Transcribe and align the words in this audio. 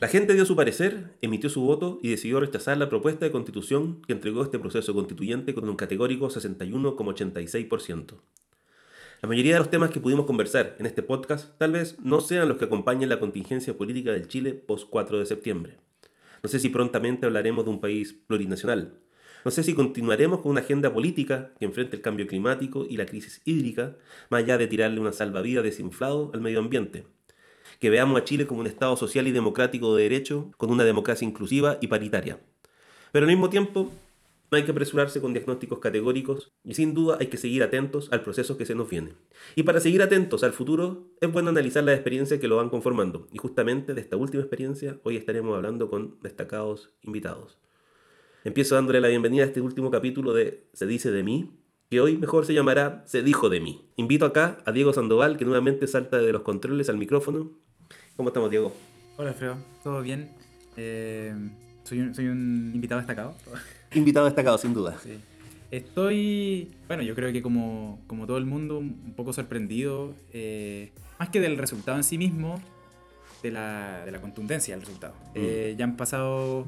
La 0.00 0.06
gente 0.06 0.34
dio 0.34 0.44
su 0.44 0.54
parecer, 0.54 1.16
emitió 1.22 1.50
su 1.50 1.60
voto 1.62 1.98
y 2.00 2.10
decidió 2.10 2.38
rechazar 2.38 2.78
la 2.78 2.88
propuesta 2.88 3.24
de 3.24 3.32
constitución 3.32 4.00
que 4.06 4.12
entregó 4.12 4.44
este 4.44 4.60
proceso 4.60 4.94
constituyente 4.94 5.54
con 5.54 5.68
un 5.68 5.74
categórico 5.74 6.28
61,86%. 6.28 8.14
La 9.22 9.28
mayoría 9.28 9.54
de 9.54 9.58
los 9.58 9.70
temas 9.70 9.90
que 9.90 9.98
pudimos 9.98 10.26
conversar 10.26 10.76
en 10.78 10.86
este 10.86 11.02
podcast 11.02 11.58
tal 11.58 11.72
vez 11.72 11.98
no 12.00 12.20
sean 12.20 12.48
los 12.48 12.58
que 12.58 12.66
acompañan 12.66 13.08
la 13.08 13.18
contingencia 13.18 13.76
política 13.76 14.12
del 14.12 14.28
Chile 14.28 14.54
post 14.54 14.88
4 14.88 15.18
de 15.18 15.26
septiembre. 15.26 15.78
No 16.44 16.48
sé 16.48 16.60
si 16.60 16.68
prontamente 16.68 17.26
hablaremos 17.26 17.64
de 17.64 17.70
un 17.72 17.80
país 17.80 18.12
plurinacional. 18.12 19.00
No 19.44 19.50
sé 19.50 19.64
si 19.64 19.74
continuaremos 19.74 20.42
con 20.42 20.52
una 20.52 20.60
agenda 20.60 20.94
política 20.94 21.50
que 21.58 21.64
enfrente 21.64 21.96
el 21.96 22.02
cambio 22.02 22.28
climático 22.28 22.86
y 22.88 22.98
la 22.98 23.06
crisis 23.06 23.42
hídrica, 23.44 23.96
más 24.30 24.44
allá 24.44 24.58
de 24.58 24.68
tirarle 24.68 25.00
una 25.00 25.10
salvavidas 25.10 25.64
desinflado 25.64 26.30
al 26.34 26.40
medio 26.40 26.60
ambiente 26.60 27.04
que 27.78 27.90
veamos 27.90 28.20
a 28.20 28.24
Chile 28.24 28.46
como 28.46 28.60
un 28.60 28.66
Estado 28.66 28.96
social 28.96 29.26
y 29.26 29.32
democrático 29.32 29.94
de 29.94 30.04
derecho, 30.04 30.50
con 30.56 30.70
una 30.70 30.84
democracia 30.84 31.26
inclusiva 31.26 31.78
y 31.80 31.86
paritaria. 31.86 32.40
Pero 33.12 33.24
al 33.24 33.30
mismo 33.30 33.48
tiempo, 33.48 33.90
no 34.50 34.56
hay 34.56 34.64
que 34.64 34.70
apresurarse 34.70 35.20
con 35.20 35.34
diagnósticos 35.34 35.78
categóricos 35.78 36.50
y 36.64 36.74
sin 36.74 36.94
duda 36.94 37.18
hay 37.20 37.26
que 37.26 37.36
seguir 37.36 37.62
atentos 37.62 38.08
al 38.12 38.22
proceso 38.22 38.56
que 38.56 38.64
se 38.64 38.74
nos 38.74 38.88
viene. 38.88 39.14
Y 39.54 39.64
para 39.64 39.80
seguir 39.80 40.02
atentos 40.02 40.42
al 40.42 40.52
futuro, 40.52 41.10
es 41.20 41.30
bueno 41.30 41.50
analizar 41.50 41.84
las 41.84 41.94
experiencias 41.94 42.40
que 42.40 42.48
lo 42.48 42.56
van 42.56 42.70
conformando. 42.70 43.28
Y 43.30 43.38
justamente 43.38 43.92
de 43.92 44.00
esta 44.00 44.16
última 44.16 44.42
experiencia, 44.42 44.98
hoy 45.02 45.16
estaremos 45.16 45.54
hablando 45.54 45.90
con 45.90 46.18
destacados 46.22 46.94
invitados. 47.02 47.58
Empiezo 48.44 48.74
dándole 48.74 49.00
la 49.00 49.08
bienvenida 49.08 49.42
a 49.42 49.46
este 49.46 49.60
último 49.60 49.90
capítulo 49.90 50.32
de 50.32 50.66
Se 50.72 50.86
dice 50.86 51.10
de 51.10 51.22
mí, 51.22 51.50
que 51.90 52.00
hoy 52.00 52.16
mejor 52.16 52.46
se 52.46 52.54
llamará 52.54 53.02
Se 53.06 53.22
dijo 53.22 53.50
de 53.50 53.60
mí. 53.60 53.90
Invito 53.96 54.24
acá 54.24 54.58
a 54.64 54.72
Diego 54.72 54.94
Sandoval, 54.94 55.36
que 55.36 55.44
nuevamente 55.44 55.86
salta 55.86 56.18
de 56.18 56.32
los 56.32 56.42
controles 56.42 56.88
al 56.88 56.96
micrófono 56.96 57.67
¿Cómo 58.18 58.30
estamos, 58.30 58.50
Diego? 58.50 58.72
Hola, 59.16 59.28
Alfredo. 59.28 59.58
¿Todo 59.84 60.02
bien? 60.02 60.28
Eh, 60.76 61.32
soy, 61.84 62.00
un, 62.00 62.12
soy, 62.16 62.26
un, 62.26 62.72
invitado 62.74 63.00
destacado. 63.00 63.36
Invitado 63.94 64.26
destacado, 64.26 64.58
sin 64.58 64.74
duda. 64.74 64.98
Sí. 65.00 65.20
Estoy, 65.70 66.68
bueno, 66.88 67.04
yo 67.04 67.14
creo 67.14 67.32
que 67.32 67.40
como, 67.42 68.00
como 68.08 68.26
todo 68.26 68.38
el 68.38 68.44
mundo, 68.44 68.78
un 68.78 69.14
poco 69.14 69.32
sorprendido, 69.32 70.16
eh, 70.32 70.90
más 71.20 71.28
que 71.28 71.40
del 71.40 71.56
resultado 71.56 71.96
en 71.96 72.02
sí 72.02 72.18
mismo, 72.18 72.60
de 73.44 73.52
la, 73.52 74.04
de 74.04 74.10
la 74.10 74.20
contundencia 74.20 74.74
del 74.74 74.80
resultado. 74.84 75.14
Mm. 75.14 75.36
Eh, 75.36 75.74
ya 75.78 75.84
han 75.84 75.96
pasado 75.96 76.66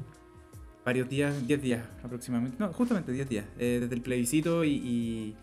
varios 0.85 1.09
días, 1.09 1.45
10 1.45 1.61
días 1.61 1.85
aproximadamente, 2.01 2.55
no, 2.59 2.71
justamente 2.71 3.11
10 3.11 3.27
días, 3.27 3.45
desde 3.57 3.93
el 3.93 4.01
plebiscito 4.01 4.63
y, 4.63 4.71
y, 4.71 5.35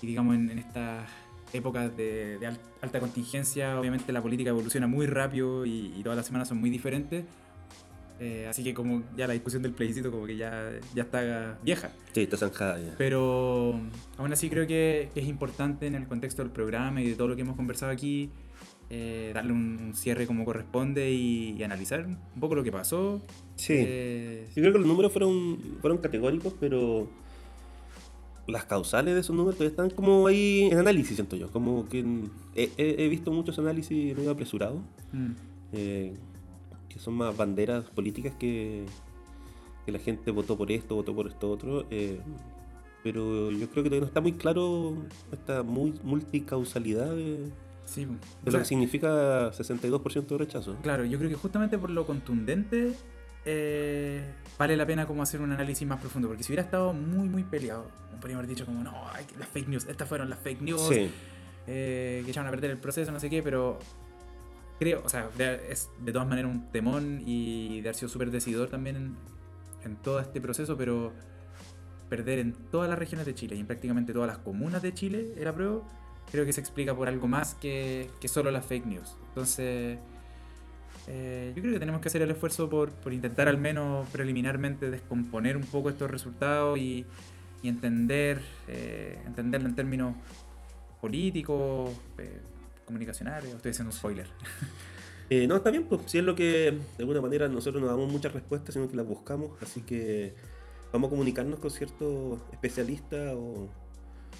digamos 0.00 0.36
en, 0.36 0.50
en 0.50 0.58
estas 0.58 1.06
épocas 1.54 1.96
de, 1.96 2.38
alta 2.80 3.00
contingencia, 3.00 3.78
obviamente 3.78 4.12
la 4.12 4.20
política 4.20 4.50
evoluciona 4.50 4.86
muy 4.86 5.06
rápido 5.06 5.64
y, 5.64 6.00
todas 6.02 6.16
las 6.16 6.26
semanas 6.26 6.48
son 6.48 6.58
muy 6.58 6.68
diferentes. 6.68 7.24
Eh, 8.20 8.46
así 8.48 8.62
que 8.62 8.74
como 8.74 9.02
ya 9.16 9.26
la 9.26 9.32
discusión 9.32 9.62
del 9.62 9.72
plebiscito 9.72 10.10
como 10.12 10.26
que 10.26 10.36
ya, 10.36 10.70
ya 10.94 11.02
está 11.02 11.58
vieja. 11.62 11.90
Sí, 12.12 12.22
está 12.22 12.36
zanjada 12.36 12.78
ya. 12.80 12.94
Pero 12.96 13.80
aún 14.18 14.32
así 14.32 14.48
creo 14.50 14.66
que, 14.66 15.08
es 15.14 15.26
importante 15.26 15.86
en 15.86 15.94
el 15.94 16.06
contexto 16.06 16.42
del 16.42 16.52
programa 16.52 17.00
y 17.02 17.08
de 17.08 17.16
todo 17.16 17.28
lo 17.28 17.36
que 17.36 17.42
hemos 17.42 17.56
conversado 17.56 17.90
aquí, 17.90 18.30
eh, 18.90 19.32
darle 19.34 19.52
un, 19.52 19.92
cierre 19.94 20.26
como 20.26 20.44
corresponde 20.44 21.10
y, 21.10 21.62
analizar 21.62 22.06
un 22.06 22.40
poco 22.40 22.54
lo 22.54 22.62
que 22.62 22.72
pasó. 22.72 23.22
Sí. 23.56 23.74
Eh, 23.76 24.46
Yo 24.54 24.62
creo 24.62 24.72
que 24.72 24.78
los 24.78 24.88
números 24.88 25.12
fueron, 25.12 25.58
fueron 25.80 25.98
categóricos, 25.98 26.54
pero 26.60 27.08
las 28.46 28.64
causales 28.64 29.14
de 29.14 29.20
esos 29.20 29.34
números 29.34 29.60
están 29.60 29.90
como 29.90 30.26
ahí 30.26 30.68
en 30.70 30.78
análisis, 30.78 31.16
siento 31.16 31.36
yo. 31.36 31.50
Como 31.50 31.88
que 31.88 32.04
he, 32.54 33.08
visto 33.08 33.32
muchos 33.32 33.58
análisis 33.58 34.16
medio 34.16 34.30
apresurados, 34.30 34.80
mm. 35.12 35.30
eh, 35.72 36.14
que 36.88 36.98
son 36.98 37.14
más 37.14 37.36
banderas 37.36 37.84
políticas 37.90 38.34
que, 38.38 38.84
que, 39.86 39.92
la 39.92 39.98
gente 39.98 40.30
votó 40.30 40.56
por 40.56 40.70
esto, 40.70 40.94
votó 40.94 41.14
por 41.14 41.26
esto 41.28 41.50
otro. 41.50 41.86
Eh, 41.90 42.20
pero 43.02 43.50
yo 43.50 43.68
creo 43.68 43.84
que 43.84 43.90
todavía 43.90 44.00
no 44.00 44.06
está 44.06 44.20
muy 44.22 44.32
claro 44.32 44.96
esta 45.30 45.62
muy 45.62 45.94
multicausalidad 46.02 47.14
de, 47.14 47.50
lo 48.44 48.58
que 48.58 48.64
significa 48.64 49.52
62% 49.52 50.26
de 50.26 50.38
rechazo. 50.38 50.76
Claro, 50.82 51.04
yo 51.04 51.18
creo 51.18 51.30
que 51.30 51.36
justamente 51.36 51.78
por 51.78 51.90
lo 51.90 52.06
contundente 52.06 52.94
eh, 53.44 54.22
vale 54.58 54.76
la 54.76 54.86
pena 54.86 55.06
como 55.06 55.22
hacer 55.22 55.40
un 55.40 55.52
análisis 55.52 55.86
más 55.86 56.00
profundo, 56.00 56.28
porque 56.28 56.42
si 56.42 56.52
hubiera 56.52 56.62
estado 56.62 56.92
muy, 56.92 57.28
muy 57.28 57.44
peleado, 57.44 57.88
podríamos 58.20 58.44
haber 58.44 58.48
dicho 58.48 58.66
como, 58.66 58.82
no, 58.82 58.92
las 59.38 59.48
fake 59.48 59.68
news, 59.68 59.86
estas 59.86 60.08
fueron 60.08 60.30
las 60.30 60.38
fake 60.38 60.62
news, 60.62 60.90
eh, 60.90 62.22
que 62.24 62.30
echaron 62.30 62.48
a 62.48 62.50
perder 62.50 62.70
el 62.70 62.78
proceso, 62.78 63.12
no 63.12 63.20
sé 63.20 63.28
qué, 63.28 63.42
pero 63.42 63.78
creo, 64.78 65.02
o 65.04 65.08
sea, 65.08 65.28
es 65.68 65.90
de 66.00 66.12
todas 66.12 66.26
maneras 66.26 66.50
un 66.50 66.70
temón 66.70 67.22
y 67.24 67.80
de 67.82 67.88
haber 67.88 67.96
sido 67.96 68.08
súper 68.08 68.30
decidor 68.30 68.68
también 68.68 69.16
en, 69.84 69.96
todo 69.96 70.20
este 70.20 70.40
proceso, 70.40 70.76
pero 70.76 71.12
perder 72.08 72.38
en 72.38 72.52
todas 72.70 72.88
las 72.88 72.98
regiones 72.98 73.26
de 73.26 73.34
Chile 73.34 73.56
y 73.56 73.60
en 73.60 73.66
prácticamente 73.66 74.12
todas 74.12 74.28
las 74.28 74.38
comunas 74.38 74.80
de 74.80 74.94
Chile 74.94 75.34
era 75.36 75.52
prueba, 75.54 75.82
creo 76.30 76.46
que 76.46 76.52
se 76.54 76.60
explica 76.60 76.94
por 76.94 77.08
algo 77.08 77.28
más 77.28 77.54
que, 77.54 78.10
que 78.20 78.28
solo 78.28 78.50
las 78.50 78.64
fake 78.64 78.86
news. 78.86 79.16
Entonces 79.28 79.98
eh, 81.08 81.52
yo 81.54 81.62
creo 81.62 81.74
que 81.74 81.80
tenemos 81.80 82.00
que 82.00 82.08
hacer 82.08 82.22
el 82.22 82.30
esfuerzo 82.30 82.68
por, 82.68 82.90
por, 82.92 83.12
intentar 83.12 83.48
al 83.48 83.58
menos 83.58 84.08
preliminarmente 84.10 84.90
descomponer 84.90 85.56
un 85.56 85.64
poco 85.64 85.90
estos 85.90 86.10
resultados 86.10 86.78
y, 86.78 87.04
y 87.62 87.68
entender, 87.68 88.40
eh, 88.68 89.18
entenderlo 89.26 89.68
en 89.68 89.74
términos 89.74 90.14
políticos, 91.00 91.90
eh, 92.18 92.40
comunicacionales. 92.86 93.54
Estoy 93.54 93.70
haciendo 93.72 93.90
un 93.90 93.96
spoiler. 93.96 94.26
Eh, 95.30 95.46
no, 95.46 95.56
está 95.56 95.70
bien, 95.70 95.84
pues 95.84 96.02
si 96.04 96.18
es 96.18 96.24
lo 96.24 96.34
que 96.34 96.70
de 96.70 96.82
alguna 96.98 97.22
manera 97.22 97.48
nosotros 97.48 97.82
no 97.82 97.88
damos 97.88 98.12
muchas 98.12 98.34
respuestas, 98.34 98.74
sino 98.74 98.90
que 98.90 98.94
las 98.94 99.06
buscamos, 99.06 99.52
así 99.62 99.80
que 99.80 100.34
vamos 100.92 101.08
a 101.08 101.10
comunicarnos 101.10 101.60
con 101.60 101.70
ciertos 101.70 102.40
especialistas 102.52 103.32
o 103.34 103.70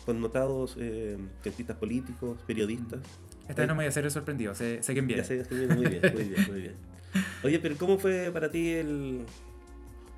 connotados 0.04 0.76
eh, 0.78 1.16
cientistas 1.42 1.78
políticos, 1.78 2.38
periodistas. 2.46 3.00
Esta 3.48 3.62
vez 3.62 3.68
no 3.68 3.74
me 3.74 3.78
voy 3.78 3.86
a 3.86 3.88
hacer 3.88 4.10
sorprendido, 4.10 4.54
sé, 4.54 4.82
sé 4.82 4.94
que 4.94 5.00
bien. 5.02 5.18
Ya 5.18 5.24
sé, 5.24 5.40
estoy 5.40 5.66
muy 5.66 5.86
bien, 5.86 6.00
muy 6.14 6.24
bien, 6.24 6.46
muy 6.48 6.60
bien. 6.60 6.74
Oye, 7.42 7.58
pero 7.58 7.76
¿cómo 7.76 7.98
fue 7.98 8.30
para 8.32 8.50
ti 8.50 8.70
el, 8.70 9.24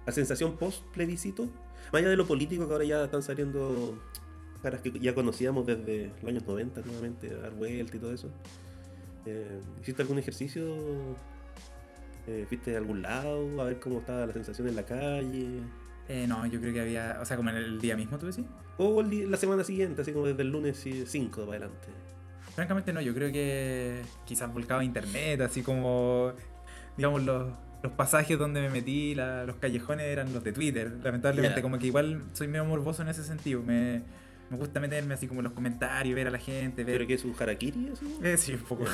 la 0.07 0.13
sensación 0.13 0.57
post 0.57 0.83
plebiscito? 0.95 1.45
Más 1.93 2.01
allá 2.01 2.11
de 2.11 2.17
lo 2.17 2.27
político 2.27 2.67
que 2.67 2.73
ahora 2.73 2.85
ya 2.85 3.05
están 3.05 3.23
saliendo 3.23 3.99
caras 4.63 4.81
que 4.81 4.93
ya 4.99 5.15
conocíamos 5.15 5.67
desde 5.67 6.11
los 6.23 6.25
años 6.31 6.47
90 6.47 6.81
nuevamente, 6.83 7.35
dar 7.35 7.53
vuelta 7.53 7.97
y 7.97 8.01
todo 8.01 8.13
eso. 8.13 8.31
Eh, 9.25 9.61
¿Hiciste 9.83 10.03
algún 10.03 10.19
ejercicio? 10.19 10.65
Eh, 12.27 12.47
¿Fuiste 12.49 12.75
a 12.75 12.79
algún 12.79 13.03
lado 13.03 13.61
a 13.61 13.65
ver 13.65 13.79
cómo 13.79 14.01
estaba 14.01 14.27
la 14.27 14.33
sensación 14.33 14.69
en 14.69 14.77
la 14.77 14.85
calle? 14.85 15.61
Eh, 16.09 16.27
no, 16.29 16.47
yo 16.47 16.61
creo 16.61 16.73
que 16.73 16.81
había, 16.81 17.19
o 17.21 17.25
sea, 17.25 17.37
como 17.37 17.51
en 17.51 17.57
el 17.57 17.81
día 17.81 17.97
mismo, 17.97 18.19
¿tú 18.19 18.27
decís? 18.27 18.45
O 18.79 19.03
la 19.03 19.37
semana 19.37 19.65
siguiente, 19.65 20.03
así 20.03 20.13
como 20.13 20.27
desde 20.27 20.43
el 20.43 20.51
lunes 20.51 20.85
5 21.07 21.41
para 21.41 21.59
adelante. 21.59 21.89
Francamente 22.57 22.91
no, 22.95 23.03
yo 23.03 23.13
creo 23.13 23.31
que 23.31 24.01
quizás 24.25 24.51
volcaba 24.51 24.83
internet, 24.83 25.43
así 25.43 25.63
como, 25.63 26.33
digamos, 26.97 27.23
los, 27.23 27.53
los 27.83 27.93
pasajes 27.93 28.39
donde 28.39 28.63
me 28.63 28.71
metí, 28.71 29.15
los 29.15 29.57
callejones 29.57 30.07
eran 30.07 30.33
los 30.33 30.43
de 30.43 30.53
Twitter, 30.55 30.91
lamentablemente, 31.05 31.61
como 31.61 31.79
que 31.79 31.89
igual 31.89 32.25
soy 32.33 32.49
medio 32.49 32.65
morboso 32.65 33.03
en 33.03 33.09
ese 33.09 33.25
sentido, 33.25 33.63
me, 33.63 34.01
me 34.49 34.57
gusta 34.57 34.81
meterme 34.81 35.13
así 35.13 35.29
como 35.29 35.41
en 35.41 35.45
los 35.45 35.53
comentarios, 35.53 36.17
ver 36.17 36.29
a 36.29 36.31
la 36.31 36.39
gente. 36.39 36.83
Ver... 36.83 36.95
¿Pero 36.95 37.07
que 37.07 37.15
es 37.15 37.27
un 37.27 37.35
harakiri 37.39 37.91
eso? 37.93 38.07
Eh, 38.23 38.39
sí, 38.39 38.55
un 38.55 38.61
poco. 38.61 38.85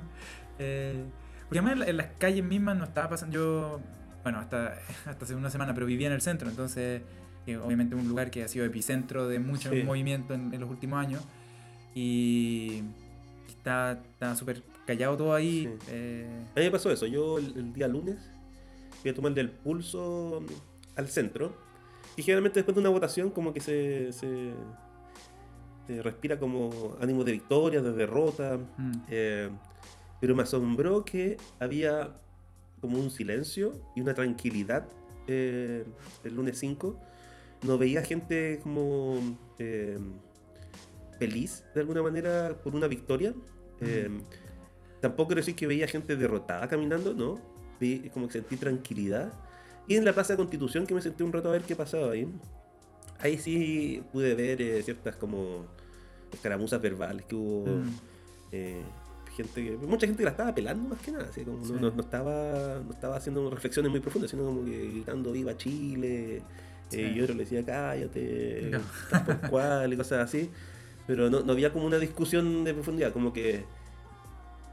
eh, 0.58 1.02
porque 1.48 1.60
además 1.60 1.88
en 1.88 1.96
las 1.96 2.08
calles 2.18 2.44
mismas 2.44 2.76
no 2.76 2.84
estaba 2.84 3.08
pasando, 3.08 3.34
yo, 3.34 3.80
bueno, 4.24 4.40
hasta, 4.40 4.78
hasta 5.06 5.24
hace 5.24 5.34
una 5.34 5.48
semana, 5.48 5.72
pero 5.72 5.86
vivía 5.86 6.08
en 6.08 6.12
el 6.12 6.20
centro, 6.20 6.50
entonces, 6.50 7.00
eh, 7.46 7.56
obviamente 7.56 7.94
un 7.94 8.06
lugar 8.06 8.30
que 8.30 8.42
ha 8.42 8.48
sido 8.48 8.66
epicentro 8.66 9.26
de 9.26 9.38
mucho 9.38 9.70
movimiento 9.86 10.34
en, 10.34 10.52
en 10.52 10.60
los 10.60 10.68
últimos 10.68 10.98
años. 10.98 11.22
Y 11.94 12.82
está 13.66 14.36
súper 14.36 14.62
callado 14.86 15.16
todo 15.16 15.34
ahí. 15.34 15.68
Eh. 15.88 16.44
A 16.54 16.60
mí 16.60 16.66
me 16.66 16.70
pasó 16.70 16.90
eso. 16.90 17.06
Yo 17.06 17.38
el, 17.38 17.72
día 17.72 17.88
lunes 17.88 18.30
fui 19.02 19.10
a 19.10 19.14
tomar 19.14 19.34
del 19.34 19.50
pulso 19.50 20.42
al 20.94 21.08
centro. 21.08 21.54
Y 22.16 22.22
generalmente 22.22 22.60
después 22.60 22.74
de 22.74 22.80
una 22.80 22.90
votación 22.90 23.30
como 23.30 23.52
que 23.52 23.60
se, 23.60 24.12
se, 24.12 24.54
respira 26.02 26.38
como 26.38 26.96
ánimo 27.00 27.24
de 27.24 27.32
victoria, 27.32 27.82
de 27.82 27.92
derrota. 27.92 28.58
Mm. 28.78 28.92
Eh, 29.08 29.50
pero 30.20 30.34
me 30.34 30.42
asombró 30.44 31.04
que 31.04 31.36
había 31.58 32.16
como 32.80 32.98
un 32.98 33.10
silencio 33.10 33.72
y 33.94 34.00
una 34.00 34.14
tranquilidad 34.14 34.86
eh, 35.26 35.84
el 36.24 36.34
lunes 36.34 36.58
5. 36.58 36.98
No 37.62 37.78
veía 37.78 38.02
gente 38.02 38.60
como 38.62 39.38
feliz 41.18 41.64
de 41.74 41.80
alguna 41.80 42.02
manera 42.02 42.56
por 42.62 42.74
una 42.74 42.86
victoria. 42.86 43.34
Eh, 43.80 44.10
tampoco 45.00 45.28
quiero 45.28 45.40
decir 45.40 45.54
que 45.54 45.66
veía 45.66 45.86
gente 45.86 46.16
derrotada 46.16 46.68
caminando, 46.68 47.14
¿no? 47.14 47.40
Vi 47.80 48.10
como 48.10 48.26
que 48.26 48.34
sentí 48.34 48.56
tranquilidad. 48.56 49.32
Y 49.88 49.96
en 49.96 50.04
la 50.04 50.12
Plaza 50.12 50.32
de 50.32 50.38
Constitución 50.38 50.86
que 50.86 50.94
me 50.94 51.00
sentí 51.00 51.22
un 51.22 51.32
rato 51.32 51.48
a 51.48 51.52
ver 51.52 51.62
qué 51.62 51.76
pasaba 51.76 52.12
ahí. 52.12 52.28
Ahí 53.18 53.38
sí 53.38 54.02
pude 54.12 54.34
ver 54.34 54.60
eh, 54.60 54.82
ciertas 54.82 55.16
como 55.16 55.66
escaramuzas 56.32 56.80
verbales 56.80 57.24
que 57.26 57.34
hubo. 57.34 57.66
Mm. 57.66 57.94
Eh, 58.52 58.82
gente 59.36 59.64
que, 59.64 59.76
mucha 59.76 60.06
gente 60.06 60.18
que 60.18 60.24
la 60.24 60.30
estaba 60.30 60.54
pelando 60.54 60.88
más 60.88 61.00
que 61.00 61.12
nada, 61.12 61.26
así 61.28 61.42
como 61.42 61.58
no, 61.58 61.90
no, 61.90 62.02
estaba, 62.02 62.80
no 62.84 62.90
estaba 62.90 63.16
haciendo 63.16 63.50
reflexiones 63.50 63.90
muy 63.90 64.00
profundas, 64.00 64.30
sino 64.30 64.44
como 64.44 64.64
que 64.64 64.88
gritando 64.88 65.32
viva 65.32 65.56
Chile, 65.56 66.42
eh, 66.92 67.12
y 67.14 67.20
otro 67.20 67.34
le 67.34 67.44
decía 67.44 67.64
cállate, 67.64 68.70
por 69.10 69.50
cual 69.50 69.92
y 69.92 69.96
cosas 69.96 70.24
así, 70.24 70.50
pero 71.06 71.30
no, 71.30 71.40
no, 71.40 71.52
había 71.52 71.72
como 71.72 71.86
una 71.86 71.98
discusión 71.98 72.64
de 72.64 72.74
profundidad, 72.74 73.12
como 73.12 73.32
que 73.32 73.64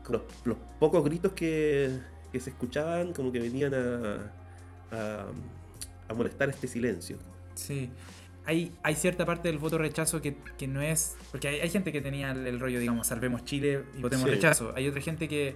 los, 0.09 0.21
los 0.45 0.57
pocos 0.79 1.03
gritos 1.03 1.33
que, 1.33 1.99
que, 2.31 2.39
se 2.39 2.49
escuchaban 2.49 3.13
como 3.13 3.31
que 3.31 3.39
venían 3.39 3.73
a, 3.73 4.31
a, 4.91 5.25
a 6.07 6.13
molestar 6.13 6.49
este 6.49 6.67
silencio. 6.67 7.17
Sí, 7.55 7.89
hay, 8.45 8.71
hay 8.83 8.95
cierta 8.95 9.25
parte 9.25 9.47
del 9.47 9.57
voto 9.57 9.77
rechazo 9.77 10.21
que, 10.21 10.35
que 10.57 10.67
no 10.67 10.81
es. 10.81 11.15
Porque 11.31 11.47
hay, 11.47 11.59
hay, 11.61 11.69
gente 11.69 11.91
que 11.91 12.01
tenía 12.01 12.31
el, 12.31 12.59
rollo, 12.59 12.79
digamos, 12.79 13.07
salvemos 13.07 13.45
Chile 13.45 13.83
y 13.97 14.01
votemos 14.01 14.29
rechazo. 14.29 14.73
Hay 14.75 14.87
otra 14.87 15.01
gente 15.01 15.27
que. 15.27 15.55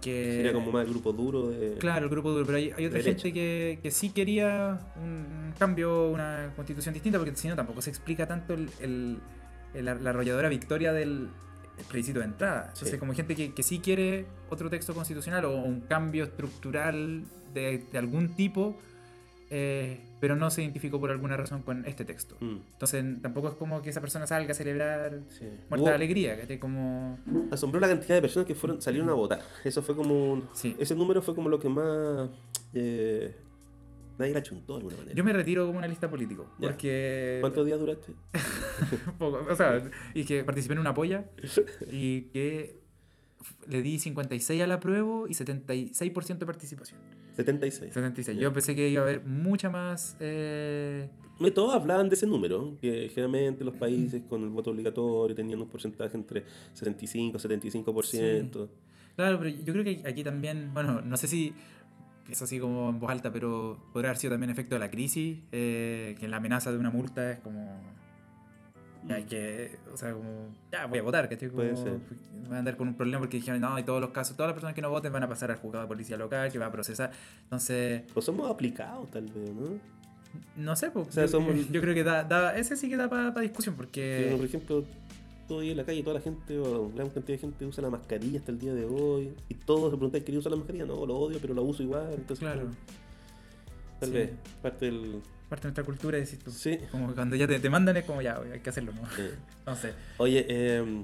que 0.00 0.32
Sería 0.36 0.52
como 0.52 0.70
más 0.70 0.84
el 0.84 0.90
grupo 0.90 1.12
duro 1.12 1.48
de. 1.48 1.78
Claro, 1.78 2.04
el 2.04 2.10
grupo 2.10 2.30
duro. 2.30 2.44
Pero 2.44 2.58
hay, 2.58 2.72
hay 2.76 2.86
otra 2.86 3.00
gente 3.00 3.32
que, 3.32 3.78
que, 3.82 3.90
sí 3.90 4.10
quería 4.10 4.78
un, 4.96 5.54
cambio, 5.58 6.10
una 6.10 6.52
constitución 6.56 6.92
distinta, 6.92 7.18
porque 7.18 7.34
si 7.34 7.48
no 7.48 7.56
tampoco 7.56 7.80
se 7.80 7.90
explica 7.90 8.26
tanto 8.26 8.52
el, 8.52 8.68
el, 8.80 9.18
la 9.74 9.92
arrolladora 10.10 10.48
victoria 10.48 10.92
del 10.92 11.28
plebiscito 11.88 12.18
de 12.18 12.26
entrada. 12.26 12.62
Entonces, 12.68 12.90
sí. 12.90 12.98
como 12.98 13.14
gente 13.14 13.34
que, 13.34 13.54
que, 13.54 13.62
sí 13.62 13.78
quiere 13.78 14.26
otro 14.50 14.68
texto 14.70 14.94
constitucional 14.94 15.44
o 15.44 15.56
un 15.56 15.80
cambio 15.82 16.24
estructural 16.24 17.24
de, 17.54 17.84
de 17.90 17.98
algún 17.98 18.34
tipo 18.34 18.76
eh, 19.50 20.00
pero 20.20 20.36
no 20.36 20.50
se 20.50 20.62
identificó 20.62 21.00
por 21.00 21.10
alguna 21.10 21.36
razón 21.36 21.62
con 21.62 21.86
este 21.86 22.04
texto. 22.04 22.36
Mm. 22.40 22.56
Entonces 22.72 23.04
tampoco 23.22 23.48
es 23.48 23.54
como 23.54 23.80
que 23.80 23.90
esa 23.90 24.00
persona 24.00 24.26
salga 24.26 24.52
a 24.52 24.54
celebrar 24.54 25.20
sí. 25.30 25.46
muerta 25.70 25.90
de 25.90 25.94
alegría, 25.94 26.46
que 26.46 26.58
como... 26.58 27.18
Asombró 27.50 27.80
la 27.80 27.88
cantidad 27.88 28.16
de 28.16 28.20
personas 28.20 28.46
que 28.46 28.54
fueron 28.54 28.82
salieron 28.82 29.08
a 29.08 29.14
votar. 29.14 29.40
Eso 29.64 29.82
fue 29.82 29.96
como... 29.96 30.48
Sí. 30.52 30.76
Ese 30.78 30.94
número 30.94 31.22
fue 31.22 31.34
como 31.34 31.48
lo 31.48 31.58
que 31.58 31.68
más... 31.68 32.28
Eh, 32.74 33.34
nadie 34.18 34.34
la 34.34 34.42
chuntó 34.42 34.74
de 34.74 34.78
alguna 34.78 34.96
manera. 34.96 35.14
Yo 35.14 35.24
me 35.24 35.32
retiro 35.32 35.66
como 35.66 35.78
una 35.78 35.88
lista 35.88 36.10
político. 36.10 36.46
Porque... 36.60 37.38
¿Cuántos 37.40 37.66
días 37.66 37.78
duraste? 37.78 38.12
Poco. 39.18 39.46
O 39.48 39.54
sea, 39.54 39.82
y 40.14 40.24
que 40.24 40.44
participé 40.44 40.74
en 40.74 40.80
una 40.80 40.94
polla 40.94 41.24
y 41.90 42.22
que 42.32 42.80
le 43.68 43.82
di 43.82 43.98
56 43.98 44.62
a 44.62 44.66
la 44.66 44.80
prueba 44.80 45.24
y 45.28 45.32
76% 45.32 46.38
de 46.38 46.46
participación. 46.46 47.00
76. 47.36 47.92
76. 47.94 48.38
Yo 48.38 48.52
pensé 48.52 48.74
que 48.74 48.88
iba 48.88 49.02
a 49.02 49.04
haber 49.04 49.24
mucha 49.24 49.70
más... 49.70 50.16
Eh... 50.20 51.08
Todos 51.54 51.72
hablaban 51.72 52.08
de 52.08 52.16
ese 52.16 52.26
número, 52.26 52.76
que 52.80 53.08
generalmente 53.10 53.62
los 53.62 53.76
países 53.76 54.22
con 54.28 54.42
el 54.42 54.48
voto 54.48 54.70
obligatorio 54.70 55.36
tenían 55.36 55.60
un 55.60 55.68
porcentaje 55.68 56.16
entre 56.16 56.44
75 56.74 57.38
y 57.38 57.40
75%. 57.40 58.02
Sí. 58.02 58.50
Claro, 59.14 59.38
pero 59.38 59.50
yo 59.50 59.72
creo 59.72 59.84
que 59.84 60.02
aquí 60.04 60.24
también, 60.24 60.72
bueno, 60.74 61.00
no 61.00 61.16
sé 61.16 61.28
si 61.28 61.52
es 62.28 62.42
así 62.42 62.58
como 62.58 62.90
en 62.90 63.00
voz 63.00 63.10
alta, 63.10 63.32
pero 63.32 63.78
podría 63.92 64.10
haber 64.10 64.18
sido 64.18 64.32
también 64.32 64.50
efecto 64.50 64.74
de 64.74 64.80
la 64.80 64.90
crisis, 64.90 65.38
eh, 65.52 66.16
que 66.18 66.28
la 66.28 66.38
amenaza 66.38 66.70
de 66.70 66.78
una 66.78 66.90
multa 66.90 67.32
es 67.32 67.38
como 67.38 67.80
hay 69.10 69.24
que, 69.24 69.78
o 69.92 69.96
sea, 69.96 70.12
como, 70.12 70.54
ya 70.70 70.86
voy 70.86 70.98
a 70.98 71.02
votar, 71.02 71.28
¿cachai? 71.28 71.48
Como, 71.48 71.62
Voy 71.62 72.56
a 72.56 72.58
andar 72.58 72.76
con 72.76 72.88
un 72.88 72.94
problema 72.94 73.20
porque 73.20 73.38
dijeron, 73.38 73.60
no, 73.60 73.78
y 73.78 73.82
todos 73.82 74.00
los 74.00 74.10
casos, 74.10 74.36
todas 74.36 74.48
las 74.48 74.54
personas 74.54 74.74
que 74.74 74.82
no 74.82 74.90
voten 74.90 75.12
van 75.12 75.22
a 75.22 75.28
pasar 75.28 75.50
al 75.50 75.58
juzgado 75.58 75.84
de 75.84 75.88
policía 75.88 76.16
local, 76.16 76.50
que 76.50 76.58
va 76.58 76.66
a 76.66 76.72
procesar. 76.72 77.10
Entonces. 77.42 78.02
Pues 78.12 78.24
somos 78.24 78.50
aplicados, 78.50 79.10
tal 79.10 79.24
vez, 79.24 79.54
¿no? 79.54 79.78
No 80.56 80.76
sé, 80.76 80.90
pues, 80.90 81.08
o 81.08 81.12
sea, 81.12 81.24
yo, 81.24 81.28
somos... 81.28 81.68
yo, 81.70 81.80
creo 81.80 81.94
que 81.94 82.04
da, 82.04 82.24
da, 82.24 82.56
ese 82.56 82.76
sí 82.76 82.88
que 82.88 82.96
da 82.96 83.08
para 83.08 83.34
pa 83.34 83.40
discusión, 83.40 83.74
porque. 83.76 84.28
Sí, 84.30 84.36
por 84.36 84.46
ejemplo, 84.46 84.84
todo 85.48 85.60
día 85.60 85.72
en 85.72 85.78
la 85.78 85.84
calle, 85.84 86.02
toda 86.02 86.14
la 86.14 86.20
gente, 86.20 86.58
o 86.58 86.90
gran 86.90 87.08
cantidad 87.08 87.36
de 87.36 87.38
gente 87.38 87.66
usa 87.66 87.82
la 87.82 87.90
mascarilla 87.90 88.38
hasta 88.38 88.52
el 88.52 88.58
día 88.58 88.74
de 88.74 88.84
hoy, 88.84 89.34
y 89.48 89.54
todos 89.54 89.90
se 89.90 89.96
preguntan, 89.96 90.22
¿quería 90.22 90.38
usar 90.38 90.52
la 90.52 90.58
mascarilla? 90.58 90.84
No, 90.84 91.06
lo 91.06 91.16
odio, 91.16 91.38
pero 91.40 91.54
lo 91.54 91.62
uso 91.62 91.82
igual. 91.82 92.12
Entonces, 92.12 92.38
claro. 92.38 92.68
Tal 93.98 94.10
sí. 94.10 94.14
vez, 94.14 94.30
parte 94.62 94.84
del 94.84 95.22
parte 95.48 95.62
de 95.62 95.68
nuestra 95.68 95.84
cultura, 95.84 96.18
decís 96.18 96.38
tú. 96.38 96.50
Sí. 96.50 96.78
Como 96.92 97.14
cuando 97.14 97.34
ya 97.34 97.48
te, 97.48 97.58
te 97.58 97.70
mandan 97.70 97.96
es 97.96 98.04
como 98.04 98.20
ya, 98.20 98.38
hay 98.52 98.60
que 98.60 98.70
hacerlo, 98.70 98.92
¿no? 98.92 99.08
Sí. 99.16 99.22
Entonces. 99.60 99.94
Oye, 100.18 100.44
eh, 100.48 101.02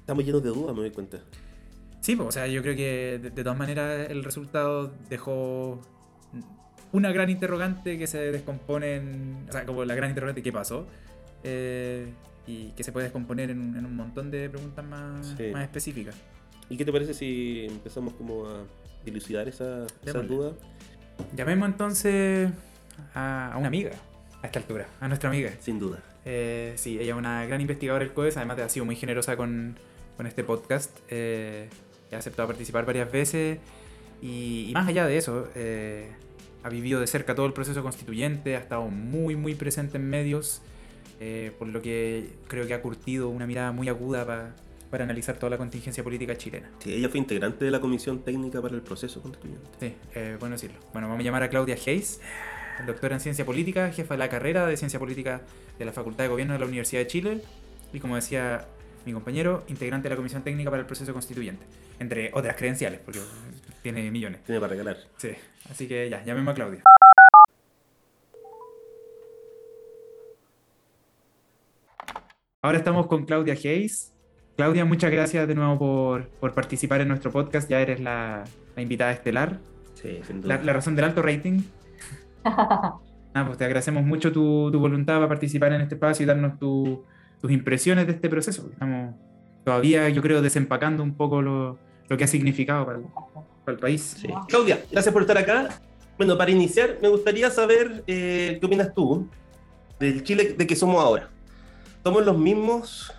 estamos 0.00 0.24
llenos 0.24 0.42
de 0.42 0.50
dudas, 0.50 0.74
me 0.74 0.82
doy 0.82 0.90
cuenta. 0.90 1.18
Sí, 2.00 2.16
pues, 2.16 2.28
o 2.28 2.32
sea, 2.32 2.46
yo 2.46 2.60
creo 2.62 2.76
que 2.76 3.18
de, 3.22 3.30
de, 3.30 3.42
todas 3.42 3.58
maneras 3.58 4.10
el 4.10 4.24
resultado 4.24 4.92
dejó 5.08 5.80
una 6.92 7.12
gran 7.12 7.30
interrogante 7.30 7.98
que 7.98 8.06
se 8.06 8.18
descompone 8.32 8.96
en. 8.96 9.46
O 9.48 9.52
sea, 9.52 9.64
como 9.64 9.84
la 9.84 9.94
gran 9.94 10.10
interrogante 10.10 10.42
¿qué 10.42 10.52
pasó? 10.52 10.86
Eh, 11.44 12.12
y 12.48 12.72
que 12.76 12.82
se 12.82 12.92
puede 12.92 13.04
descomponer 13.04 13.50
en, 13.50 13.76
en 13.76 13.84
un 13.84 13.94
montón 13.94 14.30
de 14.30 14.48
preguntas 14.48 14.84
más, 14.84 15.34
sí. 15.36 15.50
más, 15.52 15.62
específicas. 15.62 16.16
¿Y 16.70 16.76
qué 16.76 16.84
te 16.84 16.92
parece 16.92 17.14
si 17.14 17.66
empezamos 17.68 18.14
como 18.14 18.46
a 18.46 18.64
dilucidar 19.04 19.46
esa, 19.48 19.86
esas 20.04 20.26
dudas? 20.26 20.54
Llamemos 21.36 21.68
entonces 21.68 22.50
a, 23.14 23.52
a, 23.52 23.58
una 23.58 23.68
amiga 23.68 23.90
a 24.42 24.46
esta 24.46 24.58
altura, 24.58 24.86
a 24.98 25.08
nuestra 25.08 25.28
amiga. 25.28 25.52
Sin 25.60 25.78
duda. 25.78 26.02
Eh, 26.24 26.72
sí, 26.76 26.98
ella 26.98 27.12
es 27.12 27.18
una 27.18 27.44
gran 27.46 27.60
investigadora 27.60 28.04
del 28.04 28.14
COES, 28.14 28.36
además 28.38 28.56
de 28.56 28.62
ha 28.62 28.68
sido 28.68 28.86
muy 28.86 28.96
generosa 28.96 29.36
con, 29.36 29.76
con 30.16 30.26
este 30.26 30.42
podcast. 30.42 30.96
Eh, 31.08 31.68
ha 32.12 32.16
aceptado 32.16 32.48
participar 32.48 32.86
varias 32.86 33.12
veces 33.12 33.58
y, 34.22 34.66
y 34.70 34.72
más 34.72 34.88
allá 34.88 35.06
de 35.06 35.16
eso, 35.16 35.48
eh, 35.54 36.08
ha 36.62 36.68
vivido 36.68 37.00
de 37.00 37.06
cerca 37.06 37.34
todo 37.34 37.46
el 37.46 37.52
proceso 37.52 37.82
constituyente, 37.82 38.56
ha 38.56 38.58
estado 38.58 38.86
muy, 38.88 39.36
muy 39.36 39.54
presente 39.54 39.96
en 39.98 40.08
medios, 40.08 40.62
eh, 41.20 41.52
por 41.58 41.68
lo 41.68 41.82
que 41.82 42.30
creo 42.46 42.66
que 42.66 42.74
ha 42.74 42.82
curtido 42.82 43.28
una 43.28 43.46
mirada 43.46 43.72
muy 43.72 43.88
aguda 43.88 44.26
para 44.26 44.54
para 44.90 45.04
analizar 45.04 45.36
toda 45.36 45.50
la 45.50 45.58
contingencia 45.58 46.02
política 46.02 46.36
chilena. 46.36 46.70
Sí, 46.78 46.94
ella 46.94 47.08
fue 47.08 47.18
integrante 47.18 47.64
de 47.64 47.70
la 47.70 47.80
Comisión 47.80 48.22
Técnica 48.22 48.62
para 48.62 48.74
el 48.74 48.82
Proceso 48.82 49.20
Constituyente. 49.20 49.66
Sí, 49.80 49.94
eh, 50.14 50.36
bueno 50.38 50.54
decirlo. 50.54 50.78
Bueno, 50.92 51.08
vamos 51.08 51.20
a 51.20 51.24
llamar 51.24 51.42
a 51.42 51.48
Claudia 51.48 51.74
Hayes, 51.74 52.20
doctora 52.86 53.16
en 53.16 53.20
Ciencia 53.20 53.44
Política, 53.44 53.90
jefa 53.92 54.14
de 54.14 54.18
la 54.18 54.28
carrera 54.28 54.66
de 54.66 54.76
Ciencia 54.76 54.98
Política 54.98 55.42
de 55.78 55.84
la 55.84 55.92
Facultad 55.92 56.24
de 56.24 56.28
Gobierno 56.28 56.54
de 56.54 56.60
la 56.60 56.66
Universidad 56.66 57.02
de 57.02 57.06
Chile 57.06 57.42
y, 57.92 58.00
como 58.00 58.16
decía 58.16 58.66
mi 59.04 59.12
compañero, 59.12 59.64
integrante 59.68 60.08
de 60.08 60.10
la 60.10 60.16
Comisión 60.16 60.42
Técnica 60.42 60.70
para 60.70 60.80
el 60.80 60.86
Proceso 60.86 61.12
Constituyente, 61.12 61.64
entre 61.98 62.30
otras 62.34 62.56
credenciales, 62.56 63.00
porque 63.04 63.20
tiene 63.82 64.10
millones. 64.10 64.42
Tiene 64.44 64.60
para 64.60 64.70
regalar. 64.70 64.96
Sí, 65.16 65.30
así 65.70 65.86
que 65.86 66.08
ya, 66.10 66.24
llamemos 66.24 66.52
a 66.52 66.54
Claudia. 66.54 66.82
Ahora 72.60 72.78
estamos 72.78 73.06
con 73.06 73.24
Claudia 73.24 73.54
Hayes, 73.54 74.12
Claudia, 74.56 74.84
muchas 74.84 75.12
gracias 75.12 75.46
de 75.46 75.54
nuevo 75.54 75.78
por, 75.78 76.28
por 76.40 76.54
participar 76.54 77.00
en 77.00 77.06
nuestro 77.06 77.30
podcast. 77.30 77.70
Ya 77.70 77.80
eres 77.80 78.00
la, 78.00 78.42
la 78.74 78.82
invitada 78.82 79.12
estelar. 79.12 79.60
Sí, 79.94 80.18
sin 80.26 80.40
duda. 80.40 80.56
La, 80.56 80.64
la 80.64 80.72
razón 80.72 80.96
del 80.96 81.04
alto 81.04 81.22
rating. 81.22 81.60
ah, 82.44 82.98
pues 83.46 83.58
te 83.58 83.64
agradecemos 83.64 84.02
mucho 84.02 84.32
tu, 84.32 84.72
tu, 84.72 84.80
voluntad 84.80 85.14
para 85.14 85.28
participar 85.28 85.72
en 85.72 85.82
este 85.82 85.94
espacio 85.94 86.24
y 86.24 86.26
darnos 86.26 86.58
tu, 86.58 87.04
tus 87.40 87.52
impresiones 87.52 88.08
de 88.08 88.14
este 88.14 88.28
proceso. 88.28 88.68
Estamos 88.72 89.14
todavía, 89.64 90.08
yo 90.08 90.20
creo, 90.20 90.42
desempacando 90.42 91.04
un 91.04 91.14
poco 91.14 91.40
lo, 91.40 91.78
lo 92.08 92.16
que 92.16 92.24
ha 92.24 92.26
significado 92.26 92.84
para 92.84 92.98
el, 92.98 93.04
para 93.64 93.74
el 93.76 93.78
país. 93.78 94.16
Sí. 94.20 94.26
Claudia, 94.48 94.82
gracias 94.90 95.12
por 95.12 95.22
estar 95.22 95.38
acá. 95.38 95.68
Bueno, 96.16 96.36
para 96.36 96.50
iniciar, 96.50 96.98
me 97.00 97.06
gustaría 97.06 97.48
saber 97.50 98.02
eh, 98.08 98.58
qué 98.58 98.66
opinas 98.66 98.92
tú 98.92 99.28
del 100.00 100.24
Chile 100.24 100.56
de 100.58 100.66
que 100.66 100.74
somos 100.74 101.00
ahora. 101.00 101.30
¿Somos 102.08 102.24
los 102.24 102.38
mismos 102.38 103.12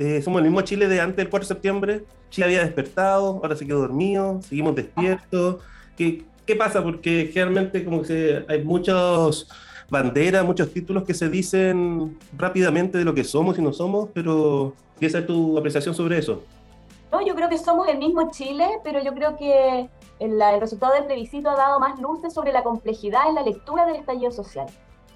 eh, 0.00 0.20
somos 0.20 0.38
el 0.38 0.46
mismo 0.46 0.62
Chile 0.62 0.88
de 0.88 1.00
antes 1.00 1.18
del 1.18 1.30
4 1.30 1.46
de 1.46 1.54
septiembre. 1.54 2.04
Chile 2.28 2.46
había 2.46 2.64
despertado, 2.64 3.38
ahora 3.40 3.54
se 3.54 3.64
quedó 3.64 3.78
dormido, 3.78 4.42
seguimos 4.42 4.74
despiertos. 4.74 5.62
¿Qué, 5.96 6.24
qué 6.44 6.56
pasa? 6.56 6.82
Porque 6.82 7.30
generalmente 7.32 7.84
como 7.84 8.02
que 8.02 8.44
hay 8.48 8.64
muchas 8.64 9.46
banderas, 9.88 10.44
muchos 10.44 10.72
títulos 10.72 11.04
que 11.04 11.14
se 11.14 11.28
dicen 11.28 12.18
rápidamente 12.36 12.98
de 12.98 13.04
lo 13.04 13.14
que 13.14 13.22
somos 13.22 13.56
y 13.60 13.62
no 13.62 13.72
somos, 13.72 14.08
pero 14.12 14.74
¿qué 14.98 15.06
es 15.06 15.24
tu 15.24 15.56
apreciación 15.56 15.94
sobre 15.94 16.18
eso? 16.18 16.42
No, 17.12 17.24
yo 17.24 17.36
creo 17.36 17.48
que 17.48 17.58
somos 17.58 17.86
el 17.86 17.98
mismo 17.98 18.28
Chile, 18.32 18.66
pero 18.82 19.00
yo 19.04 19.14
creo 19.14 19.36
que 19.36 19.88
el, 20.18 20.42
el 20.42 20.60
resultado 20.60 20.94
del 20.94 21.04
plebiscito 21.04 21.48
ha 21.48 21.54
dado 21.54 21.78
más 21.78 22.00
luces 22.00 22.34
sobre 22.34 22.52
la 22.52 22.64
complejidad 22.64 23.28
en 23.28 23.36
la 23.36 23.42
lectura 23.42 23.86
del 23.86 23.94
estallido 23.94 24.32
social. 24.32 24.66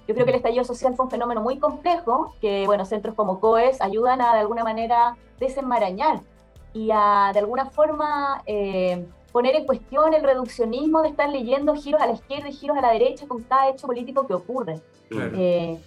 Yo 0.07 0.13
creo 0.13 0.25
que 0.25 0.31
el 0.31 0.37
estallido 0.37 0.63
social 0.63 0.95
fue 0.95 1.05
un 1.05 1.11
fenómeno 1.11 1.41
muy 1.41 1.59
complejo 1.59 2.33
que, 2.39 2.65
bueno, 2.65 2.85
centros 2.85 3.13
como 3.13 3.39
COES 3.39 3.81
ayudan 3.81 4.21
a, 4.21 4.33
de 4.33 4.39
alguna 4.39 4.63
manera, 4.63 5.17
desenmarañar 5.39 6.21
y 6.73 6.91
a, 6.93 7.31
de 7.33 7.39
alguna 7.39 7.65
forma, 7.65 8.41
eh, 8.45 9.05
poner 9.33 9.55
en 9.55 9.65
cuestión 9.65 10.13
el 10.13 10.23
reduccionismo 10.23 11.01
de 11.01 11.09
estar 11.09 11.29
leyendo 11.29 11.75
giros 11.75 12.01
a 12.01 12.07
la 12.07 12.13
izquierda 12.13 12.47
y 12.47 12.53
giros 12.53 12.77
a 12.77 12.81
la 12.81 12.91
derecha 12.91 13.27
con 13.27 13.43
cada 13.43 13.69
hecho 13.69 13.85
político 13.85 14.25
que 14.25 14.33
ocurre. 14.33 14.79
Claro. 15.09 15.31
Eh, 15.35 15.77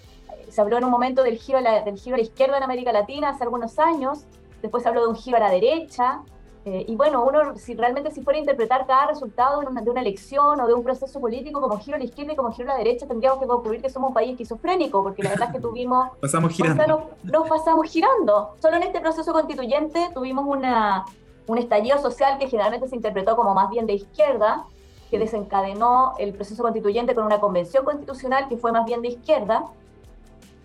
se 0.50 0.61
habló 0.61 0.77
en 0.77 0.85
un 0.85 0.91
momento 0.91 1.23
del 1.23 1.39
giro, 1.39 1.59
a 1.59 1.61
la, 1.62 1.83
del 1.83 1.99
giro 1.99 2.15
a 2.15 2.19
la 2.19 2.25
izquierda 2.25 2.59
en 2.59 2.62
América 2.62 2.93
Latina 2.93 3.31
hace 3.31 3.45
algunos 3.45 3.79
años, 3.79 4.27
después 4.61 4.83
se 4.83 4.89
habló 4.89 5.03
de 5.03 5.09
un 5.09 5.17
giro 5.17 5.37
a 5.39 5.41
la 5.41 5.50
derecha, 5.50 6.23
eh, 6.67 6.85
y 6.88 6.95
bueno, 6.95 7.25
uno 7.25 7.57
si 7.57 7.75
realmente 7.75 8.11
si 8.11 8.21
fuera 8.23 8.37
a 8.37 8.40
interpretar 8.40 8.87
cada 8.87 9.07
resultado 9.07 9.61
de 9.61 9.67
una, 9.67 9.81
de 9.81 9.90
una, 9.90 10.02
elección 10.02 10.61
o 10.61 10.67
de 10.67 10.75
un 10.75 10.83
proceso 10.83 11.19
político 11.19 11.59
como 11.59 11.79
giro 11.79 11.97
a 11.97 11.99
la 11.99 12.05
izquierda 12.05 12.35
y 12.35 12.37
como 12.37 12.52
giro 12.52 12.71
a 12.71 12.75
la 12.75 12.79
derecha, 12.79 13.07
tendríamos 13.07 13.40
que 13.40 13.47
concluir 13.47 13.81
que 13.81 13.88
somos 13.88 14.09
un 14.09 14.14
país 14.14 14.33
esquizofrénico, 14.33 15.02
porque 15.02 15.23
la 15.23 15.31
verdad 15.31 15.49
es 15.49 15.55
que 15.55 15.61
tuvimos... 15.61 16.11
pasamos 16.21 16.52
girando. 16.52 16.87
Nos, 16.87 17.33
nos 17.33 17.49
pasamos 17.49 17.90
girando. 17.90 18.55
Solo 18.61 18.76
en 18.76 18.83
este 18.83 19.00
proceso 19.00 19.33
constituyente 19.33 20.11
tuvimos 20.12 20.45
una, 20.47 21.07
un 21.47 21.57
estallido 21.57 21.99
social 21.99 22.38
que 22.38 22.47
generalmente 22.47 22.88
se 22.88 22.97
interpretó 22.97 23.37
como 23.37 23.55
más 23.55 23.71
bien 23.71 23.87
de 23.87 23.95
izquierda, 23.95 24.67
que 25.11 25.19
desencadenó 25.19 26.12
el 26.19 26.35
proceso 26.35 26.62
constituyente 26.62 27.14
con 27.14 27.25
una 27.25 27.40
convención 27.40 27.87
constitucional 27.87 28.49
que 28.49 28.59
fue 28.59 28.71
más 28.71 28.85
bien 28.85 29.00
de 29.00 29.09
izquierda, 29.09 29.64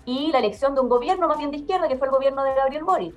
y 0.06 0.32
la 0.32 0.40
elección 0.40 0.76
de 0.76 0.82
un 0.82 0.90
gobierno 0.90 1.30
más 1.30 1.38
bien 1.38 1.52
de 1.52 1.58
izquierda, 1.58 1.88
que 1.88 1.98
fue 1.98 2.08
el 2.08 2.14
gobierno 2.14 2.44
de 2.44 2.54
Gabriel 2.54 2.84
Boric. 2.84 3.16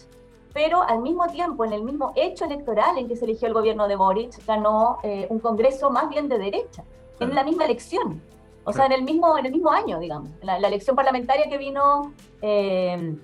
Pero 0.52 0.82
al 0.82 1.00
mismo 1.00 1.26
tiempo, 1.28 1.64
en 1.64 1.72
el 1.72 1.82
mismo 1.82 2.12
hecho 2.16 2.44
electoral 2.44 2.98
en 2.98 3.08
que 3.08 3.16
se 3.16 3.24
eligió 3.24 3.48
el 3.48 3.54
gobierno 3.54 3.86
de 3.86 3.96
Boric, 3.96 4.44
ganó 4.46 4.98
eh, 5.02 5.26
un 5.30 5.38
Congreso 5.40 5.90
más 5.90 6.08
bien 6.08 6.28
de 6.28 6.38
derecha, 6.38 6.84
en 7.20 7.34
la 7.34 7.44
misma 7.44 7.64
elección. 7.64 8.22
O 8.64 8.72
sea, 8.72 8.86
en 8.86 8.92
el 8.92 9.02
mismo, 9.02 9.38
en 9.38 9.46
el 9.46 9.52
mismo 9.52 9.70
año, 9.70 9.98
digamos. 9.98 10.30
La, 10.42 10.56
elección 10.56 10.94
parlamentaria 10.94 11.48
que 11.48 11.56
vino, 11.56 12.12
eh, 12.42 13.16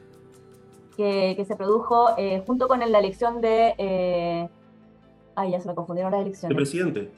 que, 0.96 1.44
se 1.46 1.56
produjo 1.56 2.16
eh, 2.16 2.42
junto 2.46 2.66
con 2.66 2.80
la 2.80 2.98
elección 2.98 3.40
de... 3.40 4.48
ay, 5.34 5.50
ya 5.50 5.60
se 5.60 5.68
me 5.68 5.74
confundieron 5.74 6.12
las 6.12 6.22
elecciones. 6.22 6.50
El 6.50 6.56
presidente. 6.56 7.10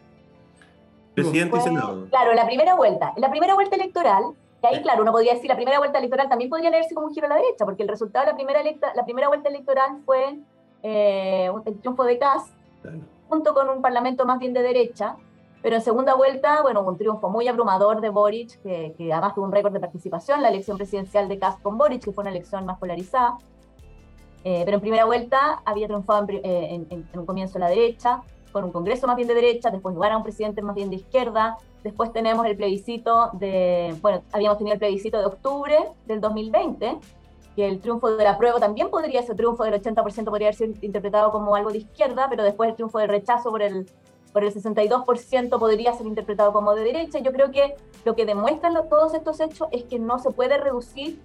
Presidente 1.14 1.56
y 1.56 1.60
Senado. 1.60 2.06
Claro, 2.10 2.34
la 2.34 2.46
primera 2.46 2.74
vuelta. 2.74 3.12
La 3.16 3.30
primera 3.30 3.54
vuelta 3.54 3.76
electoral, 3.76 4.34
que 4.68 4.76
ahí, 4.76 4.82
claro, 4.82 5.02
uno 5.02 5.12
podría 5.12 5.34
decir, 5.34 5.48
la 5.48 5.56
primera 5.56 5.78
vuelta 5.78 5.98
electoral 5.98 6.28
también 6.28 6.50
podría 6.50 6.70
leerse 6.70 6.94
como 6.94 7.06
un 7.06 7.14
giro 7.14 7.26
a 7.26 7.30
la 7.30 7.36
derecha, 7.36 7.64
porque 7.64 7.82
el 7.82 7.88
resultado 7.88 8.24
de 8.24 8.32
la 8.32 8.36
primera, 8.36 8.62
la 8.94 9.04
primera 9.04 9.28
vuelta 9.28 9.48
electoral 9.48 10.02
fue 10.04 10.38
eh, 10.82 11.50
el 11.64 11.80
triunfo 11.80 12.04
de 12.04 12.18
Kass, 12.18 12.52
junto 13.28 13.54
con 13.54 13.68
un 13.68 13.82
parlamento 13.82 14.24
más 14.24 14.38
bien 14.38 14.52
de 14.52 14.62
derecha, 14.62 15.16
pero 15.62 15.76
en 15.76 15.82
segunda 15.82 16.14
vuelta, 16.14 16.62
bueno, 16.62 16.82
un 16.82 16.96
triunfo 16.96 17.28
muy 17.28 17.48
abrumador 17.48 18.00
de 18.00 18.08
Boric, 18.08 18.62
que, 18.62 18.94
además 19.12 19.34
tuvo 19.34 19.46
un 19.46 19.52
récord 19.52 19.72
de 19.72 19.80
participación, 19.80 20.42
la 20.42 20.48
elección 20.48 20.76
presidencial 20.76 21.28
de 21.28 21.38
Kass 21.38 21.56
con 21.62 21.76
Boric, 21.76 22.04
que 22.04 22.12
fue 22.12 22.22
una 22.22 22.30
elección 22.30 22.64
más 22.66 22.78
polarizada. 22.78 23.38
Eh, 24.44 24.62
pero 24.64 24.76
en 24.76 24.80
primera 24.80 25.06
vuelta 25.06 25.60
había 25.64 25.88
triunfado 25.88 26.24
en, 26.28 26.36
eh, 26.44 26.86
en, 26.88 27.08
un 27.18 27.26
comienzo 27.26 27.58
la 27.58 27.68
derecha, 27.68 28.22
con 28.56 28.64
un 28.64 28.72
Congreso 28.72 29.06
más 29.06 29.16
bien 29.16 29.28
de 29.28 29.34
derecha, 29.34 29.70
después 29.70 29.94
lugar 29.94 30.12
a 30.12 30.16
un 30.16 30.22
presidente 30.22 30.62
más 30.62 30.74
bien 30.74 30.88
de 30.88 30.96
izquierda, 30.96 31.58
Después 31.86 32.12
tenemos 32.12 32.44
el 32.46 32.56
plebiscito 32.56 33.30
de, 33.34 33.94
bueno, 34.02 34.20
habíamos 34.32 34.58
tenido 34.58 34.74
el 34.74 34.80
plebiscito 34.80 35.20
de 35.20 35.26
octubre 35.26 35.78
del 36.06 36.20
2020, 36.20 36.98
que 37.54 37.68
el 37.68 37.80
triunfo 37.80 38.16
de 38.16 38.24
la 38.24 38.36
prueba 38.36 38.58
también 38.58 38.90
podría 38.90 39.22
ser, 39.22 39.36
triunfo 39.36 39.62
del 39.62 39.80
80% 39.80 40.24
podría 40.24 40.52
ser 40.52 40.70
interpretado 40.80 41.30
como 41.30 41.54
algo 41.54 41.70
de 41.70 41.78
izquierda, 41.78 42.26
pero 42.28 42.42
después 42.42 42.70
el 42.70 42.74
triunfo 42.74 42.98
del 42.98 43.08
rechazo 43.08 43.52
por 43.52 43.62
el, 43.62 43.88
por 44.32 44.42
el 44.42 44.52
62% 44.52 45.58
podría 45.60 45.92
ser 45.92 46.08
interpretado 46.08 46.52
como 46.52 46.74
de 46.74 46.82
derecha. 46.82 47.20
Yo 47.20 47.30
creo 47.30 47.52
que 47.52 47.76
lo 48.04 48.16
que 48.16 48.26
demuestran 48.26 48.74
todos 48.88 49.14
estos 49.14 49.38
hechos 49.38 49.68
es 49.70 49.84
que 49.84 50.00
no 50.00 50.18
se 50.18 50.32
puede 50.32 50.58
reducir 50.58 51.20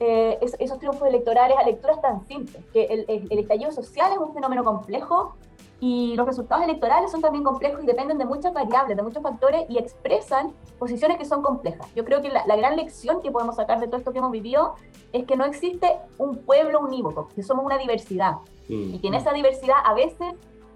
eh, 0.00 0.38
esos 0.58 0.78
triunfos 0.78 1.06
electorales 1.08 1.58
a 1.58 1.66
lecturas 1.66 2.00
tan 2.00 2.26
simples, 2.26 2.64
que 2.72 2.84
el, 2.84 3.04
el, 3.30 3.38
estallido 3.38 3.70
social 3.70 4.12
es 4.12 4.18
un 4.18 4.32
fenómeno 4.32 4.64
complejo 4.64 5.36
y 5.78 6.14
los 6.16 6.26
resultados 6.26 6.64
electorales 6.64 7.10
son 7.10 7.20
también 7.20 7.44
complejos 7.44 7.82
y 7.82 7.86
dependen 7.86 8.16
de 8.16 8.24
muchas 8.24 8.52
variables, 8.52 8.96
de 8.96 9.02
muchos 9.02 9.22
factores 9.22 9.66
y 9.68 9.78
expresan 9.78 10.52
posiciones 10.78 11.18
que 11.18 11.24
son 11.26 11.42
complejas. 11.42 11.86
Yo 11.94 12.04
creo 12.04 12.22
que 12.22 12.30
la, 12.30 12.56
gran 12.56 12.76
lección 12.76 13.20
que 13.20 13.30
podemos 13.30 13.56
sacar 13.56 13.80
de 13.80 13.86
todo 13.86 13.98
esto 13.98 14.12
que 14.12 14.18
hemos 14.18 14.30
vivido 14.30 14.74
es 15.12 15.24
que 15.26 15.36
no 15.36 15.44
existe 15.44 15.98
un 16.16 16.38
pueblo 16.38 16.80
unívoco, 16.80 17.28
que 17.34 17.42
somos 17.42 17.64
una 17.64 17.76
diversidad 17.76 18.36
mm. 18.68 18.94
y 18.94 18.98
que 19.00 19.08
en 19.08 19.14
esa 19.14 19.32
diversidad 19.32 19.76
a 19.84 19.92
veces 19.92 20.34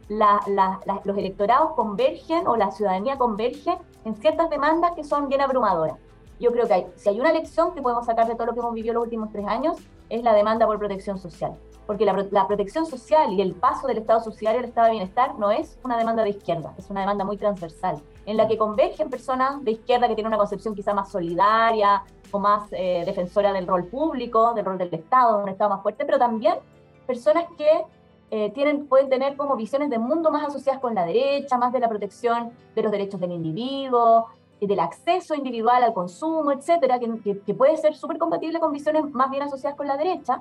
los 0.09 1.17
electorados 1.17 1.73
convergen 1.75 2.47
o 2.47 2.57
la 2.57 2.71
ciudadanía 2.73 3.17
converge 3.17 3.79
en 4.05 4.17
ciertas 4.17 4.51
demandas 4.51 4.93
que 4.93 5.05
son 5.05 5.29
bien 5.29 5.41
abrumadoras. 5.41 5.97
Yo 6.41 6.51
creo 6.53 6.67
que 6.67 6.89
si 6.97 7.09
hay 7.09 7.21
una 7.21 7.33
lección 7.33 7.75
que 7.75 7.83
podemos 7.83 8.07
sacar 8.07 8.27
de 8.27 8.35
todo 8.35 8.47
lo 8.47 8.55
que 8.55 8.61
hemos 8.61 8.75
vivido 8.75 8.95
los 8.95 9.05
últimos 9.05 9.31
tres 9.31 9.47
años 9.47 9.77
es 10.09 10.23
la 10.23 10.35
demanda 10.35 10.67
por 10.67 10.79
protección 10.79 11.19
social 11.19 11.57
porque 11.91 12.05
la, 12.05 12.47
protección 12.47 12.87
social 12.87 13.33
y 13.33 13.43
el 13.43 13.53
paso 13.53 13.89
del 13.89 13.99
Estado 13.99 14.21
subsidiario 14.21 14.61
al 14.61 14.67
Estado 14.67 14.87
de 14.87 14.93
bienestar 14.93 15.37
no 15.41 15.51
es 15.51 15.77
una 15.83 15.99
demanda 15.99 16.23
de 16.23 16.31
izquierda, 16.31 16.73
es 16.79 16.89
una 16.89 17.01
demanda 17.01 17.25
muy 17.25 17.37
transversal, 17.37 18.01
en 18.27 18.37
la 18.37 18.47
que 18.47 18.57
convergen 18.57 19.11
personas 19.11 19.65
de 19.65 19.73
izquierda 19.73 20.07
que 20.07 20.15
tienen 20.15 20.29
una 20.29 20.39
concepción 20.39 20.77
quizá 20.77 20.95
más 20.95 21.11
solidaria 21.11 22.05
o 22.31 22.39
más 22.39 22.69
eh, 22.71 23.03
defensora 23.05 23.53
del 23.53 23.67
rol 23.67 23.87
público, 23.87 24.55
del 24.55 24.67
rol 24.67 24.79
del 24.79 24.95
Estado, 24.95 25.39
de 25.39 25.43
un 25.43 25.49
Estado 25.49 25.71
más 25.71 25.83
fuerte, 25.83 26.05
pero 26.05 26.17
también 26.17 26.59
personas 27.09 27.47
que 27.59 27.85
eh, 28.31 28.53
tienen, 28.53 28.87
pueden 28.87 29.09
tener 29.09 29.37
como 29.37 29.57
visiones 29.57 29.91
de 29.91 29.99
mundo 29.99 30.31
más 30.31 30.47
asociadas 30.47 30.81
con 30.81 30.95
la 30.95 31.05
derecha, 31.05 31.59
más 31.59 31.73
de 31.73 31.81
la 31.81 31.89
protección 31.89 32.53
de 32.77 32.83
los 32.85 32.93
derechos 32.93 33.19
del 33.19 33.33
individuo, 33.33 34.29
del 34.61 34.79
acceso 34.79 35.35
individual 35.35 35.83
al 35.83 35.93
consumo, 35.93 36.53
etcétera, 36.53 37.01
que, 37.01 37.41
que 37.45 37.53
puede 37.53 37.77
ser 37.79 37.97
súper 37.97 38.17
compatible 38.19 38.61
con 38.61 38.71
visiones 38.73 39.11
más 39.11 39.29
bien 39.29 39.43
asociadas 39.43 39.77
con 39.77 39.89
la 39.89 39.97
derecha, 39.97 40.41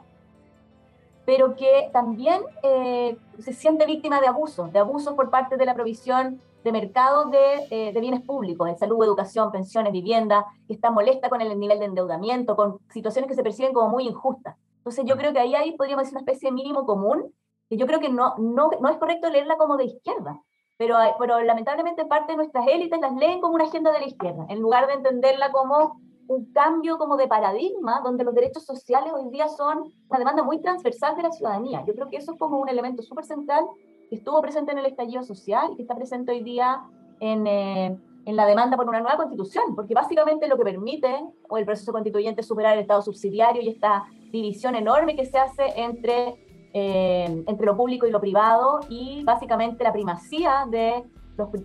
pero 1.29 1.55
que 1.55 1.91
también 1.93 2.41
eh, 2.63 3.15
se 3.38 3.53
siente 3.53 3.86
víctima 3.86 4.19
de 4.19 4.25
abusos, 4.25 4.74
de 4.74 4.79
abusos 4.79 5.13
por 5.13 5.29
parte 5.29 5.57
de 5.57 5.65
la 5.67 5.75
provisión 5.75 6.41
de 6.63 6.71
mercados 6.71 7.29
de, 7.29 7.67
eh, 7.69 7.93
de, 7.93 8.00
bienes 8.01 8.21
públicos, 8.21 8.67
de 8.67 8.75
salud, 8.75 9.03
educación, 9.03 9.51
pensiones, 9.51 9.93
vivienda, 9.93 10.48
que 10.65 10.74
está 10.74 10.89
molesta 10.89 11.29
con 11.29 11.39
el 11.41 11.59
nivel 11.59 11.77
de 11.77 11.86
endeudamiento, 11.86 12.55
con 12.55 12.79
situaciones 12.89 13.29
que 13.29 13.36
se 13.36 13.43
perciben 13.43 13.74
como 13.74 13.89
muy 13.89 14.07
injustas. 14.07 14.55
Entonces 14.77 15.05
yo 15.05 15.17
creo 15.17 15.31
que 15.31 15.38
ahí, 15.38 15.53
ahí 15.53 15.77
podríamos 15.77 16.05
decir 16.05 16.17
una 16.17 16.21
especie 16.21 16.50
de 16.50 16.55
mínimo 16.55 16.83
común, 16.88 17.31
que 17.69 17.77
yo 17.77 17.86
creo 17.86 18.00
que 18.00 18.09
no, 18.09 18.33
no, 18.39 18.71
no 18.81 18.89
es 18.89 18.98
correcto 18.98 19.29
leerla 19.29 19.55
como 19.57 19.77
de 19.77 19.86
izquierda, 19.86 20.41
pero, 20.77 20.98
pero 21.19 21.39
lamentablemente 21.43 22.07
parte 22.07 22.31
de 22.31 22.38
nuestras 22.38 22.65
élites 22.67 23.00
las 23.00 23.13
leen 23.13 23.39
como 23.39 23.53
una 23.53 23.65
agenda 23.65 23.91
de 23.91 24.00
la 24.00 24.07
izquierda, 24.07 24.48
en 24.50 24.62
lugar 24.62 24.88
de 24.88 24.93
entenderla 24.93 25.51
como 25.51 26.01
un 26.29 26.45
cambio 26.53 27.00
como 27.00 27.17
de 27.17 27.27
paradigma 27.27 28.01
donde 28.03 28.24
los 28.24 28.36
derechos 28.36 28.63
sociales 28.63 29.12
hoy 29.13 29.31
día 29.31 29.48
son 29.48 29.91
una 30.09 30.19
demanda 30.19 30.43
muy 30.43 30.62
transversal 30.62 31.15
de 31.17 31.24
la 31.24 31.31
ciudadanía. 31.31 31.83
Yo 31.88 31.95
creo 31.95 32.07
que 32.07 32.17
eso 32.17 32.33
es 32.33 32.38
como 32.38 32.59
un 32.59 32.69
elemento 32.69 33.01
súper 33.01 33.25
central 33.25 33.65
que 34.09 34.15
estuvo 34.15 34.39
presente 34.39 34.71
en 34.71 34.77
el 34.77 34.86
estallido 34.86 35.24
social 35.24 35.71
y 35.71 35.75
que 35.75 35.81
está 35.81 35.95
presente 35.95 36.31
hoy 36.31 36.43
día 36.43 36.83
en, 37.19 37.48
eh, 37.48 37.98
en, 38.25 38.36
la 38.36 38.45
demanda 38.45 38.77
por 38.77 38.88
una 38.88 39.00
nueva 39.00 39.17
constitución, 39.17 39.75
porque 39.75 39.95
básicamente 39.95 40.48
lo 40.48 40.55
que 40.55 40.65
permite 40.65 41.09
o 41.50 41.57
el 41.57 41.65
proceso 41.65 41.91
constituyente 41.91 42.43
superar 42.43 42.75
el 42.75 42.81
Estado 42.81 43.01
subsidiario 43.01 43.63
y 43.63 43.69
esta 43.69 44.05
división 44.31 44.75
enorme 44.75 45.15
que 45.15 45.25
se 45.25 45.39
hace 45.39 45.63
entre, 45.77 46.36
eh, 46.74 47.43
entre 47.48 47.65
lo 47.65 47.75
público 47.75 48.05
y 48.05 48.12
lo 48.12 48.21
privado 48.21 48.81
y 48.88 49.24
básicamente 49.24 49.83
la 49.83 49.91
primacía 49.91 50.67
de 50.69 51.05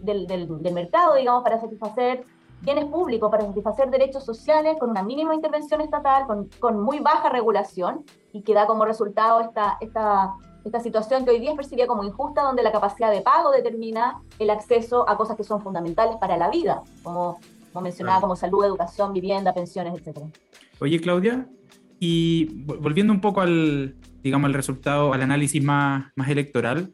del, 0.03 0.27
del, 0.27 0.63
del 0.63 0.73
mercado, 0.73 1.17
digamos, 1.17 1.43
para 1.43 1.61
satisfacer 1.61 2.25
bienes 2.65 2.87
públicos 2.87 3.31
para 3.31 3.45
satisfacer 3.47 3.91
derechos 3.91 4.25
sociales 4.25 4.77
con 4.79 4.91
una 4.91 5.03
mínima 5.03 5.35
intervención 5.35 5.81
estatal, 5.81 6.27
con, 6.27 6.49
con, 6.59 6.83
muy 6.83 7.01
baja 7.01 7.29
regulación 7.29 8.05
y 8.33 8.43
que 8.43 8.55
da 8.55 8.67
como 8.67 8.85
resultado 8.85 9.41
esta, 9.41 9.77
esta, 9.81 10.33
esta 10.65 10.81
situación 10.81 11.25
que 11.25 11.33
hoy 11.33 11.41
día 11.41 11.51
es 11.51 11.57
percibida 11.57 11.87
como 11.87 12.05
injusta, 12.05 12.43
donde 12.43 12.63
la 12.63 12.73
capacidad 12.73 13.11
de 13.11 13.21
pago 13.21 13.51
determina 13.51 14.21
el 14.39 14.51
acceso 14.51 15.09
a 15.09 15.17
cosas 15.17 15.37
que 15.37 15.45
son 15.45 15.61
fundamentales 15.61 16.17
para 16.17 16.37
la 16.37 16.49
vida, 16.51 16.83
como, 17.03 17.39
como 17.73 17.83
mencionaba, 17.83 18.21
como 18.21 18.37
salud, 18.37 18.65
educación, 18.65 19.13
vivienda, 19.13 19.53
pensiones, 19.53 19.95
etc. 19.95 20.21
Oye, 20.81 21.01
Claudia, 21.01 21.47
y 22.01 22.65
volviendo 22.65 23.13
un 23.13 23.21
poco 23.21 23.43
al, 23.43 23.97
digamos, 24.23 24.49
al 24.49 24.55
resultado, 24.55 25.13
al 25.13 25.23
análisis 25.23 25.63
más, 25.63 26.07
más 26.17 26.29
electoral, 26.29 26.93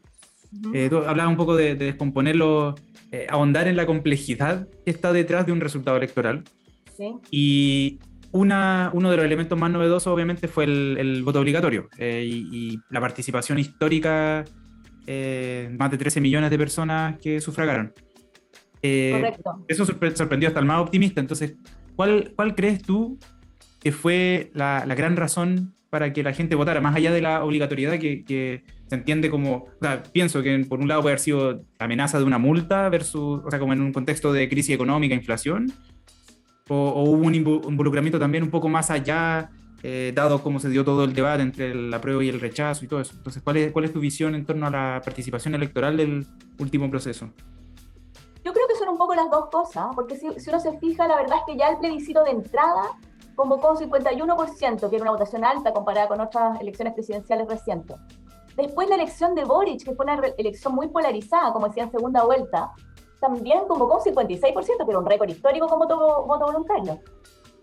eh, 0.73 0.87
tú 0.89 0.97
hablabas 0.97 1.31
un 1.31 1.37
poco 1.37 1.55
de, 1.55 1.75
de 1.75 1.85
descomponerlo 1.85 2.75
eh, 3.11 3.27
ahondar 3.29 3.67
en 3.67 3.75
la 3.75 3.85
complejidad 3.85 4.67
que 4.85 4.91
está 4.91 5.11
detrás 5.11 5.45
de 5.45 5.51
un 5.51 5.59
resultado 5.59 5.97
electoral. 5.97 6.43
Sí. 6.95 7.11
Y 7.29 7.99
una, 8.31 8.89
uno 8.93 9.11
de 9.11 9.17
los 9.17 9.25
elementos 9.25 9.59
más 9.59 9.69
novedosos, 9.69 10.07
obviamente, 10.07 10.47
fue 10.47 10.63
el, 10.63 11.21
voto 11.23 11.41
obligatorio 11.41 11.89
eh, 11.97 12.23
y, 12.25 12.79
la 12.89 13.01
participación 13.01 13.59
histórica, 13.59 14.45
eh, 15.07 15.75
más 15.77 15.91
de 15.91 15.97
13 15.97 16.21
millones 16.21 16.49
de 16.49 16.57
personas 16.57 17.19
que 17.19 17.41
sufragaron. 17.41 17.93
Correcto. 18.81 19.65
Eso 19.67 19.85
sorprendió 19.85 20.47
hasta 20.47 20.59
el 20.59 20.65
más 20.65 20.79
optimista. 20.79 21.19
Entonces, 21.19 21.55
¿cuál, 21.95 22.33
cuál 22.35 22.55
crees 22.55 22.81
tú 22.81 23.19
que 23.81 23.91
fue 23.91 24.51
la, 24.53 24.85
la 24.85 24.95
gran 24.95 25.17
razón 25.17 25.75
para 25.91 26.13
que 26.13 26.23
la 26.23 26.31
gente 26.31 26.55
votara, 26.55 26.79
más 26.79 26.95
allá 26.95 27.11
de 27.11 27.21
la 27.21 27.43
obligatoriedad 27.43 27.99
que, 27.99 28.63
se 28.87 28.95
entiende 28.95 29.29
como, 29.29 29.55
o 29.55 29.77
sea, 29.81 30.01
pienso 30.03 30.41
que 30.41 30.65
por 30.67 30.79
un 30.79 30.87
lado 30.87 31.01
puede 31.01 31.13
haber 31.13 31.19
sido 31.19 31.65
la 31.79 31.85
amenaza 31.85 32.17
de 32.17 32.23
una 32.23 32.37
multa 32.37 32.87
versus, 32.87 33.41
o 33.43 33.49
sea, 33.49 33.59
como 33.59 33.73
en 33.73 33.81
un 33.81 33.91
contexto 33.91 34.31
de 34.31 34.47
crisis 34.47 34.73
económica, 34.73 35.13
inflación, 35.13 35.71
o, 36.69 37.03
hubo 37.03 37.27
un 37.27 37.35
involucramiento 37.35 38.17
también 38.19 38.41
un 38.41 38.49
poco 38.49 38.69
más 38.69 38.89
allá, 38.89 39.49
eh, 39.83 40.13
dado 40.15 40.41
cómo 40.41 40.61
se 40.61 40.69
dio 40.69 40.85
todo 40.85 41.03
el 41.03 41.13
debate 41.13 41.43
entre 41.43 41.71
el 41.71 41.93
apruebo 41.93 42.21
y 42.21 42.29
el 42.29 42.39
rechazo 42.39 42.85
y 42.85 42.87
todo 42.87 43.01
eso. 43.01 43.13
Entonces, 43.17 43.43
¿cuál 43.43 43.57
es, 43.57 43.73
¿cuál 43.73 43.83
es 43.83 43.91
tu 43.91 43.99
visión 43.99 44.33
en 44.33 44.45
torno 44.45 44.67
a 44.67 44.69
la 44.69 45.01
participación 45.03 45.55
electoral 45.55 45.97
del 45.97 46.25
último 46.57 46.89
proceso? 46.89 47.33
Yo 48.45 48.53
creo 48.53 48.65
que 48.69 48.75
son 48.79 48.87
un 48.87 48.97
poco 48.97 49.13
las 49.13 49.29
dos 49.29 49.49
cosas, 49.49 49.87
porque 49.93 50.15
si, 50.15 50.27
si 50.39 50.49
uno 50.49 50.59
se 50.61 50.77
fija, 50.79 51.05
la 51.05 51.17
verdad 51.17 51.39
es 51.39 51.43
que 51.53 51.59
ya 51.59 51.67
el 51.67 51.79
plebiscito 51.79 52.23
de 52.23 52.31
entrada 52.31 52.91
convocó 53.35 53.71
un 53.71 53.77
51%, 53.77 54.89
que 54.89 54.95
era 54.95 55.03
una 55.03 55.11
votación 55.11 55.43
alta 55.43 55.73
comparada 55.73 56.07
con 56.07 56.21
otras 56.21 56.59
elecciones 56.61 56.93
presidenciales 56.93 57.47
recientes. 57.47 57.97
Después 58.55 58.89
la 58.89 58.95
elección 58.95 59.33
de 59.35 59.45
Boric, 59.45 59.83
que 59.83 59.95
fue 59.95 60.05
una 60.05 60.21
elección 60.37 60.75
muy 60.75 60.87
polarizada, 60.89 61.53
como 61.53 61.67
decía 61.67 61.83
en 61.83 61.91
segunda 61.91 62.23
vuelta, 62.23 62.71
también 63.19 63.67
convocó 63.67 63.97
un 63.97 64.01
56%, 64.01 64.53
que 64.53 64.89
era 64.89 64.99
un 64.99 65.05
récord 65.05 65.29
histórico 65.29 65.67
como 65.67 65.85
voto, 65.85 66.25
voto 66.25 66.45
voluntario. 66.45 66.99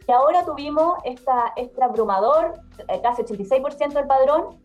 Y 0.07 0.13
ahora 0.13 0.45
tuvimos 0.45 0.99
esta, 1.05 1.53
este 1.57 1.83
abrumador, 1.85 2.61
eh, 2.89 3.01
casi 3.03 3.23
86% 3.23 3.93
del 3.93 4.07
padrón, 4.07 4.59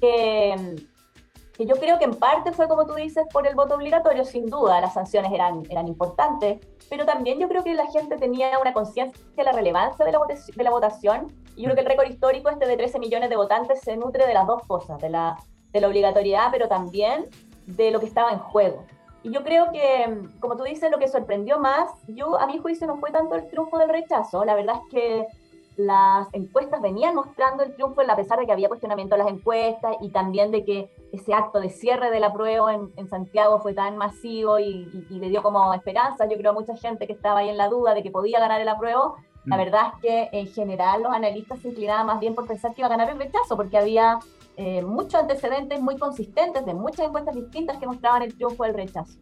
que, 0.00 0.76
que 1.60 1.66
yo 1.66 1.76
creo 1.76 1.98
que 1.98 2.06
en 2.06 2.14
parte 2.14 2.52
fue, 2.52 2.68
como 2.68 2.86
tú 2.86 2.94
dices, 2.94 3.26
por 3.30 3.46
el 3.46 3.54
voto 3.54 3.74
obligatorio, 3.74 4.24
sin 4.24 4.46
duda, 4.46 4.80
las 4.80 4.94
sanciones 4.94 5.30
eran, 5.30 5.62
eran 5.68 5.88
importantes, 5.88 6.58
pero 6.88 7.04
también 7.04 7.38
yo 7.38 7.48
creo 7.48 7.62
que 7.62 7.74
la 7.74 7.86
gente 7.88 8.16
tenía 8.16 8.58
una 8.58 8.72
conciencia 8.72 9.22
de 9.36 9.44
la 9.44 9.52
relevancia 9.52 10.06
de 10.06 10.10
la, 10.10 10.20
de 10.56 10.64
la 10.64 10.70
votación, 10.70 11.30
y 11.56 11.64
yo 11.64 11.64
creo 11.66 11.74
que 11.74 11.80
el 11.82 11.86
récord 11.86 12.08
histórico 12.08 12.48
este 12.48 12.66
de 12.66 12.78
13 12.78 12.98
millones 12.98 13.28
de 13.28 13.36
votantes 13.36 13.78
se 13.82 13.94
nutre 13.94 14.26
de 14.26 14.32
las 14.32 14.46
dos 14.46 14.62
cosas, 14.66 14.98
de 15.02 15.10
la, 15.10 15.36
de 15.70 15.80
la 15.82 15.88
obligatoriedad, 15.88 16.48
pero 16.50 16.66
también 16.66 17.26
de 17.66 17.90
lo 17.90 18.00
que 18.00 18.06
estaba 18.06 18.32
en 18.32 18.38
juego. 18.38 18.82
Y 19.22 19.30
yo 19.30 19.44
creo 19.44 19.70
que, 19.70 20.18
como 20.40 20.56
tú 20.56 20.64
dices, 20.64 20.90
lo 20.90 20.98
que 20.98 21.08
sorprendió 21.08 21.58
más, 21.58 21.90
yo 22.08 22.40
a 22.40 22.46
mi 22.46 22.56
juicio 22.56 22.86
no 22.86 22.96
fue 22.96 23.10
tanto 23.10 23.34
el 23.34 23.46
triunfo 23.50 23.76
del 23.76 23.90
rechazo, 23.90 24.46
la 24.46 24.54
verdad 24.54 24.76
es 24.76 24.90
que 24.90 25.26
las 25.86 26.28
encuestas 26.32 26.82
venían 26.82 27.14
mostrando 27.14 27.62
el 27.62 27.74
triunfo, 27.74 28.02
a 28.02 28.16
pesar 28.16 28.38
de 28.38 28.46
que 28.46 28.52
había 28.52 28.68
cuestionamiento 28.68 29.16
de 29.16 29.24
las 29.24 29.32
encuestas 29.32 29.96
y 30.00 30.10
también 30.10 30.50
de 30.50 30.64
que 30.64 30.90
ese 31.12 31.32
acto 31.32 31.58
de 31.58 31.70
cierre 31.70 32.10
de 32.10 32.20
la 32.20 32.32
prueba 32.32 32.74
en, 32.74 32.92
en 32.96 33.08
Santiago 33.08 33.60
fue 33.60 33.72
tan 33.72 33.96
masivo 33.96 34.58
y, 34.58 34.84
le 35.08 35.28
dio 35.28 35.42
como 35.42 35.72
esperanza, 35.72 36.26
yo 36.28 36.36
creo, 36.36 36.50
a 36.50 36.54
mucha 36.54 36.76
gente 36.76 37.06
que 37.06 37.14
estaba 37.14 37.40
ahí 37.40 37.48
en 37.48 37.56
la 37.56 37.68
duda 37.68 37.94
de 37.94 38.02
que 38.02 38.10
podía 38.10 38.38
ganar 38.40 38.60
el 38.60 38.68
apruebo. 38.68 39.16
La 39.46 39.56
mm. 39.56 39.58
verdad 39.58 39.82
es 39.94 40.00
que 40.02 40.28
en 40.38 40.46
general 40.48 41.02
los 41.02 41.12
analistas 41.12 41.60
se 41.60 41.68
inclinaban 41.68 42.06
más 42.06 42.20
bien 42.20 42.34
por 42.34 42.46
pensar 42.46 42.74
que 42.74 42.82
iba 42.82 42.86
a 42.86 42.90
ganar 42.90 43.10
el 43.10 43.18
rechazo, 43.18 43.56
porque 43.56 43.78
había 43.78 44.18
eh, 44.56 44.82
muchos 44.82 45.14
antecedentes 45.14 45.80
muy 45.80 45.96
consistentes 45.96 46.66
de 46.66 46.74
muchas 46.74 47.06
encuestas 47.06 47.34
distintas 47.34 47.78
que 47.78 47.86
mostraban 47.86 48.22
el 48.22 48.34
triunfo 48.34 48.64
del 48.64 48.74
rechazo. 48.74 49.18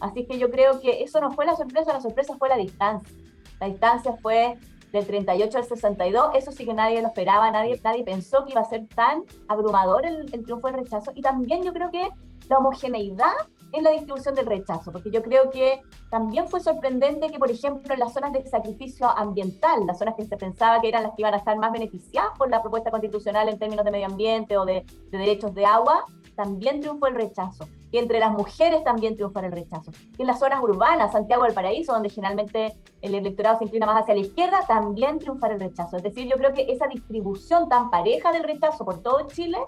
Así 0.00 0.24
que 0.24 0.38
yo 0.38 0.50
creo 0.50 0.80
que 0.80 1.02
eso 1.02 1.20
no 1.20 1.32
fue 1.32 1.44
la 1.44 1.54
sorpresa, 1.54 1.92
la 1.92 2.00
sorpresa 2.00 2.36
fue 2.38 2.48
la 2.48 2.56
distancia. 2.56 3.14
La 3.60 3.66
distancia 3.66 4.16
fue 4.22 4.56
del 4.92 5.06
38 5.06 5.58
al 5.58 5.64
62, 5.64 6.30
eso 6.34 6.52
sí 6.52 6.64
que 6.64 6.74
nadie 6.74 7.02
lo 7.02 7.08
esperaba, 7.08 7.50
nadie, 7.50 7.80
nadie 7.82 8.04
pensó 8.04 8.44
que 8.44 8.52
iba 8.52 8.60
a 8.60 8.64
ser 8.64 8.86
tan 8.88 9.24
abrumador 9.48 10.06
el, 10.06 10.32
el 10.32 10.44
triunfo 10.44 10.68
del 10.68 10.76
rechazo. 10.76 11.12
Y 11.14 11.22
también 11.22 11.62
yo 11.62 11.72
creo 11.72 11.90
que 11.90 12.08
la 12.48 12.58
homogeneidad 12.58 13.32
en 13.72 13.84
la 13.84 13.90
distribución 13.90 14.34
del 14.34 14.46
rechazo, 14.46 14.92
porque 14.92 15.10
yo 15.10 15.22
creo 15.22 15.50
que 15.50 15.82
también 16.10 16.48
fue 16.48 16.60
sorprendente 16.60 17.28
que, 17.28 17.38
por 17.38 17.50
ejemplo, 17.50 17.92
en 17.92 18.00
las 18.00 18.14
zonas 18.14 18.32
de 18.32 18.44
sacrificio 18.46 19.06
ambiental, 19.08 19.86
las 19.86 19.98
zonas 19.98 20.14
que 20.16 20.24
se 20.24 20.36
pensaba 20.36 20.80
que 20.80 20.88
eran 20.88 21.02
las 21.02 21.12
que 21.12 21.22
iban 21.22 21.34
a 21.34 21.38
estar 21.38 21.56
más 21.58 21.72
beneficiadas 21.72 22.30
por 22.38 22.48
la 22.48 22.62
propuesta 22.62 22.90
constitucional 22.90 23.48
en 23.48 23.58
términos 23.58 23.84
de 23.84 23.90
medio 23.90 24.06
ambiente 24.06 24.56
o 24.56 24.64
de, 24.64 24.86
derechos 25.10 25.54
de 25.54 25.66
agua, 25.66 26.04
también 26.34 26.80
triunfó 26.80 27.08
el 27.08 27.14
rechazo. 27.14 27.68
Y 27.90 27.98
entre 27.98 28.20
las 28.20 28.32
mujeres 28.32 28.84
también 28.84 29.14
triunfó 29.14 29.40
el 29.40 29.52
rechazo. 29.52 29.90
Y 30.18 30.22
en 30.22 30.26
las 30.26 30.38
zonas 30.38 30.62
urbanas, 30.62 31.12
Santiago 31.12 31.44
del 31.44 31.54
Paraíso, 31.54 31.92
donde 31.92 32.10
generalmente 32.10 32.76
el 33.00 33.14
electorado 33.14 33.58
se 33.58 33.64
inclina 33.64 33.86
más 33.86 34.02
hacia 34.02 34.14
la 34.14 34.20
izquierda, 34.20 34.60
también 34.66 35.18
triunfa 35.18 35.48
el 35.48 35.60
rechazo. 35.60 35.96
Es 35.96 36.02
decir, 36.02 36.28
yo 36.28 36.36
creo 36.36 36.52
que 36.52 36.70
esa 36.70 36.86
distribución 36.86 37.68
tan 37.68 37.90
pareja 37.90 38.32
del 38.32 38.44
rechazo 38.44 38.84
por 38.84 39.02
todo 39.02 39.26
Chile 39.28 39.58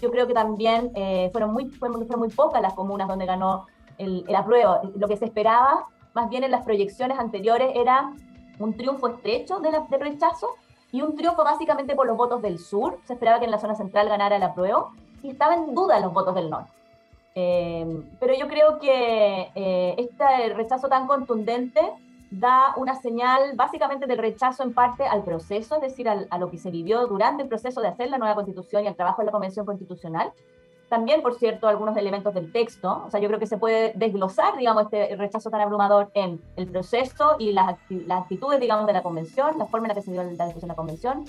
yo 0.00 0.10
creo 0.10 0.26
que 0.26 0.34
también 0.34 0.92
eh, 0.94 1.28
fueron, 1.32 1.52
muy, 1.52 1.70
fueron, 1.70 2.06
muy 2.18 2.28
pocas 2.28 2.62
las 2.62 2.74
comunas 2.74 3.08
donde 3.08 3.26
ganó 3.26 3.66
el, 3.98 4.24
el, 4.28 4.36
apruebo. 4.36 4.80
Lo 4.96 5.08
que 5.08 5.16
se 5.16 5.24
esperaba, 5.24 5.86
más 6.14 6.28
bien 6.28 6.44
en 6.44 6.50
las 6.50 6.64
proyecciones 6.64 7.18
anteriores, 7.18 7.72
era 7.74 8.12
un 8.58 8.76
triunfo 8.76 9.08
estrecho 9.08 9.60
de 9.60 9.70
del 9.70 10.00
rechazo 10.00 10.48
y 10.92 11.02
un 11.02 11.16
triunfo 11.16 11.44
básicamente 11.44 11.94
por 11.94 12.06
los 12.06 12.16
votos 12.16 12.42
del 12.42 12.58
sur. 12.58 12.98
Se 13.04 13.14
esperaba 13.14 13.38
que 13.38 13.46
en 13.46 13.50
la 13.50 13.58
zona 13.58 13.74
central 13.74 14.08
ganara 14.08 14.36
el 14.36 14.42
apruebo 14.42 14.92
y 15.22 15.30
estaba 15.30 15.54
en 15.54 15.74
duda 15.74 15.98
los 16.00 16.12
votos 16.12 16.34
del 16.34 16.48
norte. 16.48 16.77
Eh, 17.40 18.02
pero 18.18 18.34
yo 18.34 18.48
creo 18.48 18.80
que 18.80 19.52
eh, 19.54 19.94
este 19.96 20.54
rechazo 20.54 20.88
tan 20.88 21.06
contundente 21.06 21.80
da 22.32 22.74
una 22.76 22.96
señal 22.96 23.52
básicamente 23.54 24.06
del 24.06 24.18
rechazo 24.18 24.64
en 24.64 24.74
parte 24.74 25.04
al 25.04 25.22
proceso, 25.22 25.76
es 25.76 25.82
decir, 25.82 26.08
a 26.08 26.38
lo 26.38 26.50
que 26.50 26.58
se 26.58 26.72
vivió 26.72 27.06
durante 27.06 27.44
el 27.44 27.48
proceso 27.48 27.80
de 27.80 27.86
hacer 27.86 28.10
la 28.10 28.18
nueva 28.18 28.34
constitución 28.34 28.82
y 28.82 28.88
el 28.88 28.96
trabajo 28.96 29.22
de 29.22 29.26
la 29.26 29.32
convención 29.32 29.64
constitucional. 29.64 30.32
También, 30.88 31.22
por 31.22 31.36
cierto, 31.36 31.68
algunos 31.68 31.96
elementos 31.96 32.34
del 32.34 32.50
texto, 32.50 33.04
o 33.06 33.10
sea, 33.10 33.20
yo 33.20 33.28
creo 33.28 33.38
que 33.38 33.46
se 33.46 33.56
puede 33.56 33.92
desglosar, 33.94 34.56
digamos, 34.56 34.84
este 34.84 35.14
rechazo 35.14 35.48
tan 35.48 35.60
abrumador 35.60 36.10
en 36.14 36.42
el 36.56 36.66
proceso 36.66 37.36
y 37.38 37.52
las, 37.52 37.76
las 37.88 38.22
actitudes, 38.22 38.58
digamos, 38.58 38.84
de 38.88 38.94
la 38.94 39.02
convención, 39.04 39.56
la 39.58 39.66
forma 39.66 39.86
en 39.86 39.90
la 39.90 39.94
que 39.94 40.02
se 40.02 40.10
dio 40.10 40.24
la 40.24 40.46
discusión 40.46 40.62
de 40.62 40.66
la 40.66 40.74
convención, 40.74 41.24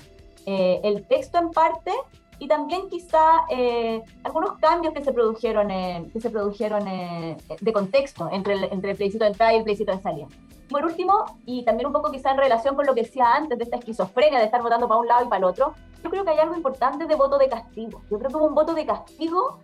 eh, 0.48 0.82
el 0.84 1.06
texto 1.06 1.38
en 1.38 1.52
parte 1.52 1.92
y 2.40 2.48
también 2.48 2.90
quizá 2.90 3.46
eh, 3.50 4.02
algunos 4.24 4.58
cambios 4.60 4.94
que 4.94 5.04
se 5.04 5.12
produjeron, 5.12 5.68
que 6.12 6.20
se 6.20 6.30
produjeron 6.30 6.88
eh, 6.88 7.38
de 7.60 7.74
contexto 7.74 8.30
entre 8.32 8.54
el, 8.54 8.64
entre 8.66 8.92
el 8.92 8.98
plebiscito 8.98 9.26
de 9.26 9.32
entrada 9.32 9.54
y 9.54 9.58
el 9.58 9.64
plebiscito 9.64 9.92
de 9.92 10.02
salida. 10.02 10.28
Por 10.70 10.86
último, 10.86 11.26
y 11.46 11.64
también 11.66 11.88
un 11.88 11.94
poco 11.94 12.12
quizá 12.12 12.32
en 12.32 12.38
relación 12.38 12.76
con 12.76 12.86
lo 12.86 12.94
que 12.94 13.02
decía 13.02 13.34
antes 13.34 13.58
de 13.58 13.64
esta 13.64 13.78
esquizofrenia 13.78 14.40
de 14.40 14.46
estar 14.46 14.62
votando 14.62 14.88
para 14.88 15.00
un 15.00 15.08
lado 15.08 15.26
y 15.26 15.28
para 15.28 15.40
el 15.40 15.44
otro, 15.46 15.74
yo 16.04 16.10
creo 16.10 16.24
que 16.24 16.30
hay 16.30 16.40
algo 16.40 16.56
importante 16.56 17.06
de 17.06 17.16
voto 17.16 17.38
de 17.38 17.50
castigo. 17.50 18.02
Yo 18.10 18.20
creo 18.20 18.30
que 18.30 18.38
hubo 18.38 18.46
un 18.46 18.56
voto 18.56 18.74
de 18.74 18.86
castigo 18.86 19.60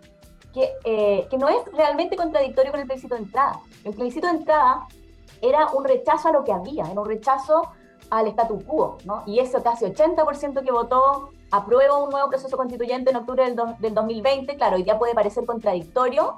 que, 0.52 0.70
eh, 0.84 1.26
que 1.30 1.38
no 1.38 1.48
es 1.48 1.64
realmente 1.72 2.16
contradictorio 2.16 2.72
con 2.72 2.80
el 2.80 2.86
plebiscito 2.86 3.14
de 3.14 3.22
entrada. 3.22 3.60
El 3.84 3.94
plebiscito 3.94 4.26
de 4.26 4.34
entrada 4.34 4.86
era 5.40 5.68
un 5.68 5.84
rechazo 5.84 6.28
a 6.28 6.32
lo 6.32 6.44
que 6.44 6.52
había, 6.52 6.84
era 6.90 7.00
un 7.00 7.06
rechazo 7.06 7.62
al 8.10 8.26
statu 8.28 8.64
quo, 8.64 8.98
¿no? 9.04 9.22
Y 9.26 9.38
ese 9.38 9.62
casi 9.62 9.84
80% 9.84 10.64
que 10.64 10.72
votó 10.72 11.30
aprueba 11.50 12.02
un 12.02 12.10
nuevo 12.10 12.28
proceso 12.28 12.56
constituyente 12.56 13.10
en 13.10 13.16
octubre 13.16 13.44
del, 13.44 13.56
del 13.78 13.94
2020, 13.94 14.56
claro, 14.56 14.76
hoy 14.76 14.82
día 14.82 14.98
puede 14.98 15.14
parecer 15.14 15.44
contradictorio, 15.44 16.36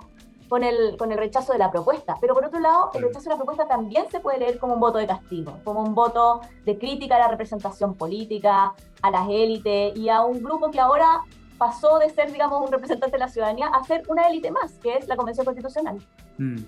con 0.48 0.64
el, 0.64 0.96
con 0.96 1.12
el 1.12 1.18
rechazo 1.18 1.52
de 1.52 1.58
la 1.58 1.70
propuesta. 1.70 2.16
Pero 2.20 2.34
por 2.34 2.44
otro 2.44 2.58
lado, 2.58 2.90
el 2.94 3.02
rechazo 3.02 3.24
de 3.24 3.30
la 3.30 3.36
propuesta 3.36 3.66
también 3.66 4.04
se 4.10 4.20
puede 4.20 4.38
leer 4.38 4.58
como 4.58 4.74
un 4.74 4.80
voto 4.80 4.98
de 4.98 5.06
castigo, 5.06 5.58
como 5.62 5.82
un 5.82 5.94
voto 5.94 6.40
de 6.64 6.78
crítica 6.78 7.16
a 7.16 7.20
la 7.20 7.28
representación 7.28 7.94
política, 7.94 8.72
a 9.02 9.10
las 9.10 9.28
élites 9.28 9.96
y 9.96 10.08
a 10.08 10.22
un 10.22 10.42
grupo 10.42 10.70
que 10.70 10.80
ahora 10.80 11.22
pasó 11.58 11.98
de 11.98 12.08
ser, 12.10 12.32
digamos, 12.32 12.62
un 12.64 12.72
representante 12.72 13.16
de 13.16 13.18
la 13.18 13.28
ciudadanía 13.28 13.66
a 13.66 13.84
ser 13.84 14.02
una 14.08 14.28
élite 14.28 14.50
más, 14.50 14.72
que 14.74 14.96
es 14.96 15.08
la 15.08 15.16
Convención 15.16 15.44
Constitucional. 15.44 15.98
Mm. 16.38 16.58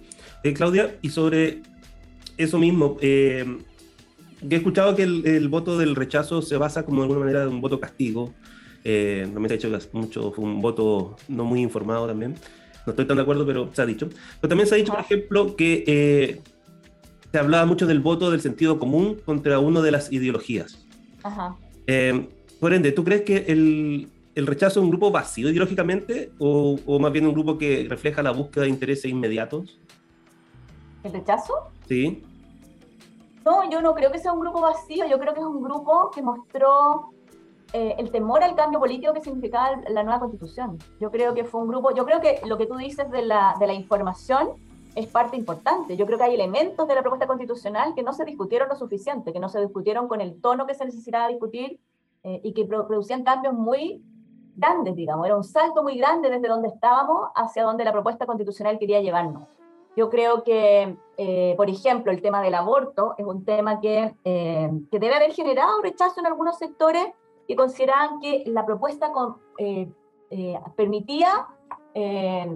Eh, 0.43 0.53
Claudia, 0.53 0.97
y 1.01 1.11
sobre 1.11 1.63
eso 2.37 2.59
mismo, 2.59 2.97
eh, 3.01 3.45
he 4.49 4.57
escuchado 4.57 4.97
que 4.97 5.03
el, 5.03 5.49
voto 5.49 5.77
del 5.77 5.95
rechazo 5.95 6.43
se 6.43 6.57
basa 6.57 6.85
como 6.85 6.99
de 6.99 7.03
alguna 7.03 7.21
manera 7.21 7.43
en 7.43 7.49
un 7.49 7.61
voto 7.61 7.79
castigo. 7.79 8.33
Eh, 8.85 9.29
no 9.33 9.41
me 9.41 9.49
ha 9.49 9.53
dicho 9.53 9.71
que 9.71 9.79
mucho, 9.93 10.33
fue 10.33 10.45
un 10.45 10.61
voto 10.63 11.17
no 11.29 11.45
muy 11.45 11.61
informado 11.61 12.07
también. 12.07 12.35
No 12.87 12.93
estoy 12.93 13.05
tan 13.05 13.17
de 13.17 13.23
acuerdo, 13.23 13.45
pero 13.47 13.71
se 13.73 13.83
ha 13.83 13.87
dicho. 13.87 14.09
Pero 14.41 14.49
también 14.49 14.67
se 14.67 14.75
ha 14.75 14.79
dicho, 14.79 14.93
por 14.93 15.03
ejemplo, 15.03 15.57
que 15.57 15.85
eh, 15.87 16.41
se 17.31 17.39
hablaba 17.39 17.67
mucho 17.67 17.87
del 17.87 18.01
voto 18.01 18.31
del 18.31 18.41
sentido 18.41 18.79
común 18.79 19.21
contra 19.25 19.59
una 19.59 19.83
de 19.83 19.91
las 19.91 20.11
ideologías. 20.13 20.87
Ajá. 21.23 21.57
Eh, 21.87 22.29
por 22.59 22.73
ende, 22.73 22.93
¿tú 22.93 23.05
crees 23.05 23.23
que 23.23 23.45
el, 23.49 24.09
el, 24.35 24.47
rechazo 24.47 24.81
es 24.81 24.85
un 24.85 24.91
grupo 24.91 25.11
vacío 25.11 25.49
ideológicamente 25.51 26.31
o, 26.39 26.79
o, 26.87 26.99
más 26.99 27.13
bien 27.13 27.27
un 27.27 27.33
grupo 27.33 27.59
que 27.59 27.87
refleja 27.89 28.23
la 28.23 28.31
búsqueda 28.31 28.65
de 28.65 28.71
intereses 28.71 29.11
inmediatos? 29.11 29.79
¿El 31.05 31.13
rechazo? 31.13 31.71
Sí. 31.89 32.23
No, 33.45 33.69
yo 33.71 33.81
no 33.81 33.95
creo 33.95 34.13
que 34.13 34.19
sea 34.19 34.33
un 34.33 34.41
grupo 34.41 34.61
vacío, 34.61 35.07
yo 35.07 35.19
creo 35.19 35.33
que 35.35 35.41
es 35.41 35.47
un 35.47 35.63
grupo 35.63 36.11
que 36.11 36.23
mostró 36.23 37.11
eh, 37.73 37.95
el 37.99 38.11
temor 38.11 38.43
al 38.43 38.55
cambio 38.55 38.81
político 38.81 39.13
que 39.13 39.21
significaba 39.21 39.81
la 39.89 40.03
nueva 40.03 40.21
constitución. 40.21 40.79
Yo 41.01 41.11
creo 41.11 41.35
que 41.35 41.45
fue 41.45 41.63
un 41.63 41.69
grupo, 41.69 41.95
yo 41.95 42.05
creo 42.05 42.21
que 42.21 42.41
lo 42.47 42.59
que 42.59 42.67
tú 42.67 42.77
dices 42.77 43.11
de 43.11 43.23
la, 43.23 43.55
de 43.59 43.67
la 43.67 43.73
información 43.73 44.51
es 44.95 45.07
parte 45.07 45.37
importante. 45.37 45.97
Yo 45.97 46.05
creo 46.05 46.19
que 46.19 46.25
hay 46.25 46.35
elementos 46.35 46.87
de 46.89 46.95
la 46.95 47.01
propuesta 47.01 47.27
constitucional 47.27 47.95
que 47.95 48.03
no 48.03 48.13
se 48.13 48.25
discutieron 48.25 48.69
lo 48.69 48.75
suficiente, 48.75 49.33
que 49.33 49.41
no 49.41 49.49
se 49.49 49.61
discutieron 49.61 50.09
con 50.09 50.21
el 50.21 50.41
tono 50.41 50.67
que 50.67 50.75
se 50.75 50.85
necesitaba 50.85 51.29
discutir 51.29 51.81
eh, 52.25 52.41
y 52.43 52.53
que 52.53 52.65
producían 52.65 53.23
cambios 53.23 53.55
muy 53.55 54.03
grandes, 54.57 54.97
digamos. 54.97 55.27
Era 55.27 55.37
un 55.37 55.45
salto 55.45 55.83
muy 55.83 55.97
grande 55.97 56.29
desde 56.29 56.49
donde 56.49 56.69
estábamos 56.69 57.31
hacia 57.35 57.63
donde 57.63 57.85
la 57.85 57.93
propuesta 57.93 58.27
constitucional 58.27 58.79
quería 58.79 59.01
llevarnos. 59.01 59.45
Yo 59.97 60.09
creo 60.09 60.45
que, 60.45 60.97
eh, 61.17 61.55
por 61.57 61.69
ejemplo, 61.69 62.13
el 62.13 62.23
tema 62.23 62.43
del 62.43 62.55
aborto 62.55 63.15
es 63.19 63.27
un 63.27 63.45
tema 63.45 63.81
que, 63.81 64.15
que 64.25 64.99
debe 64.99 65.15
haber 65.15 65.33
generado 65.33 65.83
rechazo 65.83 66.21
en 66.21 66.27
algunos 66.27 66.59
sectores 66.59 67.07
que 67.51 67.57
consideraban 67.57 68.21
que 68.21 68.45
la 68.47 68.65
propuesta 68.65 69.11
eh, 69.59 69.91
eh, 70.31 70.57
permitía 70.77 71.49
eh, 71.95 72.47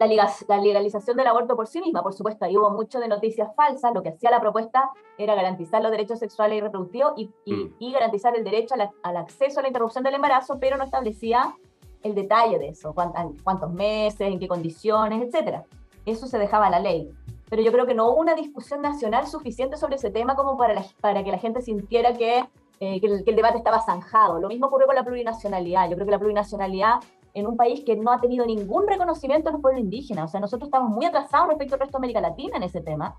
la, 0.00 0.60
legalización 0.60 1.16
del 1.16 1.28
aborto 1.28 1.54
por 1.54 1.68
sí 1.68 1.80
misma. 1.80 2.02
Por 2.02 2.12
supuesto, 2.12 2.44
ahí 2.44 2.56
hubo 2.56 2.68
mucho 2.72 2.98
de 2.98 3.06
noticias 3.06 3.54
falsas. 3.54 3.94
Lo 3.94 4.02
que 4.02 4.08
hacía 4.08 4.32
la 4.32 4.40
propuesta 4.40 4.90
era 5.16 5.36
garantizar 5.36 5.80
los 5.80 5.92
derechos 5.92 6.18
sexuales 6.18 6.58
y 6.58 6.60
reproductivos 6.60 7.12
y, 7.14 7.30
mm. 7.46 7.92
garantizar 7.92 8.36
el 8.36 8.42
derecho 8.42 8.74
al 9.04 9.16
acceso 9.16 9.60
a 9.60 9.62
la 9.62 9.68
interrupción 9.68 10.02
del 10.02 10.14
embarazo, 10.14 10.58
pero 10.58 10.76
no 10.76 10.82
establecía 10.82 11.56
el 12.02 12.16
detalle 12.16 12.58
de 12.58 12.70
eso, 12.70 12.92
cuántos 12.92 13.72
meses, 13.72 14.22
en 14.22 14.40
qué 14.40 14.48
condiciones, 14.48 15.32
etc. 15.32 15.62
Eso 16.06 16.26
se 16.26 16.38
dejaba 16.38 16.66
a 16.66 16.70
la 16.70 16.80
ley 16.80 17.10
pero 17.48 17.60
yo 17.60 17.70
creo 17.70 17.84
que 17.84 17.92
no 17.92 18.08
hubo 18.08 18.18
una 18.18 18.34
discusión 18.34 18.80
nacional 18.80 19.26
suficiente 19.26 19.76
sobre 19.76 19.96
ese 19.96 20.10
tema 20.10 20.36
como 20.36 20.56
para, 20.56 20.82
para 21.02 21.22
que 21.22 21.30
la 21.30 21.36
gente 21.36 21.60
sintiera 21.60 22.14
que 22.14 22.46
eh, 22.84 23.00
que, 23.00 23.06
el, 23.06 23.36
debate 23.36 23.58
estaba 23.58 23.80
zanjado. 23.80 24.40
Lo 24.40 24.48
mismo 24.48 24.66
ocurrió 24.66 24.88
con 24.88 24.96
la 24.96 25.04
plurinacionalidad. 25.04 25.88
Yo 25.88 25.94
creo 25.94 26.04
que 26.04 26.10
la 26.10 26.18
plurinacionalidad 26.18 26.94
en 27.32 27.46
un 27.46 27.56
país 27.56 27.84
que 27.86 27.94
no 27.94 28.10
ha 28.10 28.20
tenido 28.20 28.44
ningún 28.44 28.88
reconocimiento 28.88 29.50
a 29.50 29.52
los 29.52 29.60
pueblos 29.60 29.84
indígenas, 29.84 30.24
o 30.24 30.28
sea, 30.28 30.40
nosotros 30.40 30.66
estamos 30.66 30.90
muy 30.90 31.06
atrasados 31.06 31.46
respecto 31.46 31.76
al 31.76 31.80
resto 31.80 31.92
de 31.92 31.98
América 31.98 32.20
Latina 32.20 32.56
en 32.56 32.64
ese 32.64 32.80
tema, 32.80 33.16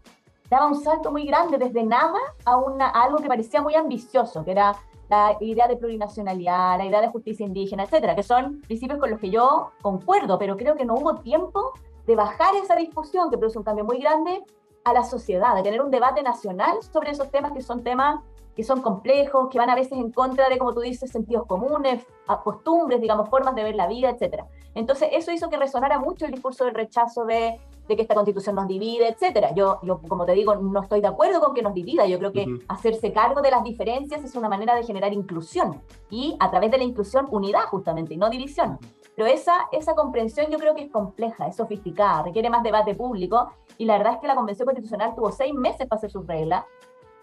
daba 0.49 0.67
un 0.67 0.75
salto 0.75 1.13
muy 1.13 1.25
grande 1.25 1.57
desde 1.57 1.81
nada 1.81 2.19
a, 2.43 2.57
una, 2.57 2.89
algo 2.89 3.19
que 3.19 3.29
parecía 3.29 3.61
muy 3.61 3.73
ambicioso, 3.75 4.43
que 4.43 4.51
era 4.51 4.75
la 5.09 5.37
idea 5.39 5.67
de 5.69 5.77
plurinacionalidad, 5.77 6.77
la 6.77 6.85
idea 6.85 6.99
de 6.99 7.07
justicia 7.07 7.45
indígena, 7.45 7.83
etcétera, 7.83 8.15
que 8.15 8.23
son 8.23 8.59
principios 8.61 8.99
con 8.99 9.11
los 9.11 9.19
que 9.19 9.29
yo 9.29 9.71
concuerdo, 9.81 10.37
pero 10.37 10.57
creo 10.57 10.75
que 10.75 10.83
no 10.83 10.95
hubo 10.95 11.15
tiempo 11.21 11.71
de 12.05 12.15
bajar 12.15 12.55
esa 12.55 12.75
discusión 12.75 13.29
que 13.29 13.37
produce 13.37 13.57
un 13.57 13.63
cambio 13.63 13.85
muy 13.85 13.99
grande 13.99 14.43
a 14.83 14.93
la 14.93 15.03
sociedad, 15.03 15.55
de 15.55 15.63
tener 15.63 15.81
un 15.81 15.91
debate 15.91 16.21
nacional 16.21 16.81
sobre 16.81 17.11
esos 17.11 17.29
temas 17.31 17.53
que 17.53 17.61
son 17.61 17.83
temas 17.83 18.19
que 18.55 18.63
son 18.63 18.81
complejos, 18.81 19.49
que 19.49 19.57
van 19.57 19.69
a 19.69 19.75
veces 19.75 19.93
en 19.93 20.11
contra 20.11 20.47
de, 20.49 20.57
como 20.57 20.73
tú 20.73 20.81
dices, 20.81 21.11
sentidos 21.11 21.45
comunes, 21.47 22.05
costumbres, 22.43 23.01
digamos, 23.01 23.29
formas 23.29 23.55
de 23.55 23.63
ver 23.63 23.75
la 23.75 23.87
vida, 23.87 24.11
etc. 24.11 24.43
Entonces, 24.75 25.09
eso 25.11 25.31
hizo 25.31 25.49
que 25.49 25.57
resonara 25.57 25.99
mucho 25.99 26.25
el 26.25 26.31
discurso 26.31 26.65
del 26.65 26.75
rechazo 26.75 27.25
de, 27.25 27.59
de 27.87 27.95
que 27.95 28.01
esta 28.03 28.13
constitución 28.13 28.55
nos 28.55 28.67
divide, 28.67 29.07
etc. 29.09 29.53
Yo, 29.55 29.79
yo, 29.83 29.99
como 30.07 30.25
te 30.25 30.33
digo, 30.33 30.55
no 30.55 30.83
estoy 30.83 31.01
de 31.01 31.07
acuerdo 31.07 31.41
con 31.41 31.53
que 31.53 31.61
nos 31.61 31.73
divida. 31.73 32.05
Yo 32.05 32.19
creo 32.19 32.31
que 32.31 32.45
hacerse 32.67 33.11
cargo 33.11 33.41
de 33.41 33.51
las 33.51 33.63
diferencias 33.63 34.23
es 34.23 34.35
una 34.35 34.49
manera 34.49 34.75
de 34.75 34.83
generar 34.83 35.13
inclusión 35.13 35.81
y 36.09 36.35
a 36.39 36.51
través 36.51 36.71
de 36.71 36.77
la 36.77 36.83
inclusión 36.83 37.27
unidad 37.31 37.65
justamente 37.69 38.13
y 38.13 38.17
no 38.17 38.29
división. 38.29 38.77
Pero 39.15 39.27
esa, 39.27 39.67
esa 39.71 39.93
comprensión 39.93 40.47
yo 40.49 40.57
creo 40.57 40.73
que 40.73 40.83
es 40.83 40.91
compleja, 40.91 41.47
es 41.47 41.55
sofisticada, 41.55 42.23
requiere 42.23 42.49
más 42.49 42.63
debate 42.63 42.95
público 42.95 43.53
y 43.77 43.85
la 43.85 43.97
verdad 43.97 44.13
es 44.13 44.19
que 44.19 44.27
la 44.27 44.35
Convención 44.35 44.65
Constitucional 44.65 45.13
tuvo 45.15 45.31
seis 45.31 45.53
meses 45.53 45.87
para 45.87 45.97
hacer 45.97 46.09
sus 46.09 46.25
reglas 46.25 46.65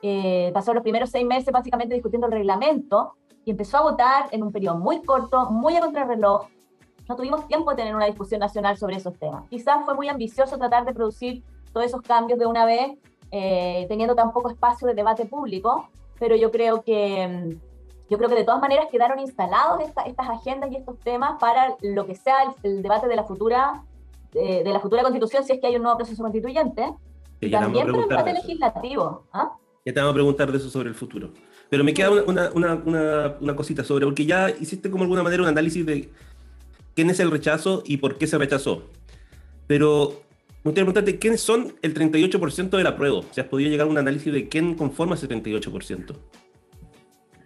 eh, 0.03 0.51
pasó 0.55 0.73
los 0.73 0.83
primeros 0.83 1.11
seis 1.11 1.27
meses 1.27 1.53
básicamente 1.53 1.95
discutiendo 1.95 2.27
el 2.27 2.33
reglamento 2.33 3.15
y 3.45 3.51
empezó 3.51 3.79
a 3.79 3.83
votar 3.83 4.29
en 4.31 4.43
un 4.43 4.53
periodo 4.53 4.79
muy 4.79 5.03
corto, 5.03 5.51
muy 5.51 5.77
a 5.77 5.81
contrarreloj. 5.81 6.47
No 7.09 7.17
tuvimos 7.17 7.47
tiempo 7.49 7.71
de 7.71 7.77
tener 7.77 7.95
una 7.95 8.07
discusión 8.07 8.41
nacional 8.41 8.77
sobre 8.77 8.97
esos 8.97 9.19
temas. 9.19 9.45
Quizás 9.49 9.85
fue 9.85 9.95
muy 9.95 10.09
ambicioso 10.09 10.57
tratar 10.59 10.85
de 10.85 10.95
producir 10.95 11.43
todos 11.73 11.87
esos 11.87 12.03
cambios 12.03 12.39
de 12.39 12.47
una 12.47 12.65
vez, 12.65 12.93
eh, 13.31 13.87
teniendo 13.89 14.15
tan 14.15 14.33
poco 14.33 14.51
espacio 14.51 14.89
de 14.89 14.95
debate 14.95 15.25
público, 15.27 15.89
pero 16.19 16.37
yo 16.37 16.51
creo 16.51 16.83
que, 16.83 17.29
mm, 17.29 17.70
yo 18.11 18.19
creo 18.19 18.29
que 18.29 18.35
de 18.35 18.45
todas 18.45 18.61
maneras 18.61 18.87
quedaron 18.91 19.21
instalados 19.21 19.81
estas 19.81 20.29
agendas 20.29 20.71
y 20.73 20.77
estos 20.77 20.99
temas 20.99 21.39
para 21.41 21.77
lo 21.81 22.07
que 22.07 22.17
sea 22.17 22.37
el, 22.65 22.83
debate 22.83 23.07
de 23.07 23.15
la 23.15 23.23
futura 23.23 23.85
de, 24.33 24.65
la 24.65 24.81
futura 24.81 25.03
constitución, 25.03 25.45
si 25.45 25.53
es 25.53 25.61
que 25.61 25.69
hay 25.69 25.77
un 25.77 25.83
nuevo 25.83 25.97
proceso 25.99 26.23
constituyente, 26.23 26.93
también 27.51 27.87
para 27.87 28.03
el 28.03 28.09
debate 28.09 28.33
legislativo. 28.33 29.27
¿ah? 29.33 29.53
Ya 29.85 29.95
te 29.95 30.01
vamos 30.01 30.11
a 30.11 30.15
preguntar 30.15 30.51
de 30.51 30.59
eso 30.59 30.69
sobre 30.69 30.89
el 30.89 30.95
futuro. 30.95 31.31
Pero 31.69 31.85
me 31.85 31.95
queda 31.95 32.11
una, 32.11 32.51
una, 32.53 32.75
una, 32.85 33.37
una, 33.41 33.57
cosita 33.57 33.85
sobre, 33.85 34.05
porque 34.05 34.27
ya 34.27 34.51
hiciste 34.51 34.91
como 34.91 35.05
alguna 35.05 35.23
manera 35.23 35.43
un 35.43 35.49
análisis 35.49 35.87
de 35.87 36.11
quién 36.97 37.11
es 37.11 37.21
el 37.21 37.31
rechazo 37.31 37.85
y 37.87 37.99
por 37.99 38.19
qué 38.19 38.27
se 38.27 38.39
rechazó. 38.39 38.83
Pero 39.69 40.21
me 40.65 40.71
gustaría 40.71 40.85
preguntarte, 40.85 41.19
¿quiénes 41.21 41.41
son 41.41 41.75
el 41.81 41.95
38% 41.95 42.71
del 42.71 42.87
apruebo? 42.87 43.23
Sea, 43.31 43.45
¿has 43.45 43.51
podido 43.51 43.71
llegar 43.71 43.87
a 43.87 43.91
un 43.91 43.99
análisis 43.99 44.33
de 44.33 44.49
quién 44.49 44.75
conforma 44.75 45.15
ese 45.15 45.29
38%? 45.29 46.17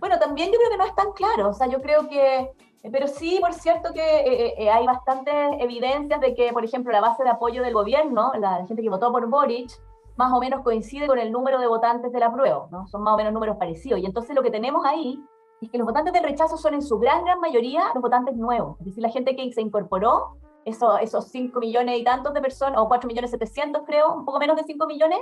Bueno, 0.04 0.18
también 0.18 0.52
yo 0.52 0.58
creo 0.58 0.68
que 0.68 0.76
no 0.76 0.84
es 0.84 0.94
tan 0.94 1.12
claro. 1.12 1.48
O 1.48 1.54
sea, 1.54 1.66
yo 1.66 1.80
creo 1.80 2.06
que 2.10 2.52
pero 2.92 3.08
sí, 3.08 3.38
por 3.40 3.54
cierto 3.54 3.94
que 3.94 4.02
eh, 4.02 4.54
eh, 4.58 4.70
hay 4.70 4.84
bastantes 4.84 5.34
evidencias 5.58 6.20
de 6.20 6.34
que, 6.34 6.52
por 6.52 6.62
ejemplo, 6.62 6.92
la 6.92 7.00
base 7.00 7.24
de 7.24 7.30
apoyo 7.30 7.62
del 7.62 7.72
gobierno, 7.72 8.30
la 8.38 8.66
gente 8.66 8.82
que 8.82 8.90
votó 8.90 9.10
por 9.10 9.26
Boric, 9.30 9.70
más 10.16 10.30
o 10.30 10.40
menos 10.40 10.60
coincide 10.62 11.06
con 11.06 11.18
el 11.18 11.32
número 11.32 11.58
de 11.58 11.66
votantes 11.66 12.12
de 12.12 12.20
la 12.20 12.30
prueba, 12.30 12.68
¿no? 12.70 12.86
Son 12.88 13.02
más 13.02 13.14
o 13.14 13.16
menos 13.16 13.32
números 13.32 13.56
parecidos. 13.56 14.00
Y 14.00 14.04
entonces 14.04 14.36
lo 14.36 14.42
que 14.42 14.50
tenemos 14.50 14.84
ahí 14.84 15.18
es 15.62 15.70
que 15.70 15.78
los 15.78 15.86
votantes 15.86 16.12
del 16.12 16.22
rechazo 16.22 16.58
son 16.58 16.74
en 16.74 16.82
su 16.82 16.98
gran, 16.98 17.24
gran 17.24 17.40
mayoría 17.40 17.84
los 17.94 18.02
votantes 18.02 18.36
nuevos, 18.36 18.78
es 18.80 18.84
decir, 18.84 19.02
la 19.02 19.08
gente 19.08 19.34
que 19.34 19.50
se 19.54 19.62
incorporó, 19.62 20.36
eso, 20.66 20.98
esos 20.98 21.28
5 21.28 21.58
millones 21.60 21.98
y 21.98 22.04
tantos 22.04 22.34
de 22.34 22.42
personas, 22.42 22.78
o 22.78 22.88
4 22.88 23.08
millones 23.08 23.30
700 23.30 23.84
creo, 23.86 24.12
un 24.12 24.26
poco 24.26 24.38
menos 24.38 24.56
de 24.56 24.64
5 24.64 24.86
millones, 24.86 25.20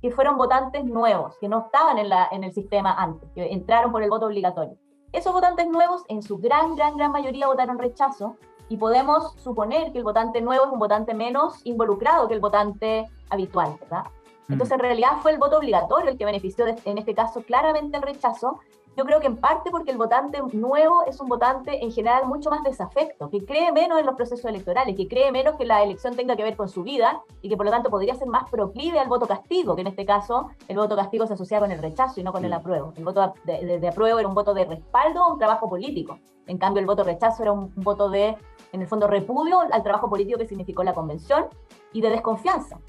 que 0.00 0.10
fueron 0.10 0.36
votantes 0.36 0.84
nuevos, 0.84 1.36
que 1.38 1.48
no 1.48 1.66
estaban 1.66 1.98
en, 1.98 2.08
la, 2.08 2.28
en 2.30 2.44
el 2.44 2.52
sistema 2.52 2.94
antes, 2.94 3.30
que 3.32 3.52
entraron 3.52 3.92
por 3.92 4.02
el 4.02 4.10
voto 4.10 4.26
obligatorio. 4.26 4.76
Esos 5.12 5.32
votantes 5.32 5.68
nuevos, 5.68 6.04
en 6.08 6.22
su 6.22 6.38
gran, 6.38 6.76
gran, 6.76 6.96
gran 6.96 7.12
mayoría 7.12 7.46
votaron 7.46 7.78
rechazo, 7.78 8.36
y 8.68 8.76
podemos 8.76 9.34
suponer 9.34 9.90
que 9.90 9.98
el 9.98 10.04
votante 10.04 10.40
nuevo 10.40 10.66
es 10.66 10.72
un 10.72 10.78
votante 10.78 11.12
menos 11.12 11.60
involucrado 11.64 12.28
que 12.28 12.34
el 12.34 12.40
votante 12.40 13.10
habitual, 13.28 13.76
¿verdad? 13.80 14.04
Entonces, 14.48 14.72
en 14.74 14.80
realidad 14.80 15.18
fue 15.22 15.32
el 15.32 15.38
voto 15.38 15.58
obligatorio 15.58 16.10
el 16.10 16.16
que 16.18 16.24
benefició, 16.24 16.66
en 16.66 16.98
este 16.98 17.14
caso, 17.14 17.42
claramente 17.42 17.96
el 17.96 18.02
rechazo. 18.02 18.60
Yo 18.96 19.04
creo 19.04 19.20
que 19.20 19.28
en 19.28 19.36
parte 19.36 19.70
porque 19.70 19.92
el 19.92 19.98
votante 19.98 20.42
nuevo 20.52 21.04
es 21.06 21.20
un 21.20 21.28
votante 21.28 21.82
en 21.82 21.92
general 21.92 22.26
mucho 22.26 22.50
más 22.50 22.62
desafecto, 22.64 23.30
que 23.30 23.44
cree 23.44 23.72
menos 23.72 24.00
en 24.00 24.06
los 24.06 24.16
procesos 24.16 24.44
electorales, 24.44 24.96
que 24.96 25.06
cree 25.06 25.30
menos 25.30 25.56
que 25.56 25.64
la 25.64 25.82
elección 25.82 26.16
tenga 26.16 26.36
que 26.36 26.42
ver 26.42 26.56
con 26.56 26.68
su 26.68 26.82
vida 26.82 27.22
y 27.40 27.48
que 27.48 27.56
por 27.56 27.66
lo 27.66 27.72
tanto 27.72 27.88
podría 27.88 28.14
ser 28.16 28.26
más 28.26 28.50
proclive 28.50 28.98
al 28.98 29.08
voto 29.08 29.26
castigo, 29.26 29.74
que 29.74 29.82
en 29.82 29.86
este 29.86 30.04
caso 30.04 30.50
el 30.66 30.76
voto 30.76 30.96
castigo 30.96 31.26
se 31.26 31.34
asocia 31.34 31.60
con 31.60 31.70
el 31.70 31.80
rechazo 31.80 32.20
y 32.20 32.24
no 32.24 32.32
con 32.32 32.44
el 32.44 32.52
apruebo. 32.52 32.92
El 32.96 33.04
voto 33.04 33.34
de, 33.44 33.88
apruebo 33.88 34.18
era 34.18 34.28
un 34.28 34.34
voto 34.34 34.54
de 34.54 34.64
respaldo 34.64 35.22
a 35.22 35.32
un 35.32 35.38
trabajo 35.38 35.68
político. 35.68 36.18
En 36.46 36.58
cambio, 36.58 36.80
el 36.80 36.86
voto 36.86 37.04
rechazo 37.04 37.42
era 37.42 37.52
un 37.52 37.72
voto 37.76 38.10
de, 38.10 38.36
en 38.72 38.82
el 38.82 38.88
fondo, 38.88 39.06
repudio 39.06 39.60
al 39.60 39.82
trabajo 39.84 40.10
político 40.10 40.38
que 40.38 40.48
significó 40.48 40.82
la 40.82 40.94
convención 40.94 41.46
y 41.92 42.00
de 42.00 42.10
desconfianza. 42.10 42.80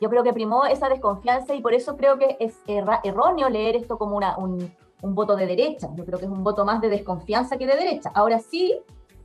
Yo 0.00 0.10
creo 0.10 0.22
que 0.22 0.34
primó 0.34 0.66
esa 0.66 0.90
desconfianza 0.90 1.54
y 1.54 1.62
por 1.62 1.72
eso 1.72 1.96
creo 1.96 2.18
que 2.18 2.36
es 2.38 2.60
erróneo 2.66 3.48
leer 3.48 3.76
esto 3.76 3.96
como 3.96 4.16
una, 4.16 4.36
un, 4.36 4.70
un, 5.02 5.14
voto 5.14 5.36
de 5.36 5.46
derecha. 5.46 5.88
Yo 5.94 6.04
creo 6.04 6.18
que 6.18 6.24
es 6.26 6.30
un 6.30 6.44
voto 6.44 6.64
más 6.64 6.80
de 6.80 6.88
desconfianza 6.88 7.56
que 7.56 7.66
de 7.66 7.76
derecha. 7.76 8.10
Ahora 8.14 8.38
sí, 8.38 8.78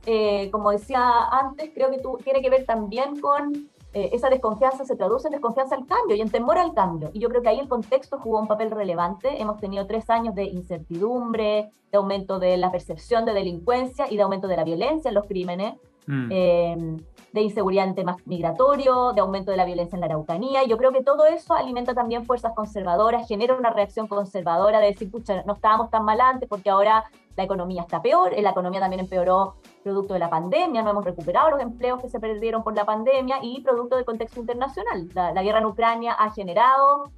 eh, 0.06 0.50
como 0.50 0.70
decía 0.70 1.28
antes, 1.30 1.70
creo 1.74 1.90
que 1.90 1.98
tú, 1.98 2.18
tiene 2.22 2.42
que 2.42 2.50
ver 2.50 2.64
también 2.64 3.20
con 3.20 3.70
eh, 3.94 4.10
esa 4.12 4.30
desconfianza, 4.30 4.84
se 4.84 4.96
traduce 4.96 5.28
en 5.28 5.32
desconfianza 5.32 5.74
al 5.74 5.86
cambio 5.86 6.16
y 6.16 6.20
en 6.22 6.30
temor 6.30 6.56
al 6.58 6.72
cambio. 6.72 7.10
Y 7.12 7.20
yo 7.20 7.28
creo 7.28 7.42
que 7.42 7.48
ahí 7.48 7.58
el 7.58 7.68
contexto 7.68 8.18
jugó 8.18 8.40
un 8.40 8.48
papel 8.48 8.70
relevante. 8.70 9.40
Hemos 9.40 9.58
tenido 9.58 9.86
tres 9.86 10.08
años 10.08 10.34
de 10.34 10.44
incertidumbre, 10.44 11.70
de 11.90 11.98
aumento 11.98 12.38
de 12.38 12.56
la 12.56 12.72
percepción 12.72 13.24
de 13.26 13.34
delincuencia 13.34 14.10
y 14.10 14.16
de 14.16 14.22
aumento 14.22 14.48
de 14.48 14.56
la 14.56 14.64
violencia 14.64 15.10
en 15.10 15.14
los 15.14 15.26
crímenes. 15.26 15.74
Mm. 16.06 16.28
Eh, 16.30 16.96
de 17.32 17.40
inseguridad 17.40 17.86
en 17.86 17.94
temas 17.94 18.16
migratorios, 18.26 19.14
de 19.14 19.20
aumento 19.20 19.50
de 19.50 19.56
la 19.56 19.64
violencia 19.64 19.96
en 19.96 20.00
la 20.00 20.06
Araucanía. 20.06 20.64
Yo 20.64 20.76
creo 20.76 20.92
que 20.92 21.02
todo 21.02 21.24
eso 21.26 21.54
alimenta 21.54 21.94
también 21.94 22.26
fuerzas 22.26 22.52
conservadoras, 22.54 23.26
genera 23.26 23.54
una 23.54 23.70
reacción 23.70 24.06
conservadora 24.06 24.80
de 24.80 24.88
decir, 24.88 25.10
pucha, 25.10 25.42
no 25.44 25.54
estábamos 25.54 25.90
tan 25.90 26.04
mal 26.04 26.20
antes 26.20 26.48
porque 26.48 26.70
ahora 26.70 27.04
la 27.36 27.44
economía 27.44 27.82
está 27.82 28.02
peor, 28.02 28.32
la 28.38 28.50
economía 28.50 28.80
también 28.80 29.00
empeoró 29.00 29.54
producto 29.82 30.12
de 30.12 30.20
la 30.20 30.28
pandemia, 30.28 30.82
no 30.82 30.90
hemos 30.90 31.04
recuperado 31.04 31.50
los 31.50 31.60
empleos 31.60 32.00
que 32.00 32.08
se 32.08 32.20
perdieron 32.20 32.62
por 32.62 32.74
la 32.76 32.84
pandemia 32.84 33.38
y 33.42 33.62
producto 33.62 33.96
del 33.96 34.04
contexto 34.04 34.38
internacional. 34.40 35.08
La, 35.14 35.42
guerra 35.42 35.58
en 35.58 35.66
Ucrania 35.66 36.12
ha 36.12 36.30
generado 36.30 37.10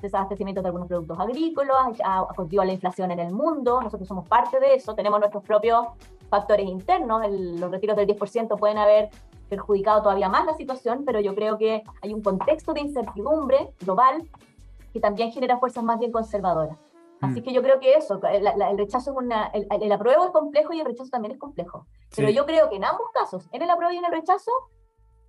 desabastecimiento 0.00 0.62
de 0.62 0.68
algunos 0.68 0.88
productos 0.88 1.18
agrícolas, 1.18 2.00
ha, 2.04 2.20
ha 2.20 2.64
la 2.64 2.72
inflación 2.72 3.10
en 3.10 3.18
el 3.18 3.32
mundo, 3.32 3.80
nosotros 3.82 4.08
somos 4.08 4.26
parte 4.28 4.60
de 4.60 4.74
eso, 4.74 4.94
tenemos 4.94 5.18
nuestros 5.18 5.42
propios 5.42 5.86
factores 6.28 6.66
internos, 6.66 7.22
los 7.28 7.70
retiros 7.70 7.96
del 7.96 8.06
10% 8.08 8.58
pueden 8.58 8.78
haber 8.78 9.10
perjudicado 9.48 10.02
todavía 10.02 10.28
más 10.28 10.44
la 10.46 10.54
situación, 10.54 11.04
pero 11.04 11.20
yo 11.20 11.34
creo 11.34 11.58
que 11.58 11.82
hay 12.02 12.14
un 12.14 12.22
contexto 12.22 12.72
de 12.72 12.80
incertidumbre 12.80 13.72
global 13.80 14.28
que 14.92 15.00
también 15.00 15.32
genera 15.32 15.58
fuerzas 15.58 15.84
más 15.84 15.98
bien 15.98 16.12
conservadoras. 16.12 16.78
Así 17.20 17.40
mm. 17.40 17.44
que 17.44 17.52
yo 17.52 17.62
creo 17.62 17.80
que 17.80 17.94
eso, 17.94 18.20
el 18.22 18.78
rechazo 18.78 19.10
es 19.10 19.16
una, 19.16 19.46
el, 19.48 19.66
el, 19.70 19.92
apruebo 19.92 20.26
es 20.26 20.30
complejo 20.30 20.72
y 20.72 20.80
el 20.80 20.86
rechazo 20.86 21.10
también 21.10 21.32
es 21.32 21.38
complejo. 21.38 21.86
Pero 22.14 22.30
yo 22.30 22.44
creo 22.44 22.68
que 22.68 22.76
en 22.76 22.84
ambos 22.84 23.08
casos, 23.12 23.48
en 23.52 23.62
el 23.62 23.70
apruebo 23.70 23.92
y 23.92 23.98
en 23.98 24.04
el 24.04 24.12
rechazo, 24.12 24.50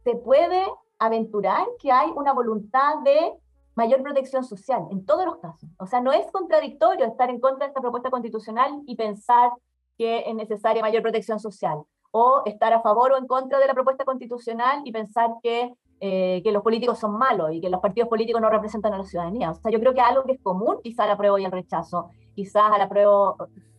se 0.04 0.16
puede 0.16 0.66
aventurar 1.00 1.66
que 1.80 1.92
hay 1.92 2.10
una 2.16 2.34
voluntad 2.34 3.00
de 3.04 3.34
mayor 3.76 4.02
protección 4.02 4.44
social, 4.44 4.88
en 4.90 5.06
todos 5.06 5.26
los 5.26 5.38
casos. 5.38 5.70
O 5.78 5.86
sea, 5.86 6.02
no 6.02 6.12
es 6.12 6.30
contradictorio 6.32 7.06
estar 7.06 7.30
en 7.30 7.40
contra 7.40 7.66
de 7.66 7.70
esta 7.70 7.82
propuesta 7.82 8.10
constitucional 8.10 8.82
y 8.86 8.96
pensar 8.96 9.52
que 9.98 10.24
es 10.28 10.36
necesaria 10.36 10.82
mayor 10.82 11.04
protección 11.04 11.40
social 11.40 11.84
o 12.12 12.44
estar 12.46 12.74
a 12.74 12.82
favor 12.82 13.12
o 13.12 13.18
en 13.18 13.28
contra 13.28 13.60
de 13.60 13.68
la 13.68 13.74
propuesta 13.74 14.06
constitucional 14.06 14.82
y 14.86 14.92
pensar 14.92 15.32
que, 15.42 15.74
eh, 16.00 16.42
que 16.44 16.52
los 16.52 16.64
políticos 16.64 17.00
son 17.00 17.18
malos 17.18 17.52
y 17.54 17.62
que 17.62 17.70
los 17.70 17.82
partidos 17.82 18.10
políticos 18.10 18.42
no 18.42 18.50
representan 18.50 18.94
a 18.94 18.98
la 19.00 19.04
ciudadanía. 19.04 19.52
O 19.52 19.56
sea, 19.56 19.72
yo 19.72 19.80
creo 19.80 19.94
que 19.94 20.02
algo 20.02 20.24
que 20.24 20.34
es 20.34 20.42
común, 20.42 20.78
quizás 20.84 21.06
al 21.06 21.12
apruebo 21.12 21.38
y 21.38 21.46
el 21.46 21.52
rechazo, 21.52 22.10
quizás 22.36 22.72
al 22.72 22.82
apruebo, 22.82 23.38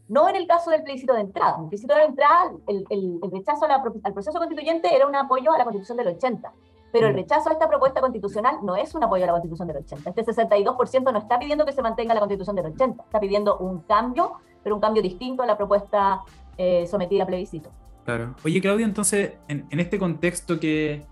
no 0.08 0.28
en 0.28 0.36
el 0.36 0.46
caso 0.46 0.70
del 0.70 0.82
plebiscito 0.82 1.14
de 1.14 1.20
entrada. 1.20 1.56
En 1.56 1.62
el 1.64 1.68
plebiscito 1.68 1.94
de 1.94 2.04
entrada, 2.04 2.52
el, 2.66 2.84
el, 2.90 3.20
rechazo 3.30 3.66
al 3.66 4.12
proceso 4.12 4.38
constituyente 4.38 4.94
era 4.94 5.06
un 5.06 5.14
apoyo 5.14 5.52
a 5.52 5.58
la 5.58 5.64
constitución 5.64 5.98
del 5.98 6.08
80. 6.08 6.52
Pero 6.92 7.06
el 7.06 7.12
mm. 7.12 7.16
rechazo 7.16 7.50
a 7.50 7.52
esta 7.52 7.68
propuesta 7.68 8.00
constitucional 8.00 8.58
no 8.62 8.76
es 8.76 8.94
un 8.94 9.04
apoyo 9.04 9.24
a 9.24 9.26
la 9.26 9.32
constitución 9.32 9.68
del 9.68 9.78
80. 9.78 10.10
Este 10.10 10.24
62% 10.24 11.12
no 11.12 11.18
está 11.18 11.38
pidiendo 11.38 11.64
que 11.64 11.72
se 11.72 11.82
mantenga 11.82 12.14
la 12.14 12.20
constitución 12.20 12.56
del 12.56 12.66
80, 12.66 13.02
está 13.02 13.20
pidiendo 13.20 13.58
un 13.58 13.80
cambio, 13.80 14.32
pero 14.62 14.74
un 14.74 14.80
cambio 14.80 15.02
distinto 15.02 15.42
a 15.42 15.46
la 15.46 15.56
propuesta 15.56 16.22
eh, 16.56 16.86
sometida 16.86 17.24
a 17.24 17.26
plebiscito. 17.26 17.70
Claro. 18.08 18.34
Oye, 18.42 18.62
Claudio, 18.62 18.86
entonces, 18.86 19.32
en, 19.48 19.66
este 19.68 19.98
contexto 19.98 20.58
que, 20.58 21.02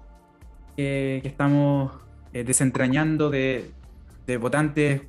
que, 0.79 1.21
estamos 1.23 1.93
eh, 2.33 2.43
desentrañando 2.43 3.29
de, 3.29 3.71
votantes 4.41 5.03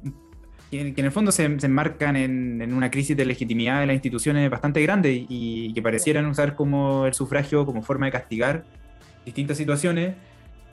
que, 0.70 0.82
en 0.82 1.06
el 1.06 1.12
fondo 1.14 1.32
se, 1.32 1.46
enmarcan 1.46 2.18
en, 2.18 2.74
una 2.74 2.92
crisis 2.92 3.16
de 3.16 3.24
legitimidad 3.24 3.80
de 3.80 3.86
las 3.86 3.94
instituciones 3.94 4.50
bastante 4.50 4.82
grande 4.82 5.26
y, 5.30 5.72
que 5.74 5.82
parecieran 5.82 6.26
usar 6.26 6.58
como 6.58 7.06
el 7.06 7.14
sufragio 7.14 7.66
como 7.66 7.82
forma 7.82 8.08
de 8.08 8.12
castigar 8.12 8.66
distintas 9.24 9.56
situaciones, 9.56 10.14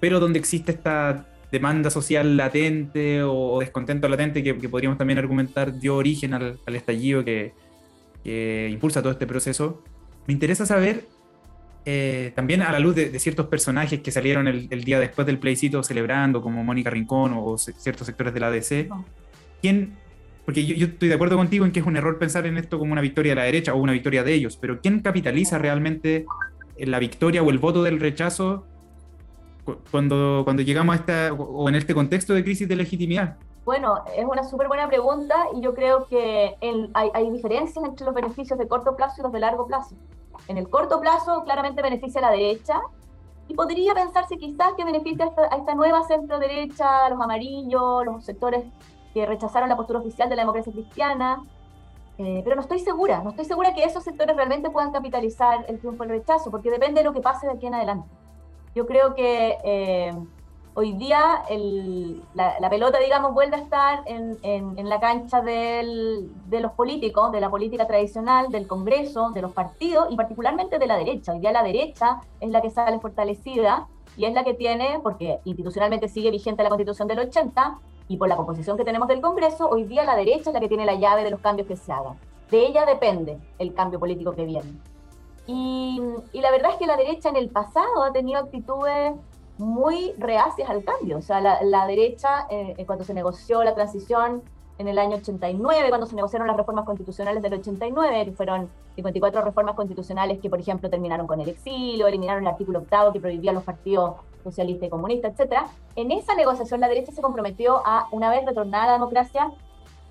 pero 0.00 0.18
donde 0.18 0.40
existe 0.40 0.72
esta 0.72 1.28
demanda 1.52 1.90
social 1.90 2.36
latente 2.36 3.22
o, 3.22 3.60
descontento 3.60 4.08
latente 4.08 4.42
que, 4.42 4.54
podríamos 4.68 4.98
también 4.98 5.20
argumentar 5.20 5.78
dio 5.78 5.94
origen 5.94 6.34
al, 6.34 6.58
al 6.66 6.74
estallido 6.74 7.24
que, 7.24 7.52
que 8.24 8.68
impulsa 8.68 9.00
todo 9.00 9.12
este 9.12 9.28
proceso. 9.28 9.84
Me 10.26 10.32
interesa 10.32 10.66
saber, 10.66 11.06
eh, 11.84 12.32
también 12.34 12.62
a 12.62 12.72
la 12.72 12.78
luz 12.78 12.94
de, 12.94 13.18
ciertos 13.18 13.46
personajes 13.46 14.00
que 14.00 14.10
salieron 14.10 14.48
el, 14.48 14.84
día 14.84 14.98
después 14.98 15.26
del 15.26 15.38
plebiscito 15.38 15.82
celebrando, 15.82 16.40
como 16.40 16.64
Mónica 16.64 16.90
Rincón 16.90 17.32
o, 17.36 17.58
ciertos 17.58 18.06
sectores 18.06 18.32
de 18.32 18.40
la 18.40 18.48
ADC, 18.48 18.88
¿quién, 19.60 19.94
porque 20.44 20.64
yo, 20.64 20.86
estoy 20.86 21.08
de 21.08 21.14
acuerdo 21.14 21.36
contigo 21.36 21.64
en 21.64 21.72
que 21.72 21.80
es 21.80 21.86
un 21.86 21.96
error 21.96 22.18
pensar 22.18 22.46
en 22.46 22.56
esto 22.56 22.78
como 22.78 22.92
una 22.92 23.00
victoria 23.00 23.32
de 23.32 23.36
la 23.36 23.44
derecha 23.44 23.74
o 23.74 23.78
una 23.78 23.92
victoria 23.92 24.24
de 24.24 24.34
ellos, 24.34 24.56
pero 24.56 24.80
¿quién 24.80 25.00
capitaliza 25.00 25.58
realmente 25.58 26.26
la 26.78 26.98
victoria 26.98 27.42
o 27.42 27.50
el 27.50 27.58
voto 27.58 27.82
del 27.82 28.00
rechazo 28.00 28.64
cuando, 29.90 30.42
cuando 30.44 30.62
llegamos 30.62 30.94
a 30.94 30.98
esta, 30.98 31.32
o 31.32 31.68
en 31.68 31.74
este 31.74 31.94
contexto 31.94 32.34
de 32.34 32.44
crisis 32.44 32.68
de 32.68 32.76
legitimidad? 32.76 33.36
Bueno, 33.64 34.04
es 34.14 34.24
una 34.24 34.44
súper 34.44 34.68
buena 34.68 34.86
pregunta 34.88 35.34
y 35.56 35.62
yo 35.62 35.74
creo 35.74 36.06
que 36.06 36.54
hay, 36.92 37.30
diferencias 37.30 37.82
entre 37.84 38.04
los 38.04 38.14
beneficios 38.14 38.58
de 38.58 38.68
corto 38.68 38.94
plazo 38.94 39.16
y 39.18 39.22
los 39.22 39.32
de 39.32 39.38
largo 39.38 39.66
plazo. 39.66 39.96
En 40.48 40.58
el 40.58 40.68
corto 40.68 41.00
plazo 41.00 41.42
claramente 41.44 41.82
beneficia 41.82 42.20
a 42.20 42.22
la 42.22 42.30
derecha 42.30 42.80
y 43.48 43.54
podría 43.54 43.94
pensarse 43.94 44.36
quizás 44.36 44.72
que 44.74 44.84
beneficia 44.84 45.26
a 45.50 45.56
esta, 45.56 45.74
nueva 45.74 46.02
centro 46.04 46.38
derecha, 46.38 47.08
los 47.10 47.20
amarillos, 47.20 48.04
los 48.04 48.24
sectores 48.24 48.64
que 49.12 49.26
rechazaron 49.26 49.68
la 49.68 49.76
postura 49.76 50.00
oficial 50.00 50.28
de 50.28 50.36
la 50.36 50.42
democracia 50.42 50.72
cristiana, 50.72 51.42
eh, 52.18 52.40
pero 52.44 52.56
no 52.56 52.62
estoy 52.62 52.78
segura, 52.78 53.22
no 53.22 53.30
estoy 53.30 53.44
segura 53.44 53.74
que 53.74 53.84
esos 53.84 54.04
sectores 54.04 54.36
realmente 54.36 54.70
puedan 54.70 54.92
capitalizar 54.92 55.64
el 55.68 55.78
triunfo 55.78 56.04
del 56.04 56.20
rechazo, 56.20 56.50
porque 56.50 56.70
depende 56.70 57.00
de 57.00 57.04
lo 57.04 57.12
que 57.12 57.20
pase 57.20 57.46
de 57.46 57.52
aquí 57.52 57.66
en 57.66 57.74
adelante. 57.74 58.08
Yo 58.74 58.86
creo 58.86 59.14
que 59.14 59.58
eh, 59.64 60.14
hoy 60.74 60.92
día 60.92 61.42
la, 62.34 62.68
pelota, 62.68 62.98
digamos, 62.98 63.32
vuelve 63.32 63.56
a 63.56 63.60
estar 63.60 64.02
en, 64.06 64.88
la 64.88 65.00
cancha 65.00 65.40
de 65.40 66.28
los 66.50 66.72
políticos, 66.72 67.32
de 67.32 67.40
la 67.40 67.50
política 67.50 67.86
tradicional, 67.86 68.50
del 68.50 68.66
Congreso, 68.66 69.30
de 69.30 69.42
los 69.42 69.52
partidos 69.52 70.08
y 70.10 70.16
particularmente 70.16 70.78
de 70.78 70.86
la 70.86 70.96
derecha. 70.96 71.32
Hoy 71.32 71.40
día 71.40 71.52
la 71.52 71.62
derecha 71.62 72.20
es 72.40 72.50
la 72.50 72.60
que 72.60 72.70
sale 72.70 72.98
fortalecida 72.98 73.88
y 74.16 74.26
es 74.26 74.34
la 74.34 74.44
que 74.44 74.54
tiene, 74.54 75.00
porque 75.02 75.40
institucionalmente 75.44 76.08
sigue 76.08 76.30
vigente 76.30 76.62
la 76.62 76.68
constitución 76.68 77.08
del 77.08 77.20
80 77.20 77.78
y 78.08 78.16
por 78.16 78.28
la 78.28 78.36
composición 78.36 78.76
que 78.76 78.84
tenemos 78.84 79.08
del 79.08 79.20
Congreso, 79.20 79.68
hoy 79.68 79.84
día 79.84 80.04
la 80.04 80.14
derecha 80.14 80.50
es 80.50 80.54
la 80.54 80.60
que 80.60 80.68
tiene 80.68 80.84
la 80.84 80.94
llave 80.94 81.24
de 81.24 81.30
los 81.30 81.40
cambios 81.40 81.66
que 81.66 81.76
se 81.76 81.90
hagan. 81.92 82.18
De 82.50 82.66
ella 82.66 82.84
depende 82.84 83.38
el 83.58 83.74
cambio 83.74 83.98
político 83.98 84.32
que 84.32 84.44
viene. 84.44 84.72
Y, 85.46 86.00
y 86.32 86.40
la 86.40 86.50
verdad 86.50 86.72
es 86.72 86.76
que 86.76 86.86
la 86.86 86.96
derecha 86.96 87.28
en 87.28 87.36
el 87.36 87.48
pasado 87.48 88.02
ha 88.02 88.12
tenido 88.12 88.40
actitudes 88.40 89.14
muy 89.58 90.12
reacias 90.18 90.68
al 90.68 90.84
cambio. 90.84 91.18
O 91.18 91.22
sea, 91.22 91.40
la, 91.40 91.86
derecha, 91.86 92.46
eh, 92.50 92.82
cuando 92.86 93.04
se 93.04 93.14
negoció 93.14 93.62
la 93.62 93.74
transición 93.74 94.42
en 94.78 94.88
el 94.88 94.98
año 94.98 95.16
89, 95.16 95.88
cuando 95.88 96.06
se 96.06 96.16
negociaron 96.16 96.48
las 96.48 96.56
reformas 96.56 96.84
constitucionales 96.84 97.42
del 97.42 97.54
89, 97.54 98.24
que 98.24 98.32
fueron 98.32 98.68
54 98.96 99.42
reformas 99.42 99.76
constitucionales 99.76 100.40
que, 100.40 100.50
por 100.50 100.58
ejemplo, 100.58 100.90
terminaron 100.90 101.26
con 101.26 101.40
el 101.40 101.48
exilio, 101.48 102.08
eliminaron 102.08 102.42
el 102.42 102.48
artículo 102.48 102.80
octavo 102.80 103.12
que 103.12 103.20
prohibía 103.20 103.52
los 103.52 103.62
partidos 103.62 104.16
socialistas 104.42 104.88
y 104.88 104.90
comunistas, 104.90 105.38
etc. 105.38 105.62
En 105.96 106.10
esa 106.10 106.34
negociación 106.34 106.80
la 106.80 106.88
derecha 106.88 107.12
se 107.12 107.22
comprometió 107.22 107.82
a, 107.84 108.08
una 108.10 108.30
vez 108.30 108.44
retornada 108.44 108.86
la 108.86 108.92
democracia, 108.94 109.50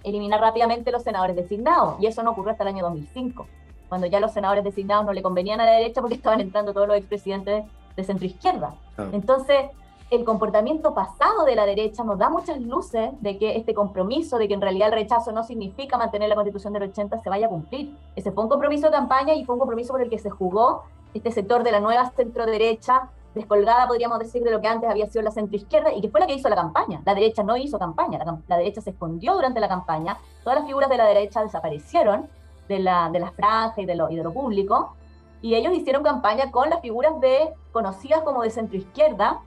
eliminar 0.04 0.40
rápidamente 0.40 0.92
los 0.92 1.04
senadores 1.04 1.36
designados, 1.36 1.96
y 2.00 2.08
eso 2.08 2.24
no 2.24 2.32
ocurrió 2.32 2.52
hasta 2.52 2.64
el 2.64 2.70
año 2.70 2.84
2005, 2.84 3.46
cuando 3.90 4.08
ya 4.08 4.20
los 4.20 4.34
senadores 4.34 4.64
designados 4.64 5.06
no 5.06 5.14
le 5.14 5.22
convenían 5.22 5.60
a 5.60 5.66
la 5.66 5.74
derecha 5.74 6.02
porque 6.02 6.16
estaban 6.16 6.42
entrando 6.42 6.74
todos 6.74 6.88
los 6.88 6.98
expresidentes 6.98 7.66
de 7.96 8.04
centro 8.04 8.26
izquierda. 8.26 8.76
Ah. 8.98 9.08
Entonces, 9.12 9.66
el 10.10 10.26
comportamiento 10.26 10.94
pasado 10.94 11.44
de 11.46 11.56
la 11.56 11.66
derecha 11.66 12.04
nos 12.04 12.20
da 12.20 12.30
muchas 12.30 12.62
luces 12.62 13.12
de 13.22 13.38
que 13.38 13.56
este 13.56 13.74
compromiso, 13.74 14.38
de 14.38 14.48
que 14.48 14.54
en 14.54 14.62
realidad 14.62 14.90
el 14.90 14.94
rechazo 14.94 15.32
no 15.32 15.44
significa 15.44 15.98
mantener 15.98 16.30
la 16.30 16.36
constitución 16.36 16.74
del 16.74 16.84
80, 16.84 17.20
se 17.20 17.30
vaya 17.30 17.48
a 17.48 17.50
cumplir. 17.50 17.96
Ese 18.16 18.32
fue 18.32 18.44
un 18.44 18.50
compromiso 18.50 18.88
de 18.88 18.92
campaña 18.92 19.34
y 19.34 19.44
fue 19.44 19.56
un 19.56 19.60
compromiso 19.60 19.92
por 19.92 20.02
el 20.02 20.10
que 20.10 20.20
se 20.20 20.30
jugó 20.30 20.84
este 21.14 21.32
sector 21.32 21.64
de 21.64 21.72
la 21.72 21.80
nueva 21.80 22.12
centro 22.12 22.46
derecha, 22.46 23.10
descolgada, 23.34 23.88
podríamos 23.88 24.20
decir, 24.20 24.44
de 24.44 24.52
lo 24.52 24.62
que 24.62 24.68
antes 24.68 24.90
había 24.90 25.08
sido 25.08 25.24
la 25.24 25.32
centro 25.32 25.56
izquierda 25.56 25.92
y 25.92 26.02
que 26.02 26.10
fue 26.10 26.20
la 26.20 26.28
que 26.28 26.36
hizo 26.36 26.50
la 26.50 26.56
campaña. 26.56 27.02
La 27.06 27.16
derecha 27.16 27.44
no 27.44 27.58
hizo 27.58 27.80
campaña, 27.80 28.20
la, 28.48 28.58
derecha 28.58 28.82
se 28.82 28.92
escondió 28.92 29.34
durante 29.34 29.60
la 29.60 29.68
campaña, 29.68 30.18
todas 30.44 30.60
las 30.60 30.68
figuras 30.68 30.90
de 30.90 30.98
la 30.98 31.06
derecha 31.06 31.42
desaparecieron 31.42 32.28
de 32.68 32.80
la, 32.80 33.10
de 33.10 33.20
las 33.20 33.34
franjas 33.34 33.80
y 33.80 33.86
de 33.86 33.96
lo, 33.96 34.10
y 34.10 34.16
de 34.16 34.24
lo 34.24 34.32
público, 34.32 34.96
y 35.44 35.56
ellos 35.56 35.74
hicieron 35.74 36.04
campaña 36.04 36.52
con 36.52 36.70
las 36.70 36.80
figuras 36.80 37.20
de 37.20 37.50
conocidas 37.74 38.22
como 38.22 38.44
de 38.44 38.50
centro 38.50 38.78
izquierda 38.78 39.42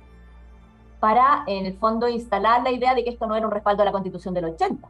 para, 1.00 1.42
en 1.46 1.64
el 1.64 1.78
fondo, 1.78 2.06
instalar 2.06 2.62
la 2.62 2.70
idea 2.70 2.94
de 2.94 3.02
que 3.02 3.08
esto 3.08 3.26
no 3.26 3.34
era 3.34 3.46
un 3.46 3.50
respaldo 3.50 3.80
a 3.80 3.86
la 3.86 3.92
Constitución 3.92 4.34
del 4.34 4.44
80. 4.44 4.86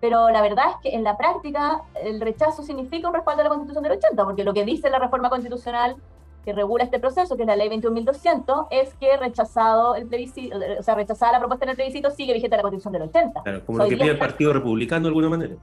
Pero 0.00 0.30
la 0.30 0.40
verdad 0.42 0.66
es 0.70 0.76
que 0.80 0.96
en 0.96 1.02
la 1.02 1.16
práctica 1.16 1.82
el 2.00 2.20
rechazo 2.20 2.62
significa 2.62 3.08
un 3.08 3.14
respaldo 3.14 3.40
a 3.40 3.44
la 3.44 3.50
Constitución 3.50 3.82
del 3.82 3.92
80, 3.94 4.24
porque 4.24 4.44
lo 4.44 4.54
que 4.54 4.64
dice 4.64 4.88
la 4.90 5.00
reforma 5.00 5.28
constitucional 5.28 5.96
que 6.44 6.52
regula 6.52 6.84
este 6.84 7.00
proceso, 7.00 7.36
que 7.36 7.42
es 7.42 7.48
la 7.48 7.56
ley 7.56 7.68
21.200, 7.70 8.68
es 8.70 8.94
que 8.94 9.16
rechazado 9.16 9.96
el 9.96 10.06
plebiscito, 10.06 10.56
o 10.78 10.82
sea, 10.84 10.94
rechazada 10.94 11.32
la 11.32 11.38
propuesta 11.40 11.64
en 11.64 11.70
el 11.70 11.76
plebiscito, 11.76 12.12
sigue 12.12 12.32
vigente 12.32 12.56
la 12.56 12.62
Constitución 12.62 12.92
del 12.92 13.02
80. 13.02 13.42
Claro, 13.42 13.66
como 13.66 13.78
lo 13.78 13.88
que 13.88 13.96
pide 13.96 14.10
el 14.10 14.18
Partido 14.18 14.52
Republicano 14.52 15.02
de 15.02 15.08
alguna 15.08 15.30
manera. 15.30 15.54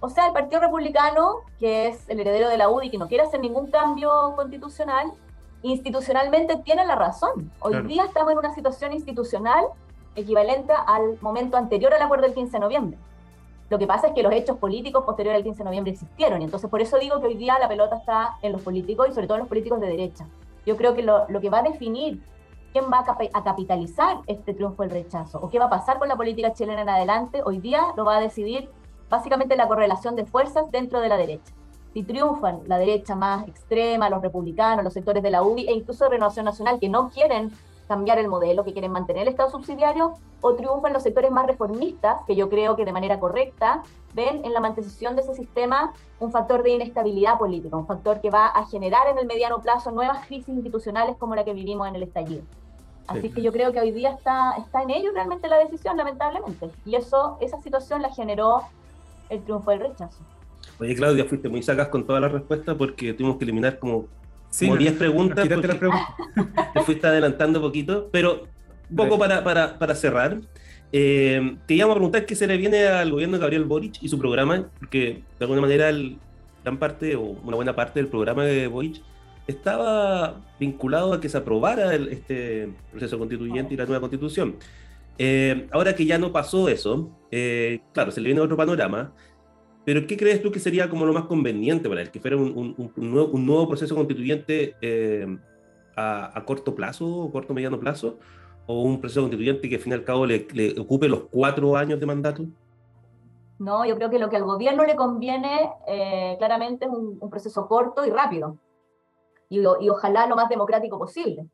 O 0.00 0.10
sea, 0.10 0.26
el 0.26 0.32
Partido 0.32 0.60
Republicano, 0.60 1.36
que 1.58 1.88
es 1.88 2.08
el 2.08 2.20
heredero 2.20 2.48
de 2.48 2.58
la 2.58 2.68
UDI, 2.68 2.90
que 2.90 2.98
no 2.98 3.08
quiere 3.08 3.24
hacer 3.24 3.40
ningún 3.40 3.70
cambio 3.70 4.34
constitucional, 4.36 5.10
institucionalmente 5.62 6.56
tiene 6.58 6.84
la 6.84 6.96
razón. 6.96 7.50
Hoy 7.60 7.80
día 7.82 8.04
estamos 8.04 8.32
en 8.32 8.38
una 8.38 8.54
situación 8.54 8.92
institucional 8.92 9.64
equivalente 10.14 10.72
al 10.86 11.18
momento 11.20 11.56
anterior 11.56 11.94
al 11.94 12.02
acuerdo 12.02 12.24
del 12.24 12.34
15 12.34 12.52
de 12.52 12.60
noviembre. 12.60 12.98
Lo 13.70 13.78
que 13.78 13.86
pasa 13.86 14.08
es 14.08 14.12
que 14.12 14.22
los 14.22 14.32
hechos 14.32 14.58
políticos 14.58 15.04
posteriores 15.04 15.38
al 15.38 15.44
15 15.44 15.58
de 15.58 15.64
noviembre 15.64 15.92
existieron, 15.92 16.40
y 16.40 16.44
entonces 16.44 16.70
por 16.70 16.80
eso 16.80 16.98
digo 16.98 17.20
que 17.20 17.28
hoy 17.28 17.36
día 17.36 17.58
la 17.58 17.68
pelota 17.68 17.96
está 17.96 18.36
en 18.42 18.52
los 18.52 18.62
políticos 18.62 19.08
y 19.08 19.12
sobre 19.12 19.26
todo 19.26 19.36
en 19.36 19.40
los 19.40 19.48
políticos 19.48 19.80
de 19.80 19.88
derecha. 19.88 20.26
Yo 20.66 20.76
creo 20.76 20.94
que 20.94 21.02
lo, 21.02 21.26
que 21.40 21.50
va 21.50 21.58
a 21.60 21.62
definir 21.62 22.22
quién 22.72 22.84
va 22.92 22.98
a, 22.98 23.38
a, 23.38 23.44
capitalizar 23.44 24.18
este 24.26 24.52
triunfo 24.52 24.82
del 24.82 24.92
rechazo 24.92 25.40
o 25.40 25.48
qué 25.48 25.58
va 25.58 25.64
a 25.64 25.70
pasar 25.70 25.98
con 25.98 26.08
la 26.08 26.16
política 26.16 26.52
chilena 26.52 26.82
en 26.82 26.88
adelante, 26.88 27.42
hoy 27.44 27.58
día 27.58 27.82
lo 27.96 28.04
va 28.04 28.18
a 28.18 28.20
decidir 28.20 28.68
básicamente 29.08 29.56
la 29.56 29.68
correlación 29.68 30.16
de 30.16 30.24
fuerzas 30.24 30.70
dentro 30.70 31.00
de 31.00 31.08
la 31.08 31.16
derecha. 31.16 31.52
Si 31.94 32.02
triunfan 32.02 32.60
la 32.66 32.78
derecha 32.78 33.14
más 33.14 33.48
extrema, 33.48 34.10
los 34.10 34.20
republicanos, 34.20 34.84
los 34.84 34.92
sectores 34.92 35.22
de 35.22 35.30
la 35.30 35.42
UDI 35.42 35.68
e 35.68 35.72
incluso 35.72 36.04
de 36.04 36.10
Renovación 36.10 36.44
Nacional 36.44 36.78
que 36.78 36.88
no 36.88 37.08
quieren 37.08 37.50
cambiar 37.88 38.18
el 38.18 38.28
modelo, 38.28 38.64
que 38.64 38.72
quieren 38.72 38.92
mantener 38.92 39.22
el 39.22 39.28
Estado 39.28 39.50
subsidiario, 39.50 40.14
o 40.40 40.54
triunfan 40.54 40.92
los 40.92 41.02
sectores 41.02 41.30
más 41.30 41.46
reformistas, 41.46 42.20
que 42.26 42.36
yo 42.36 42.50
creo 42.50 42.76
que 42.76 42.84
de 42.84 42.92
manera 42.92 43.18
correcta 43.18 43.82
ven 44.12 44.44
en 44.44 44.52
la 44.52 44.60
mantención 44.60 45.16
de 45.16 45.22
ese 45.22 45.34
sistema 45.34 45.92
un 46.20 46.32
factor 46.32 46.62
de 46.62 46.70
inestabilidad 46.70 47.38
política, 47.38 47.76
un 47.76 47.86
factor 47.86 48.20
que 48.20 48.30
va 48.30 48.46
a 48.46 48.66
generar 48.66 49.08
en 49.08 49.18
el 49.18 49.26
mediano 49.26 49.60
plazo 49.60 49.90
nuevas 49.90 50.26
crisis 50.26 50.48
institucionales 50.48 51.16
como 51.16 51.34
la 51.34 51.44
que 51.44 51.52
vivimos 51.54 51.88
en 51.88 51.96
el 51.96 52.02
estallido. 52.02 52.42
Así 53.06 53.30
que 53.30 53.40
yo 53.40 53.52
creo 53.52 53.72
que 53.72 53.80
hoy 53.80 53.92
día 53.92 54.10
está, 54.10 54.56
está 54.58 54.82
en 54.82 54.90
ello 54.90 55.12
realmente 55.12 55.48
la 55.48 55.58
decisión, 55.58 55.96
lamentablemente. 55.96 56.70
Y 56.84 56.96
eso, 56.96 57.38
esa 57.40 57.60
situación 57.62 58.02
la 58.02 58.12
generó 58.12 58.62
el 59.28 59.42
triunfo 59.42 59.70
del 59.70 59.80
rechazo. 59.80 60.24
Oye, 60.78 60.94
Claudia, 60.94 61.24
fuiste 61.24 61.48
muy 61.48 61.62
sacas 61.62 61.88
con 61.88 62.06
todas 62.06 62.20
las 62.20 62.32
respuestas 62.32 62.74
porque 62.76 63.12
tuvimos 63.14 63.36
que 63.36 63.44
eliminar 63.44 63.78
como, 63.78 64.08
10 64.60 64.92
preguntas. 64.94 65.48
Te 66.74 66.80
fuiste 66.82 67.06
adelantando 67.06 67.58
un 67.58 67.66
poquito, 67.66 68.08
pero 68.10 68.44
un 68.88 68.96
poco 68.96 69.18
para, 69.18 69.42
para, 69.44 69.78
para 69.78 69.94
cerrar. 69.94 70.38
Eh, 70.92 71.56
te 71.66 71.74
íbamos 71.74 71.94
a 71.94 71.96
preguntar 71.96 72.26
qué 72.26 72.36
se 72.36 72.46
le 72.46 72.56
viene 72.56 72.86
al 72.86 73.10
gobierno 73.10 73.36
de 73.36 73.40
Gabriel 73.40 73.64
Boric 73.64 74.02
y 74.02 74.08
su 74.08 74.18
programa, 74.18 74.68
porque 74.78 75.22
de 75.38 75.44
alguna 75.44 75.60
manera 75.60 75.88
el, 75.88 76.16
gran 76.62 76.78
parte 76.78 77.16
o 77.16 77.22
una 77.22 77.56
buena 77.56 77.74
parte 77.74 78.00
del 78.00 78.08
programa 78.08 78.44
de 78.44 78.66
Boric 78.66 79.02
estaba 79.46 80.40
vinculado 80.58 81.12
a 81.12 81.20
que 81.20 81.28
se 81.28 81.38
aprobara 81.38 81.94
el, 81.94 82.08
este 82.08 82.70
proceso 82.90 83.18
constituyente 83.18 83.74
y 83.74 83.76
la 83.76 83.84
nueva 83.84 84.00
constitución. 84.00 84.56
Eh, 85.18 85.68
ahora 85.72 85.94
que 85.94 86.04
ya 86.04 86.18
no 86.18 86.32
pasó 86.32 86.68
eso, 86.68 87.10
eh, 87.30 87.80
claro, 87.92 88.10
se 88.10 88.20
le 88.20 88.26
viene 88.26 88.40
otro 88.40 88.56
panorama, 88.56 89.12
pero 89.84 90.06
¿qué 90.06 90.16
crees 90.16 90.42
tú 90.42 90.50
que 90.50 90.58
sería 90.58 90.90
como 90.90 91.06
lo 91.06 91.12
más 91.12 91.24
conveniente 91.24 91.88
para 91.88 92.02
él? 92.02 92.10
¿Que 92.10 92.20
fuera 92.20 92.36
un, 92.36 92.92
nuevo, 92.96 93.68
proceso 93.68 93.94
constituyente 93.94 94.74
eh, 94.82 95.38
a, 95.96 96.42
corto 96.44 96.74
plazo, 96.74 97.06
o 97.06 97.32
corto 97.32 97.54
mediano 97.54 97.80
plazo? 97.80 98.18
¿O 98.66 98.82
un 98.82 99.00
proceso 99.00 99.22
constituyente 99.22 99.68
que 99.68 99.76
al 99.76 99.80
fin 99.80 99.92
y 99.92 99.94
al 99.94 100.04
cabo 100.04 100.26
le, 100.26 100.46
ocupe 100.78 101.08
los 101.08 101.22
cuatro 101.30 101.76
años 101.76 102.00
de 102.00 102.06
mandato? 102.06 102.44
No, 103.58 103.86
yo 103.86 103.96
creo 103.96 104.10
que 104.10 104.18
lo 104.18 104.28
que 104.28 104.36
al 104.36 104.44
gobierno 104.44 104.84
le 104.84 104.96
conviene 104.96 105.70
claramente 106.38 106.84
es 106.84 106.90
un, 106.90 107.30
proceso 107.30 107.66
corto 107.68 108.04
y 108.04 108.10
rápido. 108.10 108.58
Y, 109.48 109.60
y, 109.60 109.88
ojalá 109.88 110.26
lo 110.26 110.34
más 110.34 110.48
democrático 110.48 110.98
posible. 110.98 111.46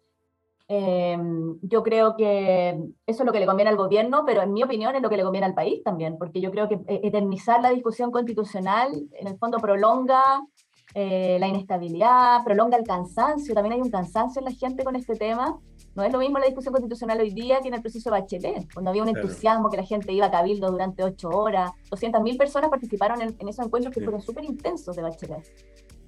Eh, 0.68 1.18
yo 1.62 1.82
creo 1.82 2.16
que 2.16 2.70
eso 3.06 3.22
es 3.22 3.26
lo 3.26 3.32
que 3.32 3.40
le 3.40 3.46
conviene 3.46 3.70
al 3.70 3.76
gobierno, 3.76 4.24
pero 4.24 4.42
en 4.42 4.52
mi 4.52 4.62
opinión 4.62 4.94
es 4.94 5.02
lo 5.02 5.10
que 5.10 5.16
le 5.16 5.24
conviene 5.24 5.46
al 5.46 5.54
país 5.54 5.82
también, 5.82 6.16
porque 6.18 6.40
yo 6.40 6.50
creo 6.50 6.68
que 6.68 6.80
eternizar 6.86 7.60
la 7.60 7.70
discusión 7.70 8.10
constitucional 8.10 8.90
en 9.12 9.26
el 9.26 9.38
fondo 9.38 9.58
prolonga 9.58 10.40
eh, 10.94 11.38
la 11.40 11.48
inestabilidad, 11.48 12.44
prolonga 12.44 12.76
el 12.76 12.84
cansancio, 12.84 13.54
también 13.54 13.74
hay 13.74 13.80
un 13.80 13.90
cansancio 13.90 14.40
en 14.40 14.46
la 14.46 14.52
gente 14.52 14.84
con 14.84 14.96
este 14.96 15.14
tema. 15.14 15.58
No 15.94 16.02
es 16.02 16.12
lo 16.12 16.18
mismo 16.18 16.38
la 16.38 16.46
discusión 16.46 16.72
constitucional 16.72 17.20
hoy 17.20 17.30
día 17.30 17.60
que 17.60 17.68
en 17.68 17.74
el 17.74 17.82
proceso 17.82 18.10
de 18.10 18.20
Bachelet, 18.20 18.72
cuando 18.72 18.90
había 18.90 19.02
un 19.02 19.10
entusiasmo 19.10 19.68
que 19.68 19.76
la 19.76 19.84
gente 19.84 20.12
iba 20.12 20.26
a 20.26 20.30
cabildo 20.30 20.70
durante 20.70 21.02
ocho 21.04 21.28
horas. 21.28 21.70
200.000 21.90 22.38
personas 22.38 22.70
participaron 22.70 23.20
en, 23.20 23.48
esos 23.48 23.66
encuentros 23.66 23.94
que 23.94 24.00
fueron 24.00 24.22
súper 24.22 24.44
intensos 24.44 24.96
de 24.96 25.02
Bachelet. 25.02 25.50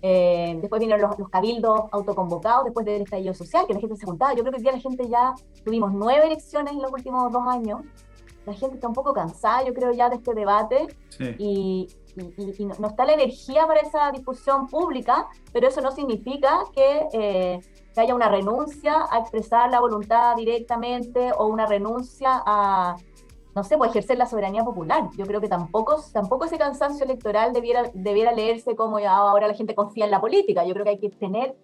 Eh, 0.01 0.59
después 0.61 0.81
vinieron 0.81 1.11
los, 1.19 1.29
cabildos 1.29 1.81
autoconvocados 1.91 2.65
después 2.65 2.85
del 2.85 3.03
estallido 3.03 3.33
social, 3.35 3.67
que 3.67 3.75
la 3.75 3.81
gente 3.81 3.97
se 3.97 4.07
juntaba. 4.07 4.35
Yo 4.35 4.41
creo 4.41 4.53
que 4.53 4.59
hoy 4.59 4.63
día 4.63 4.73
la 4.73 4.81
gente 4.81 5.09
ya 5.09 5.35
tuvimos 5.65 5.93
nueve 5.93 6.27
elecciones 6.27 6.75
en 6.75 6.83
los 6.83 6.93
últimos 6.93 7.33
dos 7.33 7.43
años. 7.47 7.81
La 8.47 8.53
gente 8.53 8.75
está 8.75 8.89
un 8.89 8.95
poco 8.95 9.15
cansada, 9.15 9.65
yo 9.65 9.73
creo, 9.73 9.93
ya 9.93 10.11
de 10.11 10.17
este 10.17 10.35
debate. 10.35 10.87
Y, 11.39 11.89
y, 12.17 12.65
no, 12.65 12.89
está 12.89 13.05
la 13.05 13.15
energía 13.15 13.67
para 13.67 13.81
esa 13.81 14.11
discusión 14.13 14.67
pública, 14.69 15.29
pero 15.53 15.69
eso 15.69 15.81
no 15.81 15.91
significa 15.93 16.61
que, 16.75 17.09
eh, 17.13 17.61
que, 17.95 18.01
haya 18.01 18.15
una 18.15 18.29
renuncia 18.29 19.07
a 19.11 19.19
expresar 19.19 19.71
la 19.71 19.81
voluntad 19.81 20.37
directamente 20.37 21.33
o 21.37 21.47
una 21.47 21.67
renuncia 21.67 22.43
a, 22.45 22.97
no 23.55 23.65
sé, 23.65 23.77
pues 23.77 23.91
ejercer 23.91 24.19
la 24.19 24.27
soberanía 24.27 24.65
popular. 24.65 25.09
Yo 25.17 25.27
creo 25.27 25.41
que 25.41 25.49
tampoco, 25.49 26.03
tampoco 26.13 26.45
ese 26.45 26.59
cansancio 26.59 27.05
electoral 27.05 27.53
debiera, 27.53 27.85
debiera 27.95 28.33
leerse 28.33 28.75
como 28.75 28.99
ahora 28.99 29.47
la 29.47 29.55
gente 29.55 29.75
confía 29.75 30.05
en 30.05 30.11
la 30.11 30.21
política. 30.21 30.65
Yo 30.65 30.75
creo 30.75 30.85
que 30.85 30.91
hay 30.91 30.99
que 30.99 31.11
tener 31.11 31.57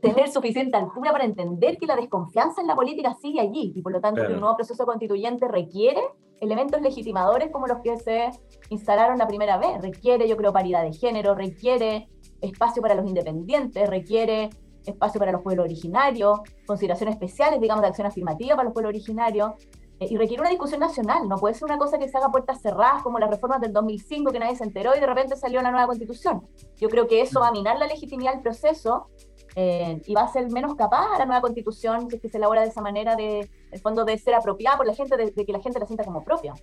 tener 0.00 0.28
suficiente 0.30 0.76
altura 0.76 1.12
para 1.12 1.24
entender 1.24 1.76
que 1.78 1.86
la 1.86 1.96
desconfianza 1.96 2.60
en 2.60 2.66
la 2.66 2.76
política 2.76 3.14
sigue 3.20 3.40
allí 3.40 3.72
y 3.74 3.82
por 3.82 3.92
lo 3.92 4.00
tanto 4.00 4.22
un 4.22 4.40
nuevo 4.40 4.56
proceso 4.56 4.86
constituyente 4.86 5.48
requiere 5.48 6.00
elementos 6.40 6.80
legitimadores 6.80 7.50
como 7.50 7.66
los 7.66 7.78
que 7.82 7.96
se 7.98 8.30
instalaron 8.70 9.18
la 9.18 9.26
primera 9.26 9.58
vez. 9.58 9.82
Requiere, 9.82 10.28
yo 10.28 10.36
creo, 10.36 10.52
paridad 10.52 10.82
de 10.84 10.92
género, 10.92 11.34
requiere 11.34 12.08
espacio 12.40 12.80
para 12.80 12.94
los 12.94 13.06
independientes, 13.06 13.88
requiere 13.88 14.50
espacio 14.86 15.18
para 15.18 15.32
los 15.32 15.42
pueblos 15.42 15.64
originarios, 15.64 16.40
consideraciones 16.66 17.16
especiales, 17.16 17.60
digamos, 17.60 17.82
de 17.82 17.88
acción 17.88 18.06
afirmativa 18.06 18.54
para 18.54 18.64
los 18.64 18.72
pueblos 18.72 18.90
originarios, 18.90 19.52
eh, 20.00 20.06
y 20.10 20.16
requiere 20.16 20.40
una 20.40 20.50
discusión 20.50 20.80
nacional, 20.80 21.28
no 21.28 21.36
puede 21.36 21.54
ser 21.54 21.64
una 21.64 21.76
cosa 21.76 21.98
que 21.98 22.08
se 22.08 22.16
haga 22.16 22.30
puertas 22.30 22.62
cerradas 22.62 23.02
como 23.02 23.18
las 23.18 23.28
reformas 23.28 23.60
del 23.60 23.72
2005 23.72 24.30
que 24.30 24.38
nadie 24.38 24.54
se 24.54 24.64
enteró 24.64 24.96
y 24.96 25.00
de 25.00 25.06
repente 25.06 25.36
salió 25.36 25.58
una 25.60 25.72
nueva 25.72 25.88
constitución. 25.88 26.46
Yo 26.76 26.88
creo 26.88 27.08
que 27.08 27.20
eso 27.20 27.40
va 27.40 27.48
a 27.48 27.52
minar 27.52 27.78
la 27.78 27.86
legitimidad 27.86 28.32
del 28.34 28.42
proceso 28.42 29.08
eh, 29.54 30.00
y 30.06 30.14
va 30.14 30.22
a 30.22 30.28
ser 30.28 30.50
menos 30.50 30.74
capaz 30.74 31.14
a 31.14 31.18
la 31.18 31.26
nueva 31.26 31.40
constitución 31.40 32.08
si 32.08 32.16
es 32.16 32.22
que 32.22 32.28
se 32.28 32.38
elabora 32.38 32.62
de 32.62 32.68
esa 32.68 32.80
manera, 32.80 33.16
de, 33.16 33.48
el 33.70 33.80
fondo 33.80 34.04
de 34.04 34.18
ser 34.18 34.34
apropiada 34.34 34.76
por 34.76 34.86
la 34.86 34.94
gente, 34.94 35.16
de, 35.16 35.32
que 35.32 35.52
la 35.52 35.60
gente 35.60 35.78
la 35.78 35.86
sienta 35.86 36.04
como 36.04 36.24
propia. 36.24 36.54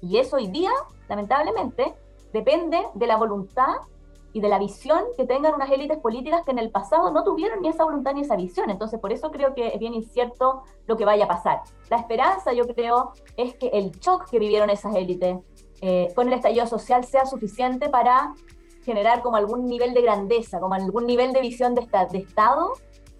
Y 0.00 0.18
eso 0.18 0.36
hoy 0.36 0.48
día, 0.48 0.70
lamentablemente, 1.08 1.94
depende 2.32 2.80
de 2.94 3.06
la 3.06 3.16
voluntad 3.16 3.76
y 4.32 4.40
de 4.40 4.48
la 4.48 4.58
visión 4.58 5.02
que 5.16 5.24
tengan 5.24 5.54
unas 5.54 5.70
élites 5.70 5.98
políticas 5.98 6.42
que 6.44 6.50
en 6.50 6.58
el 6.58 6.70
pasado 6.70 7.10
no 7.10 7.24
tuvieron 7.24 7.62
ni 7.62 7.68
esa 7.68 7.84
voluntad 7.84 8.12
ni 8.12 8.20
esa 8.20 8.36
visión. 8.36 8.70
Entonces, 8.70 9.00
por 9.00 9.12
eso 9.12 9.30
creo 9.30 9.54
que 9.54 9.68
es 9.68 9.78
bien 9.78 9.94
incierto 9.94 10.62
lo 10.86 10.96
que 10.96 11.04
vaya 11.04 11.24
a 11.24 11.28
pasar. 11.28 11.62
La 11.90 11.96
esperanza, 11.96 12.52
yo 12.52 12.66
creo, 12.66 13.12
es 13.36 13.54
que 13.54 13.68
el 13.68 13.90
shock 13.92 14.28
que 14.30 14.38
vivieron 14.38 14.70
esas 14.70 14.94
élites 14.94 15.38
eh, 15.80 16.12
con 16.14 16.28
el 16.28 16.34
estallido 16.34 16.66
social 16.66 17.04
sea 17.04 17.24
suficiente 17.24 17.88
para 17.88 18.34
generar 18.88 19.20
como 19.20 19.36
algún 19.36 19.66
nivel 19.66 19.92
de 19.92 20.00
grandeza, 20.00 20.60
como 20.60 20.74
algún 20.74 21.04
nivel 21.04 21.34
de 21.34 21.42
visión 21.42 21.74
de, 21.74 21.86
de 22.10 22.18
Estado 22.18 22.72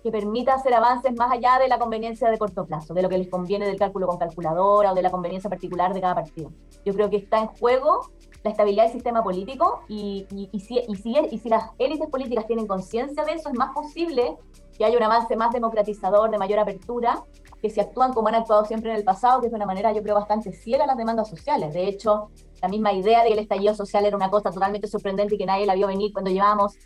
que 0.02 0.11
permita 0.11 0.54
hacer 0.54 0.72
avances 0.72 1.12
más 1.14 1.31
allá 1.31 1.59
de 1.59 1.68
la 1.68 1.78
conveniencia 1.78 2.31
de 2.31 2.38
corto 2.38 2.64
plazo, 2.64 2.94
de 2.94 3.02
lo 3.02 3.11
que 3.11 3.18
les 3.18 3.28
conviene 3.28 3.66
del 3.66 3.78
cálculo 3.78 4.07
con 4.07 4.16
calculadora 4.16 4.92
o 4.92 4.94
de 4.94 5.02
la 5.02 5.11
conveniencia 5.11 5.50
particular 5.50 5.92
de 5.92 6.00
cada 6.00 6.14
partido. 6.14 6.50
Yo 6.87 6.94
creo 6.94 7.11
que 7.11 7.16
está 7.16 7.38
en 7.40 7.48
juego 7.48 8.09
la 8.44 8.50
estabilidad 8.50 8.85
del 8.85 8.92
sistema 8.92 9.22
político 9.22 9.83
y, 9.88 10.26
y, 10.31 10.61
si, 10.61 10.81
y, 10.88 10.94
si, 10.94 11.14
y 11.31 11.38
si 11.38 11.48
las 11.50 11.64
élites 11.76 12.09
políticas 12.09 12.46
tienen 12.46 12.66
conciencia 12.66 13.24
de 13.24 13.33
eso, 13.33 13.50
es 13.50 13.59
más 13.59 13.74
posible 13.74 14.38
que 14.78 14.87
haya 14.87 14.96
un 14.96 15.02
avance 15.02 15.37
más 15.37 15.52
democratizador, 15.52 16.31
de 16.31 16.38
mayor 16.38 16.61
apertura, 16.61 17.24
que 17.61 17.68
si 17.68 17.81
actúan 17.81 18.14
como 18.14 18.28
han 18.28 18.37
actuado 18.37 18.64
siempre 18.64 18.90
en 18.90 18.96
el 18.96 19.04
pasado, 19.04 19.40
que 19.40 19.48
es 19.48 19.52
de 19.52 19.57
una 19.57 19.66
manera 19.66 19.92
yo 19.92 20.02
creo 20.02 20.14
bastante 20.14 20.52
ciega 20.52 20.85
a 20.85 20.87
las 20.87 20.96
demandas 20.96 21.28
sociales. 21.28 21.74
De 21.74 21.88
hecho, 21.88 22.31
la 22.61 22.68
misma 22.68 22.92
idea 22.92 23.23
de 23.23 23.29
que 23.29 23.35
el 23.35 23.40
estallido 23.40 23.75
social 23.75 24.05
era 24.05 24.16
una 24.16 24.31
cosa 24.31 24.51
totalmente 24.51 24.87
sorprendente 24.87 25.35
y 25.35 25.38
que 25.38 25.47
nadie 25.47 25.66
la 25.66 25.75
vio 25.75 25.87
venir 25.87 26.12
cuando 26.12 26.31
llevábamos 26.31 26.77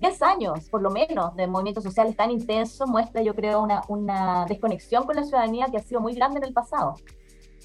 10 0.00 0.22
años, 0.22 0.68
por 0.70 0.82
lo 0.82 0.90
menos, 0.90 1.34
de 1.36 1.46
movimientos 1.46 1.84
sociales 1.84 2.16
tan 2.16 2.30
intensos, 2.30 2.88
muestra 2.88 3.22
yo 3.22 3.34
creo 3.34 3.62
una, 3.62 3.82
una 3.88 4.44
desconexión 4.46 5.04
con 5.04 5.16
la 5.16 5.22
ciudadanía 5.22 5.66
que 5.70 5.78
ha 5.78 5.82
sido 5.82 6.00
muy 6.00 6.14
grande 6.14 6.38
en 6.38 6.44
el 6.44 6.52
pasado. 6.52 6.96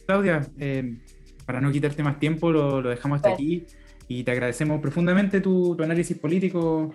Claudia, 0.05 0.41
eh, 0.57 0.97
para 1.45 1.59
no 1.61 1.71
quitarte 1.71 2.03
más 2.03 2.19
tiempo, 2.19 2.51
lo, 2.51 2.81
dejamos 2.81 3.17
hasta 3.17 3.31
aquí 3.31 3.65
y 4.07 4.23
te 4.23 4.31
agradecemos 4.31 4.79
profundamente 4.81 5.41
tu, 5.41 5.75
análisis 5.81 6.17
político, 6.17 6.91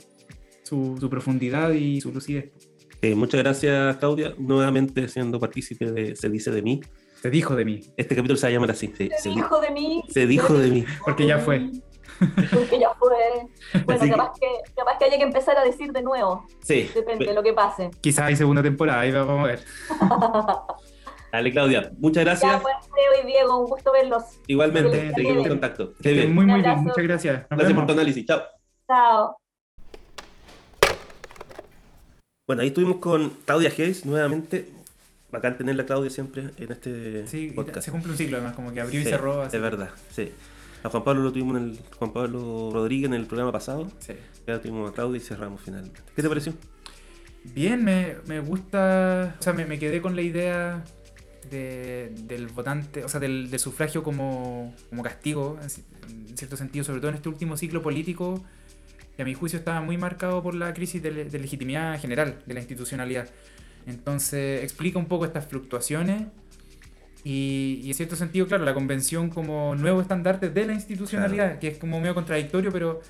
su, 0.63 0.97
su 0.99 1.11
profundidad 1.11 1.71
y 1.73 2.01
su 2.01 2.13
lucidez. 2.13 2.53
Eh, 3.03 3.15
muchas 3.15 3.43
gracias, 3.43 3.97
Claudia. 3.99 4.35
Nuevamente 4.39 5.09
siendo 5.09 5.39
partícipe 5.39 5.93
de 5.93 6.17
Se 6.17 6.31
dice 6.31 6.51
de 6.51 6.63
mí. 6.63 6.81
Se 7.25 7.31
dijo 7.31 7.57
de 7.57 7.65
mí. 7.65 7.81
Este 7.97 8.15
capítulo 8.15 8.37
se 8.37 8.47
va 8.47 8.49
a 8.51 8.53
llamar 8.53 8.71
así. 8.73 8.93
Se, 8.95 9.31
dijo 9.31 9.59
de 9.59 9.71
mí. 9.71 10.03
Se 10.11 10.27
dijo 10.27 10.53
de 10.59 10.69
mí. 10.69 10.85
Porque 11.07 11.27
ya 11.27 11.39
fue. 11.39 11.71
Porque 12.53 12.79
ya 12.79 12.91
fue. 12.99 13.17
Bueno, 13.87 14.07
capaz 14.11 14.33
que, 14.39 14.47
capaz 14.77 14.99
que 14.99 15.07
haya 15.07 15.17
que 15.17 15.23
empezar 15.23 15.57
a 15.57 15.65
decir 15.65 15.91
de 15.93 16.03
nuevo. 16.03 16.45
Sí. 16.63 16.91
Depende 16.95 17.25
de 17.25 17.33
lo 17.33 17.43
que 17.43 17.55
pase. 17.55 17.91
Quizás 18.03 18.27
hay 18.27 18.37
segunda 18.37 18.63
temporada, 18.63 19.01
ahí 19.01 19.11
vamos 19.11 19.43
a 19.43 19.47
ver. 19.47 19.65
Dale, 21.33 21.51
Claudia. 21.51 21.93
Muchas 21.97 22.27
gracias. 22.27 22.53
Ya, 22.53 22.61
pues, 22.61 22.75
Leo 22.95 23.23
y 23.23 23.27
Diego, 23.27 23.59
un 23.59 23.71
gusto 23.71 23.91
verlos. 23.91 24.25
Igualmente, 24.47 25.15
seguimos 25.15 25.45
en 25.45 25.49
contacto. 25.49 25.95
Muy, 26.05 26.27
muy 26.27 26.61
bien. 26.61 26.79
Muchas 26.81 27.05
gracias. 27.05 27.47
gracias 27.49 27.73
por 27.73 27.87
tu 27.87 27.93
análisis. 27.95 28.27
Chao. 28.27 28.43
Chao. 28.87 29.37
Bueno, 32.47 32.61
ahí 32.61 32.69
estuvimos 32.69 32.97
con 32.97 33.31
Claudia 33.47 33.71
Hayes 33.71 34.05
nuevamente. 34.05 34.84
Bacán 35.35 35.59
tenerla 35.59 35.87
Claudia 35.87 36.11
siempre 36.11 36.51
en 36.57 36.73
este 36.73 37.27
sí, 37.27 37.55
se 37.81 37.91
cumple 37.91 38.13
un 38.13 38.19
ciclo 38.19 38.39
además, 38.39 38.55
como 38.55 38.73
que 38.73 38.81
abrió 38.81 39.01
y 39.01 39.05
cerró. 39.05 39.43
Así. 39.43 39.57
Es 39.57 39.63
verdad, 39.63 39.91
sí. 40.11 40.33
A 40.83 40.91
Juan 40.91 41.05
Pablo 41.05 41.23
lo 41.23 41.33
tuvimos 41.33 41.57
en 41.57 41.71
el 41.71 41.79
Juan 41.99 42.13
Pablo 42.13 42.71
Rodríguez 42.73 43.07
en 43.07 43.15
el 43.15 43.27
programa 43.27 43.53
pasado. 43.53 43.91
Sí. 44.01 44.15
Ya 44.47 44.61
tuvimos 44.61 44.91
a 44.91 44.95
Claudia 44.95 45.19
y 45.19 45.21
cerramos 45.21 45.61
finalmente. 45.63 46.01
¿Qué 46.15 46.23
te 46.23 46.29
pareció? 46.29 46.55
Bien, 47.45 47.85
me, 47.85 48.17
me 48.27 48.41
gusta. 48.41 49.37
O 49.39 49.43
sea, 49.43 49.53
me, 49.53 49.67
me 49.67 49.79
quedé 49.79 50.01
con 50.01 50.17
la 50.17 50.23
idea 50.23 50.85
de, 51.51 52.13
del 52.23 52.49
votante, 52.49 53.05
o 53.05 53.09
sea, 53.09 53.21
del, 53.21 53.51
del 53.51 53.61
sufragio 53.61 54.03
como, 54.03 54.75
como 54.91 55.03
castigo, 55.03 55.59
en 56.09 56.37
cierto 56.37 56.57
sentido, 56.57 56.85
sobre 56.85 57.01
todo 57.01 57.11
en 57.11 57.17
este 57.17 57.29
último 57.29 57.57
ciclo 57.57 57.83
político 57.83 58.43
y 59.17 59.23
a 59.23 59.25
mi 59.25 59.35
juicio 59.35 59.59
estaba 59.59 59.81
muy 59.81 59.97
marcado 59.97 60.43
por 60.43 60.55
la 60.55 60.75
crisis 60.75 61.03
de, 61.03 61.11
legitimidad 61.11 62.01
general 62.01 62.41
de 62.47 62.55
la 62.55 62.61
institucionalidad. 62.61 63.29
Entonces 63.87 64.63
explica 64.63 64.99
un 64.99 65.07
poco 65.07 65.25
estas 65.25 65.47
fluctuaciones 65.47 66.25
y, 67.25 67.83
en 67.87 67.95
cierto 67.95 68.17
sentido, 68.17 68.47
claro, 68.47 68.67
la 68.67 68.75
convención 68.75 69.31
como 69.31 69.75
nuevo 69.75 70.03
estandarte 70.03 70.51
de 70.51 70.67
la 70.67 70.75
institucionalidad, 70.75 71.59
que 71.59 71.69
es 71.69 71.79
como 71.79 71.99
medio 71.99 72.15
contradictorio, 72.15 72.71
pero, 72.71 73.01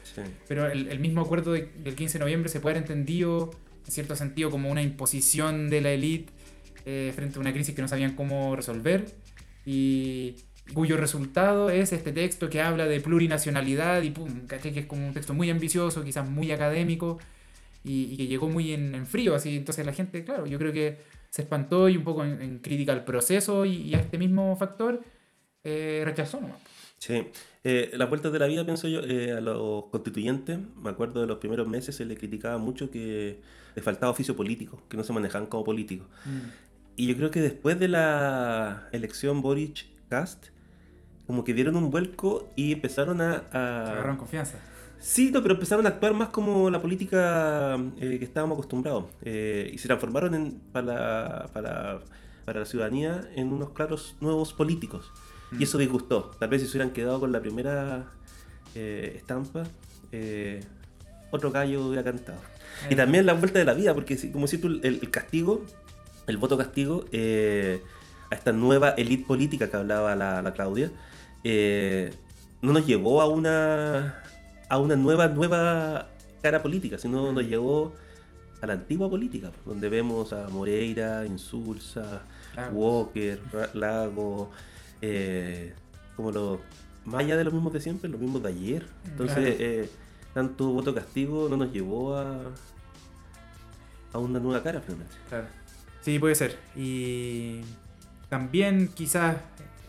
pero 0.46 0.70
el, 0.70 1.00
mismo 1.00 1.20
acuerdo 1.20 1.52
del 1.52 1.94
15 1.96 2.18
de 2.18 2.18
noviembre 2.20 2.48
se 2.48 2.60
puede 2.60 2.76
haber 2.76 2.88
entendido 2.88 3.50
en 3.84 3.92
cierto 3.92 4.14
sentido 4.14 4.50
como 4.50 4.70
una 4.70 4.82
imposición 4.82 5.68
de 5.68 5.80
la 5.80 5.90
élite 5.90 6.32
eh, 6.86 7.12
frente 7.14 7.38
a 7.38 7.40
una 7.40 7.52
crisis 7.52 7.74
que 7.74 7.82
no 7.82 7.88
sabían 7.88 8.14
cómo 8.14 8.54
resolver. 8.54 9.04
Y, 9.66 10.36
cuyo 10.72 10.96
resultado 10.96 11.68
es 11.68 11.92
este 11.92 12.10
texto 12.10 12.48
que 12.48 12.62
habla 12.62 12.86
de 12.86 12.98
plurinacionalidad 12.98 14.00
y 14.00 14.10
pum, 14.10 14.46
¿caché? 14.46 14.72
que 14.72 14.80
es 14.80 14.86
como 14.86 15.06
un 15.06 15.12
texto 15.12 15.34
muy 15.34 15.50
ambicioso, 15.50 16.02
quizás 16.02 16.26
muy 16.26 16.52
académico 16.52 17.18
y, 17.84 18.16
que 18.16 18.26
llegó 18.26 18.48
muy 18.48 18.72
en, 18.72 19.06
frío, 19.06 19.34
así, 19.34 19.56
entonces 19.56 19.84
la 19.84 19.92
gente, 19.92 20.24
claro, 20.24 20.46
yo 20.46 20.58
creo 20.58 20.72
que 20.72 20.98
se 21.28 21.42
espantó 21.42 21.88
y 21.88 21.96
un 21.96 22.04
poco 22.04 22.24
en, 22.24 22.58
crítica 22.58 22.92
al 22.92 23.04
proceso 23.04 23.66
y, 23.66 23.94
a 23.94 24.00
este 24.00 24.18
mismo 24.18 24.56
factor 24.56 25.02
eh, 25.62 26.02
rechazó 26.04 26.40
nomás. 26.40 26.58
Sí, 26.98 27.22
eh, 27.64 27.90
las 27.94 28.08
vueltas 28.08 28.32
de 28.32 28.38
la 28.38 28.46
vida, 28.46 28.64
pienso 28.64 28.88
yo, 28.88 29.00
eh, 29.00 29.32
a 29.32 29.40
los 29.40 29.86
constituyentes, 29.86 30.58
me 30.82 30.90
acuerdo 30.90 31.20
de 31.20 31.26
los 31.26 31.36
primeros 31.36 31.68
meses 31.68 31.94
se 31.94 32.06
les 32.06 32.18
criticaba 32.18 32.56
mucho 32.56 32.90
que 32.90 33.42
les 33.74 33.84
faltaba 33.84 34.10
oficio 34.10 34.34
político, 34.34 34.82
que 34.88 34.96
no 34.96 35.04
se 35.04 35.12
manejaban 35.12 35.46
como 35.46 35.64
políticos. 35.64 36.06
Mm. 36.24 36.48
Y 36.96 37.06
yo 37.08 37.16
creo 37.16 37.30
que 37.30 37.40
después 37.40 37.78
de 37.78 37.88
la 37.88 38.88
elección 38.92 39.42
Boric-Cast, 39.42 40.46
como 41.26 41.44
que 41.44 41.52
dieron 41.52 41.76
un 41.76 41.90
vuelco 41.90 42.50
y 42.56 42.72
empezaron 42.72 43.20
a... 43.20 43.44
a... 43.52 43.82
agarraron 43.82 44.16
confianza. 44.16 44.58
Sí, 45.04 45.30
no, 45.30 45.42
pero 45.42 45.52
empezaron 45.52 45.84
a 45.84 45.90
actuar 45.90 46.14
más 46.14 46.30
como 46.30 46.70
la 46.70 46.80
política 46.80 47.76
eh, 48.00 48.18
que 48.18 48.24
estábamos 48.24 48.56
acostumbrados. 48.56 49.04
Eh, 49.20 49.70
y 49.70 49.76
se 49.76 49.86
transformaron 49.86 50.34
en, 50.34 50.52
para, 50.72 51.46
para, 51.52 52.00
para, 52.46 52.60
la 52.60 52.64
ciudadanía 52.64 53.20
en 53.36 53.52
unos 53.52 53.72
claros 53.72 54.16
nuevos 54.22 54.54
políticos. 54.54 55.12
Y 55.52 55.56
mm. 55.56 55.62
eso 55.62 55.76
disgustó. 55.76 56.30
Tal 56.38 56.48
vez 56.48 56.62
si 56.62 56.68
se 56.68 56.78
hubieran 56.78 56.94
quedado 56.94 57.20
con 57.20 57.32
la 57.32 57.42
primera 57.42 58.06
eh, 58.74 59.12
estampa, 59.14 59.64
otro 61.30 61.50
gallo 61.50 61.86
hubiera 61.86 62.02
cantado. 62.02 62.38
Y 62.88 62.94
también 62.94 63.26
la 63.26 63.34
vuelta 63.34 63.58
de 63.58 63.66
la 63.66 63.74
vida, 63.74 63.92
porque 63.92 64.32
como 64.32 64.46
si 64.46 64.56
tú, 64.56 64.68
el, 64.68 65.00
el 65.02 65.10
castigo, 65.10 65.66
el 66.26 66.38
voto 66.38 66.56
castigo, 66.56 67.04
a 67.12 68.34
esta 68.34 68.52
nueva 68.52 68.94
élite 68.96 69.26
política 69.26 69.68
que 69.68 69.76
hablaba 69.76 70.16
la, 70.16 70.40
la 70.40 70.54
Claudia, 70.54 70.90
no 72.62 72.72
nos 72.72 72.86
llevó 72.86 73.20
a 73.20 73.28
una, 73.28 74.23
a 74.74 74.78
una 74.78 74.96
nueva, 74.96 75.28
nueva 75.28 76.08
cara 76.42 76.60
política, 76.60 76.98
sino 76.98 77.32
nos 77.32 77.44
llegó 77.44 77.94
a 78.60 78.66
la 78.66 78.72
antigua 78.72 79.08
política, 79.08 79.52
donde 79.64 79.88
vemos 79.88 80.32
a 80.32 80.48
Moreira, 80.48 81.24
Insulza, 81.24 82.22
Walker, 82.72 83.38
Lago, 83.74 84.50
eh, 85.00 85.74
como 86.16 86.32
los 86.32 86.58
más 87.04 87.20
allá 87.20 87.36
de 87.36 87.44
los 87.44 87.52
mismos 87.52 87.72
de 87.72 87.80
siempre, 87.80 88.10
los 88.10 88.20
mismos 88.20 88.42
de 88.42 88.48
ayer. 88.48 88.86
Entonces, 89.04 89.56
eh, 89.60 89.88
tanto 90.32 90.72
voto 90.72 90.92
castigo 90.92 91.48
no 91.48 91.56
nos 91.56 91.72
llevó 91.72 92.16
a, 92.16 92.40
a 94.12 94.18
una 94.18 94.40
nueva 94.40 94.60
cara, 94.60 94.80
finalmente. 94.80 95.14
Claro. 95.28 95.46
Sí, 96.00 96.18
puede 96.18 96.34
ser. 96.34 96.58
Y 96.74 97.60
también 98.28 98.88
quizás, 98.88 99.36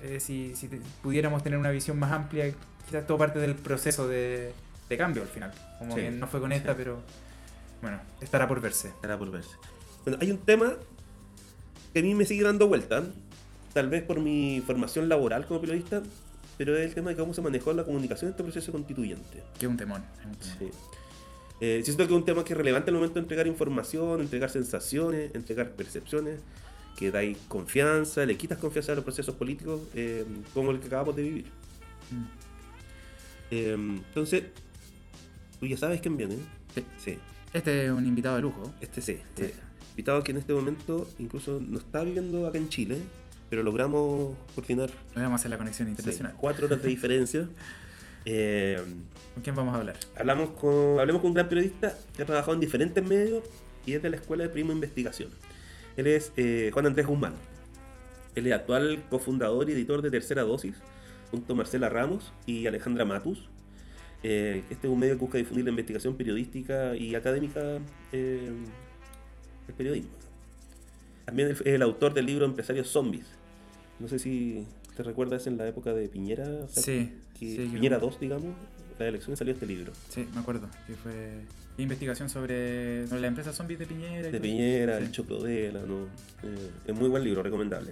eh, 0.03 0.19
si, 0.19 0.53
pudiéramos 1.01 1.41
tener 1.41 1.57
una 1.57 1.71
visión 1.71 1.97
más 1.97 2.11
amplia, 2.11 2.53
quizás 2.85 3.07
todo 3.07 3.17
parte 3.17 3.39
del 3.39 3.55
proceso 3.55 4.07
de, 4.07 4.53
cambio 4.89 5.23
al 5.23 5.29
final. 5.29 5.51
Como 5.79 5.95
que 5.95 6.11
no 6.11 6.27
fue 6.27 6.39
con 6.39 6.51
esta, 6.51 6.75
pero 6.75 7.01
bueno, 7.81 7.99
estará 8.21 8.47
por 8.47 8.61
verse. 8.61 8.89
Estará 8.89 9.17
por 9.17 9.31
verse. 9.31 9.55
Bueno, 10.03 10.19
hay 10.21 10.31
un 10.31 10.37
tema 10.39 10.73
que 11.93 11.99
a 11.99 12.01
mí 12.03 12.13
me 12.13 12.25
sigue 12.25 12.43
dando 12.43 12.67
vuelta, 12.67 13.03
tal 13.73 13.89
vez 13.89 14.03
por 14.03 14.19
mi 14.19 14.61
formación 14.65 15.09
laboral 15.09 15.45
como 15.45 15.61
periodista, 15.61 16.01
pero 16.57 16.77
es 16.77 16.85
el 16.85 16.93
tema 16.93 17.09
de 17.09 17.15
cómo 17.15 17.33
se 17.33 17.41
manejó 17.41 17.73
la 17.73 17.83
comunicación 17.83 18.29
en 18.29 18.31
este 18.31 18.43
proceso 18.43 18.71
constituyente. 18.71 19.43
Que 19.59 19.65
es 19.65 19.69
un 19.69 19.77
temón. 19.77 20.03
Sí. 20.39 20.69
Eh, 21.61 21.81
siento 21.83 22.05
que 22.05 22.13
es 22.13 22.17
un 22.17 22.25
tema 22.25 22.43
que 22.43 22.53
es 22.53 22.57
relevante 22.57 22.91
al 22.91 22.95
momento 22.95 23.15
de 23.15 23.21
entregar 23.21 23.47
información, 23.47 24.21
entregar 24.21 24.49
sensaciones, 24.49 25.33
entregar 25.33 25.71
percepciones, 25.71 26.39
que 26.97 27.11
dais 27.11 27.37
confianza, 27.47 28.25
le 28.25 28.37
quitas 28.37 28.57
confianza 28.57 28.93
a 28.93 28.95
los 28.95 29.03
procesos 29.03 29.35
políticos 29.35 29.81
eh, 29.95 30.25
como 30.53 30.71
el 30.71 30.79
que 30.79 30.87
acabamos 30.87 31.15
de 31.15 31.23
vivir. 31.23 31.45
Mm. 32.11 32.25
Eh, 33.51 33.73
entonces, 33.73 34.43
tú 35.59 35.65
ya 35.65 35.77
sabes 35.77 36.01
quién 36.01 36.17
viene. 36.17 36.37
Sí. 36.97 37.17
Este 37.53 37.85
es 37.85 37.91
un 37.91 38.05
invitado 38.05 38.35
de 38.35 38.41
lujo. 38.41 38.73
Este 38.81 39.01
sí. 39.01 39.19
sí. 39.35 39.51
invitado 39.91 40.23
que 40.23 40.31
en 40.31 40.37
este 40.37 40.53
momento 40.53 41.07
incluso 41.19 41.61
no 41.65 41.77
está 41.77 42.03
viviendo 42.03 42.47
acá 42.47 42.57
en 42.57 42.69
Chile, 42.69 42.97
pero 43.49 43.63
logramos 43.63 44.35
coordinar. 44.53 44.89
Logramos 45.13 45.39
hacer 45.39 45.51
la 45.51 45.57
conexión 45.57 45.87
internacional. 45.87 46.33
cuatro 46.37 46.67
horas 46.67 46.81
de 46.81 46.89
diferencia. 46.95 47.47
Eh, 48.25 48.81
¿Con 49.33 49.43
quién 49.43 49.55
vamos 49.55 49.75
a 49.75 49.79
hablar? 49.79 49.97
Hablamos 50.17 50.49
con, 50.51 50.99
hablemos 50.99 51.21
con 51.21 51.29
un 51.29 51.35
gran 51.35 51.47
periodista 51.47 51.95
que 52.15 52.23
ha 52.23 52.25
trabajado 52.25 52.53
en 52.53 52.59
diferentes 52.59 53.05
medios 53.05 53.43
y 53.85 53.93
es 53.93 54.01
de 54.01 54.09
la 54.09 54.15
Escuela 54.15 54.43
de 54.43 54.49
Primo 54.49 54.71
Investigación. 54.71 55.29
Él 55.95 56.07
es 56.07 56.33
eh, 56.35 56.71
Juan 56.73 56.87
Andrés 56.87 57.05
Guzmán. 57.05 57.33
Él 58.33 58.47
es 58.47 58.53
actual 58.53 59.03
cofundador 59.09 59.69
y 59.69 59.73
editor 59.73 60.01
de 60.01 60.11
Tercera 60.11 60.41
Dosis, 60.41 60.75
junto 61.31 61.53
a 61.53 61.55
Marcela 61.55 61.89
Ramos 61.89 62.33
y 62.45 62.67
Alejandra 62.67 63.05
Matus. 63.05 63.47
Eh, 64.27 64.63
este 64.71 64.87
es 64.87 64.91
un 64.91 64.97
medio 64.97 65.13
que 65.13 65.19
busca 65.19 65.37
difundir 65.37 65.65
la 65.65 65.69
investigación 65.69 66.17
periodística 66.17 66.95
y 66.95 67.13
académica 67.13 67.61
del 68.11 68.55
periodismo. 69.77 70.09
También 71.25 71.51
es 71.51 71.61
el 71.63 71.83
autor 71.83 72.15
del 72.15 72.25
libro 72.25 72.43
Empresarios 72.43 72.87
Zombies. 72.87 73.27
No 73.99 74.07
sé 74.07 74.17
si 74.17 74.65
te 74.97 75.03
recuerdas 75.03 75.45
en 75.45 75.57
la 75.57 75.67
época 75.67 75.93
de 75.93 76.09
Piñera. 76.09 76.47
sí, 76.69 77.13
Piñera 77.37 77.99
2, 77.99 78.19
digamos. 78.19 78.55
La 78.97 79.07
elección 79.07 79.37
salió 79.37 79.53
este 79.53 79.67
libro. 79.67 79.93
Sí, 80.09 80.27
me 80.33 80.39
acuerdo. 80.39 80.69
Que 80.87 80.95
fue 80.95 81.41
investigación 81.77 82.27
sobre, 82.27 83.05
la 83.05 83.27
empresa 83.27 83.53
zombies 83.53 83.77
de 83.77 83.85
Piñera. 83.85 84.31
de 84.31 84.39
Piñera, 84.39 84.97
el 84.97 85.11
Chocodela, 85.11 85.81
¿no? 85.81 86.05
Eh, 86.41 86.71
es 86.87 86.95
muy 86.95 87.09
buen 87.09 87.23
libro, 87.23 87.43
recomendable. 87.43 87.91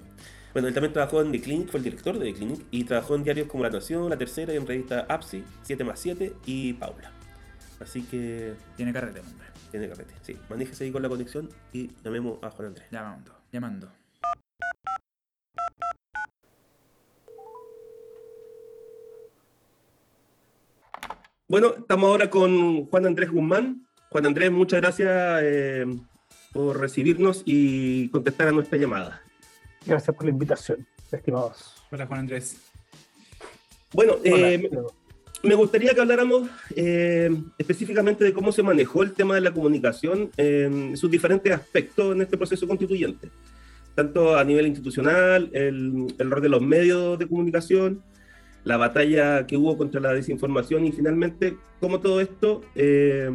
Bueno, 0.54 0.68
él 0.68 0.74
también 0.76 0.94
trabajó 0.94 1.20
en 1.20 1.32
The 1.32 1.42
Clinic, 1.42 1.70
fue 1.70 1.80
el 1.80 1.84
director 1.84 2.20
de 2.20 2.26
The 2.26 2.34
Clinic, 2.36 2.62
y 2.70 2.84
trabajó 2.84 3.16
en 3.16 3.24
diarios 3.24 3.48
como 3.48 3.64
La 3.64 3.72
Nación, 3.72 4.08
La 4.08 4.18
Tercera, 4.18 4.54
y 4.54 4.58
en 4.58 4.68
revista 4.68 5.08
APSI, 5.10 5.44
7 5.64 5.84
más 5.84 6.00
7 6.00 6.32
y 6.46 6.74
Paula. 6.74 7.12
Así 7.80 8.04
que. 8.04 8.54
Tiene 8.78 8.94
carrete, 8.94 9.22
hombre. 9.22 9.48
Tiene 9.72 9.90
carrete, 9.90 10.14
sí. 10.22 10.38
Manéjese 10.52 10.84
ahí 10.84 10.92
con 10.92 11.02
la 11.02 11.10
conexión 11.10 11.50
y 11.74 11.90
llamemos 12.04 12.38
a 12.44 12.52
Juan 12.52 12.68
Andrés. 12.68 12.88
Llamando, 12.92 13.36
llamando. 13.52 13.92
Bueno, 21.48 21.74
estamos 21.80 22.10
ahora 22.10 22.30
con 22.30 22.86
Juan 22.86 23.08
Andrés 23.08 23.32
Guzmán. 23.32 23.88
Juan 24.10 24.28
Andrés, 24.28 24.52
muchas 24.52 24.82
gracias 24.82 25.10
eh, 25.44 25.86
por 26.52 26.80
recibirnos 26.80 27.42
y 27.44 28.10
contestar 28.10 28.50
a 28.50 28.52
nuestra 28.52 28.78
llamada. 28.78 29.23
Gracias 29.86 30.16
por 30.16 30.26
la 30.26 30.32
invitación, 30.32 30.88
estimados. 31.12 31.76
Hola, 31.92 32.06
Juan 32.06 32.22
Andrés. 32.22 32.58
Bueno, 33.92 34.16
eh, 34.24 34.70
me 35.44 35.56
gustaría 35.56 35.94
que 35.94 36.00
habláramos 36.00 36.50
eh, 36.76 37.30
específicamente 37.58 38.24
de 38.24 38.34
cómo 38.34 38.52
se 38.52 38.64
manejó 38.64 39.04
el 39.04 39.14
tema 39.14 39.36
de 39.36 39.42
la 39.42 39.54
comunicación 39.54 40.32
en 40.38 40.96
sus 40.96 41.12
diferentes 41.12 41.52
aspectos 41.52 42.16
en 42.16 42.22
este 42.22 42.38
proceso 42.38 42.66
constituyente, 42.66 43.30
tanto 43.94 44.38
a 44.38 44.44
nivel 44.46 44.68
institucional, 44.68 45.50
el, 45.54 46.08
rol 46.18 46.42
de 46.42 46.50
los 46.50 46.62
medios 46.62 47.20
de 47.20 47.28
comunicación, 47.28 48.02
la 48.64 48.78
batalla 48.78 49.46
que 49.46 49.58
hubo 49.58 49.78
contra 49.78 50.00
la 50.00 50.14
desinformación 50.14 50.86
y 50.86 50.94
finalmente 50.94 51.58
cómo 51.82 52.00
todo 52.00 52.22
esto 52.22 52.62
eh, 52.76 53.30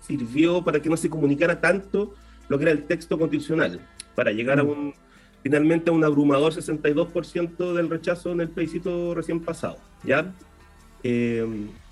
sirvió 0.00 0.62
para 0.62 0.80
que 0.80 0.88
no 0.88 0.96
se 0.96 1.10
comunicara 1.10 1.60
tanto 1.60 2.14
lo 2.48 2.56
que 2.56 2.64
era 2.64 2.72
el 2.72 2.84
texto 2.84 3.18
constitucional, 3.18 3.80
para 4.14 4.30
llegar 4.30 4.60
a 4.60 4.62
mm. 4.64 4.68
un 4.68 4.94
finalmente 5.44 5.90
a 5.90 5.92
un 5.92 6.02
abrumador 6.02 6.54
62% 6.54 7.74
del 7.74 7.90
rechazo 7.90 8.32
en 8.32 8.40
el 8.40 8.48
plebiscito 8.48 9.14
recién 9.14 9.40
pasado, 9.40 9.76
¿ya? 10.02 10.32
Eh, 11.02 11.46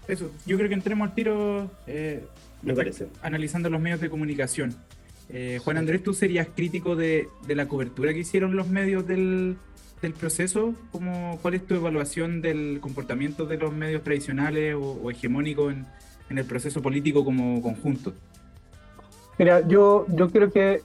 Eso, 0.08 0.32
yo 0.46 0.56
creo 0.56 0.70
que 0.70 0.74
entremos 0.74 1.06
al 1.06 1.14
tiro 1.14 1.70
eh, 1.86 2.24
me 2.62 2.74
parece. 2.74 3.08
analizando 3.20 3.68
los 3.68 3.78
medios 3.78 4.00
de 4.00 4.08
comunicación. 4.08 4.74
Eh, 5.28 5.60
Juan 5.62 5.76
Andrés, 5.76 6.02
¿tú 6.02 6.14
serías 6.14 6.48
crítico 6.56 6.96
de, 6.96 7.28
la 7.46 7.68
cobertura 7.68 8.14
que 8.14 8.20
hicieron 8.20 8.56
los 8.56 8.68
medios 8.68 9.06
del, 9.06 9.58
proceso? 10.18 10.74
¿Cómo, 10.90 11.38
¿Cuál 11.42 11.52
es 11.52 11.66
tu 11.66 11.74
evaluación 11.74 12.40
del 12.40 12.78
comportamiento 12.80 13.44
de 13.44 13.58
los 13.58 13.70
medios 13.70 14.02
tradicionales 14.02 14.74
o, 14.80 15.10
hegemónicos 15.10 15.74
en, 15.74 16.38
el 16.38 16.46
proceso 16.46 16.80
político 16.80 17.22
como 17.22 17.60
conjunto? 17.60 18.14
Mira, 19.38 19.60
yo, 19.68 20.06
yo 20.08 20.30
creo 20.30 20.50
que 20.50 20.80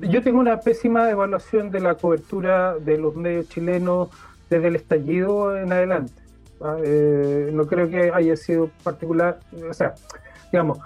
yo 0.00 0.22
tengo 0.22 0.40
una 0.40 0.60
pésima 0.60 1.10
evaluación 1.10 1.70
de 1.70 1.80
la 1.80 1.94
cobertura 1.94 2.76
de 2.76 2.98
los 2.98 3.16
medios 3.16 3.48
chilenos 3.48 4.08
desde 4.48 4.68
el 4.68 4.76
estallido 4.76 5.56
en 5.56 5.72
adelante. 5.72 6.12
Eh, 6.84 7.50
no 7.52 7.66
creo 7.66 7.88
que 7.88 8.10
haya 8.12 8.36
sido 8.36 8.70
particular, 8.82 9.40
o 9.68 9.72
sea, 9.72 9.94
digamos, 10.52 10.78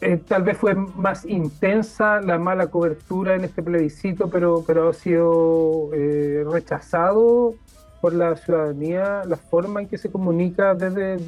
eh, 0.00 0.18
tal 0.28 0.42
vez 0.42 0.58
fue 0.58 0.74
más 0.74 1.24
intensa 1.24 2.20
la 2.20 2.38
mala 2.38 2.66
cobertura 2.68 3.34
en 3.34 3.44
este 3.44 3.62
plebiscito, 3.62 4.28
pero, 4.28 4.62
pero 4.66 4.90
ha 4.90 4.92
sido 4.92 5.90
eh, 5.94 6.44
rechazado 6.50 7.54
por 8.00 8.12
la 8.14 8.36
ciudadanía 8.36 9.22
la 9.26 9.36
forma 9.36 9.80
en 9.82 9.88
que 9.88 9.98
se 9.98 10.10
comunica 10.10 10.74
desde... 10.74 11.18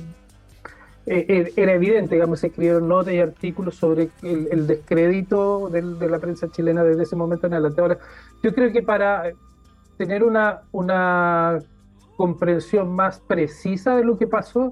era 1.08 1.72
evidente, 1.72 2.14
digamos, 2.14 2.40
se 2.40 2.48
escribieron 2.48 2.88
notas 2.88 3.14
y 3.14 3.20
artículos 3.20 3.76
sobre 3.76 4.10
el, 4.22 4.66
descrédito 4.66 5.68
de 5.70 6.08
la 6.08 6.18
prensa 6.18 6.48
chilena 6.50 6.84
desde 6.84 7.04
ese 7.04 7.16
momento 7.16 7.46
en 7.46 7.54
adelante. 7.54 7.80
Ahora, 7.80 7.98
yo 8.42 8.54
creo 8.54 8.72
que 8.72 8.82
para 8.82 9.32
tener 9.96 10.22
una, 10.22 10.62
una 10.72 11.58
comprensión 12.16 12.94
más 12.94 13.20
precisa 13.20 13.96
de 13.96 14.04
lo 14.04 14.18
que 14.18 14.26
pasó, 14.26 14.70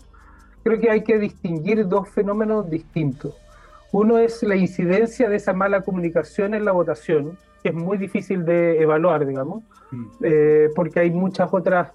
creo 0.62 0.80
que 0.80 0.91
hay 0.91 1.03
que 1.03 1.18
distinguir 1.18 1.87
dos 1.87 2.09
fenómenos 2.09 2.68
distintos. 2.68 3.34
Uno 3.93 4.18
es 4.18 4.43
la 4.43 4.57
incidencia 4.57 5.28
de 5.28 5.37
esa 5.37 5.53
mala 5.53 5.82
comunicación 5.82 6.55
en 6.55 6.64
la 6.64 6.72
votación, 6.72 7.39
que 7.62 7.68
es 7.68 7.74
muy 7.74 7.99
difícil 7.99 8.45
de 8.45 8.82
evaluar, 8.82 9.24
digamos, 9.26 9.62
mm. 9.91 10.05
eh, 10.22 10.68
porque 10.74 11.01
hay 11.01 11.11
muchas 11.11 11.49
otras 11.53 11.93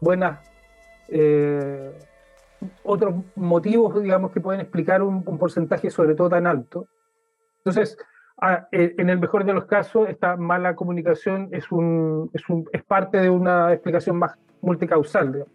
buenas, 0.00 0.40
eh, 1.08 1.92
otros 2.82 3.14
motivos, 3.36 4.02
digamos, 4.02 4.32
que 4.32 4.40
pueden 4.40 4.60
explicar 4.60 5.02
un, 5.02 5.22
porcentaje 5.22 5.90
sobre 5.90 6.14
todo 6.14 6.28
tan 6.28 6.46
alto. 6.46 6.86
Entonces, 7.58 7.96
eh, 8.72 8.94
en 8.98 9.10
el 9.10 9.18
mejor 9.18 9.44
de 9.44 9.52
los 9.52 9.66
casos, 9.66 10.08
esta 10.08 10.36
mala 10.36 10.74
comunicación 10.76 11.48
es, 11.52 11.70
un, 11.72 12.30
es, 12.32 12.48
un, 12.48 12.68
es 12.72 12.82
parte 12.82 13.18
de 13.18 13.30
una 13.30 13.72
explicación 13.72 14.18
más 14.18 14.34
multicausal. 14.60 15.46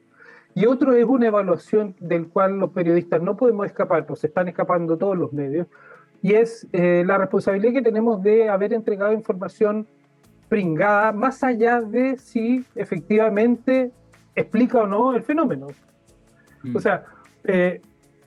Y 0.55 0.65
otro 0.65 0.93
es 0.93 1.05
una 1.05 1.27
evaluación 1.27 1.95
del 1.99 2.27
cual 2.27 2.57
los 2.57 2.71
periodistas 2.71 3.21
no 3.21 3.37
podemos 3.37 3.65
escapar, 3.65 4.05
pues 4.05 4.19
se 4.19 4.27
están 4.27 4.47
escapando 4.47 4.97
todos 4.97 5.17
los 5.17 5.31
medios, 5.31 5.67
y 6.21 6.33
es 6.33 6.67
eh, 6.73 7.03
la 7.05 7.17
responsabilidad 7.17 7.73
que 7.73 7.81
tenemos 7.81 8.21
de 8.21 8.49
haber 8.49 8.73
entregado 8.73 9.13
información 9.13 9.87
pringada, 10.49 11.11
más 11.13 11.43
allá 11.43 11.81
de 11.81 12.17
si 12.17 12.65
efectivamente 12.75 13.91
explica 14.35 14.79
o 14.79 14.87
no 14.87 15.15
el 15.15 15.23
fenómeno. 15.23 15.67
Mm. 16.63 16.75
O 16.75 16.79
sea, 16.79 17.05
eh, 17.43 17.81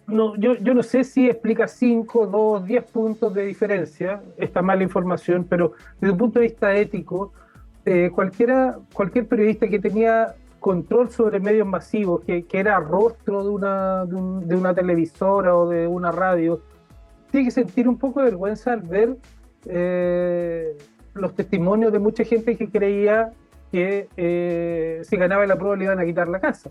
no, 0.07 0.37
yo, 0.37 0.55
yo, 0.57 0.74
no 0.74 0.83
sé 0.83 1.05
si 1.05 1.28
explica 1.28 1.68
5, 1.68 2.26
2, 2.26 2.66
10 2.66 2.85
puntos 2.85 3.33
de 3.35 3.45
diferencia 3.45 4.22
esta 4.37 4.62
mala 4.62 4.83
información, 4.83 5.47
pero 5.49 5.72
desde 6.01 6.12
un 6.12 6.18
punto 6.18 6.41
de 6.41 6.47
vista 6.47 6.74
ético, 6.74 7.33
eh, 7.85 8.11
cualquiera, 8.14 8.78
cualquier 8.93 9.26
periodista 9.26 9.68
que 9.68 9.78
tenía 9.78 10.35
control 10.61 11.11
sobre 11.11 11.41
medios 11.41 11.66
masivos, 11.66 12.22
que, 12.24 12.45
que 12.45 12.59
era 12.59 12.78
rostro 12.78 13.43
de 13.43 13.51
una, 13.51 14.05
de, 14.07 14.55
una 14.55 14.74
televisora 14.74 15.57
o 15.57 15.68
de 15.68 15.87
una 15.87 16.12
radio, 16.12 16.61
tiene 17.30 17.47
que 17.47 17.51
sentir 17.51 17.89
un 17.89 17.99
poco 17.99 18.20
de 18.20 18.26
vergüenza 18.26 18.72
al 18.72 18.83
ver 18.83 19.16
eh, 19.66 20.76
los 21.14 21.35
testimonios 21.35 21.93
de 21.93 21.99
mucha 21.99 22.24
gente 22.24 22.57
que 22.57 22.68
creía 22.68 23.33
que 23.72 25.01
si 25.05 25.16
ganaba 25.16 25.47
la 25.47 25.57
prueba 25.57 25.76
le 25.76 25.85
iban 25.85 25.99
a 25.99 26.05
quitar 26.05 26.28
la 26.28 26.41
casa. 26.41 26.70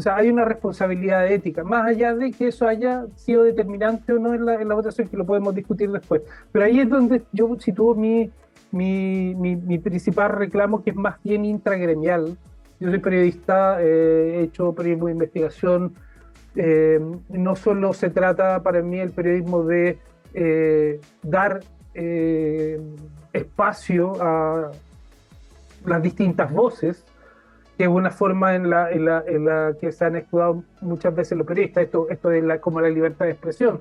O 0.00 0.02
sea, 0.02 0.16
hay 0.16 0.30
una 0.30 0.46
responsabilidad 0.46 1.30
ética, 1.30 1.62
más 1.62 1.86
allá 1.86 2.14
de 2.14 2.32
que 2.32 2.48
eso 2.48 2.66
haya 2.66 3.04
sido 3.16 3.42
determinante 3.42 4.14
o 4.14 4.18
no 4.18 4.32
en 4.32 4.46
la, 4.46 4.54
en 4.54 4.66
la 4.66 4.74
votación, 4.74 5.08
que 5.08 5.16
lo 5.18 5.26
podemos 5.26 5.54
discutir 5.54 5.90
después. 5.92 6.22
Pero 6.50 6.64
ahí 6.64 6.80
es 6.80 6.88
donde 6.88 7.20
yo 7.32 7.54
sitúo 7.60 7.94
mi, 7.94 8.30
mi, 8.72 9.34
mi, 9.34 9.78
principal 9.78 10.30
reclamo, 10.30 10.82
que 10.82 10.88
es 10.88 10.96
más 10.96 11.22
bien 11.22 11.44
intragremial. 11.44 12.38
Yo 12.78 12.88
soy 12.88 12.98
periodista, 12.98 13.76
eh, 13.82 14.38
he 14.38 14.42
hecho 14.44 14.72
periodismo 14.72 15.08
de 15.08 15.12
investigación. 15.12 15.92
Eh, 16.56 16.98
no 17.28 17.54
solo 17.54 17.92
se 17.92 18.08
trata 18.08 18.62
para 18.62 18.80
mí 18.80 19.00
el 19.00 19.10
periodismo 19.10 19.64
de 19.64 19.98
eh, 20.32 20.98
dar 21.22 21.60
espacio 23.34 24.14
a 24.18 24.70
las 25.84 26.02
distintas 26.02 26.50
voces, 26.50 27.04
que 27.80 27.84
es 27.84 27.90
una 27.90 28.10
forma 28.10 28.54
en 28.54 28.68
la, 28.68 28.90
en 28.90 29.06
la, 29.06 29.24
en 29.26 29.46
la 29.46 29.74
que 29.80 29.90
se 29.90 30.04
han 30.04 30.14
escudado 30.14 30.62
muchas 30.82 31.14
veces 31.14 31.38
los 31.38 31.46
periodistas, 31.46 31.84
esto, 31.84 32.10
esto 32.10 32.30
es 32.30 32.44
la, 32.44 32.60
como 32.60 32.78
la 32.78 32.90
libertad 32.90 33.24
de 33.24 33.30
expresión 33.30 33.80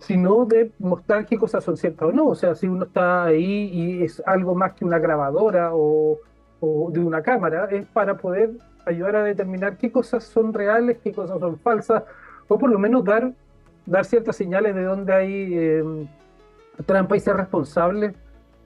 sino 0.00 0.44
de 0.44 0.70
mostrar 0.78 1.24
qué 1.24 1.38
cosas 1.38 1.64
son 1.64 1.78
ciertas 1.78 2.10
o 2.10 2.12
no. 2.12 2.26
O 2.26 2.34
sea, 2.34 2.54
si 2.54 2.68
uno 2.68 2.84
está 2.84 3.24
ahí 3.24 3.70
y 3.72 4.02
es 4.02 4.22
algo 4.26 4.54
más 4.54 4.74
que 4.74 4.84
una 4.84 4.98
grabadora 4.98 5.70
o, 5.72 6.18
de 6.60 7.00
una 7.00 7.22
cámara, 7.22 7.68
es 7.70 7.86
para 7.86 8.18
poder 8.18 8.50
ayudar 8.84 9.16
a 9.16 9.24
determinar 9.24 9.78
qué 9.78 9.90
cosas 9.90 10.22
son 10.22 10.52
reales, 10.52 10.98
qué 11.02 11.10
cosas 11.10 11.40
son 11.40 11.58
falsas, 11.58 12.02
o 12.48 12.58
por 12.58 12.68
lo 12.68 12.78
menos 12.78 13.02
dar, 13.02 13.32
dar 13.86 14.04
ciertas 14.04 14.36
señales 14.36 14.74
de 14.74 14.82
dónde 14.82 15.14
hay 15.14 15.54
em, 15.58 16.06
trampa 16.84 17.16
y 17.16 17.20
ser 17.20 17.34
responsable 17.34 18.12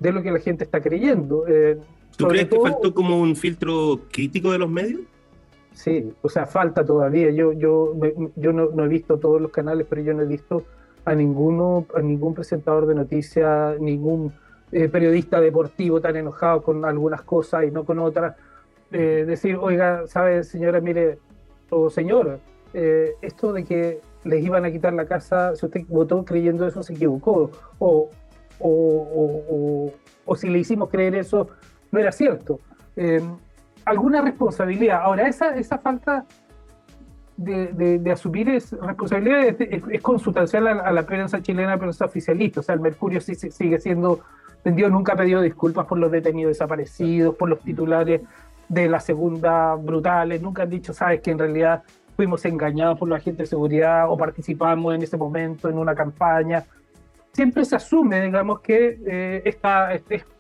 de 0.01 0.11
lo 0.11 0.22
que 0.24 0.32
la 0.32 0.40
gente 0.40 0.64
está 0.64 0.80
creyendo. 0.80 1.46
Eh, 1.46 1.78
¿Tú 2.21 2.29
crees 2.29 2.49
que 2.49 2.61
faltó 2.61 2.95
como 2.95 3.21
un 3.21 3.37
filtro 3.37 4.01
crítico 4.12 4.53
de 4.53 4.59
los 4.59 4.71
medios? 4.71 5.01
Sí, 5.73 6.12
o 6.23 6.29
sea, 6.29 6.47
falta 6.47 6.85
todavía. 6.85 7.31
Yo, 7.31 7.53
yo, 7.53 7.95
yo 8.37 8.53
no, 8.53 8.71
no 8.71 8.85
he 8.85 8.89
visto 8.89 9.18
todos 9.18 9.41
los 9.41 9.51
canales, 9.51 9.87
pero 9.89 10.03
yo 10.03 10.12
no 10.14 10.23
he 10.23 10.27
visto 10.27 10.64
a 11.05 11.14
ninguno, 11.14 11.87
a 11.95 12.01
ningún 12.01 12.35
presentador 12.35 12.87
de 12.87 12.95
noticias, 12.95 13.81
ningún 13.81 14.33
eh, 14.73 14.89
periodista 14.89 15.41
deportivo 15.41 16.01
tan 16.01 16.16
enojado 16.16 16.62
con 16.62 16.85
algunas 16.85 17.23
cosas 17.23 17.64
y 17.64 17.71
no 17.71 17.85
con 17.85 17.99
otras. 17.99 18.37
Eh, 18.93 19.25
decir, 19.27 19.57
oiga, 19.57 20.07
sabe, 20.07 20.45
señora, 20.45 20.81
mire, 20.81 21.18
o 21.71 21.91
señor, 21.91 22.41
eh, 22.75 23.14
esto 23.23 23.53
de 23.53 23.64
que 23.64 24.01
les 24.25 24.45
iban 24.45 24.64
a 24.64 24.71
quitar 24.71 24.93
la 24.93 25.07
casa, 25.07 25.55
si 25.57 25.66
usted 25.66 25.83
votó 25.89 26.25
creyendo 26.25 26.66
eso, 26.66 26.83
se 26.83 26.93
equivocó. 26.93 27.51
O, 27.79 28.11
o, 28.59 29.93
o, 30.27 30.37
si 30.37 30.49
le 30.49 30.59
hicimos 30.59 30.91
creer 30.91 31.14
eso, 31.14 31.49
no 31.91 31.99
era 31.99 32.12
cierto. 32.12 32.61
alguna 33.84 34.22
responsabilidad. 34.22 35.03
Ahora, 35.03 35.26
esa, 35.28 35.57
esa 35.57 35.78
falta 35.78 36.26
de, 37.36 38.11
asumir 38.12 38.49
es, 38.51 38.72
responsabilidad 38.72 39.57
es, 39.59 40.03
consustancial 40.03 40.66
a, 40.66 40.93
la 40.93 41.07
prensa 41.07 41.41
chilena, 41.41 41.78
prensa 41.78 42.05
oficialista. 42.05 42.61
O 42.61 42.62
sea, 42.62 42.74
el 42.74 42.80
Mercurio 42.80 43.20
sigue 43.20 43.78
siendo 43.80 44.20
vendido, 44.64 44.91
nunca 44.91 45.14
ha 45.14 45.16
pedido 45.16 45.41
disculpas 45.41 45.86
por 45.86 45.99
los 45.99 46.11
detenidos 46.11 46.51
desaparecidos, 46.51 47.34
por 47.36 47.49
los 47.49 47.61
titulares 47.61 48.22
de 48.68 48.88
la 48.88 49.01
segunda 49.01 49.74
brutales, 49.74 50.41
nunca 50.41 50.62
han 50.62 50.70
dicho, 50.70 50.93
sabes, 50.93 51.20
que 51.20 51.32
en 51.32 51.38
realidad 51.38 51.82
fuimos 52.14 52.45
engañados 52.45 52.99
por 52.99 53.09
los 53.09 53.18
agentes 53.18 53.38
de 53.38 53.47
seguridad 53.47 54.09
o 54.09 54.16
participamos 54.16 54.95
en 54.95 55.03
ese 55.03 55.16
momento 55.16 55.68
en 55.68 55.78
una 55.78 55.95
campaña. 55.95 56.64
Siempre 57.33 57.64
se 57.64 57.76
asume, 57.76 58.20
digamos, 58.20 58.61
que 58.61 58.99
eh, 59.07 59.43
esta, 59.45 59.91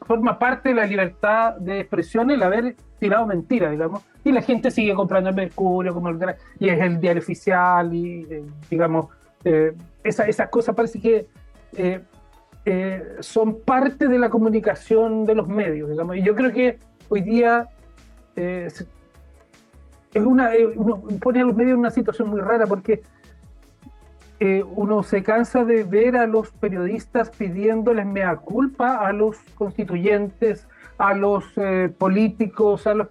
forma 0.06 0.38
parte 0.38 0.70
de 0.70 0.74
la 0.74 0.86
libertad 0.86 1.54
de 1.56 1.80
expresión 1.80 2.30
el 2.30 2.42
haber 2.42 2.74
tirado 2.98 3.26
mentira, 3.26 3.70
digamos 3.70 4.02
y 4.22 4.32
la 4.32 4.42
gente 4.42 4.70
sigue 4.70 4.92
comprando 4.94 5.30
el 5.30 5.36
Mercurio 5.36 5.94
como 5.94 6.10
el 6.10 6.18
y 6.58 6.68
es 6.68 6.78
el 6.78 7.00
diario 7.00 7.22
oficial 7.22 7.94
y 7.94 8.26
eh, 8.28 8.44
digamos 8.68 9.06
eh, 9.44 9.72
esas 10.04 10.48
cosas 10.50 10.74
parece 10.74 11.00
que 11.00 11.26
son 13.20 13.60
parte 13.62 14.08
de 14.08 14.18
la 14.18 14.28
comunicación 14.28 15.24
de 15.24 15.34
los 15.34 15.48
medios 15.48 15.88
digamos 15.88 16.16
y 16.16 16.22
yo 16.22 16.34
creo 16.34 16.52
que 16.52 16.78
hoy 17.08 17.22
día 17.22 17.68
es 18.36 18.84
una 20.14 20.50
uno 20.76 21.02
pone 21.22 21.40
a 21.40 21.44
los 21.44 21.56
medios 21.56 21.72
en 21.72 21.78
una 21.78 21.90
situación 21.90 22.28
muy 22.28 22.40
rara 22.40 22.66
porque 22.66 23.00
uno 24.74 25.02
se 25.02 25.22
cansa 25.22 25.64
de 25.64 25.84
ver 25.84 26.16
a 26.16 26.26
los 26.26 26.50
periodistas 26.50 27.30
pidiéndoles 27.30 28.06
mea 28.06 28.36
culpa 28.36 29.06
a 29.06 29.12
los 29.12 29.36
constituyentes 29.54 30.66
a 30.96 31.14
los 31.14 31.44
políticos 31.98 32.86
a 32.86 32.94
los 32.94 33.08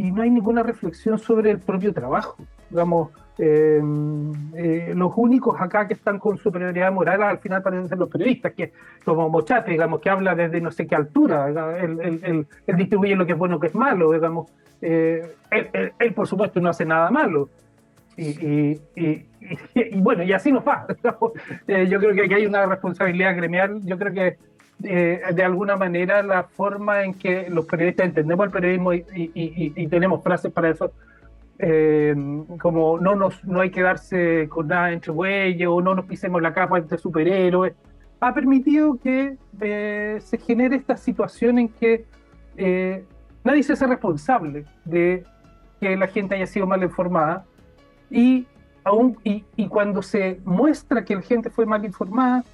y 0.00 0.12
no 0.12 0.22
hay 0.22 0.30
ninguna 0.30 0.62
reflexión 0.62 1.18
sobre 1.18 1.50
el 1.50 1.58
propio 1.58 1.92
trabajo. 1.92 2.36
Digamos, 2.70 3.10
eh, 3.36 3.82
eh, 4.54 4.92
los 4.96 5.12
únicos 5.14 5.60
acá 5.60 5.86
que 5.86 5.92
están 5.92 6.18
con 6.18 6.38
superioridad 6.38 6.90
moral 6.90 7.22
al 7.22 7.38
final 7.38 7.62
parecen 7.62 7.86
ser 7.86 7.98
los 7.98 8.08
periodistas, 8.08 8.54
que 8.54 8.72
como 9.04 9.28
Mochate, 9.28 9.70
digamos, 9.70 10.00
que 10.00 10.08
habla 10.08 10.34
desde 10.34 10.58
no 10.62 10.70
sé 10.70 10.86
qué 10.86 10.94
altura, 10.94 11.48
él, 11.78 12.46
distribuye 12.66 13.14
lo 13.14 13.26
que 13.26 13.32
es 13.32 13.38
bueno 13.38 13.56
y 13.56 13.60
que 13.60 13.66
es 13.66 13.74
malo, 13.74 14.10
digamos. 14.10 14.50
Eh, 14.80 15.36
él, 15.50 16.14
por 16.14 16.26
supuesto, 16.26 16.60
no 16.62 16.70
hace 16.70 16.86
nada 16.86 17.10
malo. 17.10 17.50
Y, 18.16 18.80
bueno, 19.96 20.22
y 20.22 20.32
así 20.32 20.52
nos 20.52 20.64
va. 20.66 20.86
yo 20.88 21.98
creo 21.98 22.14
que 22.14 22.24
aquí 22.24 22.34
hay 22.34 22.46
una 22.46 22.66
responsabilidad 22.66 23.36
gremial. 23.36 23.80
Yo 23.84 23.98
creo 23.98 24.12
que 24.12 24.36
eh, 24.82 25.20
de 25.34 25.44
alguna 25.44 25.76
manera 25.76 26.22
la 26.22 26.44
forma 26.44 27.04
en 27.04 27.12
que 27.12 27.50
los 27.50 27.66
periodistas 27.66 28.06
entendemos 28.06 28.46
el 28.46 28.52
periodismo 28.52 28.94
y, 28.94 29.86
tenemos 29.88 30.22
frases 30.22 30.50
para 30.52 30.70
eso, 30.70 30.92
eh, 31.58 32.14
como 32.60 32.98
no, 32.98 33.14
nos, 33.14 33.44
no 33.44 33.60
hay 33.60 33.70
que 33.70 33.82
darse 33.82 34.48
con 34.48 34.68
nada 34.68 34.92
entre 34.92 35.12
bueyes 35.12 35.68
o 35.68 35.82
no 35.82 35.94
nos 35.94 36.06
pisemos 36.06 36.40
la 36.40 36.54
capa 36.54 36.78
entre 36.78 36.96
superhéroes, 36.96 37.74
ha 38.20 38.32
permitido 38.32 38.98
que 38.98 39.36
eh, 39.60 40.18
se 40.20 40.38
genere 40.38 40.76
esta 40.76 40.96
situación 40.96 41.58
en 41.58 41.68
que 41.68 42.06
nadie 43.44 43.62
se 43.62 43.74
hace 43.74 43.86
responsable 43.86 44.64
de 44.84 45.24
que 45.78 45.96
la 45.96 46.06
gente 46.06 46.34
haya 46.34 46.46
sido 46.46 46.66
mal 46.66 46.82
informada 46.82 47.44
y, 48.10 48.46
aún, 48.84 49.18
y, 49.24 49.44
y 49.56 49.68
cuando 49.68 50.02
se 50.02 50.40
muestra 50.44 51.04
que 51.04 51.14
la 51.14 51.22
gente 51.22 51.50
fue 51.50 51.66
mal 51.66 51.84
informada, 51.84 52.44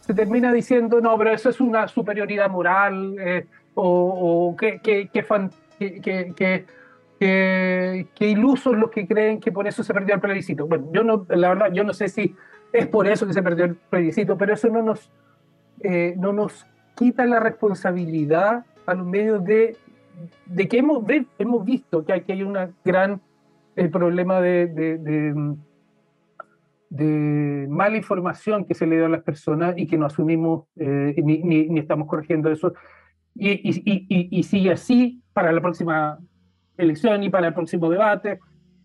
se 0.00 0.14
termina 0.14 0.52
diciendo, 0.52 1.00
no, 1.00 1.16
pero 1.16 1.30
eso 1.30 1.48
es 1.48 1.60
una 1.60 1.86
superioridad 1.86 2.50
moral, 2.50 3.16
eh, 3.20 3.46
o, 3.74 4.54
que, 4.58 4.80
que, 4.80 5.08
que, 5.08 6.66
que, 8.14 8.28
ilusos 8.28 8.76
los 8.76 8.90
que 8.90 9.06
creen 9.06 9.40
que 9.40 9.52
por 9.52 9.66
eso 9.66 9.82
se 9.82 9.94
perdió 9.94 10.14
el 10.14 10.20
plebiscito. 10.20 10.66
Bueno, 10.66 10.88
yo 10.92 11.04
no, 11.04 11.24
la 11.28 11.50
verdad, 11.50 11.72
yo 11.72 11.84
no 11.84 11.92
sé 11.92 12.08
si 12.08 12.34
es 12.72 12.86
por 12.88 13.06
eso 13.06 13.26
que 13.26 13.32
se 13.32 13.42
perdió 13.42 13.64
el 13.64 13.76
plebiscito, 13.76 14.36
pero 14.36 14.54
eso 14.54 14.68
no 14.68 14.82
nos, 14.82 15.10
eh, 15.80 16.14
no 16.18 16.32
nos 16.32 16.66
quita 16.96 17.24
la 17.24 17.38
responsabilidad 17.38 18.64
a 18.86 18.94
los 18.94 19.06
medios 19.06 19.44
de, 19.44 19.76
de 20.46 20.68
que 20.68 20.78
hemos, 20.78 21.04
hemos 21.38 21.64
visto 21.64 22.04
que 22.04 22.12
hay, 22.12 22.20
que 22.22 22.32
hay 22.32 22.42
un 22.42 22.58
gran 22.84 23.20
el 23.76 23.88
problema 23.88 24.40
de 24.40 24.66
de 24.66 25.54
mala 26.98 27.96
información 27.96 28.64
que 28.64 28.74
se 28.74 28.86
le 28.86 28.96
dio 28.96 29.06
a 29.06 29.08
las 29.08 29.22
personas 29.22 29.74
y 29.76 29.86
que 29.86 29.96
no 29.96 30.06
asumimos 30.06 30.66
eh, 30.76 31.14
ni, 31.22 31.38
ni, 31.42 31.78
estamos 31.78 32.06
corrigiendo 32.06 32.50
eso. 32.50 32.74
Y, 33.34 33.50
y, 33.50 34.28
y, 34.30 34.42
sigue 34.42 34.72
así 34.72 35.22
para 35.32 35.52
la 35.52 35.60
próxima 35.62 36.18
elección 36.76 37.22
y 37.22 37.30
para 37.30 37.48
el 37.48 37.54
próximo 37.54 37.88
debate, 37.88 38.38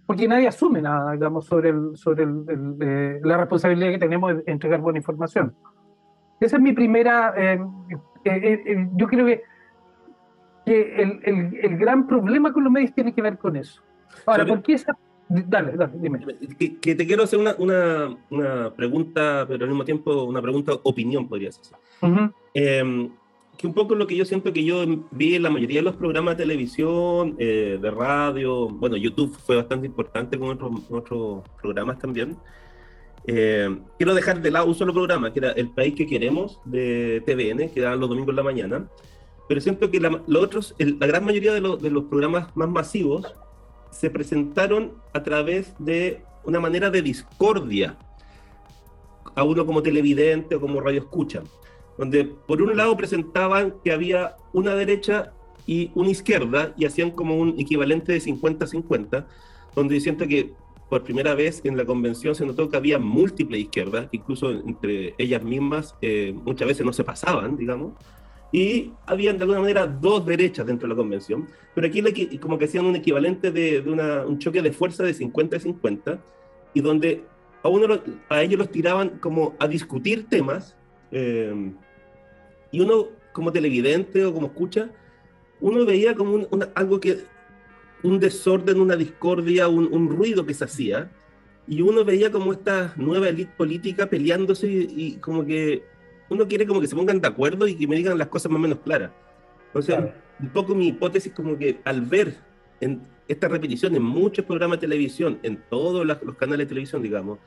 porque 0.05 0.25
nadie 0.25 0.47
asume 0.47 0.81
nada, 0.81 1.11
digamos, 1.11 1.45
sobre, 1.45 1.69
el, 1.69 1.97
sobre 1.97 2.23
el, 2.23 2.77
eh, 2.79 3.19
la 3.23 3.37
responsabilidad 3.37 3.91
que 3.91 3.97
tenemos 3.97 4.35
de 4.37 4.43
entregar 4.49 4.79
buena 4.79 4.99
información. 4.99 5.53
Esa 6.39 6.55
es 6.57 6.61
mi 6.61 6.71
primera... 6.71 7.33
Eh, 7.35 7.59
yo 8.95 9.07
creo 9.07 9.25
que, 9.25 9.41
que 10.65 10.95
el, 11.01 11.59
el, 11.61 11.77
gran 11.77 12.07
problema 12.07 12.51
con 12.51 12.63
los 12.63 12.71
medios 12.71 12.93
tiene 12.93 13.13
que 13.13 13.21
ver 13.21 13.37
con 13.37 13.55
eso. 13.55 13.81
Ahora, 14.25 14.45
¿por 14.45 14.61
qué 14.61 14.73
esa 14.73 14.97
Dale, 15.29 15.73
dale, 15.73 15.93
dime. 15.95 16.19
Que, 16.57 16.95
te 16.95 17.05
quiero 17.05 17.23
hacer 17.23 17.39
una, 17.39 17.55
una, 17.57 18.17
una, 18.29 18.73
pregunta, 18.73 19.45
pero 19.47 19.65
al 19.65 19.69
mismo 19.69 19.83
tiempo 19.83 20.23
una 20.23 20.41
pregunta 20.41 20.73
opinión, 20.83 21.27
podría 21.27 21.51
ser. 21.51 21.77
Em, 22.53 23.11
que 23.57 23.67
un 23.67 23.73
poco 23.73 23.95
lo 23.95 24.07
que 24.07 24.15
yo 24.15 24.23
siento 24.23 24.53
que 24.53 24.63
yo 24.63 24.85
vi 25.11 25.35
en 25.35 25.43
la 25.43 25.49
mayoría 25.49 25.79
de 25.79 25.83
los 25.83 25.95
programas 25.95 26.37
de 26.37 26.43
televisión, 26.43 27.35
eh, 27.39 27.77
de 27.81 27.91
radio, 27.91 28.69
bueno, 28.69 28.95
YouTube 28.95 29.35
fue 29.37 29.57
bastante 29.57 29.87
importante 29.87 30.39
con 30.39 30.49
otros, 30.49 30.71
otros 30.89 31.43
programas 31.61 31.99
también. 31.99 32.37
Eh, 33.25 33.77
quiero 33.97 34.13
dejar 34.15 34.41
de 34.41 34.51
lado 34.51 34.67
un 34.67 34.75
solo 34.75 34.93
programa, 34.93 35.33
que 35.33 35.39
era 35.39 35.51
El 35.51 35.69
País 35.71 35.93
que 35.95 36.07
Queremos, 36.07 36.61
de 36.63 37.21
TVN, 37.25 37.69
que 37.73 37.81
daban 37.81 37.99
los 37.99 38.09
domingos 38.09 38.29
en 38.29 38.35
la 38.37 38.43
mañana. 38.43 38.89
pero 39.49 39.59
siento 39.59 39.91
que 39.91 39.99
la, 39.99 40.21
los 40.27 40.43
otros, 40.43 40.75
la 40.77 41.07
gran 41.07 41.25
mayoría 41.25 41.51
de, 41.53 41.59
de 41.59 41.89
los 41.89 42.05
programas 42.05 42.55
más 42.55 42.69
masivos 42.69 43.25
se 43.91 44.09
presentaron 44.09 44.93
a 45.13 45.23
través 45.23 45.73
de 45.79 46.21
una 46.43 46.59
manera 46.59 46.89
de 46.89 47.01
discordia 47.01 47.97
a 49.35 49.43
uno 49.43 49.65
como 49.65 49.83
televidente 49.83 50.55
o 50.55 50.61
como 50.61 50.81
radio 50.81 51.01
escucha, 51.01 51.43
donde 51.97 52.25
por 52.25 52.61
un 52.61 52.75
lado 52.75 52.95
presentaban 52.97 53.75
que 53.83 53.91
había 53.91 54.35
una 54.53 54.73
derecha 54.75 55.33
y 55.65 55.91
una 55.93 56.09
izquierda 56.09 56.73
y 56.77 56.85
hacían 56.85 57.11
como 57.11 57.37
un 57.37 57.59
equivalente 57.59 58.13
de 58.13 58.21
50-50, 58.21 59.25
donde 59.75 59.99
siento 59.99 60.27
que 60.27 60.53
por 60.89 61.03
primera 61.03 61.35
vez 61.35 61.61
en 61.65 61.75
la 61.75 61.85
convención 61.85 62.33
se 62.33 62.45
notó 62.45 62.69
que 62.69 62.77
había 62.77 62.97
múltiples 62.97 63.61
izquierdas, 63.61 64.07
incluso 64.11 64.51
entre 64.51 65.13
ellas 65.17 65.43
mismas 65.43 65.95
eh, 66.01 66.33
muchas 66.45 66.67
veces 66.67 66.85
no 66.85 66.93
se 66.93 67.03
pasaban, 67.03 67.57
digamos, 67.57 67.93
y 68.51 68.91
habían 69.05 69.37
de 69.37 69.43
alguna 69.43 69.61
manera 69.61 69.87
dos 69.87 70.25
derechas 70.25 70.65
dentro 70.65 70.87
de 70.87 70.93
la 70.93 70.97
convención, 70.97 71.47
pero 71.75 71.87
aquí 71.87 72.37
como 72.39 72.57
que 72.57 72.65
hacían 72.65 72.85
un 72.85 72.95
equivalente 72.95 73.51
de, 73.51 73.81
un 73.81 74.39
choque 74.39 74.61
de 74.61 74.71
fuerza 74.71 75.03
de 75.03 75.13
50 75.13 75.59
50, 75.59 76.19
y 76.73 76.81
donde 76.81 77.23
a, 77.63 77.69
uno, 77.69 77.99
a 78.29 78.41
ellos 78.41 78.59
los 78.59 78.71
tiraban 78.71 79.19
como 79.19 79.55
a 79.59 79.67
discutir 79.67 80.27
temas, 80.27 80.75
eh, 81.11 81.73
y 82.71 82.79
uno 82.79 83.07
como 83.31 83.51
televidente 83.51 84.25
o 84.25 84.33
como 84.33 84.47
escucha, 84.47 84.89
uno 85.59 85.85
veía 85.85 86.15
como 86.15 86.47
algo 86.75 86.99
que 86.99 87.19
un 88.03 88.19
desorden, 88.19 88.79
una 88.79 88.95
discordia, 88.95 89.67
un, 89.67 90.09
ruido 90.09 90.45
que 90.45 90.53
se 90.53 90.65
hacía, 90.65 91.11
y 91.67 91.81
uno 91.81 92.05
veía 92.05 92.31
como 92.31 92.53
esta 92.53 92.93
nueva 92.95 93.29
élite 93.29 93.51
política 93.57 94.07
peleándose 94.07 94.67
y, 94.67 95.17
como 95.17 95.45
que 95.45 95.83
uno 96.29 96.47
quiere 96.47 96.65
como 96.65 96.81
que 96.81 96.87
se 96.87 96.95
pongan 96.95 97.21
de 97.21 97.27
acuerdo 97.27 97.67
y 97.67 97.75
que 97.75 97.87
me 97.87 97.95
digan 97.95 98.17
las 98.17 98.27
cosas 98.27 98.51
más 98.51 98.59
o 98.59 98.61
menos 98.61 98.79
claras. 98.79 99.11
O 99.73 99.81
sea, 99.81 100.15
un 100.39 100.49
poco 100.49 100.75
mi 100.75 100.87
hipótesis 100.87 101.31
como 101.33 101.57
que 101.57 101.79
al 101.83 102.01
ver 102.01 102.35
en 102.79 103.01
esta 103.27 103.47
repetición 103.47 103.95
en 103.95 104.03
muchos 104.03 104.45
programas 104.45 104.79
de 104.79 104.87
televisión, 104.87 105.39
en 105.43 105.61
todos 105.69 106.05
los 106.05 106.35
canales 106.35 106.65
de 106.65 106.69
televisión, 106.69 107.01
digamos, 107.01 107.39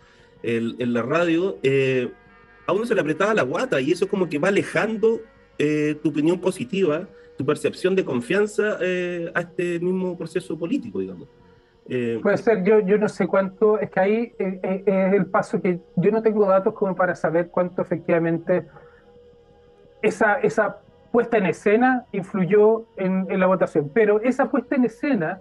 en 0.42 0.92
la 0.92 1.02
radio, 1.02 1.58
eh, 1.62 2.10
a 2.66 2.72
uno 2.72 2.86
se 2.86 2.94
le 2.94 3.00
apretaba 3.00 3.34
la 3.34 3.42
guata 3.42 3.80
y 3.80 3.92
eso 3.92 4.08
como 4.08 4.28
que 4.28 4.38
va 4.38 4.48
alejando 4.48 5.20
eh, 5.58 5.96
tu 6.02 6.10
opinión 6.10 6.40
positiva 6.40 7.08
tu 7.40 7.46
percepción 7.46 7.96
de 7.96 8.04
confianza 8.04 8.76
eh, 8.82 9.32
a 9.34 9.40
este 9.40 9.80
mismo 9.80 10.14
proceso 10.18 10.58
político, 10.58 11.00
digamos. 11.00 11.26
Eh, 11.90 12.20
Puede 12.22 12.36
ser, 12.38 12.62
yo, 12.62 12.78
yo 12.80 12.98
no 12.98 13.08
sé 13.08 13.26
cuánto, 13.26 13.78
es 13.78 13.90
que 13.90 14.00
ahí 14.00 14.32
eh, 14.38 14.82
es 14.86 15.12
el 15.12 15.26
paso 15.26 15.60
que 15.60 15.80
yo 15.96 16.10
no 16.12 16.22
tengo 16.22 16.46
datos 16.46 16.72
como 16.72 16.94
para 16.94 17.14
saber 17.16 17.48
cuánto 17.48 17.82
efectivamente 17.82 18.66
esa, 20.00 20.34
esa 20.34 20.78
puesta 21.10 21.36
en 21.36 21.46
escena 21.46 22.06
influyó 22.12 22.84
en, 22.96 23.26
en 23.28 23.40
la 23.40 23.46
votación, 23.46 23.90
pero 23.92 24.20
esa 24.20 24.48
puesta 24.50 24.76
en 24.76 24.84
escena 24.84 25.40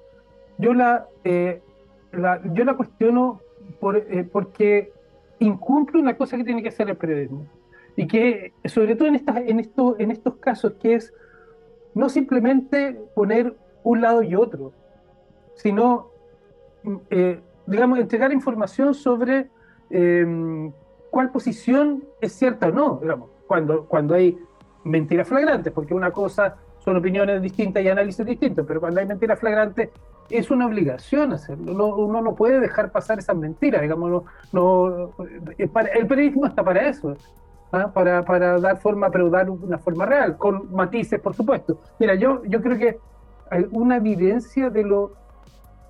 yo 0.58 0.74
la, 0.74 1.08
yo 1.24 2.66
la 2.66 2.74
cuestiono 2.76 3.40
por, 3.80 4.04
porque 4.32 4.92
incumple 5.40 6.02
una 6.02 6.18
cosa 6.18 6.38
que 6.38 6.44
tiene 6.44 6.62
que 6.62 6.70
hacer 6.70 6.90
el 6.90 6.98
periodismo. 6.98 7.46
Y 7.96 8.08
que 8.08 8.54
sobre 8.66 8.96
todo 8.96 9.08
en, 9.08 9.16
estas, 9.16 9.38
en, 9.38 9.60
esto, 9.60 9.96
en 10.00 10.12
estos 10.12 10.36
casos 10.38 10.74
que 10.82 10.96
es 10.96 11.14
no 11.94 12.08
simplemente 12.10 12.98
poner 13.14 13.56
un 13.84 14.02
lado 14.02 14.24
y 14.24 14.36
otro, 14.36 14.72
sino, 15.56 16.10
eh, 17.10 17.42
digamos, 17.66 18.00
entregar 18.00 18.32
información 18.32 18.94
sobre 18.94 19.50
em, 19.90 20.72
cuál 21.10 21.32
posición 21.32 22.04
es 22.22 22.34
cierta 22.34 22.68
o 22.68 22.72
no, 22.72 23.00
digamos, 23.02 23.30
cuando, 23.48 23.86
cuando 23.86 24.16
hay 24.16 24.38
mentiras 24.84 25.28
flagrantes, 25.28 25.74
porque 25.74 25.94
una 25.94 26.12
cosa 26.12 26.56
son 26.80 26.98
opiniones 26.98 27.42
distintas 27.42 27.84
y 27.84 27.90
análisis 27.90 28.26
distintos, 28.26 28.66
pero 28.68 28.80
cuando 28.80 29.00
hay 29.00 29.06
mentiras 29.06 29.40
flagrantes 29.40 29.90
es 30.30 30.52
una 30.52 30.68
obligación 30.68 31.34
hacerlo, 31.34 31.96
uno 31.96 32.22
no 32.22 32.36
puede 32.36 32.60
dejar 32.60 32.92
pasar 32.92 33.20
esas 33.20 33.36
mentiras, 33.36 33.82
digamos, 33.82 34.24
no, 34.52 35.12
eh, 35.58 35.70
el 35.94 36.08
periodismo 36.08 36.46
está 36.46 36.64
para 36.64 36.88
eso, 36.88 37.16
¿ah? 37.72 37.92
para, 37.92 38.24
para, 38.24 38.60
dar 38.60 38.78
forma, 38.78 39.10
pero 39.10 39.30
dar 39.30 39.50
una 39.50 39.80
forma 39.80 40.06
real, 40.06 40.38
con 40.38 40.72
matices, 40.72 41.20
por 41.20 41.34
supuesto. 41.34 41.80
Mira, 42.00 42.16
yo, 42.16 42.44
yo 42.46 42.62
creo 42.62 42.78
que 42.78 43.00
una 43.72 43.98
evidencia 43.98 44.70
de 44.70 44.84
lo, 44.84 45.14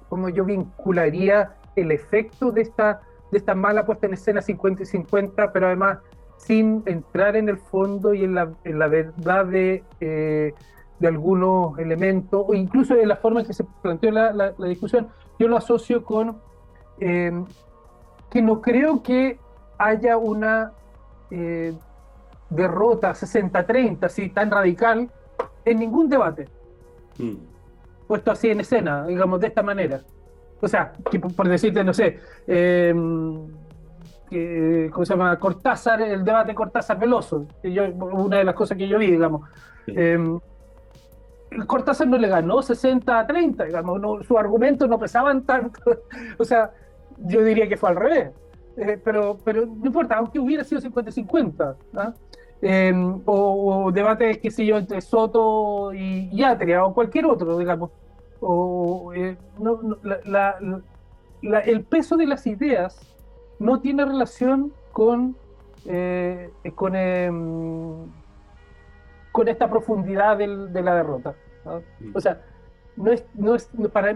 como 0.10 0.30
yo 0.30 0.44
vincularía 0.44 1.56
el 1.76 1.92
efecto 1.92 2.52
de 2.52 2.62
esta, 2.62 3.02
de 3.32 3.38
esta 3.38 3.56
mala 3.56 3.86
puesta 3.86 4.08
en 4.08 4.14
escena 4.14 4.42
50 4.42 4.84
y 4.84 4.86
50, 4.86 5.54
pero 5.54 5.68
además 5.68 6.00
sin 6.38 6.84
entrar 6.86 7.36
en 7.36 7.50
el 7.50 7.58
fondo 7.58 8.14
y 8.14 8.24
en 8.24 8.34
la, 8.34 8.52
en 8.64 8.80
la 8.80 8.88
verdad 8.88 9.46
de, 9.46 9.84
eh, 10.00 10.54
de 11.00 11.08
algunos 11.08 11.78
elementos, 11.78 12.46
o 12.48 12.54
incluso 12.54 12.96
en 12.96 13.08
la 13.08 13.18
forma 13.18 13.42
en 13.42 13.48
que 13.48 13.54
se 13.54 13.66
planteó 13.82 14.12
la, 14.12 14.32
la, 14.34 14.68
discusión, 14.68 15.10
yo 15.38 15.48
lo 15.48 15.58
asocio 15.58 16.04
con 16.04 16.38
eh, 17.00 17.32
que 18.30 18.42
no 18.42 18.62
creo 18.62 19.04
que 19.04 19.38
haya 19.78 20.18
una 20.18 20.74
eh, 21.32 21.74
derrota 22.50 23.12
60-30, 23.12 24.06
así 24.06 24.30
tan 24.30 24.50
radical, 24.50 25.10
en 25.66 25.80
ningún 25.80 26.10
debate. 26.10 26.48
Mm. 27.18 27.49
Puesto 28.10 28.32
así 28.32 28.50
en 28.50 28.62
escena, 28.62 29.06
digamos, 29.06 29.40
de 29.40 29.46
esta 29.46 29.62
manera. 29.62 30.02
O 30.60 30.68
sea, 30.68 30.92
por 31.36 31.48
decirte, 31.48 31.84
no 31.84 31.94
sé, 31.94 32.18
eh, 32.48 32.92
¿cómo 34.92 35.06
se 35.06 35.14
llama? 35.14 35.38
Cortázar, 35.38 36.02
el 36.02 36.24
debate 36.24 36.56
Cortázar-Veloso, 36.56 37.46
una 37.64 38.38
de 38.38 38.44
las 38.44 38.56
cosas 38.56 38.76
que 38.80 38.88
yo 38.88 38.98
vi, 38.98 39.12
digamos. 39.12 39.48
Eh, 39.86 40.18
Cortázar 41.68 42.08
no 42.08 42.18
le 42.18 42.28
ganó 42.28 42.64
60 42.64 43.28
30, 43.28 43.66
digamos, 43.66 44.02
no, 44.02 44.24
sus 44.24 44.40
argumentos 44.40 44.90
no 44.90 44.98
pesaban 44.98 45.44
tanto. 45.46 45.80
o 46.40 46.44
sea, 46.44 46.72
yo 47.20 47.44
diría 47.44 47.70
que 47.70 47.78
fue 47.78 47.90
al 47.90 47.96
revés. 47.96 48.32
Eh, 48.76 49.00
pero, 49.04 49.38
pero 49.46 49.68
no 49.68 49.86
importa, 49.86 50.16
aunque 50.16 50.40
hubiera 50.40 50.64
sido 50.64 50.82
50-50, 50.82 51.76
¿ah? 51.96 52.14
Em, 52.62 53.22
o, 53.26 53.92
debates, 53.92 54.38
qué 54.40 54.52
sé 54.52 54.66
yo, 54.66 54.78
entre 54.78 55.02
Soto 55.02 55.94
y, 55.94 56.44
Atria, 56.44 56.86
o 56.86 56.94
cualquier 56.94 57.26
otro, 57.26 57.58
digamos, 57.58 57.92
o, 58.42 59.14
eh, 59.14 59.38
el 61.66 61.84
peso 61.84 62.18
de 62.18 62.26
las 62.26 62.48
ideas 62.48 63.00
no 63.60 63.82
tiene 63.82 64.06
relación 64.06 64.74
con, 64.92 65.36
eh, 65.86 66.52
con, 66.76 66.96
em, 66.96 68.06
con 69.32 69.48
esta 69.48 69.70
profundidad 69.70 70.38
de 70.38 70.82
la 70.82 70.96
derrota. 70.96 71.36
O 72.14 72.20
sea, 72.22 72.42
no 73.00 73.12
es, 73.12 73.26
no 73.34 73.56
es, 73.56 73.70
para, 73.94 74.14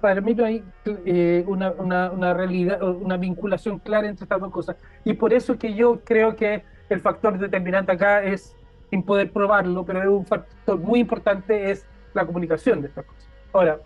para 0.00 0.20
mí 0.20 0.34
no 0.34 0.44
hay 0.44 0.64
eh, 1.04 1.44
una, 1.46 1.72
una, 1.72 2.34
realidad, 2.34 2.82
una 2.82 3.18
vinculación 3.18 3.78
clara 3.78 4.08
entre 4.08 4.24
estas 4.24 4.40
dos 4.40 4.50
cosas. 4.50 4.76
Y 5.04 5.12
por 5.12 5.32
eso 5.32 5.58
que 5.58 5.74
yo 5.74 6.00
creo 6.04 6.34
que 6.34 6.64
el 6.88 7.00
factor 7.00 7.38
determinante 7.38 7.92
acá 7.92 8.22
es, 8.22 8.56
sin 8.90 9.02
poder 9.02 9.32
probarlo, 9.32 9.84
pero 9.84 10.02
es 10.02 10.08
un 10.08 10.26
factor 10.26 10.78
muy 10.78 11.00
importante, 11.00 11.70
es 11.70 11.86
la 12.14 12.26
comunicación 12.26 12.80
de 12.80 12.88
estas 12.88 13.04
cosas. 13.04 13.28
Ahora, 13.52 13.78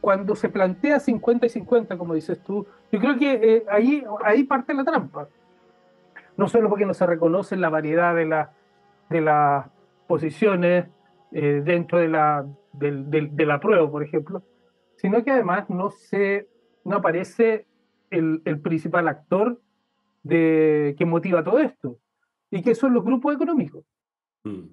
cuando 0.00 0.34
se 0.34 0.48
plantea 0.48 1.00
50 1.00 1.46
y 1.46 1.48
50, 1.48 1.98
como 1.98 2.14
dices 2.14 2.42
tú, 2.42 2.66
yo 2.90 3.00
creo 3.00 3.18
que 3.18 3.32
eh, 3.32 3.64
ahí, 3.70 4.04
ahí 4.24 4.44
parte 4.44 4.74
la 4.74 4.84
trampa. 4.84 5.28
No 6.36 6.48
solo 6.48 6.68
porque 6.68 6.86
no 6.86 6.94
se 6.94 7.06
reconoce 7.06 7.56
la 7.56 7.68
variedad 7.68 8.14
de, 8.14 8.24
la, 8.24 8.52
de 9.10 9.20
las 9.20 9.66
posiciones, 10.06 10.86
eh, 11.32 11.60
dentro 11.62 11.98
de 11.98 12.08
la, 12.08 12.46
de, 12.72 13.46
la 13.46 13.60
prueba, 13.60 13.90
por 13.90 14.02
ejemplo, 14.02 14.42
sino 14.96 15.22
que 15.22 15.30
además 15.30 15.68
no, 15.68 15.90
se, 15.90 16.48
no 16.84 16.96
aparece 16.96 17.66
el, 18.10 18.40
el 18.46 18.60
principal 18.60 19.08
actor 19.08 19.60
de, 20.22 20.94
que 20.98 21.04
motiva 21.04 21.44
todo 21.44 21.58
esto, 21.58 21.98
y 22.50 22.62
que 22.62 22.74
son 22.74 22.94
los 22.94 23.04
grupos 23.04 23.34
económicos. 23.34 23.84
Mm. 24.44 24.66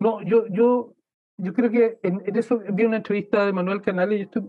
No, 0.00 0.22
yo, 0.22 0.46
yo, 0.48 0.94
yo 1.36 1.52
creo 1.52 1.70
que 1.70 1.98
en, 2.02 2.22
eso 2.26 2.60
vi 2.72 2.84
una 2.84 2.98
entrevista 2.98 3.44
de 3.44 3.52
Manuel 3.52 3.82
Canales 3.82 4.18
y 4.18 4.22
estoy 4.22 4.42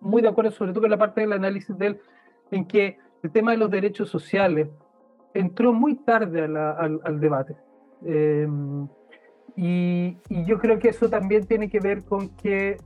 muy 0.00 0.22
de 0.22 0.28
acuerdo, 0.28 0.50
sobre 0.50 0.72
todo 0.72 0.82
con 0.82 0.90
la 0.90 0.98
parte 0.98 1.20
del 1.20 1.32
análisis 1.32 1.76
de 1.76 1.86
él, 1.86 2.00
en 2.50 2.66
que 2.66 2.98
el 3.22 3.30
tema 3.30 3.52
de 3.52 3.58
los 3.58 3.70
derechos 3.70 4.08
sociales 4.08 4.68
entró 5.32 5.72
muy 5.72 5.96
tarde 5.96 6.42
al, 6.42 6.56
al, 6.56 7.20
debate. 7.20 7.56
Eh, 8.04 8.46
y, 9.56 10.16
yo 10.46 10.58
creo 10.58 10.78
que 10.78 10.88
eso 10.88 11.08
también 11.08 11.46
tiene 11.46 11.68
que 11.68 11.80
ver 11.80 12.04
con 12.04 12.28
que 12.36 12.76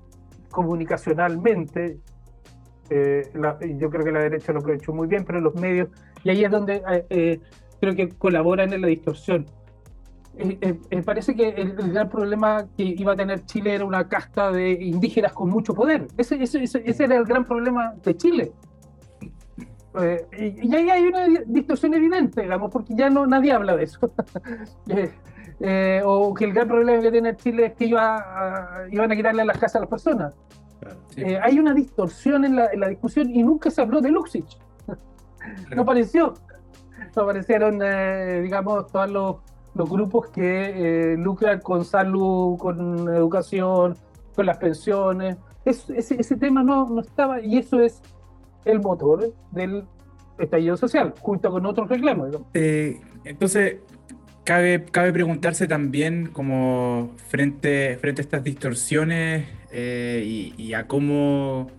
comunicacionalmente, 0.50 1.98
eh, 2.90 3.22
yo 3.76 3.90
creo 3.90 4.04
que 4.04 4.12
la 4.12 4.20
derecha 4.20 4.52
lo 4.52 4.60
aprovechó 4.60 4.92
muy 4.92 5.06
bien, 5.06 5.24
pero 5.24 5.40
los 5.40 5.54
medios, 5.54 5.88
y 6.24 6.30
ahí 6.30 6.44
es 6.44 6.50
donde 6.50 6.76
eh, 6.76 7.06
eh, 7.10 7.40
creo 7.80 7.94
que 7.94 8.08
colaboran 8.10 8.72
en 8.72 8.82
la 8.82 8.88
distorsión. 8.88 9.46
parece 11.04 11.34
que 11.34 11.48
el, 11.48 11.74
gran 11.74 12.08
problema 12.08 12.66
que 12.76 12.84
iba 12.84 13.12
a 13.12 13.16
tener 13.16 13.44
Chile 13.46 13.74
era 13.74 13.84
una 13.84 14.08
casta 14.08 14.52
de 14.52 14.72
indígenas 14.72 15.32
con 15.32 15.48
mucho 15.50 15.74
poder. 15.74 16.08
Ese, 16.16 16.42
ese, 16.42 16.62
ese, 16.62 17.04
era 17.04 17.16
el 17.16 17.24
gran 17.24 17.44
problema 17.44 17.94
de 18.04 18.16
Chile. 18.16 18.52
y, 20.38 20.74
ahí 20.74 20.90
hay 20.90 21.04
una 21.04 21.26
distorsión 21.46 21.94
evidente, 21.94 22.42
digamos, 22.42 22.70
porque 22.70 22.94
ya 22.94 23.10
no 23.10 23.26
nadie 23.26 23.52
habla 23.52 23.76
de 23.76 23.84
eso. 23.84 24.10
eh, 25.60 26.02
o 26.04 26.34
que 26.34 26.44
el 26.44 26.52
gran 26.52 26.68
problema 26.68 27.00
que 27.00 27.10
tiene 27.10 27.36
Chile 27.36 27.66
es 27.66 27.72
que 27.74 27.86
iban 27.86 29.12
a 29.12 29.16
quitarle 29.16 29.44
las 29.44 29.58
casas 29.58 29.76
a 29.76 29.80
las 29.80 29.88
personas. 29.88 30.32
Eh, 31.16 31.38
hay 31.42 31.58
una 31.58 31.74
distorsión 31.74 32.44
en 32.44 32.56
la, 32.56 32.88
discusión 32.88 33.30
y 33.30 33.42
nunca 33.42 33.70
se 33.70 33.80
habló 33.80 34.00
de 34.00 34.10
Luxich. 34.10 34.58
no 35.74 35.82
apareció. 35.82 36.34
No 37.16 37.22
aparecieron, 37.22 37.80
eh, 37.82 38.40
digamos, 38.42 38.86
todos 38.90 39.10
los, 39.10 39.36
grupos 39.88 40.28
que 40.30 41.14
lucran 41.16 41.60
con 41.60 41.84
salud, 41.84 42.58
con 42.58 43.08
educación, 43.08 43.96
con 44.34 44.46
las 44.46 44.58
pensiones. 44.58 45.36
ese, 45.64 46.36
tema 46.36 46.64
no, 46.64 46.88
no 46.88 47.00
estaba 47.00 47.40
y 47.40 47.58
eso 47.58 47.80
es 47.80 48.02
el 48.64 48.80
motor 48.80 49.32
del 49.52 49.84
estallido 50.36 50.76
social, 50.76 51.14
junto 51.20 51.50
con 51.50 51.64
otros 51.64 51.88
reclamos. 51.88 52.30
entonces, 52.54 53.76
Cabe, 54.48 54.78
preguntarse 55.12 55.66
también 55.68 56.30
como 56.32 57.10
frente, 57.28 57.98
frente 57.98 58.22
a 58.22 58.24
estas 58.24 58.42
distorsiones 58.42 59.46
eh, 59.70 60.52
y, 60.56 60.72
a 60.72 60.86
cómo, 60.86 61.70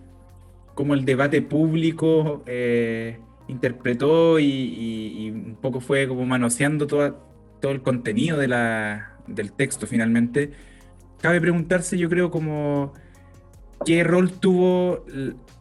cómo, 0.76 0.94
el 0.94 1.04
debate 1.04 1.42
público 1.42 2.44
eh, 2.46 3.18
interpretó 3.50 4.38
y, 4.38 5.30
un 5.30 5.56
poco 5.60 5.80
fue 5.80 6.08
como 6.08 6.24
manoseando 6.24 6.86
todo 6.86 7.72
el 7.72 7.82
contenido 7.82 8.38
de 8.38 8.48
la, 8.48 9.16
del 9.26 9.52
texto 9.52 9.86
finalmente. 9.86 10.52
Cabe 11.20 11.40
preguntarse, 11.40 11.98
yo 11.98 12.08
creo, 12.08 12.30
como 12.30 12.94
qué 13.84 14.04
rol 14.04 14.32
tuvo 14.32 15.04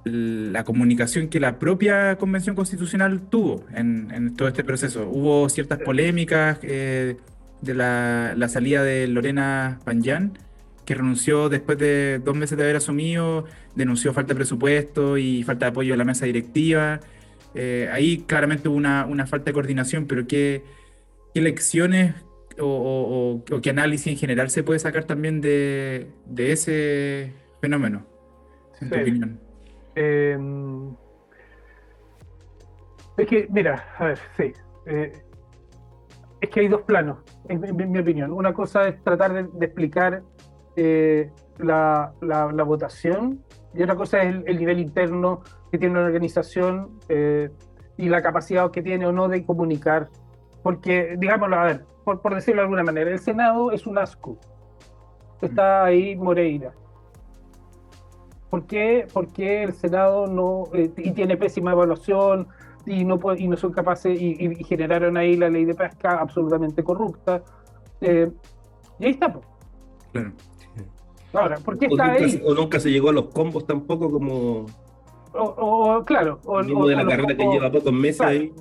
la 0.04 0.64
comunicación 0.64 1.28
que 1.28 1.40
la 1.40 1.60
propia 1.60 2.18
Convención 2.18 2.56
Constitucional 2.56 3.22
tuvo 3.30 3.66
en, 3.74 4.36
todo 4.36 4.48
este 4.48 4.64
proceso. 4.64 5.10
Hubo 5.10 5.50
ciertas 5.50 5.80
polémicas 5.80 6.60
eh, 6.64 7.18
de 7.62 7.74
la, 7.74 8.48
salida 8.50 8.84
de 8.84 9.08
Lorena 9.08 9.80
Panjan, 9.84 10.38
que 10.86 10.96
renunció 10.96 11.50
después 11.50 11.78
de 11.78 12.20
dos 12.24 12.36
meses 12.36 12.58
de 12.58 12.64
haber 12.64 12.78
asumido, 12.78 13.46
denunció 13.76 14.14
falta 14.14 14.30
de 14.30 14.36
presupuesto 14.36 15.18
y 15.18 15.44
falta 15.44 15.66
de 15.66 15.72
apoyo 15.72 15.94
de 15.94 15.98
la 15.98 16.06
mesa 16.06 16.26
directiva. 16.26 17.00
Eh, 17.56 17.89
ahí 17.91 18.20
claramente 18.20 18.70
hubo 18.70 18.78
una, 18.78 19.28
falta 19.28 19.45
de 19.45 19.54
coordinación, 19.54 20.06
pero 20.06 20.28
¿qué, 20.28 20.64
lecciones 21.34 22.16
o, 22.60 23.41
qué 23.62 23.70
análisis 23.70 24.08
en 24.08 24.18
general 24.18 24.50
se 24.50 24.64
puede 24.64 24.80
sacar 24.80 25.06
también 25.06 25.41
de, 25.41 26.08
ese 26.38 27.34
fenómeno, 27.62 28.06
en 28.82 28.89
tu 28.89 28.95
opinión? 28.95 29.39
Em, 29.95 30.95
es 33.18 33.28
que, 33.28 33.47
mira, 33.50 33.86
a 33.97 34.06
ver, 34.06 34.20
sí. 34.38 34.54
Eh, 34.86 35.12
es 36.41 36.50
que 36.50 36.62
hay 36.62 36.68
dos 36.68 36.82
planos, 36.82 37.18
en, 37.50 37.91
mi 37.91 38.00
opinión. 38.00 38.32
Una 38.32 38.54
cosa 38.54 38.88
es 38.88 39.04
tratar 39.04 39.34
de, 39.34 39.66
explicar 39.66 40.24
eh, 40.76 41.30
la, 41.58 42.14
votación 42.66 43.43
y 43.74 43.84
otra 43.84 43.96
cosa 43.96 44.22
es 44.24 44.36
el, 44.46 44.58
nivel 44.58 44.80
interno 44.80 45.42
que 45.72 45.78
tiene 45.78 45.94
una 45.96 46.06
organización 46.06 47.00
eh, 47.08 47.50
y 47.98 48.10
la 48.10 48.22
capacidad 48.22 48.72
que 48.72 48.82
tiene 48.82 49.06
o 49.06 49.12
no 49.12 49.28
de 49.28 49.46
comunicar. 49.46 50.10
Porque, 50.64 51.16
digámoslo, 51.18 51.56
a 51.58 51.64
ver, 51.64 51.86
por, 52.04 52.22
por 52.22 52.36
decirlo 52.36 52.62
de 52.62 52.64
alguna 52.64 52.84
manera, 52.84 53.12
el 53.12 53.20
Senado 53.20 53.72
es 53.72 53.86
un 53.86 53.98
asco. 53.98 54.38
Está 55.42 55.86
ahí 55.86 56.16
Moreira. 56.16 56.74
¿Por 58.50 58.66
qué? 58.66 59.08
Porque 59.14 59.64
el 59.64 59.74
Senado 59.74 60.28
no 60.28 60.66
eh, 60.74 60.92
y 60.98 61.12
tiene 61.12 61.38
pésima 61.38 61.72
evaluación 61.72 62.48
y 62.86 63.06
no 63.06 63.20
y 63.38 63.48
no 63.48 63.58
son 63.58 63.72
capaces 63.72 64.20
y, 64.20 64.64
generaron 64.64 65.18
ahí 65.18 65.36
la 65.36 65.50
ley 65.50 65.66
de 65.66 65.76
pesca 65.76 66.20
absolutamente 66.20 66.84
corrupta. 66.84 67.44
Eh, 68.02 68.32
y 69.00 69.06
ahí 69.06 69.12
está. 69.12 69.32
Claro. 70.12 70.32
Ahora, 71.34 71.58
¿por 71.58 71.78
qué 71.78 71.88
está 71.88 72.12
ahí? 72.12 72.42
o 72.46 72.54
nunca 72.54 72.80
se 72.80 72.90
llegó 72.90 73.10
a 73.10 73.14
los 73.14 73.26
combos 73.26 73.66
tampoco 73.66 74.12
como... 74.12 74.66
O, 75.34 76.04
claro. 76.06 76.40
O, 76.46 76.64
de 76.64 76.96
la 76.96 77.06
carrera 77.06 77.38
que 77.38 77.46
lleva 77.46 77.72
pocos 77.72 77.94
meses 77.94 78.22
ahí. 78.22 78.54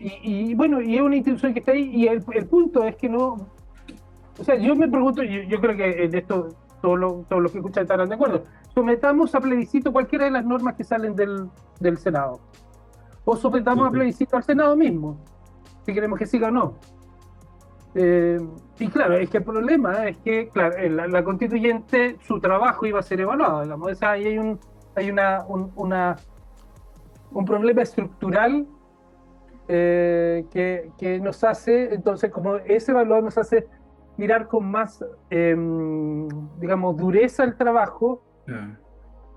Y, 0.00 0.54
bueno, 0.54 0.80
y 0.80 0.96
es 0.96 1.00
una 1.00 1.14
institución 1.14 1.52
que 1.52 1.60
está 1.60 1.72
ahí 1.72 1.88
y 1.94 2.08
el, 2.08 2.22
punto 2.46 2.82
es 2.84 2.96
que 2.96 3.08
no... 3.08 3.46
O 4.38 4.44
sea, 4.44 4.56
yo 4.56 4.74
me 4.74 4.88
pregunto, 4.88 5.22
yo, 5.22 5.42
yo 5.42 5.60
creo 5.60 5.76
que 5.76 6.04
en 6.04 6.14
esto 6.14 6.48
todos 6.80 6.98
los 6.98 7.52
que 7.52 7.58
escuchan 7.58 7.82
estarán 7.82 8.08
de 8.08 8.16
acuerdo 8.16 8.42
sometamos 8.74 9.34
a 9.34 9.40
plebiscito 9.40 9.92
cualquiera 9.92 10.24
de 10.24 10.30
las 10.30 10.44
normas 10.44 10.74
que 10.74 10.84
salen 10.84 11.14
del, 11.14 11.48
del 11.80 11.98
Senado. 11.98 12.40
O 13.24 13.36
sometamos 13.36 13.86
a 13.86 13.90
plebiscito 13.90 14.36
al 14.36 14.42
Senado 14.42 14.76
mismo, 14.76 15.16
si 15.84 15.94
queremos 15.94 16.18
que 16.18 16.26
siga 16.26 16.48
o 16.48 16.50
no. 16.50 16.74
Eh, 17.94 18.40
y 18.78 18.88
claro, 18.88 19.14
es 19.14 19.30
que 19.30 19.38
el 19.38 19.44
problema 19.44 20.08
es 20.08 20.16
que 20.18 20.48
claro, 20.48 20.76
la, 20.88 21.24
constituyente, 21.24 22.16
su 22.22 22.40
trabajo 22.40 22.86
iba 22.86 23.00
a 23.00 23.02
ser 23.02 23.20
evaluado, 23.20 23.62
digamos. 23.62 24.02
ahí 24.02 24.26
hay 24.26 24.38
un, 24.38 24.58
hay 24.94 25.10
una, 25.10 25.44
un, 25.46 27.44
problema 27.44 27.82
estructural 27.82 28.66
eh, 29.68 30.44
que, 30.50 30.90
que, 30.98 31.20
nos 31.20 31.44
hace, 31.44 31.94
entonces, 31.94 32.30
como 32.30 32.56
ese 32.56 32.92
evaluado 32.92 33.22
nos 33.22 33.38
hace 33.38 33.68
mirar 34.16 34.48
con 34.48 34.70
más, 34.70 35.04
em, 35.30 36.28
digamos, 36.58 36.96
dureza 36.96 37.44
el 37.44 37.56
trabajo 37.56 38.22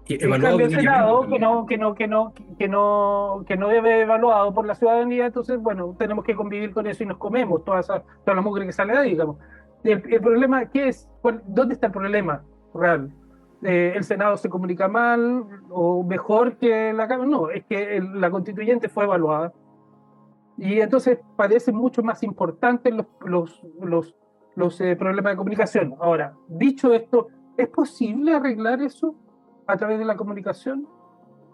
evaluado 0.08 0.60
el 0.60 0.70
Senado 0.70 1.28
que 1.28 1.40
no, 1.40 1.66
que 1.66 1.78
no, 1.78 1.96
que 1.96 2.08
no, 2.08 2.34
que 2.58 2.68
no, 2.68 3.44
que 3.48 3.58
no 3.58 3.68
debe 3.68 4.02
evaluado 4.02 4.54
por 4.54 4.66
la 4.66 4.76
ciudadanía, 4.76 5.28
entonces 5.28 5.60
bueno, 5.60 5.96
tenemos 5.98 6.24
que 6.24 6.36
convivir 6.36 6.74
con 6.74 6.88
eso 6.88 7.04
y 7.04 7.08
nos 7.08 7.18
comemos 7.18 7.64
toda 7.66 7.80
esa, 7.80 8.04
toda 8.24 8.36
la 8.36 8.42
mugre 8.42 8.66
que 8.66 8.72
sale 8.72 8.94
de 8.94 9.00
ahí, 9.00 9.10
digamos. 9.12 9.38
El, 9.84 10.02
problema, 10.02 10.66
¿qué 10.66 10.88
es? 10.88 11.08
¿Dónde 11.46 11.76
está 11.76 11.88
el 11.88 11.94
problema 11.94 12.44
real? 12.74 13.12
Eh, 13.62 13.94
¿El 13.96 14.04
Senado 14.04 14.36
se 14.38 14.50
comunica 14.50 14.88
mal 14.88 15.46
o 15.70 16.04
mejor 16.04 16.58
que 16.58 16.92
la 16.92 17.08
Cámara? 17.08 17.30
No, 17.30 17.50
es 17.50 17.66
que 17.66 18.02
la 18.14 18.32
constituyente 18.32 18.90
fue 18.90 19.04
evaluada. 19.04 19.54
Y 20.58 20.80
entonces 20.80 21.20
parece 21.36 21.72
mucho 21.72 22.02
más 22.02 22.24
importante 22.24 22.92
los, 22.92 23.06
los, 23.26 23.62
los, 23.80 24.16
los 24.56 24.82
eh, 24.82 24.96
problemas 24.96 25.34
de 25.34 25.38
comunicación. 25.38 25.96
Ahora, 26.00 26.34
dicho 26.48 26.94
esto, 26.94 27.28
¿Es 27.58 27.70
posible 27.70 28.34
arreglar 28.34 28.82
eso 28.82 29.16
a 29.68 29.78
través 29.78 30.00
de 30.00 30.06
la 30.06 30.16
comunicación? 30.16 30.88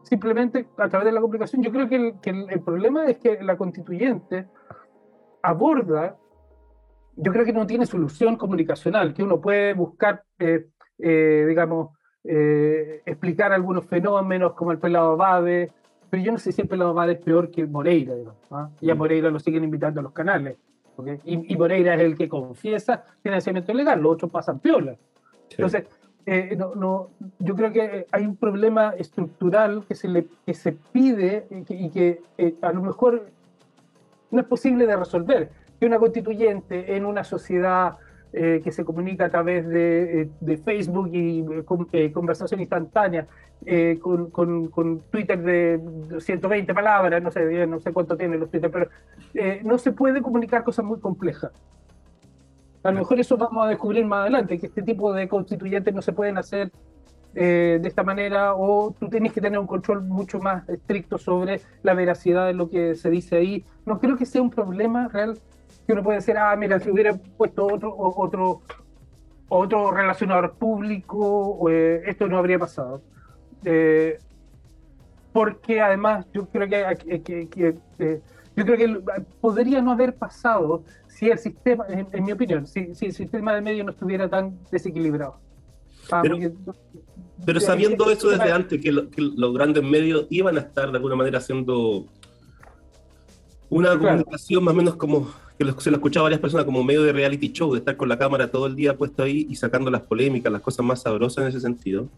Simplemente 0.04 0.68
a 0.78 0.90
través 0.90 1.06
de 1.06 1.12
la 1.12 1.22
comunicación. 1.22 1.62
Yo 1.62 1.72
creo 1.72 1.88
que 1.88 2.16
el, 2.30 2.62
problema 2.62 3.06
es 3.06 3.18
que 3.18 3.42
la 3.44 3.58
constituyente 3.58 4.48
aborda, 5.42 6.18
yo 7.16 7.32
creo 7.32 7.46
que 7.46 7.54
no 7.54 7.68
tiene 7.68 7.86
solución 7.86 8.36
comunicacional, 8.36 9.14
que 9.14 9.24
uno 9.24 9.40
puede 9.40 9.74
buscar, 9.74 10.24
eh, 10.40 10.68
eh, 10.98 11.46
digamos, 11.48 11.92
eh, 12.24 13.02
explicar 13.06 13.52
algunos 13.52 13.86
fenómenos 13.86 14.54
como 14.54 14.72
el 14.72 14.80
pelado 14.80 15.12
Abade, 15.12 15.72
pero 16.10 16.24
yo 16.24 16.32
no 16.32 16.38
sé 16.38 16.52
si 16.52 16.62
el 16.62 16.68
pelado 16.68 16.92
Abade 16.92 17.14
es 17.14 17.20
peor 17.20 17.50
que 17.50 17.66
Moreira, 17.66 18.14
¿ah? 18.52 18.70
y 18.80 18.90
a 18.90 18.96
mm. 18.96 18.98
Moreira 18.98 19.30
lo 19.30 19.40
siguen 19.40 19.64
invitando 19.64 20.00
a 20.00 20.04
los 20.04 20.14
canales. 20.14 20.58
Y, 21.26 21.56
Moreira 21.56 21.96
es 21.96 22.02
el 22.02 22.16
que 22.16 22.30
confiesa 22.30 23.04
financiamiento 23.24 23.72
ilegal, 23.72 24.02
los 24.02 24.14
otros 24.14 24.32
pasan 24.32 24.60
piola. 24.60 24.96
Entonces, 25.50 25.86
eh, 26.26 26.56
no, 26.58 26.76
no, 26.76 27.10
yo 27.40 27.56
creo 27.56 27.72
que 27.72 28.06
hay 28.12 28.26
un 28.26 28.36
problema 28.36 28.94
estructural 28.98 29.84
que 29.88 29.96
se, 29.96 30.08
le, 30.08 30.28
que 30.46 30.54
se 30.54 30.74
pide 30.74 31.48
y 31.68 31.90
que, 31.90 32.22
eh, 32.38 32.56
a 32.62 32.72
lo 32.72 32.82
mejor 32.84 33.28
no 34.30 34.40
es 34.40 34.46
posible 34.46 34.86
de 34.86 34.96
resolver. 34.96 35.50
Que 35.80 35.88
una 35.88 35.98
constituyente 35.98 36.96
en 36.96 37.06
una 37.06 37.24
sociedad 37.24 37.98
eh, 38.34 38.62
que 38.64 38.72
se 38.72 38.86
comunica 38.86 39.26
a 39.26 39.30
través 39.30 39.68
de, 39.68 40.30
de 40.40 40.58
Facebook 40.58 41.10
y 41.12 41.44
conversación 42.12 42.60
instantánea, 42.62 43.28
con, 44.00 44.32
con, 44.32 44.70
con, 44.70 45.02
Twitter 45.12 45.40
de 45.40 45.80
120 46.20 46.74
palabras, 46.74 47.22
no 47.22 47.30
sé, 47.30 47.68
no 47.68 47.80
sé 47.80 47.94
cuánto 47.94 48.18
tienen 48.18 48.40
los 48.40 48.50
Twitter, 48.50 48.72
pero 48.72 48.90
no 49.64 49.78
se 49.78 49.92
puede 49.92 50.22
comunicar 50.22 50.64
cosas 50.64 50.84
muy 50.84 51.00
complejas. 51.00 51.52
A 52.84 52.92
lo 52.92 53.00
mejor 53.00 53.20
eso 53.20 53.38
vamos 53.38 53.66
a 53.66 53.70
descubrir 53.70 54.06
más 54.06 54.22
adelante, 54.22 54.60
que 54.60 54.68
este 54.68 54.82
tipo 54.82 55.14
de 55.14 55.28
constituyentes 55.28 55.94
no 55.94 56.02
se 56.02 56.14
pueden 56.14 56.38
hacer 56.38 56.72
eh, 57.34 57.80
de 57.82 57.88
esta 57.88 58.04
manera 58.04 58.56
o 58.56 58.94
tú 59.00 59.08
tienes 59.08 59.32
que 59.32 59.40
tener 59.40 59.58
un 59.58 59.68
control 59.68 60.02
mucho 60.04 60.40
más 60.40 60.68
estricto 60.68 61.18
sobre 61.18 61.62
la 61.82 61.94
veracidad 61.94 62.48
de 62.48 62.54
lo 62.54 62.70
que 62.70 62.96
se 62.96 63.10
dice 63.10 63.38
ahí. 63.38 63.64
No 63.86 64.00
creo 64.00 64.18
que 64.18 64.26
sea 64.26 64.42
un 64.42 64.50
problema 64.50 65.08
real 65.08 65.38
que 65.86 65.94
uno 65.94 66.04
puede 66.04 66.18
decir, 66.18 66.38
ah, 66.38 66.56
mira, 66.56 66.80
si 66.80 66.90
hubiera 66.90 67.14
puesto 67.14 67.66
otro, 67.68 67.96
otro, 67.96 68.62
otro 69.48 69.92
relacionador 69.92 70.56
público, 70.56 71.70
eh, 71.70 72.02
esto 72.08 72.28
no 72.28 72.38
habría 72.38 72.60
pasado. 72.60 73.02
Eh, 73.64 74.18
porque 75.32 75.80
además 75.80 76.26
yo 76.34 76.48
creo 76.48 76.68
que, 76.68 77.22
que 77.22 78.22
yo 78.56 78.66
creo 78.66 78.78
que 78.78 79.24
podría 79.40 79.82
no 79.82 79.92
haber 79.92 80.16
pasado 80.16 80.84
si 81.22 81.30
el 81.30 81.38
sistema, 81.38 81.86
en, 81.88 82.24
mi 82.24 82.32
opinión, 82.32 82.66
si, 82.66 82.80
el 82.80 83.14
sistema 83.14 83.54
de 83.54 83.62
medios 83.62 83.86
no 83.86 83.92
estuviera 83.92 84.28
tan 84.28 84.58
desequilibrado. 84.72 85.36
Ah, 86.12 86.24
pero, 87.46 87.60
sabiendo 87.60 88.10
eso 88.10 88.32
desde 88.32 88.52
antes, 88.52 88.82
que, 88.82 88.92
los 88.92 89.54
grandes 89.54 89.84
medios 89.84 90.26
iban 90.32 90.58
a 90.58 90.62
estar 90.62 90.90
de 90.90 90.98
alguna 90.98 91.16
manera 91.16 91.38
haciendo 91.38 92.08
Una 93.70 93.96
comunicación 94.00 94.64
más 94.64 94.74
o 94.74 94.78
menos 94.78 94.96
como, 94.96 95.32
que 95.60 95.66
se 95.78 95.92
lo 95.92 95.98
escuchaba 95.98 96.24
a 96.24 96.26
varias 96.26 96.42
personas, 96.42 96.66
como 96.66 96.84
medio 96.84 97.04
de 97.04 97.14
reality 97.14 97.52
show, 97.52 97.72
de 97.72 97.80
estar 97.80 97.96
con 97.98 98.10
la 98.10 98.18
cámara 98.18 98.50
todo 98.50 98.66
el 98.66 98.76
día 98.76 98.98
puesto 98.98 99.22
ahí 99.22 99.46
y 99.48 99.56
sacando 99.56 99.92
las 99.92 100.02
polémicas, 100.02 100.52
las 100.52 100.62
cosas 100.64 100.84
más 100.84 101.04
sabrosas 101.04 101.44
en 101.44 101.50
ese 101.50 101.60
sentido. 101.60 102.10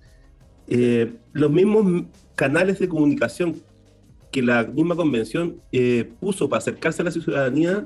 Eh, 0.70 1.12
los 1.34 1.52
mismos 1.52 2.06
canales 2.36 2.80
de 2.80 2.88
comunicación 2.88 3.62
que 4.32 4.42
la 4.42 4.64
misma 4.64 4.96
convención 4.96 5.58
eh, 5.74 6.10
puso 6.22 6.48
para 6.48 6.60
acercarse 6.60 7.02
a 7.02 7.06
la 7.06 7.12
ciudadanía, 7.12 7.86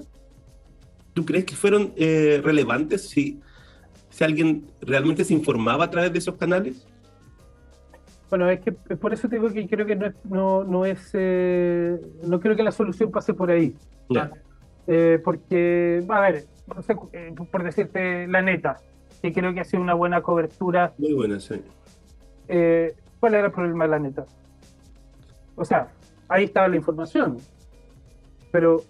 ¿tú 1.18 1.26
crees 1.26 1.46
que 1.46 1.56
fueron 1.56 1.94
eh, 1.96 2.40
relevantes 2.44 3.10
si, 3.10 3.42
si 4.08 4.24
alguien 4.24 4.68
realmente 4.82 5.24
se 5.24 5.34
informaba 5.34 5.86
a 5.86 5.90
través 5.90 6.14
de 6.14 6.20
esos 6.20 6.36
canales? 6.36 6.86
Bueno, 8.30 8.48
es 8.52 8.60
que 8.60 8.72
por 8.72 9.14
eso 9.14 9.28
digo 9.28 9.50
que 9.52 9.68
creo 9.68 9.88
que 9.88 9.96
no 9.96 10.06
es, 10.06 10.14
no, 10.26 10.64
no 10.64 10.86
es, 10.86 11.10
eh, 11.14 12.00
no 12.24 12.40
creo 12.40 12.56
que 12.56 12.62
la 12.62 12.72
solución 12.72 13.10
pase 13.10 13.34
por 13.34 13.50
ahí. 13.50 13.74
Eh, 14.86 15.20
porque, 15.24 16.06
a 16.08 16.20
ver, 16.20 16.46
por 17.52 17.64
decirte 17.64 18.28
la 18.28 18.44
neta, 18.44 18.78
que 19.20 19.34
creo 19.34 19.56
que 19.56 19.62
ha 19.62 19.66
sido 19.66 19.82
una 19.82 19.96
buena 19.96 20.22
cobertura. 20.22 20.94
Muy 21.00 21.14
buena, 21.14 21.40
sí. 21.40 21.56
¿Cuál 23.20 23.34
era 23.34 23.48
el 23.48 23.52
problema 23.52 23.86
de 23.86 23.90
la 23.90 23.98
neta? 23.98 24.26
O 25.56 25.66
sea, 25.66 25.92
ahí 26.28 26.44
estaba 26.44 26.68
la 26.68 26.76
información, 26.76 27.38
pero 28.52 28.84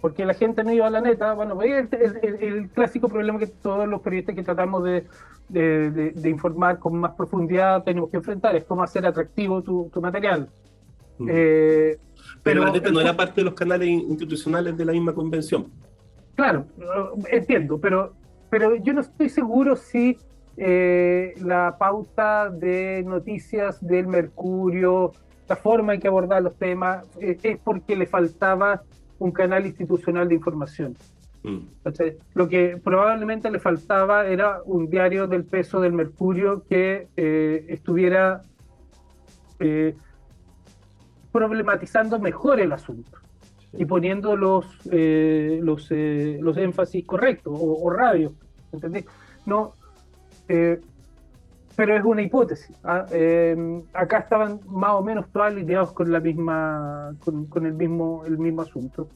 porque 0.00 0.24
la 0.24 0.34
gente 0.34 0.62
no 0.62 0.72
iba 0.72 0.86
a 0.86 0.90
la 0.90 1.00
neta, 1.00 1.34
bueno, 1.34 1.60
es 1.62 1.88
el, 2.22 2.68
clásico 2.70 3.08
problema 3.08 3.38
que 3.38 3.48
todos 3.48 3.88
los 3.88 4.00
periodistas 4.00 4.34
que 4.34 4.42
tratamos 4.42 4.84
de, 4.84 5.04
de, 5.48 6.30
informar 6.30 6.78
con 6.78 6.98
más 6.98 7.12
profundidad 7.14 7.82
tenemos 7.82 8.10
que 8.10 8.18
enfrentar, 8.18 8.54
es 8.54 8.64
cómo 8.64 8.82
hacer 8.82 9.06
atractivo 9.06 9.62
tu, 9.62 9.90
tu 9.92 10.00
material. 10.00 10.48
Mm. 11.18 11.28
Eh, 11.30 11.98
pero, 12.42 12.64
la 12.64 12.72
neta 12.72 12.90
no 12.90 13.00
era 13.00 13.16
parte 13.16 13.40
de 13.40 13.46
los 13.46 13.54
canales 13.54 13.88
institucionales 13.88 14.76
de 14.76 14.84
la 14.84 14.92
misma 14.92 15.12
convención. 15.12 15.66
Claro, 16.36 16.66
entiendo, 17.30 17.80
pero, 17.80 18.12
pero 18.48 18.76
yo 18.76 18.92
no 18.92 19.00
estoy 19.00 19.28
seguro 19.28 19.74
si 19.74 20.16
eh, 20.56 21.34
la 21.42 21.76
pauta 21.78 22.48
de 22.48 23.02
noticias 23.04 23.84
del 23.84 24.06
Mercurio, 24.06 25.12
la 25.48 25.56
forma 25.56 25.94
en 25.94 26.00
que 26.00 26.08
abordar 26.08 26.42
los 26.42 26.56
temas, 26.56 27.04
eh, 27.20 27.36
es 27.42 27.58
porque 27.58 27.96
le 27.96 28.06
faltaba 28.06 28.82
un 29.18 29.32
canal 29.32 29.66
institucional 29.66 30.28
de 30.28 30.34
información. 30.34 30.96
Mm. 31.42 31.58
Lo 32.34 32.48
que 32.48 32.76
probablemente 32.82 33.50
le 33.50 33.58
faltaba 33.58 34.26
era 34.26 34.60
un 34.64 34.90
diario 34.90 35.26
del 35.26 35.44
peso 35.44 35.80
del 35.80 35.92
Mercurio 35.92 36.64
que 36.68 37.08
eh, 37.16 37.64
estuviera 37.68 38.42
eh, 39.60 39.94
problematizando 41.32 42.18
mejor 42.18 42.60
el 42.60 42.72
asunto 42.72 43.18
y 43.72 43.84
poniendo 43.84 44.36
los, 44.36 44.66
eh, 44.90 45.60
los, 45.62 45.90
los, 45.90 46.56
énfasis 46.56 47.04
correctos 47.04 47.52
o, 47.56 47.84
o 47.84 47.90
radio. 47.90 48.32
No, 49.46 49.74
pero 51.78 51.96
es 51.96 52.04
una 52.04 52.22
hipótesis. 52.22 52.76
¿ah? 52.82 53.06
acá 53.94 54.18
estaban 54.18 54.58
más 54.66 54.90
o 54.94 55.00
menos 55.00 55.26
todos 55.32 55.46
alineados 55.46 55.92
con 55.92 56.10
la 56.10 56.18
misma, 56.18 57.14
con, 57.24 57.46
con 57.46 57.66
el 57.66 57.74
mismo, 57.74 58.24
el 58.26 58.36
mismo 58.36 58.62
asunto. 58.62 59.06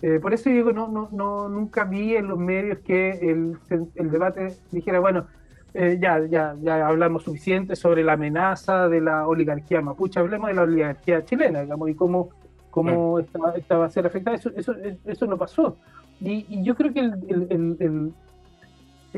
Eh, 0.00 0.18
por 0.18 0.32
eso 0.32 0.48
digo, 0.48 0.72
no, 0.72 0.88
no, 0.88 1.10
no, 1.12 1.50
nunca 1.50 1.84
vi 1.84 2.16
en 2.16 2.28
los 2.28 2.38
medios 2.38 2.78
que 2.78 3.10
el, 3.10 3.58
el 3.96 4.10
debate 4.10 4.56
dijera, 4.72 4.98
bueno, 4.98 5.26
eh, 5.74 5.98
ya, 6.00 6.24
ya, 6.24 6.54
ya 6.62 6.86
hablamos 6.86 7.24
suficiente 7.24 7.76
sobre 7.76 8.02
la 8.02 8.14
amenaza 8.14 8.88
de 8.88 9.02
la 9.02 9.28
oligarquía 9.28 9.82
mapuche, 9.82 10.18
hablemos 10.18 10.48
de 10.48 10.54
la 10.54 10.62
oligarquía 10.62 11.22
chilena, 11.22 11.60
digamos, 11.60 11.90
y 11.90 11.94
cómo, 11.94 12.30
cómo 12.70 13.18
esta, 13.18 13.76
va 13.76 13.84
a 13.84 13.90
ser 13.90 14.06
afectada. 14.06 14.36
Eso, 14.36 14.50
eso, 14.56 14.74
eso 15.04 15.26
no 15.26 15.36
pasó. 15.36 15.76
Y, 16.22 16.62
yo 16.62 16.74
creo 16.76 16.94
que 16.94 17.00
el, 17.00 17.76
el, 17.78 18.12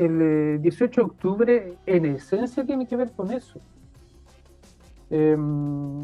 el, 0.05 0.61
18 0.61 0.83
eh, 0.83 0.91
de 0.95 1.01
octubre, 1.01 1.73
en 1.85 2.05
esencia, 2.05 2.65
tiene 2.65 2.87
que 2.87 2.95
ver 2.95 3.11
con 3.11 3.31
eso. 3.31 3.59
Em, 5.09 6.01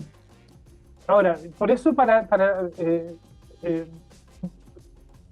ahora, 1.08 1.38
por 1.58 1.72
eso, 1.72 1.94
para, 1.94 2.28
para 2.28 2.70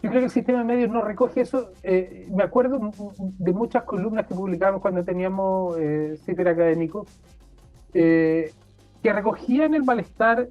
yo 0.04 0.10
creo 0.10 0.20
que 0.20 0.26
el 0.26 0.32
sistema 0.32 0.60
de 0.60 0.66
medios 0.66 0.92
no 0.92 1.02
recoge 1.02 1.40
eso. 1.40 1.72
Eh, 1.82 2.28
me 2.30 2.44
acuerdo 2.44 2.92
de 3.18 3.54
muchas 3.54 3.84
columnas 3.84 4.28
que 4.28 4.36
publicábamos 4.36 4.82
cuando 4.82 5.02
teníamos 5.06 5.78
eh, 5.80 6.20
académico, 6.28 7.06
eh, 7.94 8.52
que 9.02 9.14
recogían 9.14 9.74
el 9.74 9.84
malestar 9.84 10.50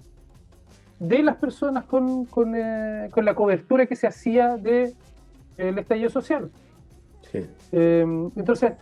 de 0.99 1.23
las 1.23 1.37
personas 1.37 1.85
con, 1.85 2.27
eh, 2.57 3.11
la 3.15 3.35
cobertura 3.35 3.85
que 3.85 3.95
se 3.95 4.07
hacía 4.07 4.57
del 4.57 4.95
el 5.59 5.79
estallido 5.79 6.09
social. 6.09 6.51
Entonces, 7.73 8.73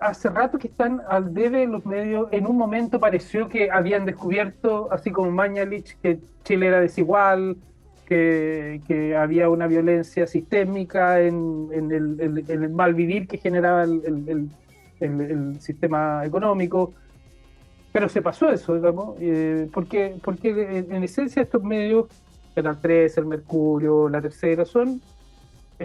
hace 0.00 0.28
rato 0.28 0.58
que 0.58 0.68
están 0.68 1.00
al 1.08 1.32
debe 1.32 1.66
los 1.66 1.86
medios. 1.86 2.28
En 2.32 2.46
un 2.46 2.56
momento 2.56 2.98
pareció 2.98 3.48
que 3.48 3.70
habían 3.70 4.04
descubierto, 4.04 4.88
así 4.92 5.10
como 5.10 5.30
Mañalich, 5.30 5.96
que 6.02 6.18
Chile 6.44 6.66
era 6.66 6.80
desigual, 6.80 7.56
que, 8.06 9.14
había 9.16 9.48
una 9.48 9.68
violencia 9.68 10.26
sistémica 10.26 11.20
en, 11.20 11.68
el, 11.72 12.70
mal 12.70 12.94
vivir 12.94 13.28
que 13.28 13.38
generaba 13.38 13.84
el, 13.84 14.50
sistema 15.60 16.24
económico. 16.24 16.92
Pero 17.92 18.08
se 18.08 18.22
pasó 18.22 18.50
eso, 18.50 18.74
digamos, 18.74 19.16
eh, 19.20 19.68
porque, 19.72 20.16
porque 20.22 20.86
en 20.88 21.02
esencia 21.02 21.42
estos 21.42 21.62
medios, 21.62 22.06
el 22.54 22.78
3, 22.80 23.18
el 23.18 23.26
Mercurio, 23.26 24.08
la 24.08 24.20
Tercera, 24.20 24.64
son, 24.64 25.00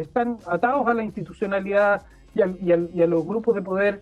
están 0.01 0.37
atados 0.45 0.87
a 0.87 0.93
la 0.93 1.03
institucionalidad 1.03 2.03
y, 2.33 2.41
y 2.63 3.01
a 3.01 3.07
los 3.07 3.25
grupos 3.25 3.55
de 3.55 3.61
poder 3.61 4.01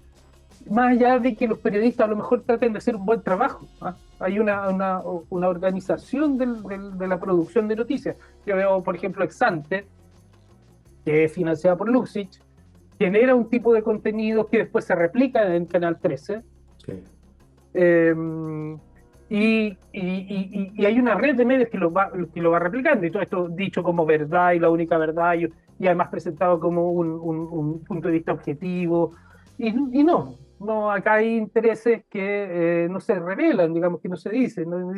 más 0.70 0.92
allá 0.92 1.20
de 1.20 1.36
que 1.36 1.48
los 1.48 1.60
periodistas 1.60 2.06
a 2.06 2.10
lo 2.10 2.16
mejor 2.16 2.42
traten 2.42 2.74
de 2.74 2.78
hacer 2.78 2.96
un 2.96 3.06
buen 3.06 3.22
trabajo. 3.22 3.68
¿ah? 3.82 3.96
Hay 4.20 4.40
una, 4.40 4.70
una, 4.70 5.02
una 5.30 5.50
organización 5.50 6.38
del, 6.38 6.64
de 6.98 7.08
la 7.08 7.20
producción 7.20 7.68
de 7.68 7.76
noticias. 7.76 8.16
Yo 8.46 8.56
veo, 8.56 8.82
por 8.84 8.96
ejemplo, 8.96 9.24
Exante, 9.24 9.86
que 11.04 11.26
es 11.26 11.34
financiada 11.34 11.76
por 11.76 11.90
Luxich, 11.90 12.40
genera 12.98 13.36
un 13.36 13.50
tipo 13.50 13.74
de 13.74 13.82
contenido 13.82 14.48
que 14.48 14.60
después 14.60 14.86
se 14.86 14.96
replica 14.96 15.54
en 15.54 15.66
Canal 15.66 16.00
13. 16.00 16.42
Em, 17.74 18.78
y, 19.30 19.78
y, 19.92 20.72
y, 20.76 20.86
hay 20.86 21.00
una 21.00 21.16
red 21.16 21.36
de 21.36 21.44
medios 21.44 21.70
que 21.70 21.78
lo, 21.78 21.92
va, 21.92 22.12
que 22.34 22.42
lo 22.42 22.52
va 22.52 22.60
replicando, 22.60 23.06
y 23.06 23.12
todo 23.12 23.24
esto 23.24 23.48
dicho 23.50 23.82
como 23.82 24.06
verdad 24.06 24.52
y 24.52 24.60
la 24.60 24.70
única 24.70 24.98
verdad, 24.98 25.34
y, 25.34 25.50
además 25.82 26.10
presentado 26.10 26.60
como 26.60 26.92
un, 26.92 27.12
un, 27.12 27.40
un 27.52 27.84
punto 27.84 28.08
de 28.08 28.14
vista 28.16 28.34
objetivo. 28.34 29.16
Y, 29.58 29.72
no, 30.04 30.38
no, 30.60 30.92
acá 30.92 31.14
hay 31.16 31.36
intereses 31.36 32.06
que 32.10 32.84
eh, 32.84 32.88
no 32.90 33.00
se 33.00 33.20
revelan, 33.20 33.74
digamos, 33.74 34.02
que 34.02 34.10
no 34.10 34.16
se 34.16 34.30
dicen. 34.30 34.70
¿no? 34.70 34.92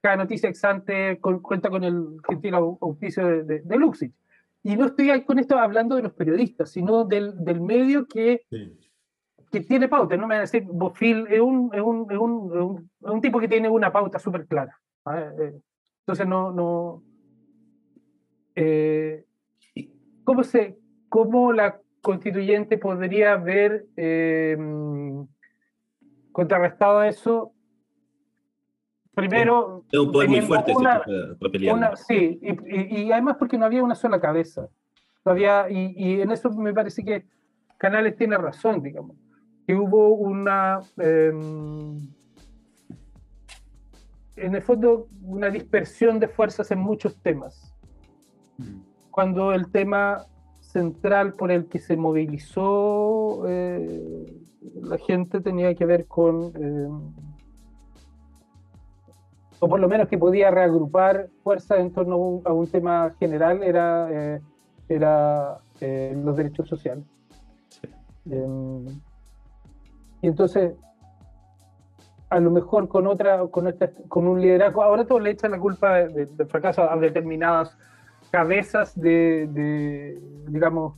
cada 0.00 0.16
noticia 0.16 0.48
exante 0.48 1.18
cuenta 1.20 1.68
con 1.70 1.82
el 1.82 2.18
gentil 2.28 2.54
auspicio 2.54 3.26
de, 3.26 3.42
de, 3.44 3.60
de, 3.62 3.76
Luxich. 3.76 4.14
Y 4.62 4.76
no 4.76 4.86
estoy 4.86 5.24
con 5.24 5.38
esto 5.38 5.58
hablando 5.58 5.96
de 5.96 6.02
los 6.02 6.12
periodistas, 6.12 6.70
sino 6.70 7.04
del, 7.04 7.44
del 7.44 7.60
medio 7.60 8.06
que, 8.06 8.42
que 9.50 9.60
tiene 9.60 9.88
pauta. 9.88 10.16
No 10.16 10.26
me 10.26 10.34
van 10.34 10.38
a 10.38 10.40
decir, 10.42 10.64
Bofil 10.64 11.26
es 11.28 11.40
un, 11.40 11.70
es 11.72 11.80
un, 11.80 12.06
es 12.10 12.18
un, 12.18 12.90
un, 13.00 13.20
tipo 13.20 13.40
que 13.40 13.48
tiene 13.48 13.68
una 13.68 13.92
pauta 13.92 14.18
súper 14.18 14.46
clara. 14.46 14.78
Eh, 15.14 15.60
entonces, 16.00 16.26
no. 16.26 16.52
no 16.52 17.02
eh, 18.54 19.25
¿cómo, 20.26 20.44
se, 20.44 20.76
¿Cómo 21.08 21.54
la 21.54 21.80
constituyente 22.02 22.76
podría 22.76 23.32
haber 23.32 23.86
eh, 23.96 24.56
contrarrestado 26.36 27.02
eso. 27.02 27.54
Primero. 29.14 29.84
Es 29.90 29.98
un 29.98 30.12
poder 30.12 30.28
muy 30.28 30.42
fuerte 30.42 30.74
sí, 32.06 32.38
y, 32.42 33.10
además 33.10 33.36
porque 33.38 33.56
no 33.56 33.64
había 33.64 33.82
una 33.82 33.94
sola 33.94 34.20
cabeza. 34.20 34.68
Todavía, 35.24 35.70
y, 35.70 35.94
y, 35.96 36.20
en 36.20 36.30
eso 36.30 36.50
me 36.50 36.74
parece 36.74 37.02
que 37.02 37.24
Canales 37.78 38.16
tiene 38.16 38.36
razón, 38.36 38.82
digamos. 38.82 39.16
Que 39.66 39.74
hubo 39.74 40.10
una. 40.10 40.80
Em, 40.98 41.98
en 44.36 44.54
el 44.54 44.60
fondo, 44.62 45.08
una 45.22 45.48
dispersión 45.48 46.20
de 46.20 46.28
fuerzas 46.28 46.70
en 46.70 46.80
muchos 46.80 47.16
temas. 47.22 47.74
Mm. 48.58 48.95
Cuando 49.16 49.54
el 49.54 49.70
tema 49.72 50.26
central 50.60 51.32
por 51.32 51.50
el 51.50 51.68
que 51.68 51.78
se 51.78 51.96
movilizó 51.96 53.48
eh, 53.48 54.30
la 54.82 54.98
gente 54.98 55.40
tenía 55.40 55.74
que 55.74 55.86
ver 55.86 56.06
con, 56.06 56.52
eh, 56.54 56.88
o 59.58 59.68
por 59.70 59.80
lo 59.80 59.88
menos 59.88 60.08
que 60.08 60.18
podía 60.18 60.50
reagrupar 60.50 61.30
fuerzas 61.42 61.78
en 61.78 61.94
torno 61.94 62.42
a 62.44 62.52
un, 62.52 62.66
tema 62.66 63.14
general, 63.18 63.62
era, 63.62 64.08
eh, 64.12 64.40
era 64.86 65.60
los 65.80 66.36
derechos 66.36 66.68
sociales. 66.68 67.06
y 70.20 70.26
entonces, 70.26 70.74
a 72.28 72.38
lo 72.38 72.50
mejor 72.50 72.86
con 72.88 73.06
otra, 73.06 73.46
con, 73.46 73.74
con 74.08 74.28
un 74.28 74.42
liderazgo, 74.42 74.82
ahora 74.82 75.06
todos 75.06 75.22
le 75.22 75.30
echan 75.30 75.52
la 75.52 75.58
culpa 75.58 75.94
del 75.94 76.36
de 76.36 76.44
fracaso 76.44 76.82
a 76.82 76.94
determinadas 76.98 77.78
cabezas 78.30 78.98
de, 78.98 80.18
digamos, 80.48 80.94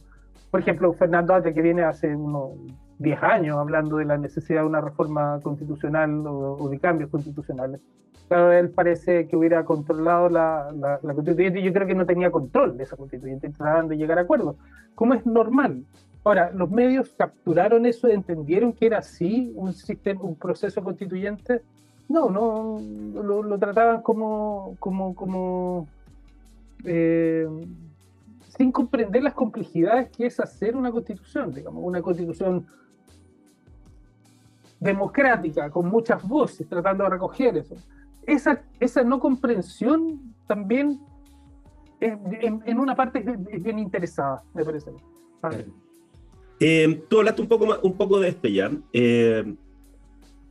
por 0.51 0.61
ejemplo, 0.61 0.93
Fernando 0.95 1.35
Ate, 1.35 1.53
que 1.53 1.63
viene 1.63 1.83
hace 1.83 2.15
unos 2.15 2.53
10 2.99 3.23
años 3.23 3.57
hablando 3.59 3.99
de 3.99 4.05
la 4.05 4.17
necesidad 4.17 4.63
de 4.63 4.67
una 4.67 4.81
reforma 4.81 5.39
constitucional 5.43 6.25
o, 6.27 6.69
de 6.69 6.79
cambios 6.79 7.11
constitucionales. 7.11 7.81
Claro, 8.29 8.53
él 8.53 8.71
parece 8.71 9.27
que 9.27 9.37
hubiera 9.37 9.65
controlado 9.65 10.29
la, 10.29 10.71
la, 11.03 11.15
constituyente 11.15 11.61
y 11.61 11.63
yo 11.63 11.73
creo 11.73 11.87
que 11.87 11.95
no 11.95 12.05
tenía 12.05 12.31
control 12.31 12.77
de 12.77 12.85
esa 12.85 12.97
constituyente, 12.97 13.49
trataban 13.49 13.89
de 13.89 13.97
llegar 13.97 14.19
a 14.19 14.23
acuerdos, 14.23 14.57
como 14.95 15.15
es 15.15 15.25
normal. 15.25 15.85
Ahora, 16.25 16.51
los 16.53 16.71
medios 16.71 17.15
capturaron 17.17 17.87
eso, 17.87 18.09
entendieron 18.09 18.75
que 18.75 18.87
era 18.87 18.99
así 18.99 19.53
un 19.55 19.73
sistema, 19.73 20.21
un 20.23 20.37
proceso 20.37 20.83
constituyente. 20.83 21.63
No, 22.09 22.29
no, 22.29 22.79
lo, 23.15 23.43
lo 23.43 23.59
trataban 23.59 24.03
como, 24.03 24.77
como, 24.79 25.15
como 25.15 25.87
eh, 26.85 27.47
sin 28.57 28.73
comprender 28.73 29.23
las 29.23 29.35
complejidades 29.35 30.11
que 30.11 30.27
es 30.27 30.41
hacer 30.41 30.77
una 30.77 30.91
constitución, 30.91 31.53
digamos, 31.53 31.83
una 31.85 32.03
constitución 32.03 32.67
democrática, 34.81 35.71
con 35.71 35.89
muchas 35.89 36.27
voces, 36.27 36.69
tratando 36.69 37.05
de 37.05 37.11
recoger 37.11 37.57
eso. 37.57 37.77
Esa, 38.27 38.63
esa 38.79 39.03
no 39.03 39.19
comprensión 39.19 40.35
también 40.47 41.01
en, 42.01 42.79
una 42.79 42.95
parte 42.95 43.25
es 43.51 43.63
bien 43.63 43.79
interesada, 43.79 44.43
me 44.55 44.65
parece. 44.65 44.93
Eh, 46.61 47.05
tú 47.09 47.19
hablaste 47.19 47.43
un 47.43 47.49
poco, 47.49 47.67
más, 47.67 47.79
un 47.83 47.97
poco 47.97 48.21
de 48.21 48.29
esto 48.29 48.49
ya. 48.49 48.71
Eh, 48.93 49.55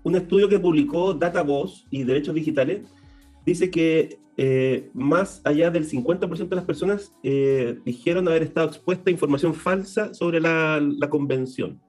un 0.03 0.15
estudio 0.15 0.49
que 0.49 0.59
publicó 0.59 1.13
DataVoz 1.13 1.85
y 1.89 2.03
Derechos 2.03 2.35
Digitales 2.35 2.81
dice 3.47 3.71
que 3.71 4.19
eh, 4.35 4.89
más 4.93 5.41
allá 5.45 5.71
del 5.71 5.89
50% 5.89 6.49
de 6.49 6.55
las 6.55 6.65
personas 6.65 7.13
eh, 7.23 7.79
dijeron 7.85 8.27
haber 8.27 8.43
estado 8.43 8.67
expuesta 8.67 9.09
a 9.09 9.11
información 9.11 9.53
falsa 9.53 10.13
sobre 10.13 10.41
la, 10.41 11.07
convención. 11.09 11.81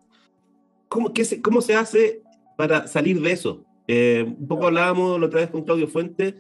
¿Cómo, 0.89 1.13
se, 1.15 1.43
¿Cómo 1.43 1.61
se 1.61 1.75
hace 1.75 2.23
para 2.57 2.87
salir 2.87 3.21
de 3.21 3.33
eso? 3.33 3.65
Eh, 3.89 4.25
un 4.39 4.47
poco 4.47 4.69
hablábamos 4.69 5.19
la 5.19 5.27
otra 5.27 5.41
vez 5.41 5.51
con 5.51 5.65
Claudio 5.65 5.89
Fuente 5.89 6.37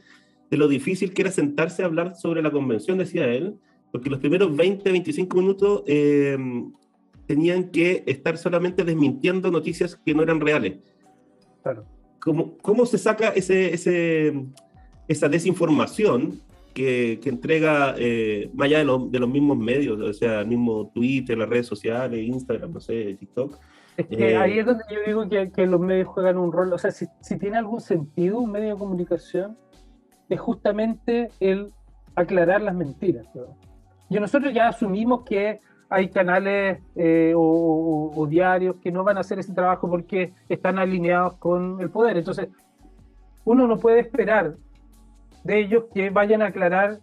de 0.51 0.57
lo 0.57 0.69
difícil 0.69 1.13
que 1.13 1.23
era 1.23 1.33
sentarse 1.33 1.83
a 1.83 1.87
hablar 1.87 2.15
sobre 2.15 2.41
la 2.41 2.53
convención, 2.53 2.97
decía 2.97 3.27
él, 3.27 3.57
porque 3.91 4.09
los 4.09 4.21
primeros 4.21 4.55
20, 4.57 4.91
25 4.91 5.37
minutos 5.37 5.83
tenían 7.27 7.71
que 7.71 8.05
estar 8.07 8.39
solamente 8.39 8.85
desmintiendo 8.85 9.51
noticias 9.51 9.97
que 9.97 10.15
no 10.15 10.23
eran 10.23 10.41
reales. 10.41 10.79
Claro. 11.63 11.85
¿Cómo, 12.21 12.57
cómo 12.59 12.87
se 12.87 12.99
saca 12.99 13.29
ese, 13.29 13.75
ese, 13.75 14.33
esa 15.09 15.29
desinformación 15.29 16.41
que, 16.75 17.19
que 17.21 17.31
entrega, 17.31 17.95
eh, 17.99 18.51
más 18.55 18.67
allá 18.67 18.79
de, 18.79 18.85
de, 19.11 19.19
los 19.19 19.29
mismos 19.29 19.59
medios, 19.59 20.01
o 20.01 20.13
sea, 20.13 20.43
el 20.43 20.47
mismo 20.47 20.91
Twitter, 20.95 21.37
las 21.37 21.49
redes 21.49 21.67
sociales, 21.67 22.21
Instagram, 22.21 22.73
no 22.73 22.81
sé, 22.81 23.17
TikTok. 23.19 23.59
Es 23.97 24.07
que 24.07 24.31
eh, 24.31 24.37
ahí 24.37 24.61
es 24.61 24.67
donde 24.67 24.85
yo 24.89 25.01
digo 25.05 25.29
que, 25.29 25.51
que, 25.51 25.67
los 25.67 25.81
medios 25.81 26.07
juegan 26.07 26.39
un 26.39 26.53
rol, 26.53 26.73
o 26.73 26.79
sea, 26.79 26.93
si, 26.93 27.07
si 27.21 27.37
tiene 27.37 27.59
algún 27.59 27.81
sentido 27.81 28.39
un 28.39 28.53
medio 28.53 28.75
de 28.75 28.79
comunicación, 28.79 29.57
es 30.29 30.39
justamente 30.39 31.31
el 31.41 31.73
aclarar 32.15 32.63
las 32.63 32.75
mentiras. 32.75 33.27
Y 34.09 34.21
nosotros 34.21 34.53
ya 34.55 34.69
asumimos 34.69 35.25
que 35.25 35.61
hay 35.89 36.11
canales 36.11 36.79
eh, 36.95 37.33
o, 37.35 38.13
o, 38.15 38.27
diarios 38.27 38.77
que 38.77 38.93
no 38.93 39.05
van 39.05 39.17
a 39.17 39.21
hacer 39.21 39.39
ese 39.39 39.55
trabajo 39.55 39.89
porque 39.89 40.33
están 40.49 40.79
alineados 40.79 41.35
con 41.35 41.81
el 41.81 41.91
poder. 41.91 42.19
Entonces, 42.19 42.49
uno 43.45 43.67
no 43.67 43.79
puede 43.79 44.01
esperar 44.01 44.55
de 45.45 45.59
ellos 45.61 45.85
que 45.93 46.11
vayan 46.11 46.43
a 46.43 46.47
aclarar 46.47 46.99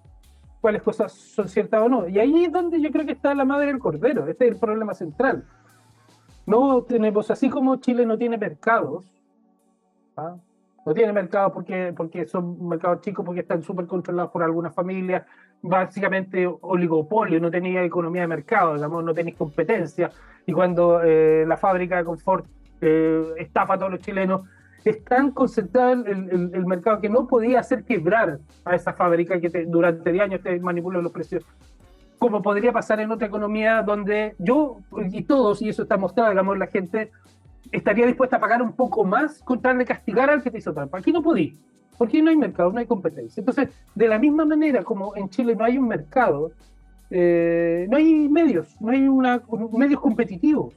cuáles 0.61 0.81
cosas 0.81 1.11
son 1.11 1.47
ciertas 1.47 1.81
o 1.81 1.89
no. 1.89 2.07
Y 2.07 2.19
ahí 2.19 2.45
es 2.45 2.51
donde 2.51 2.81
yo 2.81 2.91
creo 2.91 3.05
que 3.05 3.11
está 3.11 3.33
la 3.35 3.45
madre 3.45 3.67
del 3.67 3.79
cordero. 3.79 4.27
Este 4.27 4.47
es 4.47 4.53
el 4.53 4.59
problema 4.59 4.93
central. 4.93 5.45
No 6.45 6.83
tenemos, 6.83 7.29
así 7.31 7.49
como 7.49 7.77
Chile 7.77 8.05
no 8.05 8.17
tiene 8.17 8.37
mercados, 8.37 9.05
¿ah? 10.17 10.37
no 10.85 10.93
tiene 10.93 11.11
mercados 11.11 11.51
porque, 11.51 11.93
porque 11.95 12.25
son 12.25 12.67
mercados 12.67 13.01
chicos, 13.01 13.25
porque 13.25 13.41
están 13.41 13.63
súper 13.63 13.87
controlados 13.87 14.31
por 14.31 14.43
algunas 14.43 14.73
familias, 14.73 15.23
básicamente 15.61 16.47
oligopolio, 16.61 17.39
no 17.39 17.49
tenía 17.49 17.83
economía 17.83 18.21
de 18.21 18.27
mercado, 18.27 18.75
digamos, 18.75 19.03
no 19.03 19.13
tenéis 19.13 19.35
competencia. 19.35 20.11
Y 20.45 20.53
cuando 20.53 21.01
eh, 21.03 21.45
la 21.47 21.57
fábrica 21.57 21.97
de 21.97 22.05
confort 22.05 22.45
eh, 22.81 23.33
estafa 23.37 23.73
a 23.73 23.77
todos 23.77 23.91
los 23.91 24.01
chilenos, 24.01 24.41
es 24.85 25.03
tan 25.03 25.31
concentrado 25.31 26.05
el, 26.05 26.51
el, 26.53 26.65
mercado 26.67 27.01
que 27.01 27.09
no 27.09 27.27
podía 27.27 27.59
hacer 27.59 27.83
quebrar 27.83 28.39
a 28.63 28.75
esa 28.75 28.93
fábrica 28.93 29.41
que 29.41 29.49
durante 29.65 30.21
años 30.21 30.41
te 30.41 30.59
manipula 30.59 31.01
los 31.01 31.11
precios. 31.11 31.43
Como 32.19 32.43
podría 32.43 32.71
pasar 32.71 32.99
en 32.99 33.11
otra 33.11 33.27
economía 33.27 33.81
donde 33.81 34.35
yo 34.37 34.77
y 35.11 35.23
todos, 35.23 35.61
y 35.63 35.69
eso 35.69 35.81
está 35.83 35.97
mostrado, 35.97 36.29
digamos, 36.29 36.57
la 36.59 36.67
gente 36.67 37.11
estaría 37.71 38.05
dispuesta 38.05 38.37
a 38.37 38.39
pagar 38.39 38.61
un 38.61 38.73
poco 38.73 39.03
más 39.03 39.41
con 39.41 39.59
tal 39.59 39.79
de 39.79 39.85
castigar 39.85 40.29
al 40.29 40.43
que 40.43 40.51
te 40.51 40.59
hizo 40.59 40.71
trampa. 40.71 40.99
Aquí 40.99 41.11
no 41.11 41.23
podía, 41.23 41.53
porque 41.97 42.21
no 42.21 42.29
hay 42.29 42.37
mercado, 42.37 42.71
no 42.71 42.77
hay 42.77 42.85
competencia. 42.85 43.41
Entonces, 43.41 43.69
de 43.95 44.07
la 44.07 44.19
misma 44.19 44.45
manera 44.45 44.83
como 44.83 45.15
en 45.15 45.29
Chile 45.29 45.55
no 45.55 45.65
hay 45.65 45.79
un 45.79 45.87
mercado, 45.87 46.51
eh, 47.09 47.87
no 47.89 47.97
hay 47.97 48.29
medios, 48.29 48.79
no 48.79 48.91
hay 48.91 49.07
una, 49.07 49.41
medios 49.73 49.99
competitivos. 49.99 50.75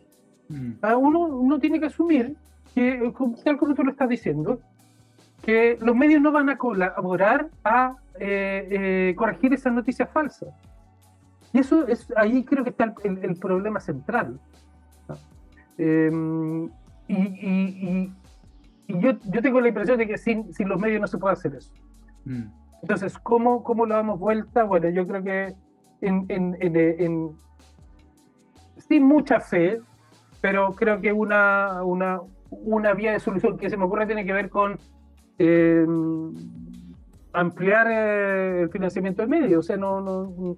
Mm. 0.49 0.73
Ah, 0.81 0.97
uno, 0.97 1.21
uno 1.27 1.59
tiene 1.59 1.79
que 1.79 1.87
asumir 1.87 2.37
que, 2.75 3.13
tal 3.45 3.59
como 3.59 3.75
tú 3.75 3.85
lo 3.85 3.91
estás 3.91 4.09
diciendo, 4.09 4.61
que 5.43 5.79
los 5.81 5.97
medios 5.97 6.21
no 6.21 6.33
van 6.33 6.51
a 6.51 6.59
colaborar 6.59 7.49
a 7.65 7.97
eh, 8.19 8.69
eh, 8.71 9.15
corregir 9.17 9.53
esas 9.55 9.73
noticias 9.73 10.09
falsas. 10.11 10.49
Y 11.53 11.61
eso 11.61 11.87
es, 11.87 12.13
ahí 12.17 12.45
creo 12.45 12.65
que 12.65 12.71
está 12.71 12.93
el, 13.05 13.37
problema 13.37 13.81
central. 13.81 14.39
Em, 15.79 16.69
y, 17.07 18.13
yo, 18.89 19.13
yo, 19.25 19.43
tengo 19.43 19.61
la 19.61 19.69
impresión 19.69 19.99
de 19.99 20.07
que 20.07 20.19
sin, 20.19 20.53
sin, 20.53 20.69
los 20.69 20.81
medios 20.81 21.01
no 21.01 21.07
se 21.07 21.19
puede 21.19 21.35
hacer 21.35 21.55
eso. 21.55 21.73
Mm. 22.25 22.45
Entonces, 22.83 23.19
¿cómo, 23.19 23.63
¿cómo 23.63 23.87
lo 23.87 23.95
damos 23.95 24.19
vuelta? 24.19 24.65
Bueno, 24.65 24.89
yo 24.91 25.07
creo 25.07 25.23
que 25.23 25.55
en, 26.01 26.27
en, 26.29 26.57
en, 26.61 27.31
sin 28.89 29.05
mucha 29.05 29.41
fe, 29.41 29.81
pero 30.41 30.73
creo 30.75 31.01
que 31.01 31.13
una, 31.13 31.83
una, 31.83 32.21
una 32.51 32.95
vía 32.95 33.13
de 33.13 33.21
solución 33.21 33.59
que 33.59 33.71
se 33.71 33.77
me 33.77 33.85
ocurre 33.85 34.07
tiene 34.07 34.25
que 34.25 34.33
ver 34.33 34.49
con 34.49 34.79
eh, 35.39 35.87
ampliar 37.33 37.87
eh, 37.91 38.63
el 38.63 38.71
financiamiento 38.71 39.23
de 39.23 39.29
medios. 39.29 39.59
O 39.59 39.63
sea, 39.63 39.77
no, 39.77 40.01
no, 40.01 40.57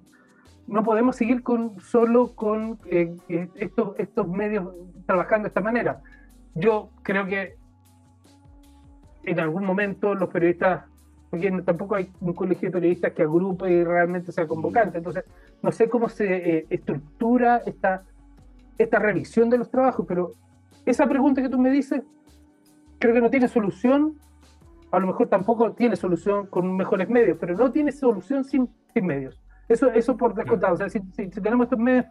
no 0.67 0.83
podemos 0.83 1.15
seguir 1.15 1.43
con 1.43 1.79
solo 1.79 2.33
con 2.35 2.79
eh, 2.85 3.15
estos, 3.55 3.99
estos 3.99 4.27
medios 4.27 4.73
trabajando 5.05 5.43
de 5.43 5.47
esta 5.49 5.61
manera. 5.61 6.01
Yo 6.55 6.89
creo 7.03 7.25
que 7.25 7.55
en 9.23 9.39
algún 9.39 9.65
momento 9.65 10.15
los 10.15 10.29
periodistas, 10.29 10.85
porque 11.29 11.51
tampoco 11.63 11.95
hay 11.95 12.11
un 12.19 12.33
colegio 12.33 12.69
de 12.69 12.73
periodistas 12.73 13.13
que 13.13 13.21
agrupe 13.21 13.69
y 13.69 13.83
realmente 13.83 14.31
sea 14.31 14.47
convocante, 14.47 14.97
entonces 14.97 15.23
no 15.61 15.71
sé 15.71 15.87
cómo 15.89 16.09
se 16.09 16.65
estructura 16.69 17.61
esta, 17.65 18.03
esta 18.79 18.97
revisión 18.97 19.49
de 19.49 19.59
los 19.59 19.69
trabajos, 19.69 20.05
pero 20.07 20.31
esa 20.85 21.07
pregunta 21.07 21.41
que 21.41 21.49
tú 21.49 21.59
me 21.59 21.69
dices, 21.69 22.03
creo 22.99 23.13
que 23.13 23.21
no 23.21 23.29
tiene 23.29 23.47
solución, 23.47 24.17
a 24.91 24.99
lo 24.99 25.07
mejor 25.07 25.27
tampoco 25.27 25.73
tiene 25.73 25.95
solución 25.95 26.47
con 26.47 26.75
mejores 26.75 27.09
medios, 27.09 27.37
pero 27.39 27.55
no 27.55 27.71
tiene 27.71 27.91
solución 27.91 28.43
sin, 28.43 28.69
sin 28.93 29.05
medios. 29.05 29.39
Eso, 29.67 29.91
eso 29.91 30.17
por 30.17 30.33
descontado. 30.33 30.73
O 30.73 30.77
sea, 30.77 30.89
si, 30.89 30.99
tenemos 31.29 31.65
estos 31.65 31.79
medios, 31.79 32.05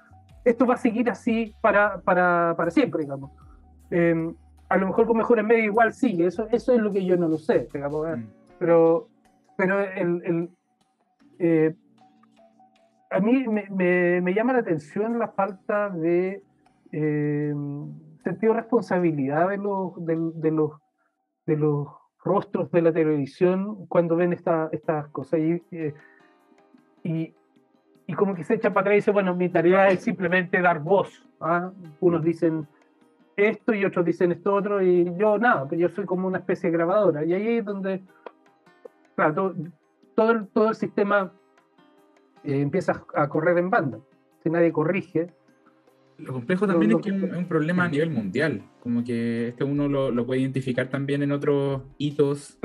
esto 0.44 0.66
va 0.66 0.74
a 0.74 0.78
seguir 0.78 1.10
así 1.10 1.54
para, 1.60 2.00
para, 2.00 2.54
para 2.56 2.70
siempre, 2.70 3.02
digamos. 3.02 3.30
Em, 3.90 4.34
a 4.68 4.76
lo 4.78 4.86
mejor 4.86 5.06
con 5.06 5.18
mejores 5.18 5.44
medios 5.44 5.66
igual 5.66 5.92
sigue, 5.92 6.26
eso, 6.26 6.46
eso 6.50 6.72
es 6.72 6.80
lo 6.80 6.92
que 6.92 7.04
yo 7.04 7.16
no 7.16 7.28
lo 7.28 7.36
sé, 7.36 7.68
digamos. 7.72 8.08
¿eh? 8.08 8.16
Mm. 8.16 8.26
Pero, 8.58 9.08
pero 9.56 9.80
el, 9.80 10.22
el 10.24 10.50
eh, 11.38 11.74
a 13.10 13.20
mí 13.20 13.46
me, 13.48 13.68
me, 13.70 14.20
me, 14.20 14.34
llama 14.34 14.52
la 14.52 14.60
atención 14.60 15.18
la 15.18 15.28
falta 15.28 15.90
de... 15.90 16.42
Eh, 16.92 17.54
sentido 18.22 18.54
responsabilidad 18.54 19.48
de 19.48 19.56
los, 19.58 19.92
de, 20.04 20.50
los, 20.50 20.72
de 21.46 21.56
los 21.56 21.88
rostros 22.22 22.70
de 22.70 22.82
la 22.82 22.92
televisión 22.92 23.86
cuando 23.86 24.16
ven 24.16 24.32
estas 24.32 25.08
cosas. 25.08 25.40
Y, 25.40 25.62
eh, 25.72 25.94
y, 27.02 27.34
y, 28.06 28.14
como 28.14 28.34
que 28.34 28.44
se 28.44 28.54
echa 28.54 28.70
para 28.70 28.82
atrás 28.82 28.94
y 28.94 28.96
dice, 28.96 29.10
bueno, 29.10 29.34
mi 29.34 29.48
tarea 29.48 29.88
es 29.88 30.00
simplemente 30.00 30.60
dar 30.60 30.80
voz. 30.80 31.26
¿ah? 31.40 31.72
Unos 32.00 32.22
dicen 32.22 32.66
esto 33.36 33.72
y 33.72 33.84
otros 33.84 34.04
dicen 34.04 34.32
esto 34.32 34.54
otro 34.54 34.82
y 34.82 35.16
yo 35.16 35.38
nada, 35.38 35.66
pero 35.68 35.80
yo 35.80 35.88
soy 35.88 36.04
como 36.04 36.26
una 36.26 36.38
especie 36.38 36.70
de 36.70 36.76
grabadora. 36.76 37.24
Y 37.24 37.32
ahí 37.32 37.58
es 37.58 37.64
donde, 37.64 38.02
claro, 39.14 39.54
todo, 40.14 40.30
el, 40.30 40.48
todo 40.48 40.68
el 40.68 40.74
sistema 40.74 41.32
eh, 42.44 42.60
empieza 42.60 43.04
a 43.14 43.28
correr 43.28 43.58
en 43.58 43.70
banda. 43.70 43.98
Si 44.42 44.50
nadie 44.50 44.72
corrige, 44.72 45.32
Lo 46.24 46.32
complejo 46.32 46.66
también 46.66 46.92
es 46.92 46.98
que 46.98 47.10
es 47.10 47.22
un, 47.22 47.46
problema 47.46 47.84
a 47.84 47.88
nivel 47.88 48.10
mundial, 48.10 48.62
como 48.80 49.04
que 49.04 49.48
este 49.48 49.64
uno 49.64 49.88
lo, 49.88 50.26
puede 50.26 50.40
identificar 50.40 50.88
también 50.88 51.22
en 51.22 51.32
otros 51.32 51.82
hitos 51.98 52.58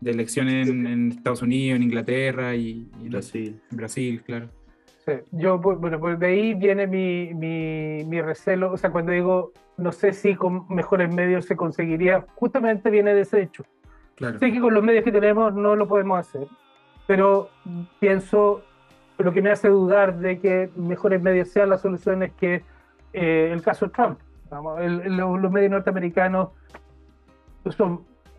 de 0.00 0.10
elecciones 0.10 0.68
en, 0.68 1.12
Estados 1.12 1.42
Unidos, 1.42 1.76
en 1.76 1.82
Inglaterra 1.82 2.54
y, 2.54 2.88
en 3.02 3.10
Brasil. 3.10 3.60
En 3.70 3.76
Brasil, 3.76 4.22
claro. 4.24 4.48
Yo, 5.32 5.58
bueno, 5.58 6.00
pues 6.00 6.18
de 6.18 6.26
ahí 6.26 6.54
viene 6.54 6.86
mi, 6.86 7.34
mi, 7.34 8.04
mi, 8.04 8.22
recelo, 8.22 8.72
o 8.72 8.76
sea, 8.76 8.90
cuando 8.90 9.12
digo, 9.12 9.52
no 9.76 9.92
sé 9.92 10.12
si 10.14 10.34
con 10.34 10.66
mejores 10.68 11.12
medios 11.14 11.44
se 11.44 11.56
conseguiría, 11.56 12.24
justamente 12.36 12.90
viene 12.90 13.14
de 13.14 13.20
ese 13.20 13.42
hecho. 13.42 13.64
Claro. 14.14 14.38
Sé 14.38 14.50
que 14.50 14.60
con 14.60 14.72
los 14.72 14.82
medios 14.82 15.04
que 15.04 15.12
tenemos 15.12 15.52
no 15.54 15.76
lo 15.76 15.86
podemos 15.86 16.18
hacer, 16.18 16.46
pero 17.06 17.50
pienso 18.00 18.62
lo 19.18 19.32
que 19.32 19.42
me 19.42 19.50
hace 19.50 19.68
dudar 19.68 20.18
de 20.18 20.38
que 20.40 20.70
mejores 20.76 21.22
medios 21.22 21.48
sean 21.48 21.70
las 21.70 21.82
soluciones 21.82 22.32
que 22.32 22.62
eh, 23.12 23.50
el 23.52 23.62
caso 23.62 23.90
Trump. 23.90 24.18
los 24.50 25.52
medios 25.52 25.70
norteamericanos 25.70 26.48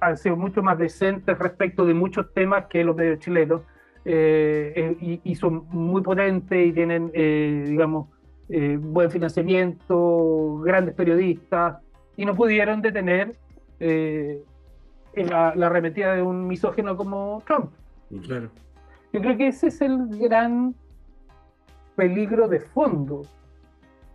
han 0.01 0.17
sido 0.17 0.36
mucho 0.36 0.61
más 0.61 0.78
decentes 0.78 1.38
respecto 1.39 1.86
de 1.86 1.93
muchos 1.93 2.34
temas 2.34 2.65
que 2.65 2.84
los 2.84 2.95
medios 2.95 3.19
chilenos 3.19 3.61
eh, 4.03 4.97
eh, 5.01 5.19
y, 5.23 5.36
son 5.36 5.65
muy 5.69 6.01
potentes 6.01 6.67
y 6.67 6.73
tienen, 6.73 7.11
digamos, 7.11 8.09
buen 8.80 9.09
financiamiento, 9.09 10.59
grandes 10.63 10.93
periodistas 10.93 11.78
y 12.17 12.26
no 12.26 12.36
pudieron 12.36 12.82
detener 12.82 13.32
la, 13.80 15.47
arremetida 15.47 16.13
de 16.13 16.21
un 16.21 16.47
misógeno 16.47 16.97
como 16.97 17.41
Trump. 17.47 17.71
Claro. 18.23 18.49
Yo 19.16 19.22
creo 19.22 19.38
que 19.38 19.47
ese 19.47 19.68
es 19.68 19.80
el 19.80 20.09
gran 20.20 20.76
peligro 21.95 22.49
de 22.49 22.59
fondo 22.59 23.22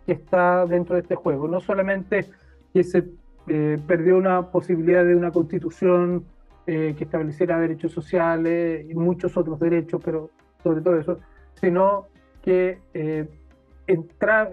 que 0.05 0.11
está 0.11 0.67
dentro 0.67 0.93
de 0.93 1.01
este 1.01 1.15
juego. 1.15 1.47
No 1.47 1.59
solamente 1.59 2.27
que 2.71 2.83
se 2.83 3.09
eh, 3.47 3.79
perdió 3.87 4.15
una 4.15 4.51
posibilidad 4.51 5.03
de 5.03 5.15
una 5.15 5.31
constitución 5.31 6.23
eh, 6.67 6.93
que 6.95 7.05
estableciera 7.05 7.59
derechos 7.59 7.91
sociales 7.91 8.85
y 8.87 8.93
muchos 8.93 9.35
otros 9.37 9.59
derechos, 9.59 9.99
pero 10.05 10.29
sobre 10.61 10.81
todo 10.81 10.99
eso, 10.99 11.17
sino 11.55 12.05
que 12.43 12.77
eh, 12.93 13.27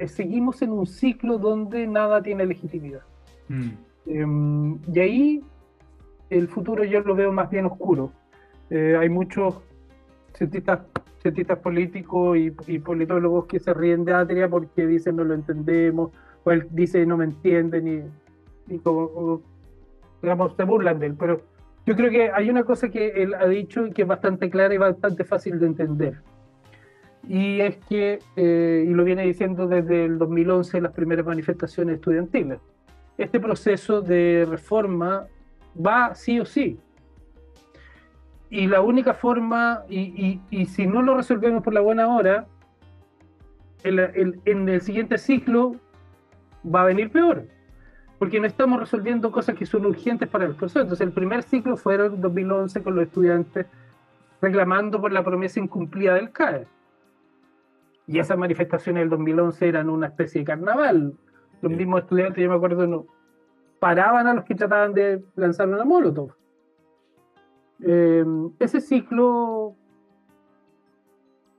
seguimos 0.07 0.63
en 0.63 0.71
un 0.71 0.87
ciclo 0.87 1.37
donde 1.37 1.87
nada 1.87 2.23
tiene 2.23 2.47
legitimidad. 2.47 3.03
Mm. 3.49 3.69
Em, 4.07 4.79
y 4.95 4.99
ahí 4.99 5.45
el 6.31 6.49
futuro 6.49 6.85
yo 6.85 7.03
lo 7.03 7.15
veo 7.15 7.33
más 7.33 7.51
bien 7.51 7.67
oscuro. 7.67 8.13
hay 8.71 9.09
muchos 9.11 9.68
cientistas, 10.35 10.81
cientistas 11.21 11.59
políticos 11.59 12.39
y, 12.39 12.79
politólogos 12.79 13.47
que 13.47 13.59
se 13.59 13.75
ríen 13.75 14.05
de 14.05 14.15
Atria 14.15 14.49
porque 14.49 14.87
dicen 14.87 15.17
no 15.17 15.25
lo 15.25 15.35
entendemos, 15.35 16.11
o 16.45 16.51
él 16.51 16.67
dice 16.71 17.05
no 17.07 17.17
me 17.17 17.25
entienden 17.25 18.13
y, 18.69 18.79
como, 18.79 19.43
digamos, 20.23 20.55
se 20.57 20.65
burlan 20.65 20.99
de 20.99 21.07
él. 21.07 21.17
Pero 21.19 21.43
yo 21.87 21.97
creo 21.97 22.11
que 22.11 22.31
hay 22.31 22.51
una 22.51 22.65
cosa 22.65 22.91
que 22.91 23.23
él 23.23 23.35
ha 23.35 23.47
dicho 23.47 23.87
y 23.87 23.93
que 23.93 24.03
es 24.03 24.09
bastante 24.09 24.51
clara 24.51 24.75
y 24.75 24.79
bastante 24.79 25.25
fácil 25.25 25.59
de 25.59 25.67
entender. 25.67 26.21
Y 27.27 27.61
es 27.61 27.77
que, 27.89 28.21
eh, 28.37 28.85
y 28.87 28.91
lo 28.95 29.05
viene 29.05 29.23
diciendo 29.25 29.67
desde 29.67 30.05
el 30.05 30.19
2011 30.19 30.81
las 30.81 30.93
primeras 30.93 31.27
manifestaciones 31.27 31.97
estudiantiles, 31.97 32.59
este 33.19 33.41
proceso 33.41 34.01
de 34.01 34.47
reforma 34.49 35.27
va 35.75 36.15
sí 36.15 36.41
o 36.41 36.47
sí, 36.47 36.79
y 38.51 38.67
la 38.67 38.81
única 38.81 39.15
forma, 39.15 39.83
y, 39.89 40.41
y, 40.51 40.67
si 40.67 40.87
no 40.87 41.03
lo 41.03 41.17
resolvemos 41.17 41.63
por 41.63 41.75
la 41.75 41.81
buena 41.81 42.09
hora, 42.09 42.47
en 43.85 44.69
el 44.69 44.81
siguiente 44.81 45.19
ciclo 45.19 45.77
va 46.65 46.83
a 46.83 46.87
venir 46.87 47.11
peor, 47.11 47.45
porque 48.19 48.41
no 48.41 48.47
estamos 48.47 48.81
resolviendo 48.81 49.31
cosas 49.31 49.57
que 49.57 49.67
son 49.67 49.87
urgentes 49.87 50.29
para 50.29 50.47
el 50.47 50.55
proceso. 50.55 50.81
Entonces, 50.81 51.07
el 51.07 51.13
primer 51.13 51.43
ciclo 51.43 51.77
fue 51.77 51.95
en 51.95 52.21
2011 52.21 52.83
con 52.83 52.95
los 52.95 53.07
estudiantes 53.07 53.67
reclamando 54.41 55.01
por 55.01 55.13
la 55.13 55.25
promesa 55.25 55.61
incumplida 55.61 56.15
del 56.15 56.31
CAE. 56.31 56.67
Y 58.07 58.19
esas 58.19 58.39
manifestaciones 58.39 59.03
del 59.03 59.11
2011 59.11 59.69
eran 59.69 59.91
una 59.91 60.07
especie 60.07 60.41
de 60.41 60.47
carnaval. 60.47 61.15
Los 61.61 61.73
mismos 61.73 62.01
estudiantes, 62.03 62.43
yo 62.43 62.49
me 62.49 62.57
acuerdo, 62.57 62.87
no 62.87 63.07
paraban 63.79 64.27
a 64.27 64.35
los 64.35 64.45
que 64.45 64.55
trataban 64.55 64.95
de 64.95 65.23
lanzar 65.37 65.69
una 65.69 65.85
molotov. 65.85 66.38
Eh, 67.81 68.25
ese 68.59 68.81
ciclo 68.81 69.75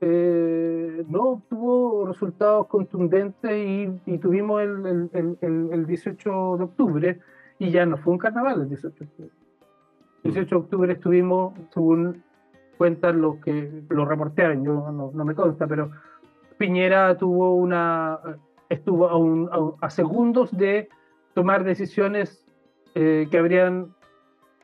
eh, 0.02 1.04
no 1.08 1.22
obtuvo 1.22 2.06
resultados 2.06 2.66
contundentes 2.66 3.98
y, 4.06 4.18
tuvimos 4.18 4.62
el, 4.62 5.10
el, 5.40 5.86
18 5.86 6.56
de 6.58 6.64
octubre 6.64 7.20
y 7.58 7.70
ya 7.70 7.84
no 7.84 7.98
fue 7.98 8.14
un 8.14 8.18
carnaval 8.18 8.62
el 8.62 8.68
18 8.68 8.96
de 8.98 9.04
octubre. 9.04 9.30
El 10.24 10.32
18 10.32 10.48
de 10.48 10.60
octubre 10.60 10.92
estuvimos, 10.92 11.54
según 11.72 12.22
cuentan 12.78 13.20
los 13.20 13.36
que 13.36 13.82
lo 13.90 14.06
reportearon, 14.06 14.64
yo 14.64 14.90
no, 14.90 15.24
me 15.24 15.34
consta, 15.34 15.66
pero 15.66 15.90
Piñera 16.56 17.16
tuvo 17.18 17.54
una, 17.54 18.18
estuvo 18.70 19.76
a, 19.82 19.90
segundos 19.90 20.50
de 20.56 20.88
tomar 21.34 21.62
decisiones 21.64 22.46
eh, 22.94 23.28
que 23.30 23.38
habrían 23.38 23.94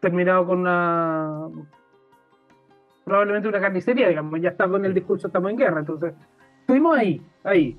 terminado 0.01 0.47
con 0.47 0.61
una 0.61 1.49
probablemente 3.07 3.49
una 3.49 3.61
carnicería, 3.61 4.09
digamos, 4.09 4.41
ya 4.41 4.49
está 4.49 4.69
con 4.69 4.85
el 4.85 4.93
discurso, 4.93 5.29
estamos 5.29 5.53
en 5.53 5.57
guerra, 5.57 5.79
entonces 5.79 6.13
estuvimos 6.61 6.99
ahí, 6.99 7.23
ahí. 7.45 7.79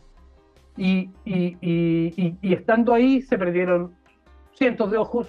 Y, 0.77 1.09
y, 1.25 1.57
y, 1.59 2.37
y, 2.41 2.53
estando 2.53 2.93
ahí 2.93 3.21
se 3.21 3.37
perdieron 3.37 3.93
cientos 4.53 4.89
de 4.89 4.97
ojos 4.97 5.27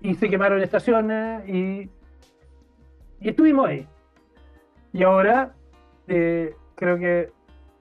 y 0.00 0.14
se 0.14 0.28
quemaron 0.28 0.60
estaciones 0.60 1.48
y, 1.48 1.88
estuvimos 3.20 3.68
ahí. 3.68 3.86
Y 4.92 5.04
ahora 5.04 5.54
eh, 6.08 6.56
creo 6.74 6.98
que 6.98 7.30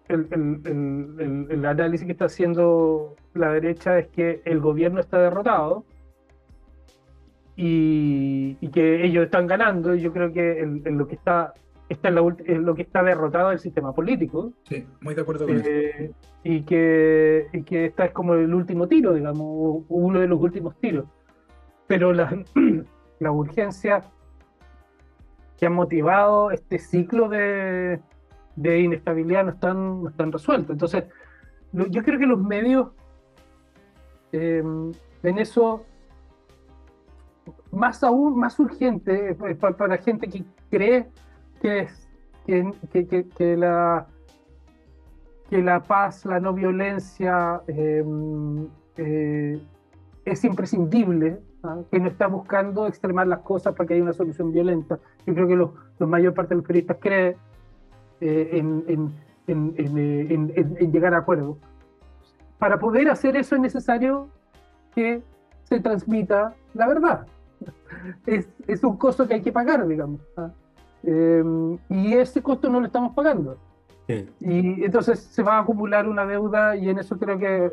el, 0.10 0.28
el, 0.32 1.48
el, 1.50 1.66
análisis 1.66 2.06
que 2.06 2.12
está 2.12 2.26
haciendo 2.26 3.16
la 3.34 3.52
derecha 3.54 3.98
es 3.98 4.08
que 4.10 4.42
el 4.46 4.60
gobierno 4.60 5.00
está 5.00 5.18
derrotado 5.18 5.84
y, 7.56 8.68
que 8.70 9.06
ellos 9.06 9.26
están 9.26 9.48
ganando. 9.48 9.96
Y 9.96 10.02
yo 10.02 10.12
creo 10.12 10.32
que 10.32 10.60
en, 10.60 10.98
lo 10.98 11.08
que 11.08 11.16
está, 11.16 11.54
está 11.90 12.10
en, 12.10 12.66
lo 12.66 12.76
que 12.76 12.82
está 12.82 13.04
derrotado 13.04 13.52
el 13.52 13.60
sistema 13.60 13.94
político. 13.94 14.54
Sí, 14.64 14.86
muy 15.02 15.16
de 15.16 15.22
acuerdo 15.22 15.46
con 15.46 15.58
eh, 15.58 16.06
eso. 16.06 16.14
Y 16.44 16.62
que, 16.64 17.48
y 17.54 17.64
que 17.64 17.86
esta 17.86 18.06
es 18.06 18.12
como 18.12 18.34
el 18.34 18.54
último 18.54 18.88
tiro, 18.88 19.14
digamos, 19.14 19.84
uno 19.90 20.20
de 20.20 20.28
los 20.28 20.40
últimos 20.40 20.76
tiros. 20.80 21.06
Pero 21.88 22.14
la, 22.14 22.44
la 23.20 23.32
urgencia 23.32 24.02
que 25.58 25.68
ha 25.68 25.70
motivado 25.70 26.52
este 26.52 26.80
ciclo 26.80 27.30
de, 27.30 28.00
de 28.56 28.80
inestabilidad 28.80 29.46
no 29.46 29.52
están, 29.52 30.04
no 30.04 30.10
están 30.10 30.32
resueltos. 30.32 30.72
Entonces, 30.72 31.06
yo 31.72 32.04
creo 32.04 32.20
que 32.20 32.26
los 32.26 32.40
medios 32.40 32.90
eh, 34.32 34.64
en 35.24 35.38
eso 35.38 35.86
más 37.74 38.04
aún, 38.04 38.38
más 38.38 38.60
urgente 38.60 39.32
eh, 39.32 39.56
para, 39.56 39.88
la 39.88 39.98
gente 39.98 40.28
que 40.28 40.44
cree 40.70 41.08
que, 41.62 41.88
que, 42.46 43.28
que, 43.36 43.58
la, 43.58 44.06
que 45.50 45.62
la 45.62 45.82
paz, 45.82 46.26
la 46.26 46.40
no 46.40 46.54
violencia 46.54 47.62
em, 47.68 48.68
eh, 48.98 49.60
es 50.26 50.44
imprescindible, 50.46 51.40
¿ah? 51.64 51.80
que 51.92 52.00
no 52.00 52.08
está 52.08 52.28
buscando 52.28 52.88
extremar 52.88 53.28
las 53.28 53.40
cosas 53.40 53.74
para 53.76 53.88
que 53.88 53.96
haya 53.96 54.04
una 54.04 54.14
solución 54.14 54.52
violenta. 54.52 55.00
Yo 55.26 55.34
creo 55.34 55.48
que 55.48 55.56
la 56.00 56.08
mayor 56.08 56.34
parte 56.34 56.50
de 56.50 56.58
los 56.58 56.66
periodistas 56.66 56.98
cree 57.00 57.38
eh, 58.22 58.50
en, 58.54 58.84
en, 58.88 59.14
en, 59.48 60.54
en, 60.56 60.92
llegar 60.92 61.14
a 61.14 61.20
acuerdos. 61.20 61.58
Para 62.60 62.78
poder 62.80 63.10
hacer 63.10 63.36
eso 63.36 63.56
es 63.56 63.62
necesario 63.62 64.30
que 64.94 65.22
se 65.64 65.80
transmita 65.80 66.54
la 66.74 66.88
verdad 66.88 67.26
es, 68.26 68.48
es, 68.68 68.84
un 68.84 68.98
costo 68.98 69.28
que 69.28 69.36
hay 69.36 69.42
que 69.42 69.52
pagar, 69.52 69.88
digamos. 69.88 70.22
Em, 71.04 71.78
y 71.90 72.14
ese 72.14 72.42
costo 72.42 72.70
no 72.70 72.80
lo 72.80 72.86
estamos 72.86 73.14
pagando. 73.14 73.58
Y 74.08 74.84
entonces 74.84 75.20
se 75.20 75.44
va 75.44 75.58
a 75.58 75.62
acumular 75.62 76.08
una 76.08 76.26
deuda 76.26 76.76
y 76.76 76.90
en 76.90 77.00
eso 77.00 77.18
creo 77.18 77.38
que 77.38 77.72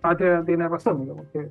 Patria 0.00 0.42
tiene 0.44 0.68
razón, 0.68 1.02
digamos, 1.02 1.26
que, 1.32 1.50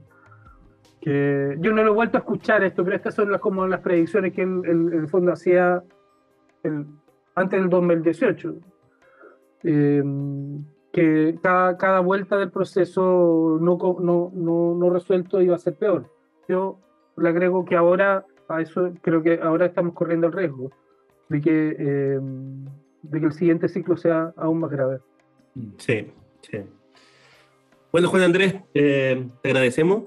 yo 1.59 1.71
no 1.71 1.83
lo 1.83 1.91
he 1.91 1.95
vuelto 1.95 2.17
a 2.17 2.21
escuchar 2.21 2.63
esto, 2.63 2.83
pero 2.83 2.95
estas 2.95 3.15
son 3.15 3.31
las, 3.31 3.39
como 3.39 3.65
las 3.67 3.79
predicciones 3.79 4.33
que 4.33 4.41
el, 4.41 5.07
fondo 5.09 5.31
hacía 5.31 5.81
el, 6.63 6.85
antes 7.35 7.59
del 7.59 7.69
2018. 7.69 8.55
Em, 9.63 10.63
que 10.91 11.37
cada, 11.41 11.77
cada, 11.77 11.99
vuelta 11.99 12.37
del 12.37 12.49
proceso 12.49 13.57
no, 13.61 13.77
no, 13.99 14.31
no, 14.33 14.75
no 14.75 14.89
resuelto 14.89 15.41
iba 15.41 15.55
a 15.55 15.59
ser 15.59 15.75
peor 15.75 16.09
yo 16.49 16.79
le 17.15 17.29
agrego 17.29 17.63
que 17.63 17.75
ahora, 17.75 18.25
a 18.49 18.61
eso 18.61 18.91
creo 19.01 19.23
que 19.23 19.39
ahora 19.41 19.67
estamos 19.67 19.93
corriendo 19.93 20.27
el 20.27 20.33
riesgo 20.33 20.71
de 21.29 21.41
que, 21.41 21.75
eh, 21.79 22.19
de 23.03 23.19
que 23.19 23.25
el 23.25 23.33
siguiente 23.33 23.69
ciclo 23.69 23.95
sea 23.95 24.33
aún 24.35 24.59
más 24.59 24.71
grave. 24.71 24.99
Sí, 25.77 26.11
sí. 26.41 26.57
Bueno, 27.91 28.09
Juan 28.09 28.23
Andrés, 28.23 28.55
eh, 28.73 29.27
te 29.41 29.49
agradecemos. 29.49 30.03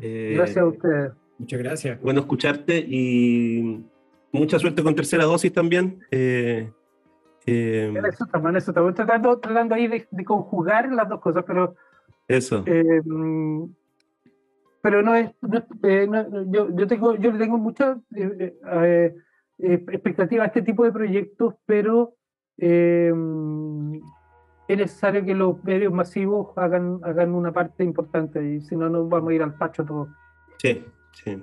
Eh, 0.00 0.34
gracias 0.36 0.58
a 0.58 0.66
ustedes. 0.66 1.12
Muchas 1.38 1.58
gracias. 1.60 2.00
Bueno 2.00 2.20
escucharte 2.20 2.78
y 2.78 3.84
mucha 4.32 4.58
suerte 4.58 4.82
con 4.82 4.94
tercera 4.94 5.24
dosis 5.24 5.52
también. 5.52 6.00
Eh, 6.10 6.70
eh, 7.46 7.94
eso 8.08 8.24
estamos, 8.24 8.54
eso 8.56 8.70
estamos 8.70 8.94
tratando, 8.94 9.38
tratando 9.38 9.74
ahí 9.74 9.88
de, 9.88 10.24
conjugar 10.24 10.92
las 10.92 11.08
dos 11.08 11.20
cosas, 11.20 11.44
pero. 11.46 11.74
Eso. 12.26 12.62
Pero 14.82 15.02
no 15.02 15.14
es. 15.14 15.30
yo, 16.50 16.74
yo, 16.74 16.86
tengo, 16.86 17.16
yo 17.16 17.32
le 17.32 17.38
tengo 17.38 17.58
mucha 17.58 17.98
expectativa 19.58 20.44
a 20.44 20.46
este 20.46 20.62
tipo 20.62 20.84
de 20.84 20.92
proyectos, 20.92 21.54
pero 21.66 22.14
es 24.68 24.76
necesario 24.76 25.24
que 25.24 25.34
los 25.34 25.62
medios 25.64 25.92
masivos 25.92 26.48
hagan, 26.56 27.00
hagan 27.02 27.34
una 27.34 27.52
parte 27.52 27.84
importante 27.84 28.44
y 28.54 28.60
si 28.60 28.76
no, 28.76 28.88
nos 28.88 29.08
vamos 29.08 29.30
a 29.30 29.34
ir 29.34 29.42
al 29.42 29.54
pacho 29.54 29.84
todos. 29.84 30.08
Sí, 30.58 30.84
sí. 31.24 31.40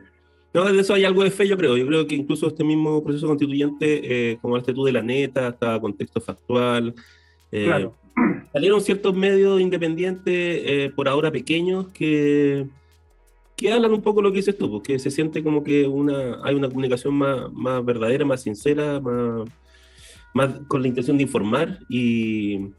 No, 0.56 0.64
de 0.72 0.80
eso 0.80 0.94
hay 0.94 1.04
algo 1.04 1.22
de 1.22 1.32
fe, 1.32 1.46
yo 1.48 1.58
creo. 1.58 1.76
Yo 1.76 1.86
creo 1.86 2.08
que 2.08 2.16
incluso 2.16 2.48
este 2.48 2.64
mismo 2.64 3.04
proceso 3.04 3.28
constituyente, 3.28 4.32
eh, 4.32 4.38
como 4.42 4.54
hablaste 4.54 4.74
tú 4.74 4.86
de 4.86 4.94
la 4.94 5.02
neta, 5.02 5.48
hasta 5.48 5.82
contexto 5.82 6.22
factual, 6.22 6.96
eh, 7.52 7.66
claro. 7.66 7.98
salieron 8.54 8.80
ciertos 8.80 9.14
medios 9.14 9.60
independientes, 9.60 10.34
eh, 10.34 10.92
por 10.96 11.10
ahora 11.10 11.30
pequeños, 11.30 11.88
que, 11.90 12.68
que 13.56 13.72
hablan 13.72 13.94
un 13.94 14.02
poco 14.02 14.22
lo 14.22 14.32
que 14.32 14.38
dices 14.38 14.58
tú, 14.58 14.70
porque 14.70 15.00
se 15.00 15.12
siente 15.12 15.44
como 15.44 15.64
que 15.64 15.88
una, 15.88 16.40
hay 16.44 16.56
una 16.56 16.68
comunicación 16.68 17.14
más, 17.16 17.52
más 17.54 17.84
verdadera, 17.86 18.26
más 18.26 18.42
sincera, 18.42 19.00
más, 19.00 19.48
más 20.34 20.60
con 20.68 20.82
la 20.82 20.88
intención 20.88 21.18
de 21.18 21.24
informar 21.24 21.80
y 21.90 22.72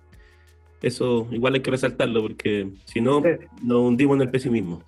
eso 0.82 1.26
igual 1.30 1.54
hay 1.54 1.60
que 1.60 1.70
resaltarlo 1.70 2.22
porque 2.22 2.70
si 2.84 3.00
no, 3.00 3.22
nos 3.62 3.78
hundimos 3.78 4.16
en 4.16 4.22
el 4.22 4.30
pesimismo. 4.30 4.82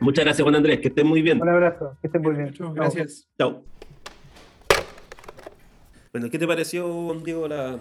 Muchas 0.00 0.24
gracias, 0.24 0.42
Juan 0.42 0.56
Andrés. 0.56 0.80
Que 0.80 0.88
estén 0.88 1.06
muy 1.06 1.22
bien. 1.22 1.40
Un 1.40 1.48
abrazo. 1.48 1.96
Que 2.00 2.08
estén 2.08 2.22
muy 2.22 2.34
bien. 2.34 2.54
gracias. 2.74 3.28
Chao. 3.38 3.62
Bueno, 6.12 6.28
¿qué 6.28 6.38
te 6.38 6.46
pareció, 6.46 7.14
Diego, 7.22 7.46
la, 7.46 7.78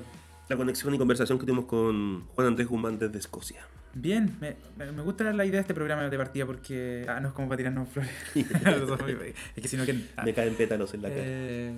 la, 0.49 0.55
conexión 0.57 0.93
y 0.93 0.97
conversación 0.99 1.39
que 1.39 1.45
tuvimos 1.45 1.65
con 1.65 2.25
Juan 2.35 2.47
Andrés 2.47 2.67
Guzmán 2.67 2.99
desde 2.99 3.17
Escocia? 3.17 3.65
Bien, 4.01 4.33
me, 4.39 4.55
me, 4.91 5.01
gusta 5.01 5.25
la 5.25 5.45
idea 5.45 5.55
de 5.57 5.61
este 5.61 5.73
programa 5.73 6.07
de 6.07 6.17
partida 6.17 6.45
porque. 6.45 7.05
Ah, 7.07 7.19
no 7.19 7.29
es 7.29 7.33
como 7.33 7.49
para 7.49 7.57
tirarnos 7.57 7.89
flores. 7.89 8.11
es 8.35 9.61
que 9.61 9.67
si 9.67 9.75
no 9.75 9.85
que. 9.85 10.05
Ah, 10.15 10.23
me 10.23 10.33
caen 10.33 10.55
pétalos 10.55 10.93
en 10.93 11.01
la 11.01 11.09
cara. 11.09 11.21
Eh, 11.21 11.73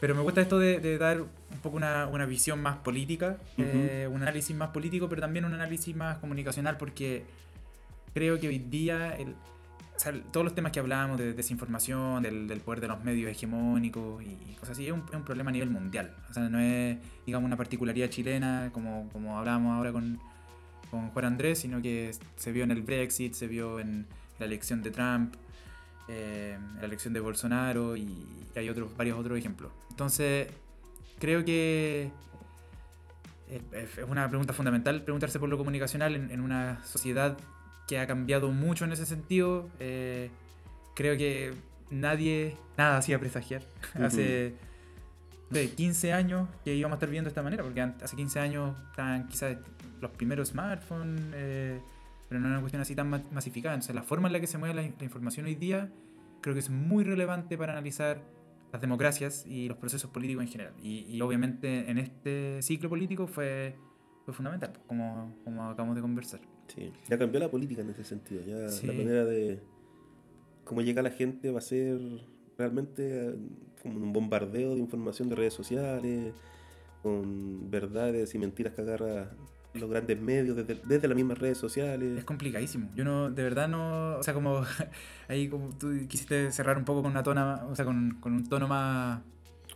pero 0.00 0.14
me 0.14 0.22
gusta 0.22 0.40
esto 0.40 0.60
de, 0.60 0.98
dar 0.98 1.20
un 1.20 1.58
poco 1.60 1.76
una, 1.76 2.26
visión 2.26 2.62
más 2.62 2.76
política, 2.76 3.38
eh, 3.56 4.08
un 4.08 4.22
análisis 4.22 4.54
más 4.54 4.68
político, 4.68 5.08
pero 5.08 5.20
también 5.20 5.44
un 5.44 5.54
análisis 5.54 5.96
más 5.96 6.18
comunicacional, 6.18 6.76
porque 6.76 7.24
creo 8.14 8.38
que 8.38 8.46
hoy 8.46 8.58
día 8.58 9.16
todos 10.30 10.44
los 10.44 10.54
temas 10.54 10.70
que 10.70 10.78
hablábamos 10.78 11.18
de 11.18 11.32
desinformación, 11.32 12.22
del, 12.22 12.60
poder 12.64 12.80
de 12.80 12.86
los 12.86 13.02
medios 13.02 13.28
hegemónicos 13.28 14.22
y, 14.22 14.54
cosas 14.54 14.76
así, 14.76 14.86
es 14.86 14.92
un, 14.92 15.02
problema 15.02 15.50
a 15.50 15.52
nivel 15.52 15.70
mundial. 15.70 16.14
O 16.30 16.32
sea, 16.32 16.48
no 16.48 16.60
es, 16.60 16.96
digamos, 17.26 17.48
una 17.48 17.56
particularidad 17.56 18.08
chilena, 18.08 18.70
como, 18.72 19.08
como 19.12 19.36
hablábamos 19.36 19.76
ahora 19.76 19.90
con, 19.90 20.20
con 20.90 21.10
Juan 21.10 21.24
Andrés, 21.24 21.58
sino 21.60 21.82
que 21.82 22.12
se 22.36 22.52
vio 22.52 22.64
en 22.64 22.70
el 22.70 22.82
Brexit, 22.82 23.34
se 23.34 23.46
vio 23.46 23.80
en 23.80 24.06
la 24.38 24.46
elección 24.46 24.82
de 24.82 24.90
Trump, 24.90 25.34
eh, 26.08 26.58
la 26.78 26.86
elección 26.86 27.12
de 27.12 27.20
Bolsonaro 27.20 27.96
y, 27.96 28.26
hay 28.56 28.68
otros, 28.68 28.96
varios 28.96 29.18
otros 29.18 29.38
ejemplos. 29.38 29.70
Entonces, 29.90 30.48
creo 31.20 31.44
que 31.44 32.10
es 33.48 33.98
una 34.06 34.28
pregunta 34.28 34.52
fundamental 34.52 35.02
preguntarse 35.02 35.38
por 35.38 35.48
lo 35.48 35.56
comunicacional 35.56 36.16
en, 36.16 36.40
una 36.40 36.84
sociedad 36.84 37.36
que 37.86 37.98
ha 37.98 38.06
cambiado 38.06 38.50
mucho 38.50 38.84
en 38.84 38.92
ese 38.92 39.06
sentido. 39.06 39.70
Eh, 39.78 40.30
creo 40.94 41.16
que 41.16 41.54
nadie, 41.90 42.56
nada 42.76 42.98
hacía 42.98 43.18
presagiar. 43.18 43.62
Hace 43.94 44.54
de 45.50 45.70
15 45.70 46.12
años 46.12 46.48
que 46.64 46.74
íbamos 46.74 46.96
a 46.96 46.98
estar 46.98 47.08
viendo 47.08 47.28
de 47.28 47.30
esta 47.30 47.42
manera, 47.42 47.62
porque 47.62 47.80
hace 47.80 48.16
15 48.16 48.40
años 48.40 48.76
estaban 48.90 49.28
quizás 49.28 49.56
los 50.00 50.10
primeros 50.12 50.48
smartphones. 50.48 51.20
Eh, 51.34 51.80
pero 52.28 52.40
no 52.40 52.48
es 52.48 52.52
una 52.52 52.60
cuestión 52.60 52.82
así 52.82 52.94
tan 52.94 53.08
masificada. 53.08 53.74
Entonces, 53.74 53.94
la 53.94 54.02
forma 54.02 54.28
en 54.28 54.34
la 54.34 54.40
que 54.40 54.46
se 54.46 54.58
mueve 54.58 54.74
la, 54.74 55.04
información 55.04 55.46
hoy 55.46 55.54
día 55.54 55.90
creo 56.40 56.54
que 56.54 56.60
es 56.60 56.70
muy 56.70 57.04
relevante 57.04 57.56
para 57.56 57.72
analizar 57.72 58.20
las 58.70 58.80
democracias 58.82 59.46
y 59.46 59.66
los 59.66 59.78
procesos 59.78 60.10
políticos 60.10 60.44
en 60.44 60.48
general. 60.48 60.74
Y, 60.82 61.18
obviamente 61.20 61.90
en 61.90 61.98
este 61.98 62.60
ciclo 62.62 62.90
político 62.90 63.26
fue, 63.26 63.74
fue 64.24 64.34
fundamental, 64.34 64.72
como, 64.86 65.34
como 65.42 65.70
acabamos 65.70 65.96
de 65.96 66.02
conversar. 66.02 66.40
Sí, 66.68 66.92
ya 67.08 67.18
cambió 67.18 67.40
la 67.40 67.50
política 67.50 67.80
en 67.80 67.90
ese 67.90 68.04
sentido. 68.04 68.42
Ya 68.44 68.56
la 68.58 68.92
manera 68.92 69.24
de 69.24 69.62
cómo 70.64 70.82
llega 70.82 71.00
la 71.00 71.10
gente 71.10 71.50
va 71.50 71.58
a 71.58 71.62
ser 71.62 71.98
realmente 72.58 73.30
eh, 73.30 73.36
como 73.82 74.00
un 74.00 74.12
bombardeo 74.12 74.74
de 74.74 74.80
información 74.80 75.30
de 75.30 75.36
redes 75.36 75.54
sociales, 75.54 76.34
con 77.02 77.70
verdades 77.70 78.34
y 78.34 78.38
mentiras 78.38 78.74
que 78.74 78.82
agarra 78.82 79.30
los 79.74 79.90
grandes 79.90 80.20
medios, 80.20 80.56
desde, 80.56 80.80
desde, 80.84 81.08
las 81.08 81.16
mismas 81.16 81.38
redes 81.38 81.58
sociales. 81.58 82.18
Es 82.18 82.24
complicadísimo. 82.24 82.90
Yo 82.94 83.04
no, 83.04 83.30
de 83.30 83.42
verdad 83.42 83.68
no, 83.68 84.16
o 84.16 84.22
sea, 84.22 84.34
como 84.34 84.64
ahí 85.28 85.48
como 85.48 85.70
tú 85.70 85.92
quisiste 86.08 86.50
cerrar 86.52 86.78
un 86.78 86.84
poco 86.84 87.02
con 87.02 87.12
una 87.12 87.22
tona, 87.22 87.64
o 87.66 87.76
sea, 87.76 87.84
con, 87.84 88.16
con 88.20 88.32
un 88.32 88.48
tono 88.48 88.68
más... 88.68 89.20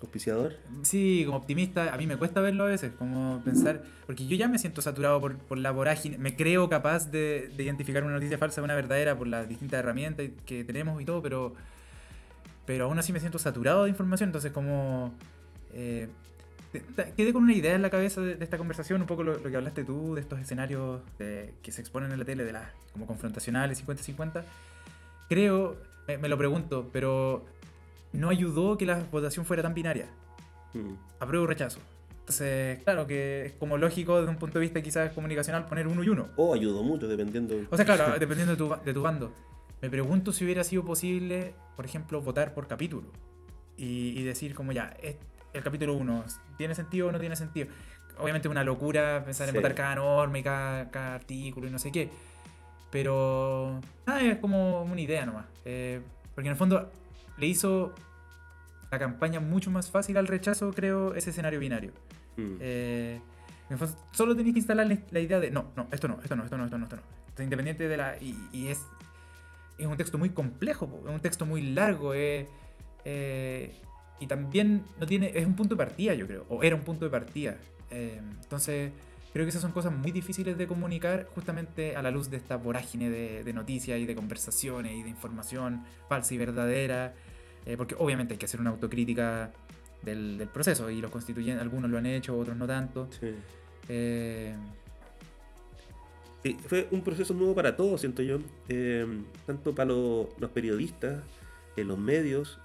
¿Auspiciador? 0.01 0.57
Sí, 0.83 1.23
como 1.25 1.39
optimista, 1.39 1.95
a 1.95 1.97
mí 1.97 2.09
me 2.09 2.17
cuesta 2.17 2.41
verlo 2.41 2.65
a 2.65 2.67
veces, 2.67 2.93
como 2.99 3.41
pensar, 3.45 3.85
porque 4.05 4.27
yo 4.27 4.37
ya 4.37 4.49
me 4.49 4.59
siento 4.59 4.83
saturado 4.83 5.21
por, 5.21 5.39
por 5.39 5.59
la 5.59 5.71
vorágine, 5.71 6.19
me 6.19 6.35
creo 6.35 6.69
capaz 6.69 7.13
de, 7.13 7.53
de, 7.57 7.63
identificar 7.63 8.03
una 8.03 8.15
noticia 8.15 8.37
falsa 8.37 8.61
de 8.61 8.65
una 8.65 8.75
verdadera 8.75 9.17
por 9.17 9.29
las 9.29 9.49
distintas 9.49 9.79
herramientas 9.79 10.29
que 10.45 10.65
tenemos 10.65 11.01
y 11.01 11.05
todo, 11.05 11.23
pero, 11.23 11.55
pero 12.67 12.87
aún 12.87 12.99
así 12.99 13.13
me 13.13 13.21
siento 13.21 13.39
saturado 13.39 13.85
de 13.85 13.91
información, 13.91 14.31
entonces 14.31 14.51
como... 14.51 15.15
Eh, 15.73 16.09
quedé 17.17 17.33
con 17.33 17.43
una 17.43 17.53
idea 17.53 17.75
en 17.75 17.83
la 17.83 17.91
cabeza 17.91 18.21
de, 18.21 18.43
esta 18.43 18.59
conversación, 18.59 19.01
un 19.01 19.07
poco 19.07 19.23
lo, 19.23 19.43
que 19.43 19.57
hablaste 19.57 19.85
tú, 19.85 20.15
de 20.15 20.21
estos 20.21 20.41
escenarios 20.41 21.01
que 21.19 21.73
se 21.73 21.81
exponen 21.81 22.13
en 22.13 22.19
la 22.19 22.25
tele, 22.25 22.45
de 22.45 22.53
las 22.53 22.69
como 22.93 23.07
confrontacionales 23.07 23.85
50-50. 23.87 24.43
Creo, 25.29 25.77
me, 26.07 26.29
lo 26.29 26.39
pregunto, 26.39 26.89
pero 26.93 27.45
no 28.13 28.29
ayudó 28.29 28.77
que 28.79 28.87
la 28.87 29.05
votación 29.11 29.45
fuera 29.45 29.63
tan 29.63 29.75
binaria. 29.75 30.09
Mm. 30.75 30.95
Apruebo 31.21 31.45
o 31.45 31.47
rechazo. 31.47 31.81
Entonces, 32.21 32.83
claro 32.85 33.07
que 33.07 33.47
es 33.47 33.53
como 33.55 33.77
lógico 33.79 34.19
desde 34.19 34.31
un 34.31 34.37
punto 34.37 34.59
de 34.59 34.63
vista 34.63 34.81
quizás 34.81 35.13
comunicacional 35.13 35.67
poner 35.67 35.89
uno 35.89 36.05
y 36.05 36.09
uno. 36.09 36.29
O 36.37 36.55
ayudó 36.55 36.83
mucho, 36.83 37.09
dependiendo. 37.09 37.57
O 37.71 37.77
sea, 37.77 37.85
claro, 37.85 38.15
dependiendo 38.19 38.53
de 38.53 38.57
tu, 38.57 38.75
de 38.85 38.95
tu 38.95 39.03
bando. 39.03 39.33
Me 39.81 39.91
pregunto 39.91 40.33
si 40.33 40.45
hubiera 40.45 40.63
sido 40.63 40.85
posible, 40.85 41.55
por 41.75 41.85
ejemplo, 41.85 42.21
votar 42.23 42.55
por 42.55 42.69
capítulo. 42.69 43.09
Y, 43.77 44.11
y 44.17 44.23
decir 44.23 44.55
como 44.55 44.71
ya, 44.71 44.97
el 45.53 45.63
capítulo 45.63 45.95
1, 45.95 46.25
¿tiene 46.57 46.75
sentido 46.75 47.09
o 47.09 47.13
no 47.13 47.21
tiene 47.21 47.37
sentido? 47.37 47.69
Obviamente 48.19 48.49
es 48.49 48.51
una 48.51 48.65
locura 48.65 49.23
pensar 49.25 49.49
en 49.49 49.55
votar 49.55 49.75
cada 49.75 49.95
norma 49.97 50.39
y 50.39 50.43
cada, 50.43 51.15
artículo 51.15 51.67
y 51.67 51.71
no 51.71 51.79
sé 51.79 51.91
qué. 51.91 52.11
Pero 52.91 53.81
nada, 54.07 54.21
es 54.23 54.39
como 54.39 54.83
una 54.83 55.01
idea 55.01 55.25
nomás. 55.25 55.47
Eh, 55.65 56.01
porque 56.35 56.49
en 56.49 56.53
el 56.53 56.59
fondo 56.59 56.91
le 57.39 57.47
hizo 57.47 57.95
la 58.91 58.99
campaña 58.99 59.41
mucho 59.41 59.71
más 59.71 59.91
fácil 59.91 60.19
al 60.19 60.27
rechazo, 60.27 60.73
creo, 60.73 61.15
ese 61.15 61.31
escenario 61.31 61.59
binario. 61.59 61.93
Mm. 62.37 62.57
Eh, 62.61 63.21
solo 64.13 64.37
tenéis 64.37 64.55
que 64.55 64.59
instalar 64.61 64.87
la 65.11 65.21
idea 65.21 65.41
de 65.41 65.51
no, 65.51 65.73
no, 65.77 65.89
esto 65.91 66.09
no, 66.09 66.19
esto 66.23 66.37
no, 66.37 66.45
esto 66.45 66.59
no, 66.59 66.65
esto 66.65 66.79
no, 66.79 66.85
esto 66.85 66.97
no. 66.97 67.03
Entonces, 67.21 67.45
independiente 67.45 67.89
de 67.89 67.97
la. 67.97 68.17
Y, 68.21 68.69
es, 68.69 68.85
es 69.79 69.87
un 69.87 69.97
texto 69.97 70.19
muy 70.19 70.31
complejo, 70.31 71.03
es 71.07 71.11
un 71.11 71.21
texto 71.21 71.47
muy 71.47 71.63
largo. 71.63 72.13
Eh, 72.15 72.47
y 74.23 74.29
también 74.29 74.85
no 75.01 75.07
tiene, 75.07 75.33
es 75.35 75.45
un 75.45 75.57
punto 75.57 75.75
de 75.75 75.79
partida, 75.79 76.15
yo 76.15 76.29
creo, 76.29 76.47
o 76.49 76.63
era 76.63 76.77
un 76.77 76.83
punto 76.83 77.05
de 77.05 77.11
partida. 77.11 77.57
Eh, 77.91 78.21
entonces, 78.41 78.93
creo 79.33 79.45
que 79.45 79.51
esas 79.51 79.63
son 79.63 79.73
cosas 79.73 79.93
muy 79.93 80.13
difíciles 80.13 80.57
de 80.57 80.69
comunicar 80.69 81.27
justamente 81.35 81.97
a 81.97 82.03
la 82.03 82.13
luz 82.13 82.31
de 82.31 82.37
esta 82.37 82.57
vorágine 82.57 83.11
de, 83.11 83.53
noticias 83.53 83.99
y 83.99 84.07
de 84.07 84.15
conversaciones 84.15 84.95
y 84.95 85.03
de 85.03 85.09
información 85.09 85.83
falsa 86.09 86.35
y 86.35 86.39
verdadera, 86.39 87.15
eh, 87.67 87.77
porque 87.77 87.97
obviamente 87.99 88.35
hay 88.35 88.39
que 88.39 88.47
hacer 88.47 88.61
una 88.61 88.71
autocrítica 88.71 89.51
del, 90.03 90.49
proceso 90.53 90.89
y 90.89 91.01
los 91.01 91.11
constituyentes, 91.11 91.61
algunos 91.61 91.91
lo 91.91 91.99
han 91.99 92.07
hecho, 92.07 92.39
otros 92.39 92.57
no 92.57 92.69
tanto. 92.69 93.09
Eh, 93.89 94.55
fue 96.69 96.87
un 96.93 97.03
proceso 97.03 97.35
nuevo 97.35 97.57
para 97.57 97.75
todos, 97.75 98.01
siento 98.01 98.23
yo, 98.23 98.39
tanto 99.47 99.75
para 99.75 99.91
los 99.91 100.51
periodistas, 100.55 101.25
los 101.77 101.99
medios, 101.99 102.61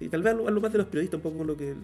y 0.00 0.08
tal 0.08 0.22
vez 0.22 0.34
algo 0.34 0.60
más 0.60 0.72
de 0.72 0.78
los 0.78 0.86
periodistas, 0.86 1.18
un 1.18 1.22
poco 1.22 1.44
lo 1.44 1.56
que, 1.56 1.74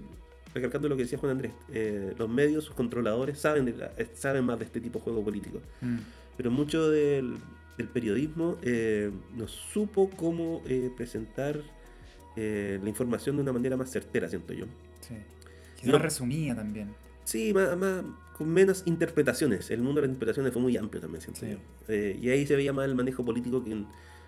recalcando 0.55 0.89
lo 0.89 0.97
que 0.97 1.03
decía 1.03 1.19
Juan 1.19 1.33
Andrés, 1.33 1.53
eh, 1.73 2.15
los 2.19 2.29
medios, 2.29 2.65
sus 2.65 2.75
controladores 2.75 3.39
saben, 3.39 3.69
eh, 3.69 4.09
saben 4.15 4.45
más 4.45 4.59
de 4.59 4.67
este 4.67 4.81
tipo 4.81 4.99
de 4.99 5.05
juego 5.05 5.25
político. 5.25 5.61
Mm. 5.81 5.99
Pero 6.37 6.51
mucho 6.51 6.91
del, 6.91 7.37
periodismo 7.93 8.57
eh, 8.63 9.11
no 9.37 9.49
supo 9.49 10.11
cómo 10.11 10.63
presentar 10.97 11.61
la 12.37 12.89
información 12.89 13.37
de 13.37 13.43
una 13.43 13.53
manera 13.53 13.77
más 13.77 13.91
certera, 13.91 14.29
siento 14.29 14.53
yo. 14.53 14.67
Sí. 15.01 15.15
Quizás 15.81 16.03
resumía 16.03 16.55
también. 16.57 16.95
Sí, 17.25 17.53
más, 17.55 17.77
más, 17.77 18.05
con 18.37 18.49
menos 18.49 18.83
interpretaciones. 18.87 19.71
El 19.71 19.81
mundo 19.81 20.01
de 20.01 20.09
las 20.09 20.15
interpretaciones 20.15 20.53
fue 20.53 20.61
muy 20.61 20.77
amplio 20.77 21.01
también, 21.01 21.23
siento 21.23 21.41
Sí. 21.41 21.53
yo. 21.53 21.59
Eh, 21.89 22.19
y 22.21 22.29
ahí 22.31 22.47
se 22.47 22.57
veía 22.57 22.73
más 22.73 22.87
el 22.87 22.95
manejo 22.95 23.25
político, 23.25 23.65
que 23.65 23.85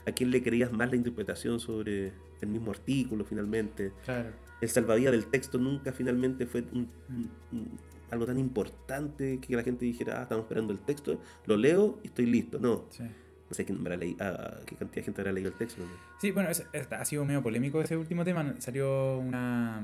a 0.07 0.13
quién 0.13 0.31
le 0.31 0.43
creías 0.43 0.73
más 0.73 0.91
la 0.91 0.97
interpretación 0.97 1.59
sobre 1.61 2.13
el 2.41 2.49
mismo 2.49 2.71
artículo 2.71 3.25
finalmente. 3.25 3.93
Claro. 4.05 4.31
El 4.61 4.69
salvavidas 4.69 5.13
del 5.13 5.27
texto 5.27 5.59
nunca 5.59 5.93
finalmente 5.93 6.47
fue 6.47 6.63
un- 6.73 6.89
un- 7.09 7.31
un- 7.53 7.79
algo 8.11 8.25
tan 8.25 8.39
importante 8.39 9.39
que 9.41 9.57
la 9.57 9.63
gente 9.63 9.85
dijera, 9.85 10.21
ah, 10.21 10.23
estamos 10.23 10.45
esperando 10.45 10.73
el 10.73 10.79
texto, 10.79 11.21
lo 11.47 11.57
leo 11.57 11.99
y 12.03 12.07
estoy 12.07 12.27
listo. 12.27 12.59
No, 12.61 12.85
Sí. 12.91 13.03
no 13.03 13.55
sé 13.55 13.65
quién 13.65 13.79
habrá 13.81 13.97
leído, 13.97 14.17
ah, 14.25 14.61
qué 14.65 14.77
cantidad 14.77 14.97
de 14.97 15.03
gente 15.03 15.21
habrá 15.21 15.33
leído 15.33 15.51
el 15.51 15.57
texto. 15.57 15.83
¿no? 15.83 15.89
Sí, 16.21 16.31
bueno, 16.31 16.49
es- 16.51 16.65
es- 16.73 16.91
ha 16.93 17.05
sido 17.05 17.25
medio 17.25 17.43
polémico 17.43 17.81
ese 17.83 17.97
último 17.97 18.25
tema. 18.25 18.55
Salió 18.61 19.19
una, 19.19 19.83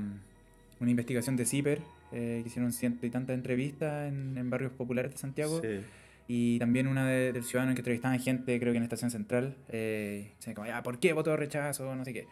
una 0.79 0.89
investigación 0.89 1.35
de 1.35 1.45
CIPER, 1.45 1.81
eh, 2.13 2.39
que 2.43 2.47
hicieron 2.49 2.71
ciento 2.71 3.05
y 3.05 3.09
tantas 3.09 3.33
entrevistas 3.35 4.07
en, 4.11 4.37
en 4.37 4.49
barrios 4.49 4.71
populares 4.71 5.11
de 5.11 5.17
Santiago. 5.17 5.59
Sí. 5.61 5.81
Y 6.27 6.57
también 6.59 6.87
una 6.87 7.07
de- 7.07 7.33
del 7.33 7.43
ciudadano 7.43 7.73
que 7.75 7.81
entrevistaban 7.81 8.19
gente, 8.19 8.59
creo 8.59 8.71
que 8.71 8.77
en 8.77 8.83
Estación 8.83 9.11
Central. 9.11 9.55
Eh, 9.69 10.33
como, 10.55 10.65
ya, 10.67 10.81
¿por 10.83 10.99
qué 10.99 11.13
votó 11.13 11.35
rechazo? 11.35 11.95
No 11.95 12.05
sé 12.05 12.13
qué. 12.13 12.27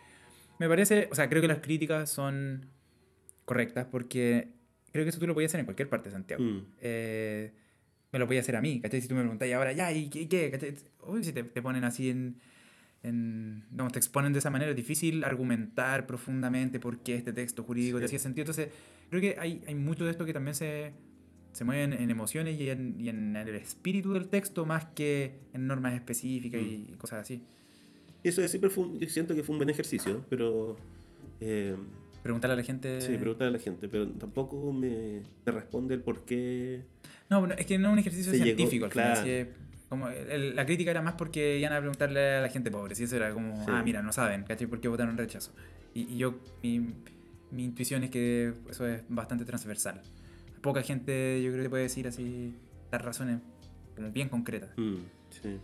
Me 0.60 0.68
parece, 0.70 1.10
o 1.12 1.16
sea, 1.16 1.28
creo 1.30 1.42
que 1.42 1.48
las 1.48 1.60
críticas 1.60 2.10
son 2.10 2.68
correctas 3.46 3.88
porque 3.92 4.50
creo 4.92 5.04
que 5.06 5.10
eso 5.10 5.20
tú 5.20 5.28
lo 5.28 5.34
podías 5.34 5.50
hacer 5.52 5.60
en 5.60 5.66
cualquier 5.66 5.90
parte 5.90 6.10
de 6.10 6.14
Santiago. 6.14 6.44
Mm. 6.44 6.66
Eh, 6.80 7.52
me 8.12 8.20
lo 8.20 8.28
podías 8.28 8.44
hacer 8.44 8.56
a 8.56 8.62
mí, 8.62 8.80
¿cachai? 8.82 9.02
Si 9.02 9.08
tú 9.08 9.16
me 9.16 9.22
preguntas, 9.22 9.48
y 9.48 9.52
ahora, 9.54 9.72
ya, 9.74 9.92
¿y 9.92 10.10
qué? 10.10 10.28
qué? 10.28 10.52
¿cachai? 10.52 10.76
Uy, 11.08 11.24
si 11.24 11.34
te, 11.34 11.44
te 11.44 11.62
ponen 11.62 11.84
así 11.84 12.10
en, 12.10 12.36
en. 13.04 13.64
Digamos, 13.72 13.94
te 13.94 14.00
exponen 14.00 14.34
de 14.34 14.40
esa 14.40 14.50
manera, 14.50 14.70
es 14.72 14.76
difícil 14.78 15.24
argumentar 15.24 16.06
profundamente 16.06 16.80
por 16.80 17.00
qué 17.00 17.16
este 17.16 17.34
texto 17.34 17.64
jurídico 17.64 17.98
te 18.00 18.08
Sí. 18.08 18.16
hacía 18.16 18.20
sentido. 18.20 18.44
Entonces, 18.44 18.70
creo 19.10 19.22
que 19.22 19.36
hay, 19.40 19.64
hay 19.68 19.76
mucho 19.76 20.06
de 20.06 20.12
esto 20.12 20.26
que 20.26 20.34
también 20.34 20.56
se, 20.56 20.92
se 21.52 21.64
mueve 21.66 21.84
en, 21.84 22.10
emociones 22.10 22.60
y 22.60 22.70
en, 22.70 22.96
y 23.00 23.10
en 23.10 23.36
el 23.36 23.50
espíritu 23.56 24.14
del 24.14 24.28
texto 24.28 24.66
más 24.66 24.86
que 24.96 25.36
en 25.54 25.68
normas 25.68 25.94
específicas 25.94 26.62
y 26.62 26.94
cosas 26.98 27.22
así. 27.22 27.42
Eso 28.24 28.42
de 28.42 28.48
siempre 28.48 28.70
fue 28.70 28.86
un- 28.86 29.00
yo 29.00 29.10
siento 29.10 29.34
que 29.36 29.44
fue 29.44 29.54
un 29.54 29.60
buen 29.60 29.70
ejercicio, 29.70 30.24
pero... 30.30 30.78
eh, 31.40 31.76
Preguntarle 32.24 32.54
a 32.54 32.58
la 32.58 32.64
gente. 32.64 33.02
Sí, 33.02 33.18
preguntar 33.18 33.48
a 33.48 33.52
la 33.52 33.58
gente, 33.58 33.90
pero 33.90 34.08
tampoco 34.08 34.72
me, 34.72 35.22
me 35.44 35.52
responde 35.52 35.96
el 35.96 36.02
por 36.02 36.24
qué. 36.24 36.84
No, 37.32 37.48
es 37.48 37.66
que 37.66 37.80
no 37.80 37.88
es 37.88 37.94
un 37.94 38.00
ejercicio 38.00 38.32
Se 38.32 38.38
llegó- 38.38 38.46
científico 38.46 38.86
al 38.86 38.92
final. 38.92 39.14
claro. 39.14 39.28
es 39.28 39.48
como 39.90 40.08
el- 40.08 40.56
la 40.56 40.66
crítica 40.68 40.92
era 40.92 41.02
más 41.02 41.16
porque 41.16 41.58
iban 41.60 41.74
a 41.74 41.80
preguntarle 41.80 42.36
a 42.36 42.42
la 42.42 42.50
gente 42.50 42.70
pobre. 42.70 42.94
Si 42.94 43.06
eso 43.06 43.16
era 43.16 43.34
como, 43.34 43.56
Sí. 43.66 43.72
ah, 43.74 43.82
mira, 43.84 44.04
no 44.04 44.12
saben, 44.14 44.44
¿cachai? 44.44 44.68
¿Por 44.68 44.80
qué 44.80 44.88
votaron 44.88 45.18
rechazo? 45.18 45.52
Y, 45.96 46.02
y 46.14 46.18
yo, 46.18 46.36
mi, 46.62 46.94
mi 47.50 47.64
intuición 47.66 48.04
es 48.04 48.12
que 48.12 48.54
eso 48.70 48.86
es 48.88 49.02
bastante 49.10 49.44
transversal. 49.44 50.00
Poca 50.62 50.82
gente, 50.84 51.42
yo 51.44 51.52
creo 51.52 51.64
que 51.64 51.70
puede 51.70 51.84
decir 51.84 52.08
así, 52.08 52.56
dar 52.92 53.04
razones 53.04 53.40
como 53.96 54.12
bien 54.12 54.30
concretas. 54.30 54.70
Mm, 54.78 54.96
sí. 55.30 55.58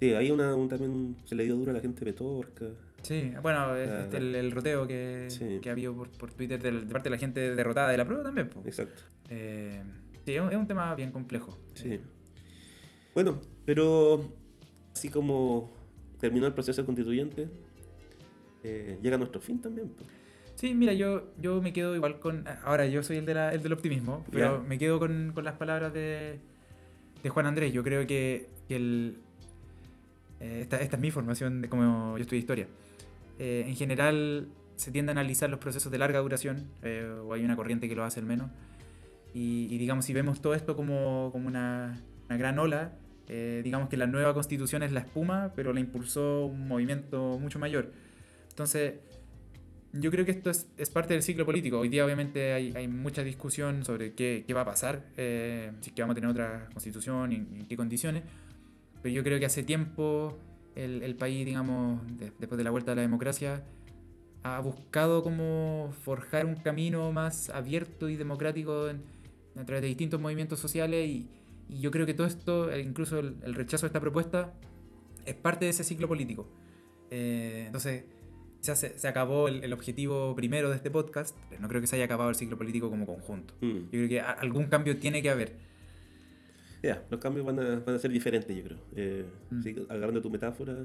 Sí, 0.00 0.12
hay 0.12 0.30
una, 0.30 0.54
un- 0.54 0.68
también 0.68 1.16
se 1.24 1.34
le 1.34 1.44
dio 1.44 1.56
duro 1.56 1.70
a 1.70 1.74
la 1.74 1.80
gente 1.80 2.04
de 2.04 2.12
Petorca. 2.12 2.66
Sí, 3.02 3.30
bueno, 3.42 3.66
Claro. 3.66 3.76
este, 3.76 4.16
el, 4.16 4.34
el 4.34 4.50
roteo 4.50 4.86
que, 4.86 5.26
Sí. 5.28 5.58
que 5.62 5.68
ha 5.68 5.72
habido 5.72 5.94
por, 5.94 6.10
por 6.10 6.32
Twitter 6.32 6.60
de 6.62 6.72
parte 6.86 7.08
de 7.08 7.10
la 7.10 7.18
gente 7.18 7.54
derrotada 7.54 7.90
de 7.90 7.96
la 7.98 8.04
prueba 8.04 8.22
también. 8.24 8.48
po. 8.48 8.62
Exacto. 8.64 9.02
Eh, 9.30 9.82
sí, 10.24 10.34
es 10.34 10.40
un, 10.40 10.50
es 10.50 10.56
un 10.56 10.66
tema 10.66 10.94
bien 10.94 11.12
complejo. 11.12 11.58
Sí. 11.74 12.00
Bueno, 13.14 13.40
pero 13.64 14.32
así 14.92 15.08
como 15.08 15.70
terminó 16.18 16.46
el 16.46 16.52
proceso 16.54 16.84
constituyente, 16.84 17.48
eh, 18.64 18.98
llega 19.02 19.16
nuestro 19.18 19.40
fin 19.40 19.60
también. 19.60 19.88
pues. 19.90 20.08
Sí, 20.56 20.74
mira, 20.74 20.92
yo, 20.94 21.28
yo 21.40 21.60
me 21.62 21.72
quedo 21.72 21.94
igual 21.94 22.18
con. 22.18 22.44
Ahora, 22.64 22.86
yo 22.86 23.02
soy 23.02 23.18
el, 23.18 23.26
de 23.26 23.34
la- 23.34 23.52
el 23.52 23.62
del 23.62 23.72
optimismo, 23.74 24.24
pero 24.32 24.56
Ya. 24.62 24.68
me 24.68 24.78
quedo 24.78 24.98
con, 24.98 25.32
con 25.34 25.44
las 25.44 25.54
palabras 25.54 25.92
de, 25.92 26.40
de 27.22 27.28
Juan 27.28 27.46
Andrés. 27.46 27.72
Yo 27.72 27.82
creo 27.84 28.06
que, 28.06 28.48
que 28.68 28.76
el. 28.76 29.18
eh, 30.40 30.60
esta, 30.62 30.80
esta 30.80 30.96
es 30.96 31.02
mi 31.02 31.10
formación 31.10 31.60
de 31.62 31.68
cómo 31.68 32.16
yo 32.16 32.22
estudio 32.22 32.40
historia. 32.40 32.66
Eh, 33.38 33.64
en 33.66 33.76
general, 33.76 34.48
se 34.76 34.90
tiende 34.90 35.10
a 35.10 35.12
analizar 35.12 35.50
los 35.50 35.58
procesos 35.60 35.92
de 35.92 35.98
larga 35.98 36.20
duración, 36.20 36.64
eh, 36.82 37.06
o 37.22 37.32
hay 37.34 37.44
una 37.44 37.54
corriente 37.54 37.88
que 37.88 37.94
lo 37.94 38.04
hace 38.04 38.20
al 38.20 38.26
menos. 38.26 38.50
Y, 39.34 39.68
y 39.70 39.76
digamos, 39.78 40.06
si 40.06 40.14
vemos 40.14 40.40
todo 40.40 40.54
esto 40.54 40.74
como, 40.74 41.28
como 41.32 41.46
una, 41.48 42.00
una 42.28 42.38
gran 42.38 42.58
ola, 42.58 42.92
eh, 43.28 43.60
digamos 43.62 43.90
que 43.90 43.98
la 43.98 44.06
nueva 44.06 44.32
constitución 44.32 44.82
es 44.82 44.92
la 44.92 45.00
espuma, 45.00 45.52
pero 45.54 45.74
la 45.74 45.80
impulsó 45.80 46.46
un 46.46 46.66
movimiento 46.66 47.38
mucho 47.38 47.58
mayor. 47.58 47.92
Entonces, 48.48 48.94
yo 50.00 50.10
creo 50.10 50.24
que 50.24 50.30
esto 50.32 50.50
es, 50.50 50.66
es 50.76 50.90
parte 50.90 51.14
del 51.14 51.22
ciclo 51.22 51.44
político. 51.44 51.78
Hoy 51.78 51.88
día 51.88 52.04
obviamente 52.04 52.52
hay, 52.52 52.72
hay 52.74 52.88
mucha 52.88 53.22
discusión 53.22 53.84
sobre 53.84 54.14
qué, 54.14 54.44
qué 54.46 54.54
va 54.54 54.62
a 54.62 54.64
pasar, 54.64 55.04
eh, 55.16 55.72
si 55.80 55.90
es 55.90 55.94
que 55.94 56.02
vamos 56.02 56.14
a 56.14 56.16
tener 56.16 56.30
otra 56.30 56.68
constitución 56.72 57.32
y 57.32 57.36
en 57.36 57.66
qué 57.68 57.76
condiciones. 57.76 58.22
Pero 59.02 59.14
yo 59.14 59.22
creo 59.22 59.38
que 59.38 59.46
hace 59.46 59.62
tiempo 59.62 60.36
el, 60.74 61.02
el 61.02 61.14
país, 61.16 61.44
digamos, 61.46 62.00
de- 62.18 62.32
después 62.38 62.56
de 62.58 62.64
la 62.64 62.70
vuelta 62.70 62.92
de 62.92 62.96
la 62.96 63.02
democracia, 63.02 63.62
ha 64.42 64.60
buscado 64.60 65.22
como 65.22 65.92
forjar 66.04 66.46
un 66.46 66.56
camino 66.56 67.10
más 67.12 67.50
abierto 67.50 68.08
y 68.08 68.16
democrático 68.16 68.88
en- 68.88 69.02
a 69.58 69.64
través 69.64 69.82
de 69.82 69.88
distintos 69.88 70.20
movimientos 70.20 70.58
sociales 70.60 71.08
y, 71.08 71.28
y 71.68 71.80
yo 71.80 71.90
creo 71.90 72.06
que 72.06 72.14
todo 72.14 72.26
esto, 72.26 72.70
eh, 72.70 72.80
incluso 72.80 73.18
el, 73.18 73.36
el 73.44 73.54
rechazo 73.54 73.86
a 73.86 73.88
esta 73.88 74.00
propuesta, 74.00 74.52
es 75.24 75.34
parte 75.34 75.64
de 75.64 75.70
ese 75.70 75.82
ciclo 75.84 76.06
político. 76.08 76.46
Eh, 77.10 77.64
entonces, 77.66 78.04
ya 78.66 78.76
se, 78.76 78.98
se 78.98 79.08
acabó 79.08 79.48
el, 79.48 79.62
el 79.64 79.72
objetivo 79.72 80.34
primero 80.36 80.68
de 80.70 80.76
este 80.76 80.90
podcast, 80.90 81.36
pero 81.48 81.60
no 81.62 81.68
creo 81.68 81.80
que 81.80 81.86
se 81.86 81.96
haya 81.96 82.04
acabado 82.06 82.30
el 82.30 82.36
ciclo 82.36 82.56
político 82.58 82.90
como 82.90 83.06
conjunto. 83.06 83.54
Mm. 83.60 83.76
Yo 83.84 83.90
creo 83.90 84.08
que 84.08 84.20
a- 84.20 84.32
algún 84.32 84.64
cambio 84.66 84.98
tiene 84.98 85.22
que 85.22 85.30
haber. 85.30 85.54
Ya, 86.82 87.02
los 87.10 87.20
cambios 87.20 87.44
van 87.46 87.58
a, 87.58 87.80
van 87.80 87.94
a 87.94 87.98
ser 87.98 88.10
diferentes, 88.12 88.54
yo 88.56 88.62
creo. 88.64 88.78
Eh, 88.94 89.24
Mm. 89.50 89.62
sí, 89.62 89.74
agarrando 89.88 90.20
tu 90.22 90.30
metáfora, 90.30 90.76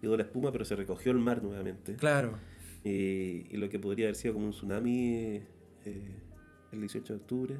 quedó 0.00 0.16
la 0.16 0.22
espuma, 0.22 0.52
pero 0.52 0.64
se 0.64 0.76
recogió 0.76 1.12
el 1.12 1.18
mar 1.18 1.42
nuevamente. 1.42 1.96
Claro. 1.96 2.38
Y, 2.84 3.46
y 3.50 3.56
lo 3.56 3.68
que 3.68 3.78
podría 3.78 4.06
haber 4.06 4.14
sido 4.16 4.34
como 4.34 4.46
un 4.46 4.52
tsunami 4.52 5.40
eh, 5.84 6.20
el 6.72 6.80
18 6.80 7.12
de 7.14 7.18
octubre. 7.20 7.56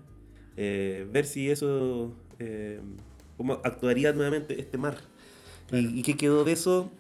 Eh, 0.57 1.07
ver 1.13 1.25
si 1.27 1.51
eso. 1.51 2.15
eh, 2.39 2.81
cómo 3.37 3.55
actuaría 3.65 4.13
nuevamente 4.13 4.59
este 4.61 4.79
mar. 4.79 4.97
Y, 5.73 5.99
y 5.99 6.03
qué 6.03 6.17
quedó 6.17 6.45
de 6.45 6.53
eso. 6.53 6.91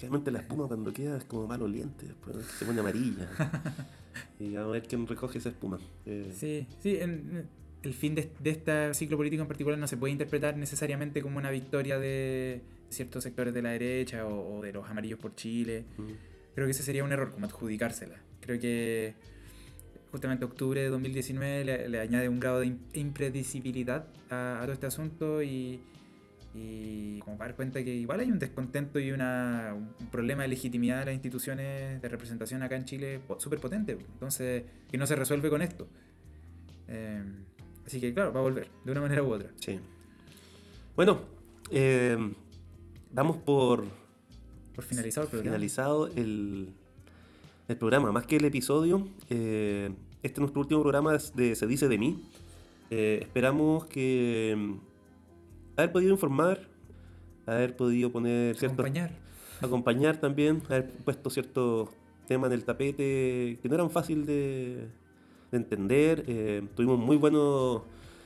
Realmente 0.00 0.30
la 0.30 0.40
espuma 0.40 0.66
cuando 0.68 0.92
queda 0.92 1.16
es 1.18 1.24
como 1.24 1.46
mal 1.46 1.60
oliente, 1.62 2.06
después 2.06 2.36
se 2.58 2.64
pone 2.64 2.80
amarilla. 2.80 3.28
y 4.40 4.54
vamos 4.54 4.70
a 4.70 4.72
ver 4.72 4.82
quién 4.88 5.06
recoge 5.06 5.38
esa 5.38 5.48
espuma. 5.50 5.78
Eh, 6.06 6.32
Sí, 6.34 6.66
sí, 6.80 6.96
en- 7.00 7.46
el 7.82 7.94
fin 7.94 8.14
de, 8.16 8.30
de 8.40 8.50
este 8.50 8.92
ciclo 8.94 9.16
político 9.16 9.42
en 9.42 9.48
particular 9.48 9.78
no 9.78 9.86
se 9.86 9.96
puede 9.96 10.10
interpretar 10.12 10.56
necesariamente 10.56 11.22
como 11.22 11.38
una 11.38 11.50
victoria 11.50 11.96
de 11.98 12.60
ciertos 12.90 13.22
sectores 13.22 13.54
de 13.54 13.62
la 13.62 13.70
derecha 13.70 14.26
o, 14.26 14.58
o 14.58 14.62
de 14.62 14.72
los 14.72 14.88
amarillos 14.90 15.18
por 15.20 15.34
Chile. 15.36 15.84
mm, 15.96 16.02
Creo 16.56 16.66
que 16.66 16.72
ese 16.72 16.82
sería 16.82 17.04
un 17.04 17.12
error, 17.12 17.30
como 17.30 17.46
adjudicársela. 17.46 18.16
Creo 18.40 18.58
que 18.58 19.14
justamente 20.10 20.44
octubre 20.44 20.80
de 20.80 20.88
2019 20.88 21.64
le, 21.64 21.88
le 21.88 22.00
añade 22.00 22.28
un 22.28 22.40
grado 22.40 22.60
de 22.60 22.66
im- 22.66 22.78
impredecibilidad 22.94 24.06
a, 24.30 24.58
a 24.58 24.62
todo 24.62 24.72
este 24.72 24.86
asunto 24.86 25.42
y, 25.42 25.78
y 26.60 27.20
como 27.20 27.36
para 27.38 27.50
dar 27.50 27.56
cuenta 27.56 27.82
que 27.84 27.94
igual 27.94 28.20
hay 28.20 28.30
un 28.30 28.38
descontento 28.38 28.98
y 28.98 29.12
una, 29.12 29.74
un 29.74 30.06
problema 30.08 30.42
de 30.42 30.48
legitimidad 30.48 31.00
de 31.00 31.04
las 31.06 31.14
instituciones 31.14 32.00
de 32.02 32.08
representación 32.08 32.62
acá 32.62 32.76
en 32.76 32.84
Chile 32.84 33.20
súper 33.38 33.60
potente. 33.60 33.92
Entonces, 33.92 34.64
que 34.90 34.98
no 34.98 35.06
se 35.06 35.14
resuelve 35.16 35.50
con 35.50 35.62
esto. 35.62 35.86
Eh, 36.88 37.22
así 37.86 38.00
que 38.00 38.12
claro, 38.14 38.32
va 38.32 38.40
a 38.40 38.42
volver, 38.42 38.68
de 38.84 38.92
una 38.92 39.00
manera 39.00 39.22
u 39.22 39.32
otra. 39.32 39.50
Sí. 39.60 39.78
Bueno, 40.96 41.20
eh, 41.70 42.16
damos 43.12 43.36
por 43.36 43.84
Por 44.74 44.84
finalizado 44.84 45.24
el 45.26 45.30
programa. 45.30 45.50
finalizado 45.56 46.06
el, 46.08 46.72
el 47.68 47.76
programa. 47.76 48.10
Más 48.10 48.26
que 48.26 48.36
el 48.36 48.44
episodio, 48.46 49.08
eh, 49.30 49.90
este 50.22 50.34
es 50.34 50.40
nuestro 50.40 50.60
último 50.62 50.80
programa 50.82 51.16
de 51.34 51.54
Se 51.54 51.66
Dice 51.66 51.88
de 51.88 51.98
mí. 51.98 52.24
Esperamos 52.90 53.84
que 53.84 54.78
haber 55.78 55.92
podido 55.92 56.10
informar, 56.12 56.60
haber 57.46 57.76
podido 57.76 58.10
poner 58.10 58.56
ciertos 58.56 58.78
Acompañar. 58.80 59.10
acompañar 59.60 60.16
también, 60.20 60.60
haber 60.68 60.90
puesto 60.90 61.30
ciertos 61.30 61.88
temas 62.26 62.48
en 62.48 62.54
el 62.54 62.64
tapete 62.64 63.58
que 63.62 63.68
no 63.68 63.74
eran 63.76 63.90
fácil 63.90 64.26
de, 64.26 64.88
de 65.50 65.56
entender. 65.56 66.24
Eh, 66.26 66.62
tuvimos 66.74 66.98
muy 66.98 67.16
buenos 67.16 67.82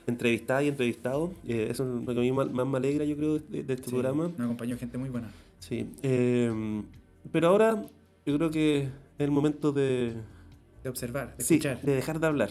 entrevistadas 0.07 0.65
y 0.65 0.69
entrevistados. 0.69 1.31
Eh, 1.47 1.69
eso 1.71 1.85
es 1.99 2.05
lo 2.05 2.13
que 2.15 2.19
a 2.21 2.23
mí 2.23 2.33
más, 2.33 2.49
me 2.51 2.77
alegra, 2.79 3.05
yo 3.05 3.17
creo, 3.17 3.39
de, 3.39 3.63
de 3.63 3.75
este 3.75 3.85
Sí, 3.87 3.91
programa. 3.91 4.25
Nos 4.37 4.41
acompañó 4.41 4.77
gente 4.79 4.99
muy 4.99 5.11
buena. 5.11 5.31
Sí. 5.61 5.89
eh, 6.03 6.83
pero 7.31 7.49
ahora 7.49 7.85
yo 8.27 8.37
creo 8.37 8.51
que 8.51 8.79
es 8.83 8.89
el 9.19 9.31
momento 9.31 9.71
de, 9.73 10.15
De 10.83 10.89
observar, 10.91 11.37
de 11.37 11.45
sí, 11.45 11.55
escuchar. 11.55 11.81
de 11.83 11.95
dejar 11.95 12.19
de 12.19 12.27
hablar. 12.27 12.51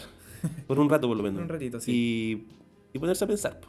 Por 0.66 0.78
un 0.80 0.88
rato, 0.88 1.06
por 1.08 1.16
lo 1.16 1.22
menos. 1.24 1.36
Por 1.40 1.44
un 1.44 1.48
ratito, 1.50 1.78
sí. 1.80 1.92
Y, 1.92 2.96
y 2.96 2.98
ponerse 2.98 3.24
a 3.24 3.28
pensar. 3.28 3.60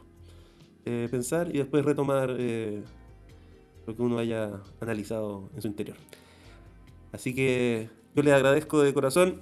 Eh, 0.86 1.08
pensar 1.10 1.48
y 1.54 1.58
después 1.58 1.84
retomar 1.84 2.36
eh, 2.38 2.82
lo 3.86 3.96
que 3.96 4.02
uno 4.02 4.18
haya 4.18 4.60
analizado 4.80 5.48
en 5.54 5.62
su 5.62 5.68
interior. 5.68 5.96
Así 7.12 7.34
que 7.34 7.88
yo 8.14 8.22
les 8.22 8.34
agradezco 8.34 8.82
de 8.82 8.92
corazón 8.92 9.40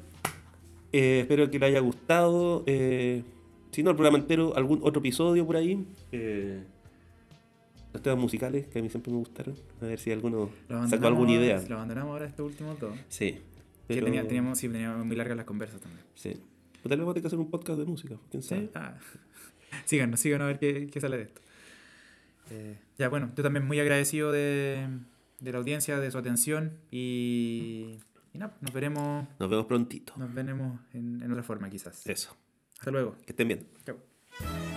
Eh, 0.93 1.21
espero 1.21 1.51
que 1.51 1.59
les 1.59 1.71
haya 1.71 1.81
gustado. 1.81 2.65
Eh, 2.67 3.25
si 3.71 3.83
no, 3.83 3.91
el 3.91 3.97
programa 3.97 4.19
entero, 4.19 4.55
algún 4.55 4.81
otro 4.83 5.01
episodio 5.01 5.47
por 5.47 5.57
ahí. 5.57 5.87
Eh, 6.13 6.63
los 7.95 8.03
temas 8.03 8.19
musicales 8.19 8.67
que 8.69 8.79
a 8.79 8.83
mí 8.83 8.91
siempre 8.91 9.11
me 9.11 9.19
gustaron. 9.19 9.55
A 9.81 9.87
ver 9.87 9.99
si 9.99 10.13
alguno 10.13 10.51
sacó 10.89 11.07
alguna 11.07 11.33
idea. 11.33 11.63
Lo 11.69 11.77
abandonamos 11.77 12.13
ahora 12.13 12.27
este 12.27 12.43
último 12.43 12.75
todo. 12.75 12.93
Sí. 13.09 13.39
Pero... 13.87 14.05
teníamos, 14.05 14.59
sí, 14.59 14.69
teníamos 14.69 15.05
muy 15.05 15.17
largas 15.17 15.37
las 15.37 15.47
conversas 15.47 15.81
también. 15.81 16.05
Sí. 16.15 16.37
Pero 16.83 16.89
tal 16.89 16.99
vez 16.99 16.99
vamos 16.99 17.13
a 17.13 17.15
tener 17.15 17.23
que 17.23 17.27
hacer 17.29 17.39
un 17.39 17.51
podcast 17.51 17.79
de 17.79 17.85
música. 17.87 18.17
¿Quién 18.31 18.43
sabe? 18.43 18.71
Ah. 18.75 18.99
síganos, 19.85 20.21
síganos 20.21 20.45
a 20.45 20.49
ver 20.49 20.59
qué, 20.59 20.89
qué 20.89 21.01
sale 21.01 21.17
de 21.17 21.23
esto. 21.25 21.41
Eh, 22.51 22.79
ya, 22.99 23.09
bueno, 23.09 23.31
yo 23.37 23.43
también 23.43 23.67
muy 23.67 23.81
agradecido 23.81 24.33
de, 24.33 24.87
de 25.41 25.53
la 25.53 25.59
audiencia, 25.59 25.99
de 25.99 26.11
su 26.11 26.19
atención 26.19 26.73
y, 26.91 27.99
y 28.33 28.39
nada, 28.39 28.57
nos 28.61 28.73
veremos. 28.73 29.27
Nos 29.39 29.51
vemos 29.51 29.67
prontito. 29.67 30.15
Nos 30.17 30.33
veremos 30.35 30.81
en, 30.93 31.23
en 31.23 31.31
otra 31.31 31.43
forma 31.43 31.71
quizás. 31.71 32.07
Eso. 32.07 32.37
Hasta 32.79 32.91
luego. 32.91 33.17
Que 33.25 33.33
estén 33.33 33.49
bien. 33.49 33.67
Chao. 33.85 34.72